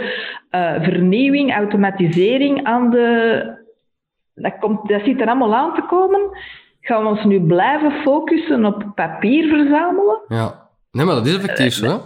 eh, 0.49 0.72
vernieuwing, 0.82 1.53
automatisering 1.55 2.64
aan 2.64 2.89
de... 2.89 3.57
Dat, 4.36 4.53
komt, 4.60 4.88
dat 4.89 5.01
zit 5.03 5.22
er 5.22 5.28
allemaal 5.28 5.55
aan 5.55 5.74
te 5.76 5.82
komen. 5.89 6.22
Gaan 6.82 7.03
we 7.03 7.10
ons 7.10 7.24
nu 7.24 7.41
blijven 7.41 7.91
focussen 7.91 8.66
op 8.66 8.86
papier 8.95 9.47
verzamelen? 9.47 10.20
ja. 10.28 10.68
Nee, 10.91 11.05
maar 11.05 11.16
dat 11.16 11.26
is 11.26 11.36
effectief 11.36 11.74
zo. 11.74 11.86
hè. 11.86 11.97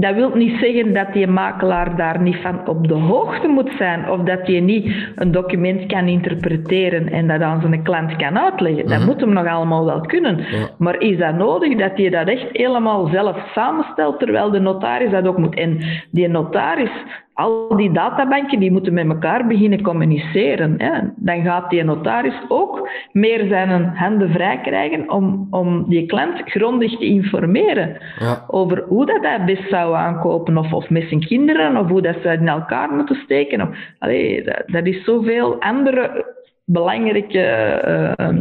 Dat 0.00 0.14
wil 0.14 0.30
niet 0.34 0.58
zeggen 0.60 0.92
dat 0.94 1.12
die 1.12 1.26
makelaar 1.26 1.96
daar 1.96 2.20
niet 2.20 2.36
van 2.36 2.68
op 2.68 2.88
de 2.88 2.94
hoogte 2.94 3.48
moet 3.48 3.72
zijn, 3.78 4.10
of 4.10 4.20
dat 4.20 4.46
hij 4.46 4.60
niet 4.60 4.94
een 5.14 5.32
document 5.32 5.86
kan 5.86 6.08
interpreteren 6.08 7.12
en 7.12 7.26
dat 7.26 7.40
aan 7.40 7.60
zijn 7.60 7.82
klant 7.82 8.16
kan 8.16 8.38
uitleggen. 8.38 8.86
Dat 8.86 9.06
moet 9.06 9.20
hem 9.20 9.32
nog 9.32 9.46
allemaal 9.46 9.84
wel 9.84 10.00
kunnen. 10.00 10.36
Ja. 10.36 10.68
Maar 10.78 11.00
is 11.00 11.18
dat 11.18 11.34
nodig 11.34 11.78
dat 11.78 11.90
hij 11.94 12.10
dat 12.10 12.28
echt 12.28 12.46
helemaal 12.52 13.06
zelf 13.06 13.50
samenstelt, 13.54 14.18
terwijl 14.18 14.50
de 14.50 14.60
notaris 14.60 15.10
dat 15.10 15.26
ook 15.26 15.38
moet? 15.38 15.54
En 15.54 15.80
die 16.10 16.28
notaris, 16.28 16.90
al 17.38 17.76
die 17.76 17.92
databanken, 17.92 18.60
die 18.60 18.72
moeten 18.72 18.92
met 18.92 19.08
elkaar 19.08 19.46
beginnen 19.46 19.82
communiceren. 19.82 20.74
Hè. 20.78 21.00
Dan 21.16 21.42
gaat 21.42 21.70
die 21.70 21.84
notaris 21.84 22.34
ook 22.48 22.88
meer 23.12 23.46
zijn 23.48 23.84
handen 23.84 24.30
vrij 24.30 24.60
krijgen 24.60 25.10
om, 25.10 25.46
om 25.50 25.84
die 25.88 26.06
klant 26.06 26.42
grondig 26.44 26.98
te 26.98 27.04
informeren 27.04 27.96
Ja. 28.18 28.44
over 28.46 28.84
hoe 28.88 29.06
dat 29.06 29.22
hij 29.22 29.44
best 29.44 29.68
zou 29.68 29.94
aankopen, 29.94 30.56
of, 30.56 30.72
of 30.72 30.90
met 30.90 31.04
zijn 31.08 31.26
kinderen, 31.26 31.76
of 31.76 31.88
hoe 31.88 32.02
dat 32.02 32.16
ze 32.22 32.28
in 32.28 32.48
elkaar 32.48 32.90
moeten 32.90 33.16
steken. 33.16 33.60
Of, 33.60 33.68
allee, 33.98 34.44
dat, 34.44 34.62
dat 34.66 34.86
is 34.86 35.04
zoveel 35.04 35.60
andere 35.60 36.34
belangrijke, 36.64 37.40
eh, 37.40 38.36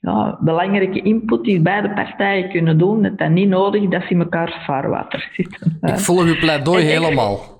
ja, 0.00 0.38
belangrijke 0.40 1.02
input 1.02 1.44
die 1.44 1.60
beide 1.60 1.90
partijen 1.90 2.50
kunnen 2.50 2.78
doen, 2.78 3.02
dat 3.02 3.18
dat 3.18 3.30
niet 3.30 3.48
nodig 3.48 3.88
dat 3.88 4.02
ze 4.02 4.08
in 4.08 4.20
elkaar 4.20 4.62
vaarwater 4.66 5.28
zitten. 5.32 5.78
Ik 5.80 5.98
volg 5.98 6.24
uw 6.24 6.38
pleidooi 6.38 6.82
En 6.82 6.88
helemaal. 6.88 7.58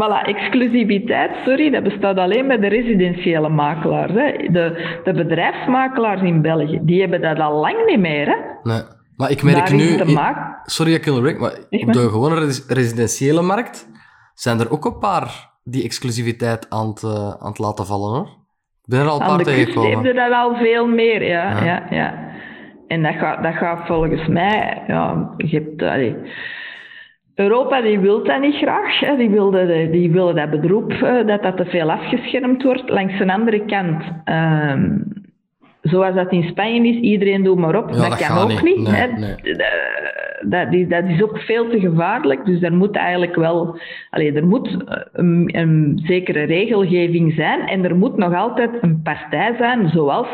Voilà, 0.00 0.26
exclusiviteit, 0.26 1.30
sorry, 1.44 1.70
dat 1.70 1.82
bestaat 1.82 2.16
alleen 2.18 2.46
bij 2.46 2.58
de 2.58 2.66
residentiële 2.68 3.48
makelaars. 3.48 4.12
Hè. 4.12 4.32
De, 4.52 4.98
de 5.04 5.12
bedrijfsmakelaars 5.12 6.22
in 6.22 6.42
België, 6.42 6.78
die 6.82 7.00
hebben 7.00 7.20
dat 7.20 7.38
al 7.38 7.60
lang 7.60 7.76
niet 7.86 8.00
meer. 8.00 8.26
Hè. 8.26 8.34
Nee. 8.62 8.80
Maar 9.16 9.30
ik 9.30 9.42
merk 9.42 9.56
Daar 9.56 9.74
nu... 9.74 9.98
Sorry 10.64 10.92
dat 10.92 11.00
ik 11.00 11.06
onderbreek, 11.06 11.38
maar 11.40 11.52
op 11.70 11.92
de 11.92 12.08
gewone 12.08 12.34
res- 12.34 12.66
residentiële 12.68 13.42
markt 13.42 13.88
zijn 14.34 14.60
er 14.60 14.70
ook 14.72 14.84
een 14.84 14.98
paar 14.98 15.50
die 15.64 15.84
exclusiviteit 15.84 16.70
aan 16.70 16.86
het, 16.88 17.02
eh, 17.02 17.28
aan 17.38 17.48
het 17.48 17.58
laten 17.58 17.86
vallen, 17.86 18.10
hoor. 18.14 18.26
Ik 18.82 18.90
ben 18.90 19.00
er 19.00 19.08
al 19.08 19.16
een 19.16 19.22
Aan 19.22 19.28
paar 19.28 19.38
de 19.38 19.44
kust 19.44 19.56
tegengekomen. 19.56 19.96
heb 19.96 20.04
je 20.04 20.12
dat 20.20 20.32
al 20.32 20.54
veel 20.56 20.86
meer, 20.86 21.22
ja. 21.22 21.50
Ja. 21.50 21.64
ja. 21.64 21.86
ja, 21.90 22.14
En 22.86 23.02
dat 23.02 23.14
gaat, 23.14 23.42
dat 23.42 23.54
gaat 23.54 23.86
volgens 23.86 24.26
mij... 24.26 24.82
Ja, 24.86 25.34
je 25.36 25.56
hebt, 25.58 25.82
allee, 25.82 26.16
Europa 27.34 27.80
die 27.80 27.98
wil 27.98 28.24
dat 28.24 28.40
niet 28.40 28.54
graag. 28.54 29.00
Hè. 29.00 29.16
Die, 29.16 29.30
wilde, 29.30 29.88
die 29.90 30.12
willen 30.12 30.34
dat 30.34 30.60
beroep, 30.60 30.92
uh, 30.92 31.26
dat 31.26 31.42
dat 31.42 31.56
te 31.56 31.64
veel 31.64 31.90
afgeschermd 31.90 32.62
wordt. 32.62 32.88
Langs 32.88 33.18
de 33.18 33.32
andere 33.32 33.64
kant, 33.64 34.02
uh, 34.24 34.74
zoals 35.84 36.14
dat 36.14 36.32
in 36.32 36.42
Spanje 36.42 36.88
is, 36.88 36.96
iedereen 36.96 37.42
doet 37.42 37.58
maar 37.58 37.76
op. 37.76 37.90
Ja, 37.90 37.96
dat, 37.96 38.08
dat 38.08 38.26
kan 38.26 38.38
ook 38.38 38.62
niet. 38.62 38.76
niet. 38.76 38.88
Nee, 38.88 38.94
hè. 38.94 39.06
nee. 39.06 39.54
Dat, 39.54 39.72
dat, 40.50 40.72
is, 40.72 40.88
dat 40.88 41.04
is 41.04 41.22
ook 41.22 41.38
veel 41.38 41.68
te 41.68 41.80
gevaarlijk. 41.80 42.44
Dus 42.44 42.62
er 42.62 42.72
moet 42.72 42.96
eigenlijk 42.96 43.34
wel... 43.34 43.78
Er 44.10 44.46
moet 44.46 44.76
een, 45.12 45.50
een 45.52 46.00
zekere 46.04 46.42
regelgeving 46.42 47.32
zijn. 47.32 47.60
En 47.68 47.84
er 47.84 47.96
moet 47.96 48.16
nog 48.16 48.34
altijd 48.34 48.70
een 48.80 49.00
partij 49.02 49.54
zijn, 49.58 49.88
zoals 49.88 50.28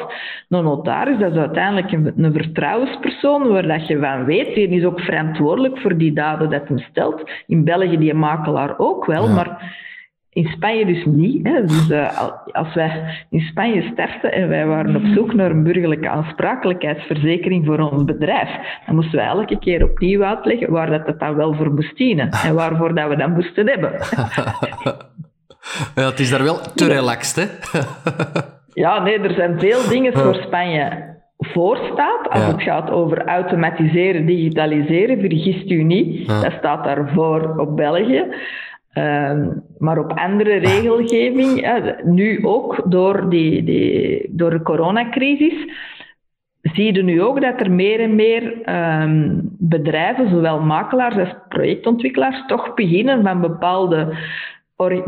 een 0.49 0.65
notaris. 0.65 1.19
Dat 1.19 1.33
is 1.33 1.39
uiteindelijk 1.39 1.93
een, 1.93 2.13
een 2.17 2.33
vertrouwenspersoon, 2.33 3.49
waar 3.49 3.67
dat 3.67 3.87
je 3.87 3.99
van 3.99 4.25
weet. 4.25 4.55
Die 4.55 4.69
is 4.69 4.85
ook 4.85 5.01
verantwoordelijk 5.01 5.79
voor 5.79 5.97
die 5.97 6.13
daden 6.13 6.51
dat 6.51 6.69
hem 6.69 6.79
stelt. 6.79 7.31
In 7.47 7.65
België 7.65 7.99
die 7.99 8.15
makelaar 8.15 8.75
ook 8.79 9.07
wel, 9.07 9.25
Ja. 9.27 9.35
maar... 9.35 9.89
In 10.33 10.45
Spanje 10.47 10.87
dus 10.87 11.05
niet. 11.05 11.47
Hè. 11.47 11.65
Dus 11.65 11.89
uh, 11.91 12.21
als 12.53 12.75
wij 12.75 13.25
in 13.31 13.41
Spanje 13.41 13.91
starten 13.93 14.33
en 14.33 14.49
wij 14.49 14.67
waren 14.67 14.97
op 14.97 15.03
zoek 15.15 15.35
naar 15.35 15.51
een 15.51 15.63
burgerlijke 15.63 16.09
aansprakelijkheidsverzekering 16.09 17.67
voor 17.67 17.79
ons 17.79 18.05
bedrijf, 18.05 18.49
dan 18.87 18.95
moesten 18.95 19.17
wij 19.19 19.27
elke 19.27 19.59
keer 19.59 19.85
opnieuw 19.85 20.23
uitleggen 20.25 20.71
waar 20.71 20.91
dat, 20.91 21.07
dat 21.07 21.21
dan 21.21 21.35
wel 21.35 21.55
voor 21.55 21.73
moest 21.73 21.97
dienen 21.97 22.31
en 22.31 22.55
waarvoor 22.55 22.95
dat 22.95 23.09
we 23.09 23.17
dat 23.17 23.29
moesten 23.29 23.69
hebben. 23.69 23.93
ja, 25.95 26.05
het 26.09 26.21
is 26.21 26.31
daar 26.31 26.43
wel 26.43 26.59
te 26.75 26.87
relaxed, 26.89 27.37
hè? 27.73 27.81
ja, 28.83 29.03
nee, 29.03 29.19
er 29.19 29.35
zijn 29.35 29.59
veel 29.61 29.89
dingen 29.89 30.13
voor 30.13 30.35
Spanje 30.35 31.09
voor 31.39 31.77
staat. 31.93 32.29
Als 32.31 32.41
Ja. 32.43 32.47
het 32.53 32.63
gaat 32.63 32.91
over 32.91 33.27
automatiseren, 33.27 34.27
digitaliseren, 34.27 35.21
vergist 35.21 35.71
u 35.71 35.83
niet. 35.83 36.27
Ja. 36.27 36.41
Dat 36.41 36.53
staat 36.59 36.85
daarvoor 36.85 37.55
op 37.59 37.77
België. 37.77 38.25
Ehm, 38.93 39.49
maar 39.79 39.99
op 39.99 40.13
andere 40.13 40.57
regelgeving, 40.57 41.61
ja, 41.61 41.97
nu 42.05 42.47
ook 42.47 42.83
door, 42.91 43.31
die, 43.31 43.65
die, 43.65 44.27
door 44.31 44.51
de 44.51 44.63
coronacrisis, 44.63 45.55
zie 46.63 46.95
je 46.95 47.03
nu 47.03 47.23
ook 47.23 47.41
dat 47.41 47.61
er 47.61 47.71
meer 47.71 48.01
en 48.01 48.15
meer 48.15 48.63
ehm, 48.63 49.41
bedrijven, 49.59 50.29
zowel 50.29 50.61
makelaars 50.61 51.17
als 51.17 51.35
projectontwikkelaars, 51.49 52.47
toch 52.47 52.75
beginnen 52.75 53.23
van 53.23 53.41
bepaalde 53.41 54.17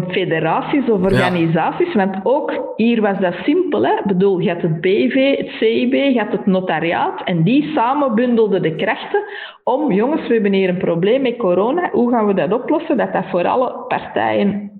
federaties 0.09 0.91
of 0.91 1.03
organisaties. 1.03 1.95
Want 1.95 2.17
ook 2.23 2.73
hier 2.77 3.01
was 3.01 3.19
dat 3.19 3.35
simpel. 3.45 3.87
Hè? 3.87 3.93
Ik 3.93 4.05
bedoel, 4.05 4.39
je 4.39 4.49
had 4.49 4.63
het 4.63 4.81
BV, 4.81 5.37
het 5.37 5.49
CIB, 5.49 5.93
je 5.93 6.19
had 6.19 6.33
het 6.33 6.47
notariaat. 6.47 7.23
En 7.25 7.43
die 7.43 7.73
samen 7.75 8.15
bundelden 8.15 8.63
de 8.63 8.77
krachten 8.77 9.25
om, 9.65 9.93
jongens, 9.93 10.27
we 10.27 10.35
hebben 10.35 10.53
hier 10.53 10.69
een 10.69 10.79
probleem 10.79 11.23
met 11.23 11.37
corona. 11.37 11.91
Hoe 11.93 12.11
gaan 12.11 12.27
we 12.27 12.35
dat 12.35 12.53
oplossen? 12.53 12.97
Dat 12.97 13.13
dat 13.13 13.25
voor 13.31 13.47
alle 13.47 13.85
partijen 13.89 14.72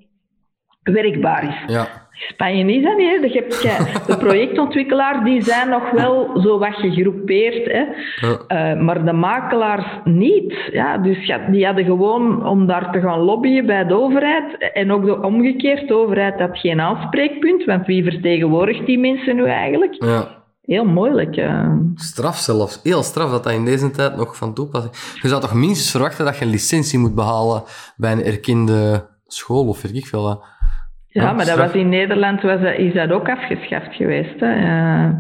werkbaar 0.83 1.43
is. 1.49 1.75
Ja. 1.75 1.87
Spanje 2.13 2.73
is 2.73 2.83
dat 2.83 2.97
niet. 2.97 3.09
Hè? 3.09 3.15
Je 3.27 3.33
hebt 3.39 3.63
je- 3.63 4.01
de 4.07 4.17
projectontwikkelaars 4.17 5.25
die 5.25 5.43
zijn 5.43 5.69
nog 5.69 5.91
wel 5.91 6.41
zo 6.41 6.59
wat 6.59 6.75
gegroepeerd. 6.75 7.65
Hè? 7.73 7.85
Ja. 8.29 8.39
Eh, 8.47 8.81
maar 8.81 9.05
de 9.05 9.13
makelaars 9.13 9.87
niet. 10.05 10.55
Ja, 10.73 10.99
dus 10.99 11.27
ja, 11.27 11.39
die 11.51 11.67
hadden 11.67 11.85
gewoon 11.85 12.47
om 12.47 12.67
daar 12.67 12.93
te 12.93 13.01
gaan 13.01 13.19
lobbyen 13.19 13.67
bij 13.67 13.87
de 13.87 13.95
overheid. 13.95 14.71
En 14.73 14.93
ook 14.93 15.05
de 15.05 15.23
omgekeerd, 15.23 15.89
de 15.89 15.95
overheid 15.95 16.41
had 16.41 16.59
geen 16.59 16.81
aanspreekpunt. 16.81 17.65
Want 17.65 17.87
wie 17.87 18.05
vertegenwoordigt 18.05 18.87
die 18.87 18.99
mensen 18.99 19.37
nu 19.37 19.45
eigenlijk? 19.47 19.95
ja. 20.05 20.41
Heel 20.63 20.85
moeilijk. 20.85 21.37
eh. 21.37 21.69
Straf 21.95 22.37
zelfs. 22.37 22.81
Heel 22.83 23.03
straf 23.03 23.31
dat 23.31 23.45
dat 23.45 23.53
in 23.53 23.65
deze 23.65 23.91
tijd 23.91 24.17
nog 24.17 24.37
van 24.37 24.55
toepassing 24.55 24.95
Je 25.23 25.29
zou 25.29 25.41
toch 25.41 25.55
minstens 25.55 25.91
verwachten 25.91 26.25
dat 26.25 26.39
je 26.39 26.45
een 26.45 26.51
licentie 26.51 26.99
moet 26.99 27.15
behalen 27.15 27.63
bij 27.97 28.13
een 28.13 28.25
erkende 28.25 29.07
school 29.27 29.67
of 29.69 29.83
weet 29.83 29.97
ik 29.97 30.07
veel. 30.07 30.43
Ja, 31.13 31.23
Ja, 31.23 31.33
maar 31.33 31.47
dat 31.47 31.57
was 31.59 31.73
in 31.73 31.89
Nederland 31.89 32.43
was 32.43 32.61
dat, 32.61 32.75
is 32.77 32.93
dat 32.93 33.11
ook 33.13 33.29
afgeschaft 33.29 33.95
geweest. 33.95 34.41
Hè? 34.41 35.11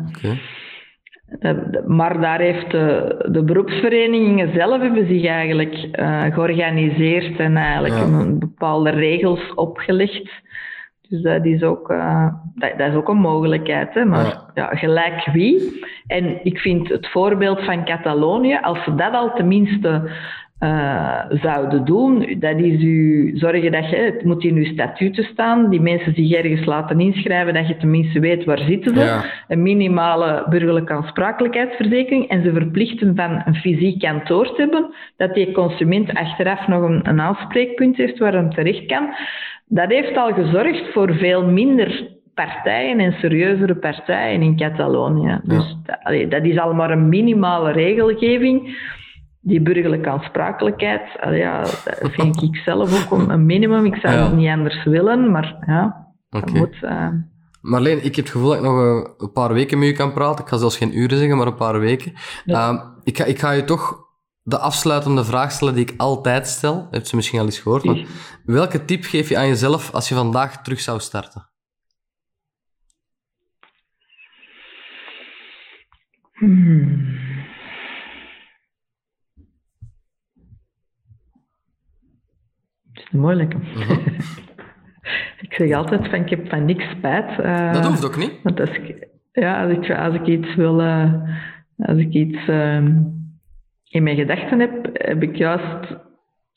Dat- 1.41 1.87
Maar 1.87 2.21
daar 2.21 2.41
heeft 2.41 2.71
de, 2.71 3.17
de 3.31 3.45
beroepsverenigingen 3.45 4.53
zelf 4.55 4.81
hebben 4.81 5.07
zich 5.07 5.25
eigenlijk 5.27 5.75
eh, 5.93 6.23
georganiseerd 6.25 7.39
en 7.39 7.57
eigenlijk 7.57 7.95
Ja. 7.95 8.03
een 8.03 8.39
bepaalde 8.39 8.91
regels 8.91 9.55
opgelegd. 9.55 10.31
Dus 11.09 11.23
dat 11.23 11.45
is 11.45 11.63
ook, 11.63 11.91
eh, 11.91 12.27
dat, 12.55 12.71
dat 12.79 12.89
is 12.89 12.95
ook 12.95 13.09
een 13.09 13.17
mogelijkheid. 13.17 13.95
Hè? 13.95 14.05
Maar 14.05 14.25
Ja. 14.25 14.51
ja. 14.55 14.67
gelijk 14.77 15.29
wie. 15.33 15.85
En 16.07 16.45
ik 16.45 16.59
vind 16.59 16.89
het 16.89 17.09
voorbeeld 17.09 17.65
van 17.65 17.85
Catalonië, 17.85 18.59
als 18.63 18.85
ze 18.85 18.95
dat 18.95 19.13
al 19.15 19.35
tenminste 19.35 20.11
eh, 20.63 21.21
zouden 21.31 21.85
doen, 21.85 22.37
dat 22.39 22.59
is 22.59 22.83
u 22.83 23.31
zorgen 23.35 23.73
dat 23.73 23.91
je, 23.91 23.97
het 23.97 24.25
moet 24.25 24.45
in 24.45 24.57
uw 24.57 24.65
statuten 24.65 25.25
staan, 25.25 25.71
die 25.71 25.81
mensen 25.81 26.15
zich 26.15 26.33
ergens 26.33 26.65
laten 26.65 27.01
inschrijven, 27.01 27.55
dat 27.55 27.69
je 27.69 27.77
tenminste 27.77 28.21
weet 28.21 28.45
waar 28.45 28.59
zitten 28.59 28.95
ze 28.95 29.01
Ja. 29.01 29.25
een 29.49 29.63
minimale 29.63 30.47
burgerlijke 30.49 30.93
aansprakelijkheidsverzekering 30.93 32.29
en 32.29 32.43
ze 32.43 32.53
verplichten 32.53 33.17
van 33.17 33.43
een 33.45 33.55
fysiek 33.55 34.01
kantoor 34.01 34.47
te 34.55 34.61
hebben, 34.61 34.95
dat 35.17 35.35
die 35.35 35.53
consument 35.53 36.15
achteraf 36.15 36.67
nog 36.67 36.83
een, 36.83 37.09
een 37.09 37.21
aanspreekpunt 37.21 37.97
heeft 37.97 38.19
waar 38.19 38.33
hem 38.33 38.51
terecht 38.55 38.87
kan. 38.87 39.09
Dat 39.67 39.89
heeft 39.91 40.17
al 40.17 40.33
gezorgd 40.33 40.93
voor 40.93 41.15
veel 41.15 41.47
minder 41.47 42.09
partijen 42.35 42.99
en 42.99 43.13
serieuzere 43.13 43.75
partijen 43.75 44.43
in 44.43 44.57
Catalonië. 44.57 45.41
Dus 45.43 45.77
dat, 45.87 45.99
allee, 46.03 46.29
dat 46.29 46.45
is 46.45 46.59
al 46.59 46.75
maar 46.75 46.91
een 46.91 47.09
minimale 47.09 47.73
regelgeving. 47.73 48.91
Die 49.45 49.63
burgerlijke 49.63 50.09
aansprakelijkheid, 50.11 51.03
ja, 51.31 51.61
dat 51.61 52.11
vind 52.17 52.43
ik 52.43 52.57
zelf 52.57 53.13
ook 53.13 53.19
een- 53.29 53.47
minimum. 53.47 53.85
Ik 53.87 53.97
zou 53.97 54.15
Ja. 54.15 54.25
het 54.25 54.35
niet 54.37 54.49
anders 54.49 54.85
willen, 54.85 55.31
maar 55.31 55.57
ja, 55.67 56.07
dat 56.29 56.53
moet... 56.53 56.83
eh, 56.83 57.09
Marleen, 57.61 57.97
ik 58.05 58.17
heb 58.17 58.25
het 58.25 58.31
gevoel 58.31 58.49
dat 58.49 58.57
ik 58.59 58.63
nog 58.65 58.77
een, 59.19 59.33
paar 59.33 59.53
weken 59.53 59.79
met 59.79 59.89
u 59.89 59.93
kan 59.93 60.13
praten. 60.13 60.45
Ik 60.45 60.51
ga 60.51 60.57
zelfs 60.57 60.77
geen 60.77 60.99
uren 60.99 61.19
zeggen, 61.19 61.37
maar 61.37 61.47
een 61.47 61.55
paar 61.55 61.79
weken. 61.81 62.13
Ja. 62.45 62.69
Ehm, 62.69 62.79
ik, 63.05 63.17
ga, 63.19 63.25
ik 63.25 63.39
ga 63.39 63.51
je 63.51 63.65
toch 63.65 64.01
de 64.43 64.59
afsluitende 64.59 65.25
vraag 65.25 65.51
stellen 65.53 65.75
die 65.75 65.83
ik 65.89 65.95
altijd 65.97 66.47
stel. 66.47 66.89
Heb 66.91 67.07
je 67.07 67.17
misschien 67.17 67.39
al 67.39 67.45
eens 67.45 67.59
gehoord. 67.59 67.85
Maar 67.85 68.05
welke 68.45 68.85
tip 68.85 69.05
geef 69.05 69.29
je 69.29 69.39
aan 69.39 69.47
jezelf 69.49 69.93
als 69.93 70.09
je 70.09 70.15
vandaag 70.15 70.63
terug 70.63 70.81
zou 70.81 71.01
starten? 71.01 71.51
Hmm. 76.33 77.12
Moeilijke. 83.23 83.57
ik 85.47 85.53
zeg 85.55 85.73
altijd 85.73 86.09
van 86.09 86.21
ik 86.21 86.31
heb 86.31 86.49
van 86.49 86.65
niks 86.65 86.85
spijt. 86.91 87.39
eh, 87.41 87.73
Dat 87.73 87.87
hoeft 87.87 88.05
ook 88.05 88.17
niet. 88.17 88.33
Want 88.43 88.61
als 88.61 88.71
ik, 88.71 89.09
ja, 89.33 89.63
als 89.65 89.73
ik, 89.73 89.91
als 89.91 90.15
ik 90.15 90.27
iets 90.27 90.55
wil, 90.55 90.81
eh, 90.81 91.13
als 91.77 91.99
ik 91.99 92.13
iets 92.13 92.39
ehm, 92.49 92.93
in 93.89 94.03
mijn 94.03 94.17
gedachten 94.17 94.61
heb, 94.61 94.89
heb 94.93 95.23
ik 95.23 95.37
juist, 95.37 95.97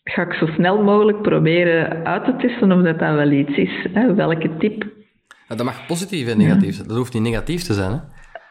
ga 0.03 0.21
ik 0.21 0.33
zo 0.33 0.45
snel 0.45 0.83
mogelijk 0.83 1.21
proberen 1.21 2.05
uit 2.05 2.25
te 2.25 2.35
testen 2.35 2.71
of 2.71 2.81
dat 2.83 2.99
dan 2.99 3.15
wel 3.15 3.31
iets 3.31 3.57
is. 3.57 3.87
Hè? 3.93 4.13
Welke 4.15 4.57
tip? 4.57 4.83
Ja, 5.47 5.55
dat 5.55 5.65
mag 5.65 5.85
positief 5.85 6.27
en 6.27 6.37
negatief 6.37 6.75
zijn. 6.75 6.87
Dat 6.87 6.97
hoeft 6.97 7.13
niet 7.13 7.23
negatief 7.23 7.63
te 7.63 7.73
zijn. 7.73 7.91
Hè? 7.91 7.97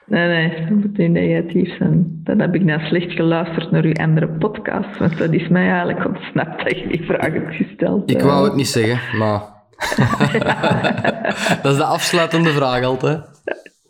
Nee, 0.06 0.28
nee, 0.28 0.60
dat 0.60 0.70
moet 0.70 0.96
niet 0.96 1.10
negatief 1.10 1.76
zijn. 1.76 2.20
Dan 2.24 2.40
heb 2.40 2.54
ik 2.54 2.64
nou 2.64 2.80
slecht 2.80 3.12
geluisterd 3.12 3.70
naar 3.70 3.84
uw 3.84 3.94
andere 3.94 4.28
podcast, 4.28 4.98
want 4.98 5.18
dat 5.18 5.32
is 5.32 5.48
mij 5.48 5.68
eigenlijk 5.68 6.06
ontsnapt 6.06 6.64
dat 6.64 6.78
je 6.78 6.88
die 6.88 7.04
vraag 7.04 7.32
hebt 7.32 7.54
gesteld. 7.54 8.10
Ik 8.10 8.20
wou 8.20 8.44
het 8.44 8.54
niet 8.54 8.68
zeggen, 8.68 9.18
maar... 9.18 9.40
dat 11.62 11.72
is 11.72 11.76
de 11.76 11.84
afsluitende 11.84 12.50
vraag 12.50 12.84
altijd. 12.84 13.20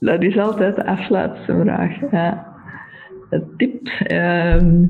Dat 0.00 0.22
is 0.22 0.38
altijd 0.38 0.76
de 0.76 0.86
afsluitende 0.86 1.64
vraag. 1.64 2.10
Ja. 2.10 2.46
Een 3.30 3.54
tip. 3.56 3.86
ehm. 3.86 4.84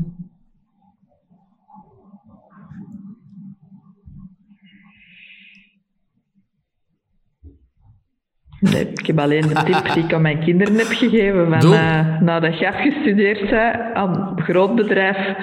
Nee, 8.73 8.89
ik 8.89 9.07
heb 9.07 9.19
alleen 9.19 9.49
de 9.49 9.63
tip 9.65 9.95
die 9.95 10.05
ik 10.05 10.13
aan 10.13 10.23
mijn 10.23 10.45
kinderen 10.45 10.77
heb 10.77 10.87
gegeven. 10.87 11.61
Van, 11.61 11.73
eh, 11.73 12.21
nadat 12.21 12.59
je 12.59 12.69
afgestudeerd 12.69 13.51
bent, 13.51 13.95
aan 13.95 14.33
een 14.37 14.45
groot 14.45 14.75
bedrijf 14.75 15.37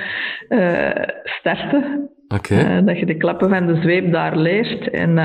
eh, 0.48 1.18
starten. 1.24 2.10
Eh, 2.28 2.86
dat 2.86 3.00
je 3.00 3.06
de 3.06 3.18
klappen 3.18 3.50
van 3.50 3.68
de 3.68 3.76
zweep 3.82 4.12
daar 4.12 4.38
leert 4.38 4.90
en 4.90 5.16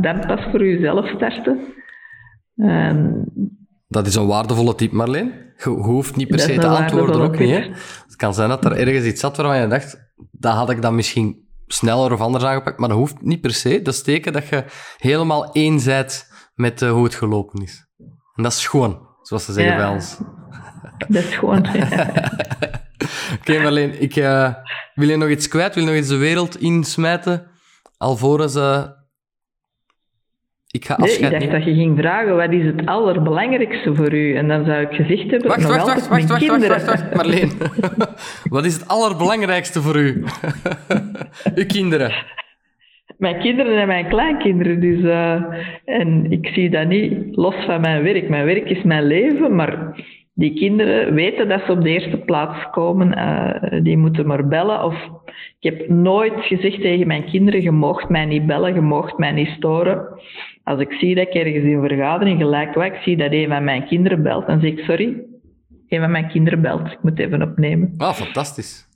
dan 0.00 0.26
pas 0.26 0.40
voor 0.50 0.66
jezelf 0.66 1.08
starten. 1.08 1.60
En 2.56 3.24
Dat 3.88 4.06
is 4.06 4.14
een 4.14 4.26
waardevolle 4.26 4.74
tip, 4.74 4.92
Marleen. 4.92 5.32
Je, 5.56 5.68
hoeft 5.68 6.16
niet 6.16 6.28
per 6.28 6.38
se 6.38 6.58
te 6.58 6.66
antwoorden, 6.66 7.20
ook 7.20 7.38
niet. 7.38 7.50
Hè? 7.50 7.60
Het 8.06 8.16
kan 8.16 8.34
zijn 8.34 8.48
dat 8.48 8.64
er 8.64 8.76
ergens 8.76 9.04
iets 9.04 9.20
zat 9.20 9.36
waarvan 9.36 9.60
je 9.60 9.66
dacht, 9.66 10.12
dat 10.30 10.54
had 10.54 10.70
ik 10.70 10.82
dan 10.82 10.94
misschien 10.94 11.42
sneller 11.66 12.12
of 12.12 12.20
anders 12.20 12.44
aangepakt, 12.44 12.78
maar 12.78 12.88
dat 12.88 12.98
hoeft 12.98 13.22
niet 13.22 13.40
per 13.40 13.50
se. 13.50 13.82
Dat 13.82 13.94
is 13.94 14.02
teken 14.02 14.32
dat 14.32 14.48
je 14.48 14.64
helemaal 14.98 15.52
één 15.52 15.80
met 16.54 16.82
eh, 16.82 16.90
hoe 16.90 17.04
het 17.04 17.14
gelopen 17.14 17.62
is. 17.62 17.86
En 18.34 18.42
dat 18.42 18.52
is 18.52 18.60
schoon, 18.60 19.08
zoals 19.22 19.44
ze 19.44 19.52
zeggen 19.52 19.72
Ja. 19.72 19.78
bij 19.78 19.88
ons. 19.88 20.18
dat 21.08 21.22
is 21.24 21.34
gewoon... 21.34 21.66
Oké, 23.40 23.62
Marleen, 23.62 24.00
ik, 24.02 24.16
uh, 24.16 24.54
wil 24.94 25.08
je 25.08 25.16
nog 25.16 25.28
iets 25.28 25.48
kwijt? 25.48 25.74
Wil 25.74 25.84
je 25.84 25.90
nog 25.90 25.98
iets 25.98 26.08
de 26.08 26.16
wereld 26.16 26.60
insmijten? 26.60 27.46
Alvorens 27.96 28.56
uh, 28.56 28.84
ik 30.74 30.84
ga 30.84 30.94
afscheid 30.94 31.20
nee, 31.20 31.40
ik 31.40 31.50
dacht 31.50 31.52
dat 31.52 31.64
je 31.64 31.80
ging 31.80 31.98
vragen, 31.98 32.36
wat 32.36 32.50
is 32.50 32.64
het 32.64 32.86
allerbelangrijkste 32.86 33.94
voor 33.94 34.14
u? 34.14 34.36
En 34.36 34.48
dan 34.48 34.64
zou 34.64 34.80
ik 34.80 34.92
gezegd 34.92 35.30
hebben... 35.30 35.48
Wacht, 35.48 35.62
wacht, 35.62 35.86
wacht, 35.86 36.08
wacht, 36.08 36.28
wacht, 36.28 36.46
wacht, 36.46 36.68
wacht, 36.68 36.84
wacht, 36.84 37.14
Marleen. 37.14 37.52
wat 38.56 38.64
is 38.64 38.74
het 38.74 38.88
allerbelangrijkste 38.88 39.82
voor 39.82 39.96
u? 39.96 40.24
uw 41.54 41.66
kinderen. 41.66 42.14
Mijn 43.18 43.38
kinderen 43.38 43.80
en 43.80 43.86
mijn 43.86 44.08
kleinkinderen. 44.08 44.80
Dus, 44.80 44.98
uh, 44.98 45.42
en 45.84 46.30
ik 46.30 46.46
zie 46.46 46.70
dat 46.70 46.88
niet 46.88 47.36
los 47.36 47.54
van 47.54 47.80
mijn 47.80 48.02
werk. 48.02 48.28
Mijn 48.28 48.44
werk 48.44 48.70
is 48.70 48.82
mijn 48.82 49.04
leven, 49.04 49.54
maar 49.54 50.02
die 50.34 50.54
kinderen 50.54 51.14
weten 51.14 51.48
dat 51.48 51.62
ze 51.66 51.72
op 51.72 51.82
de 51.82 51.88
eerste 51.88 52.16
plaats 52.16 52.70
komen. 52.70 53.18
Uh, 53.18 53.82
die 53.82 53.96
moeten 53.96 54.26
maar 54.26 54.48
bellen. 54.48 54.84
Of 54.84 54.94
ik 55.60 55.72
heb 55.72 55.88
nooit 55.88 56.34
gezegd 56.36 56.80
tegen 56.80 57.06
mijn 57.06 57.24
kinderen: 57.24 57.62
je 57.62 57.70
mocht 57.70 58.08
mij 58.08 58.24
niet 58.24 58.46
bellen, 58.46 58.74
je 58.74 58.80
mocht 58.80 59.18
mij 59.18 59.32
niet 59.32 59.48
storen. 59.56 60.08
Als 60.64 60.80
ik 60.80 60.92
zie 60.92 61.14
dat 61.14 61.26
ik 61.26 61.34
ergens 61.34 61.64
in 61.64 61.72
een 61.72 61.88
vergadering 61.88 62.40
gelijk 62.40 62.74
wat 62.74 62.84
ik 62.84 63.00
zie 63.02 63.16
dat 63.16 63.32
een 63.32 63.48
van 63.48 63.64
mijn 63.64 63.86
kinderen 63.86 64.22
belt, 64.22 64.46
dan 64.46 64.60
zeg 64.60 64.70
ik: 64.70 64.78
sorry, 64.78 65.22
een 65.88 66.00
van 66.00 66.10
mijn 66.10 66.28
kinderen 66.28 66.60
belt. 66.60 66.92
Ik 66.92 67.02
moet 67.02 67.18
even 67.18 67.42
opnemen. 67.42 67.94
Ah, 67.96 68.12
fantastisch. 68.12 68.92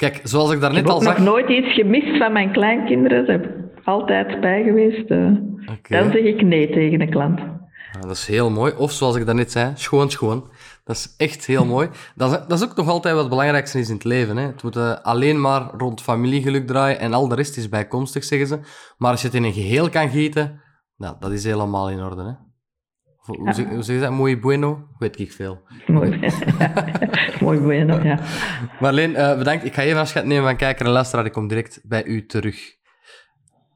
Kijk, 0.00 0.20
zoals 0.22 0.52
ik 0.52 0.60
daarnet 0.60 0.88
al 0.88 1.00
zag... 1.00 1.10
Ik 1.10 1.16
heb 1.16 1.26
nog 1.26 1.34
nooit 1.34 1.48
iets 1.48 1.74
gemist 1.74 2.16
van 2.16 2.32
mijn 2.32 2.52
kleinkinderen. 2.52 3.24
Ze 3.24 3.30
hebben 3.30 3.70
altijd 3.84 4.40
bij 4.40 4.62
geweest. 4.62 5.10
Uh, 5.10 5.30
Dan 5.88 6.10
zeg 6.10 6.22
ik 6.22 6.42
nee 6.42 6.70
tegen 6.70 7.00
een 7.00 7.10
klant. 7.10 7.38
Ja, 7.92 8.00
dat 8.00 8.10
is 8.10 8.26
heel 8.26 8.50
mooi. 8.50 8.72
Of 8.76 8.92
zoals 8.92 9.16
ik 9.16 9.26
daarnet 9.26 9.52
zei, 9.52 9.72
schoon, 9.74 10.10
schoon. 10.10 10.50
Dat 10.84 10.96
is 10.96 11.14
echt 11.16 11.46
heel 11.46 11.64
mooi. 11.64 11.88
Dat 12.14 12.30
is, 12.30 12.38
dat 12.48 12.58
is 12.58 12.64
ook 12.64 12.76
nog 12.76 12.88
altijd 12.88 13.14
wat 13.14 13.22
het 13.22 13.32
belangrijkste 13.32 13.78
is 13.78 13.88
in 13.88 13.94
het 13.94 14.04
leven. 14.04 14.36
Hè. 14.36 14.46
Het 14.46 14.62
moet 14.62 14.76
uh, 14.76 14.94
alleen 15.02 15.40
maar 15.40 15.70
rond 15.76 16.02
familiegeluk 16.02 16.66
draaien 16.66 16.98
en 16.98 17.12
al 17.12 17.28
de 17.28 17.34
rest 17.34 17.56
is 17.56 17.68
bijkomstig, 17.68 18.24
zeggen 18.24 18.48
ze. 18.48 18.58
Maar 18.98 19.10
als 19.10 19.20
je 19.20 19.26
het 19.26 19.36
in 19.36 19.44
een 19.44 19.52
geheel 19.52 19.90
kan 19.90 20.08
gieten, 20.08 20.60
nou, 20.96 21.16
dat 21.18 21.30
is 21.30 21.44
helemaal 21.44 21.90
in 21.90 22.00
orde. 22.00 22.22
Hè. 22.22 22.49
Hoe, 23.38 23.52
zeg, 23.52 23.68
hoe 23.68 23.82
zeg 23.82 23.96
je 23.96 24.02
dat? 24.02 24.10
Mooi 24.10 24.38
bueno? 24.38 24.86
Weet 24.98 25.18
ik 25.18 25.32
veel. 25.32 25.62
Mooi, 25.86 26.32
Mooi 27.40 27.58
bueno, 27.58 28.00
ja. 28.02 28.18
Marleen, 28.80 29.10
uh, 29.10 29.38
bedankt. 29.38 29.64
Ik 29.64 29.74
ga 29.74 29.82
even 29.82 30.00
afscheid 30.00 30.24
nemen 30.24 30.44
van 30.44 30.56
kijker 30.56 30.86
en 30.86 30.92
luisteraar. 30.92 31.24
Ik 31.24 31.32
kom 31.32 31.48
direct 31.48 31.80
bij 31.82 32.04
u 32.04 32.26
terug. 32.26 32.78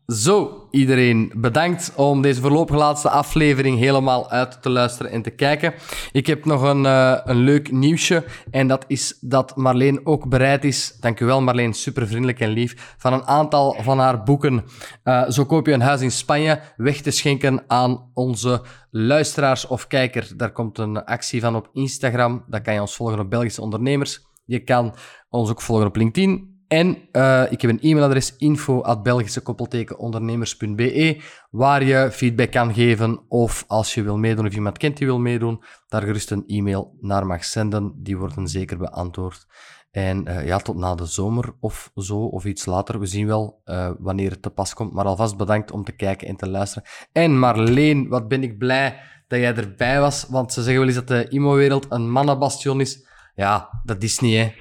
Zo, 0.06 0.66
iedereen 0.70 1.32
bedankt 1.36 1.92
om 1.96 2.22
deze 2.22 2.40
voorlopig 2.40 2.76
laatste 2.76 3.08
aflevering 3.08 3.78
helemaal 3.78 4.30
uit 4.30 4.62
te 4.62 4.70
luisteren 4.70 5.12
en 5.12 5.22
te 5.22 5.30
kijken. 5.30 5.74
Ik 6.12 6.26
heb 6.26 6.44
nog 6.44 6.62
een, 6.62 6.84
uh, 6.84 7.18
een 7.24 7.36
leuk 7.36 7.72
nieuwsje 7.72 8.24
en 8.50 8.66
dat 8.68 8.84
is 8.86 9.18
dat 9.20 9.56
Marleen 9.56 10.06
ook 10.06 10.28
bereid 10.28 10.64
is, 10.64 10.96
dankjewel 11.00 11.42
Marleen, 11.42 11.72
super 11.72 12.06
vriendelijk 12.06 12.40
en 12.40 12.48
lief, 12.48 12.94
van 12.98 13.12
een 13.12 13.26
aantal 13.26 13.76
van 13.80 13.98
haar 13.98 14.22
boeken, 14.22 14.64
uh, 15.04 15.28
zo 15.28 15.44
koop 15.44 15.66
je 15.66 15.72
een 15.72 15.80
huis 15.80 16.00
in 16.00 16.12
Spanje, 16.12 16.60
weg 16.76 17.00
te 17.00 17.10
schenken 17.10 17.64
aan 17.66 18.10
onze 18.14 18.62
luisteraars 18.90 19.66
of 19.66 19.86
kijker. 19.86 20.32
Daar 20.36 20.52
komt 20.52 20.78
een 20.78 21.04
actie 21.04 21.40
van 21.40 21.56
op 21.56 21.68
Instagram, 21.72 22.44
daar 22.48 22.62
kan 22.62 22.74
je 22.74 22.80
ons 22.80 22.96
volgen 22.96 23.18
op 23.18 23.30
Belgische 23.30 23.62
Ondernemers. 23.62 24.26
Je 24.44 24.64
kan 24.64 24.94
ons 25.28 25.50
ook 25.50 25.62
volgen 25.62 25.86
op 25.86 25.96
LinkedIn, 25.96 26.53
en 26.68 27.08
uh, 27.12 27.52
ik 27.52 27.60
heb 27.60 27.70
een 27.70 27.80
e-mailadres 27.80 28.36
info.belgische-ondernemers.be 28.36 31.20
waar 31.50 31.84
je 31.84 32.08
feedback 32.12 32.50
kan 32.50 32.74
geven 32.74 33.20
of 33.28 33.64
als 33.66 33.94
je 33.94 34.02
wil 34.02 34.18
meedoen 34.18 34.46
of 34.46 34.54
iemand 34.54 34.78
kent 34.78 34.96
die 34.96 35.06
wil 35.06 35.18
meedoen, 35.18 35.62
daar 35.88 36.02
gerust 36.02 36.30
een 36.30 36.44
e-mail 36.46 36.96
naar 37.00 37.26
mag 37.26 37.44
zenden. 37.44 37.92
Die 37.96 38.16
worden 38.16 38.48
zeker 38.48 38.78
beantwoord. 38.78 39.46
En 39.90 40.28
uh, 40.28 40.46
ja, 40.46 40.58
tot 40.58 40.76
na 40.76 40.94
de 40.94 41.06
zomer 41.06 41.54
of 41.60 41.90
zo, 41.96 42.16
of 42.16 42.44
iets 42.44 42.66
later. 42.66 43.00
We 43.00 43.06
zien 43.06 43.26
wel 43.26 43.60
uh, 43.64 43.90
wanneer 43.98 44.30
het 44.30 44.42
te 44.42 44.50
pas 44.50 44.74
komt. 44.74 44.92
Maar 44.92 45.04
alvast 45.04 45.36
bedankt 45.36 45.70
om 45.70 45.84
te 45.84 45.92
kijken 45.92 46.28
en 46.28 46.36
te 46.36 46.48
luisteren. 46.48 46.88
En 47.12 47.38
Marleen, 47.38 48.08
wat 48.08 48.28
ben 48.28 48.42
ik 48.42 48.58
blij 48.58 49.00
dat 49.28 49.38
jij 49.38 49.54
erbij 49.54 50.00
was. 50.00 50.26
Want 50.28 50.52
ze 50.52 50.62
zeggen 50.62 50.78
wel 50.78 50.88
eens 50.88 51.04
dat 51.04 51.08
de 51.08 51.28
IMO-wereld 51.28 51.86
een 51.88 52.10
mannenbastion 52.10 52.80
is. 52.80 53.06
Ja, 53.34 53.80
dat 53.84 54.02
is 54.02 54.18
niet, 54.18 54.36
hè. 54.36 54.52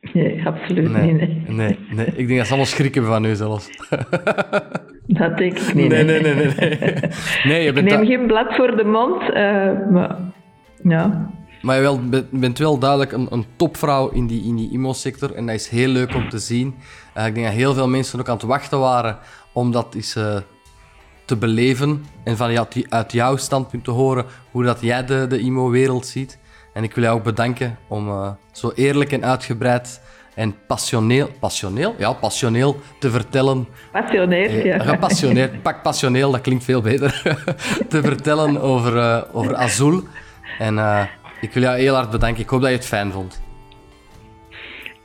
Nee, 0.00 0.46
absoluut 0.46 0.92
nee, 0.92 1.12
niet. 1.12 1.48
Nee. 1.48 1.78
nee. 1.90 2.06
ik 2.06 2.26
denk 2.26 2.36
dat 2.36 2.46
ze 2.46 2.52
allemaal 2.52 2.66
schrikken 2.66 3.04
van 3.04 3.24
u 3.24 3.34
zelfs. 3.34 3.68
Dat 5.06 5.36
denk 5.36 5.58
ik 5.58 5.74
niet. 5.74 5.88
Nee, 5.88 6.04
nee, 6.04 6.20
nee. 6.20 6.34
nee, 6.34 6.54
nee. 6.54 6.78
nee 7.44 7.62
je 7.62 7.72
bent 7.72 7.92
ik 7.92 7.98
neem 7.98 8.06
geen 8.06 8.26
blad 8.26 8.54
voor 8.54 8.76
de 8.76 8.84
mond, 8.84 9.22
uh, 9.22 9.90
maar 9.90 10.16
ja. 10.82 11.30
Maar 11.62 11.76
je 11.76 11.82
wel, 11.82 12.00
bent 12.30 12.58
wel 12.58 12.78
duidelijk 12.78 13.12
een, 13.12 13.26
een 13.30 13.44
topvrouw 13.56 14.08
in 14.08 14.26
die, 14.26 14.42
in 14.42 14.56
die 14.56 14.70
IMO-sector 14.72 15.34
en 15.34 15.46
dat 15.46 15.54
is 15.54 15.68
heel 15.68 15.88
leuk 15.88 16.14
om 16.14 16.28
te 16.28 16.38
zien. 16.38 16.74
Uh, 17.16 17.26
ik 17.26 17.34
denk 17.34 17.46
dat 17.46 17.56
heel 17.56 17.74
veel 17.74 17.88
mensen 17.88 18.20
ook 18.20 18.28
aan 18.28 18.36
het 18.36 18.44
wachten 18.44 18.78
waren 18.78 19.18
om 19.52 19.72
dat 19.72 19.94
eens 19.94 20.16
uh, 20.16 20.36
te 21.24 21.36
beleven 21.36 22.04
en 22.24 22.36
van 22.36 22.52
ja, 22.52 22.68
uit 22.88 23.12
jouw 23.12 23.36
standpunt 23.36 23.84
te 23.84 23.90
horen 23.90 24.24
hoe 24.50 24.64
dat 24.64 24.80
jij 24.80 25.04
de, 25.04 25.26
de 25.28 25.38
IMO-wereld 25.38 26.06
ziet. 26.06 26.38
En 26.72 26.82
ik 26.82 26.94
wil 26.94 27.04
jou 27.04 27.18
ook 27.18 27.24
bedanken 27.24 27.78
om 27.88 28.08
uh, 28.08 28.28
zo 28.52 28.72
eerlijk 28.74 29.12
en 29.12 29.24
uitgebreid 29.24 30.00
en 30.34 30.54
passioneel, 30.66 31.28
passioneel? 31.40 31.94
Ja, 31.98 32.12
passioneel 32.12 32.80
te 32.98 33.10
vertellen. 33.10 33.68
Passioneel, 33.92 34.66
ja. 34.66 34.78
Gepassioneerd, 34.78 35.62
pak 35.62 35.82
passioneel, 35.82 36.30
dat 36.30 36.40
klinkt 36.40 36.64
veel 36.64 36.80
beter. 36.80 37.22
te 37.88 38.02
vertellen 38.02 38.60
over, 38.60 38.96
uh, 38.96 39.22
over 39.32 39.56
Azul. 39.56 40.02
En 40.58 40.74
uh, 40.74 41.02
ik 41.40 41.52
wil 41.52 41.62
jou 41.62 41.78
heel 41.78 41.94
hard 41.94 42.10
bedanken. 42.10 42.42
Ik 42.42 42.48
hoop 42.48 42.60
dat 42.60 42.70
je 42.70 42.76
het 42.76 42.86
fijn 42.86 43.12
vond. 43.12 43.40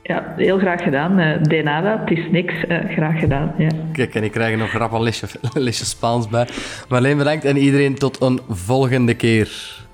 Ja, 0.02 0.34
heel 0.36 0.58
graag 0.58 0.82
gedaan. 0.82 1.20
Uh, 1.20 1.42
de 1.42 1.62
nada, 1.62 2.00
het 2.00 2.18
is 2.18 2.30
niks. 2.30 2.54
Uh, 2.68 2.78
graag 2.90 3.18
gedaan, 3.18 3.54
ja. 3.58 3.68
Kijk, 3.92 4.14
en 4.14 4.24
ik 4.24 4.32
krijg 4.32 4.52
er 4.52 4.58
nog 4.58 4.72
rap 4.72 4.92
een 4.92 5.02
lesje, 5.02 5.26
lesje 5.54 5.84
Spaans 5.84 6.28
bij. 6.28 6.48
Maar 6.88 6.98
alleen 6.98 7.16
bedankt 7.16 7.44
en 7.44 7.56
iedereen 7.56 7.94
tot 7.94 8.20
een 8.20 8.40
volgende 8.48 9.14
keer. 9.14 9.84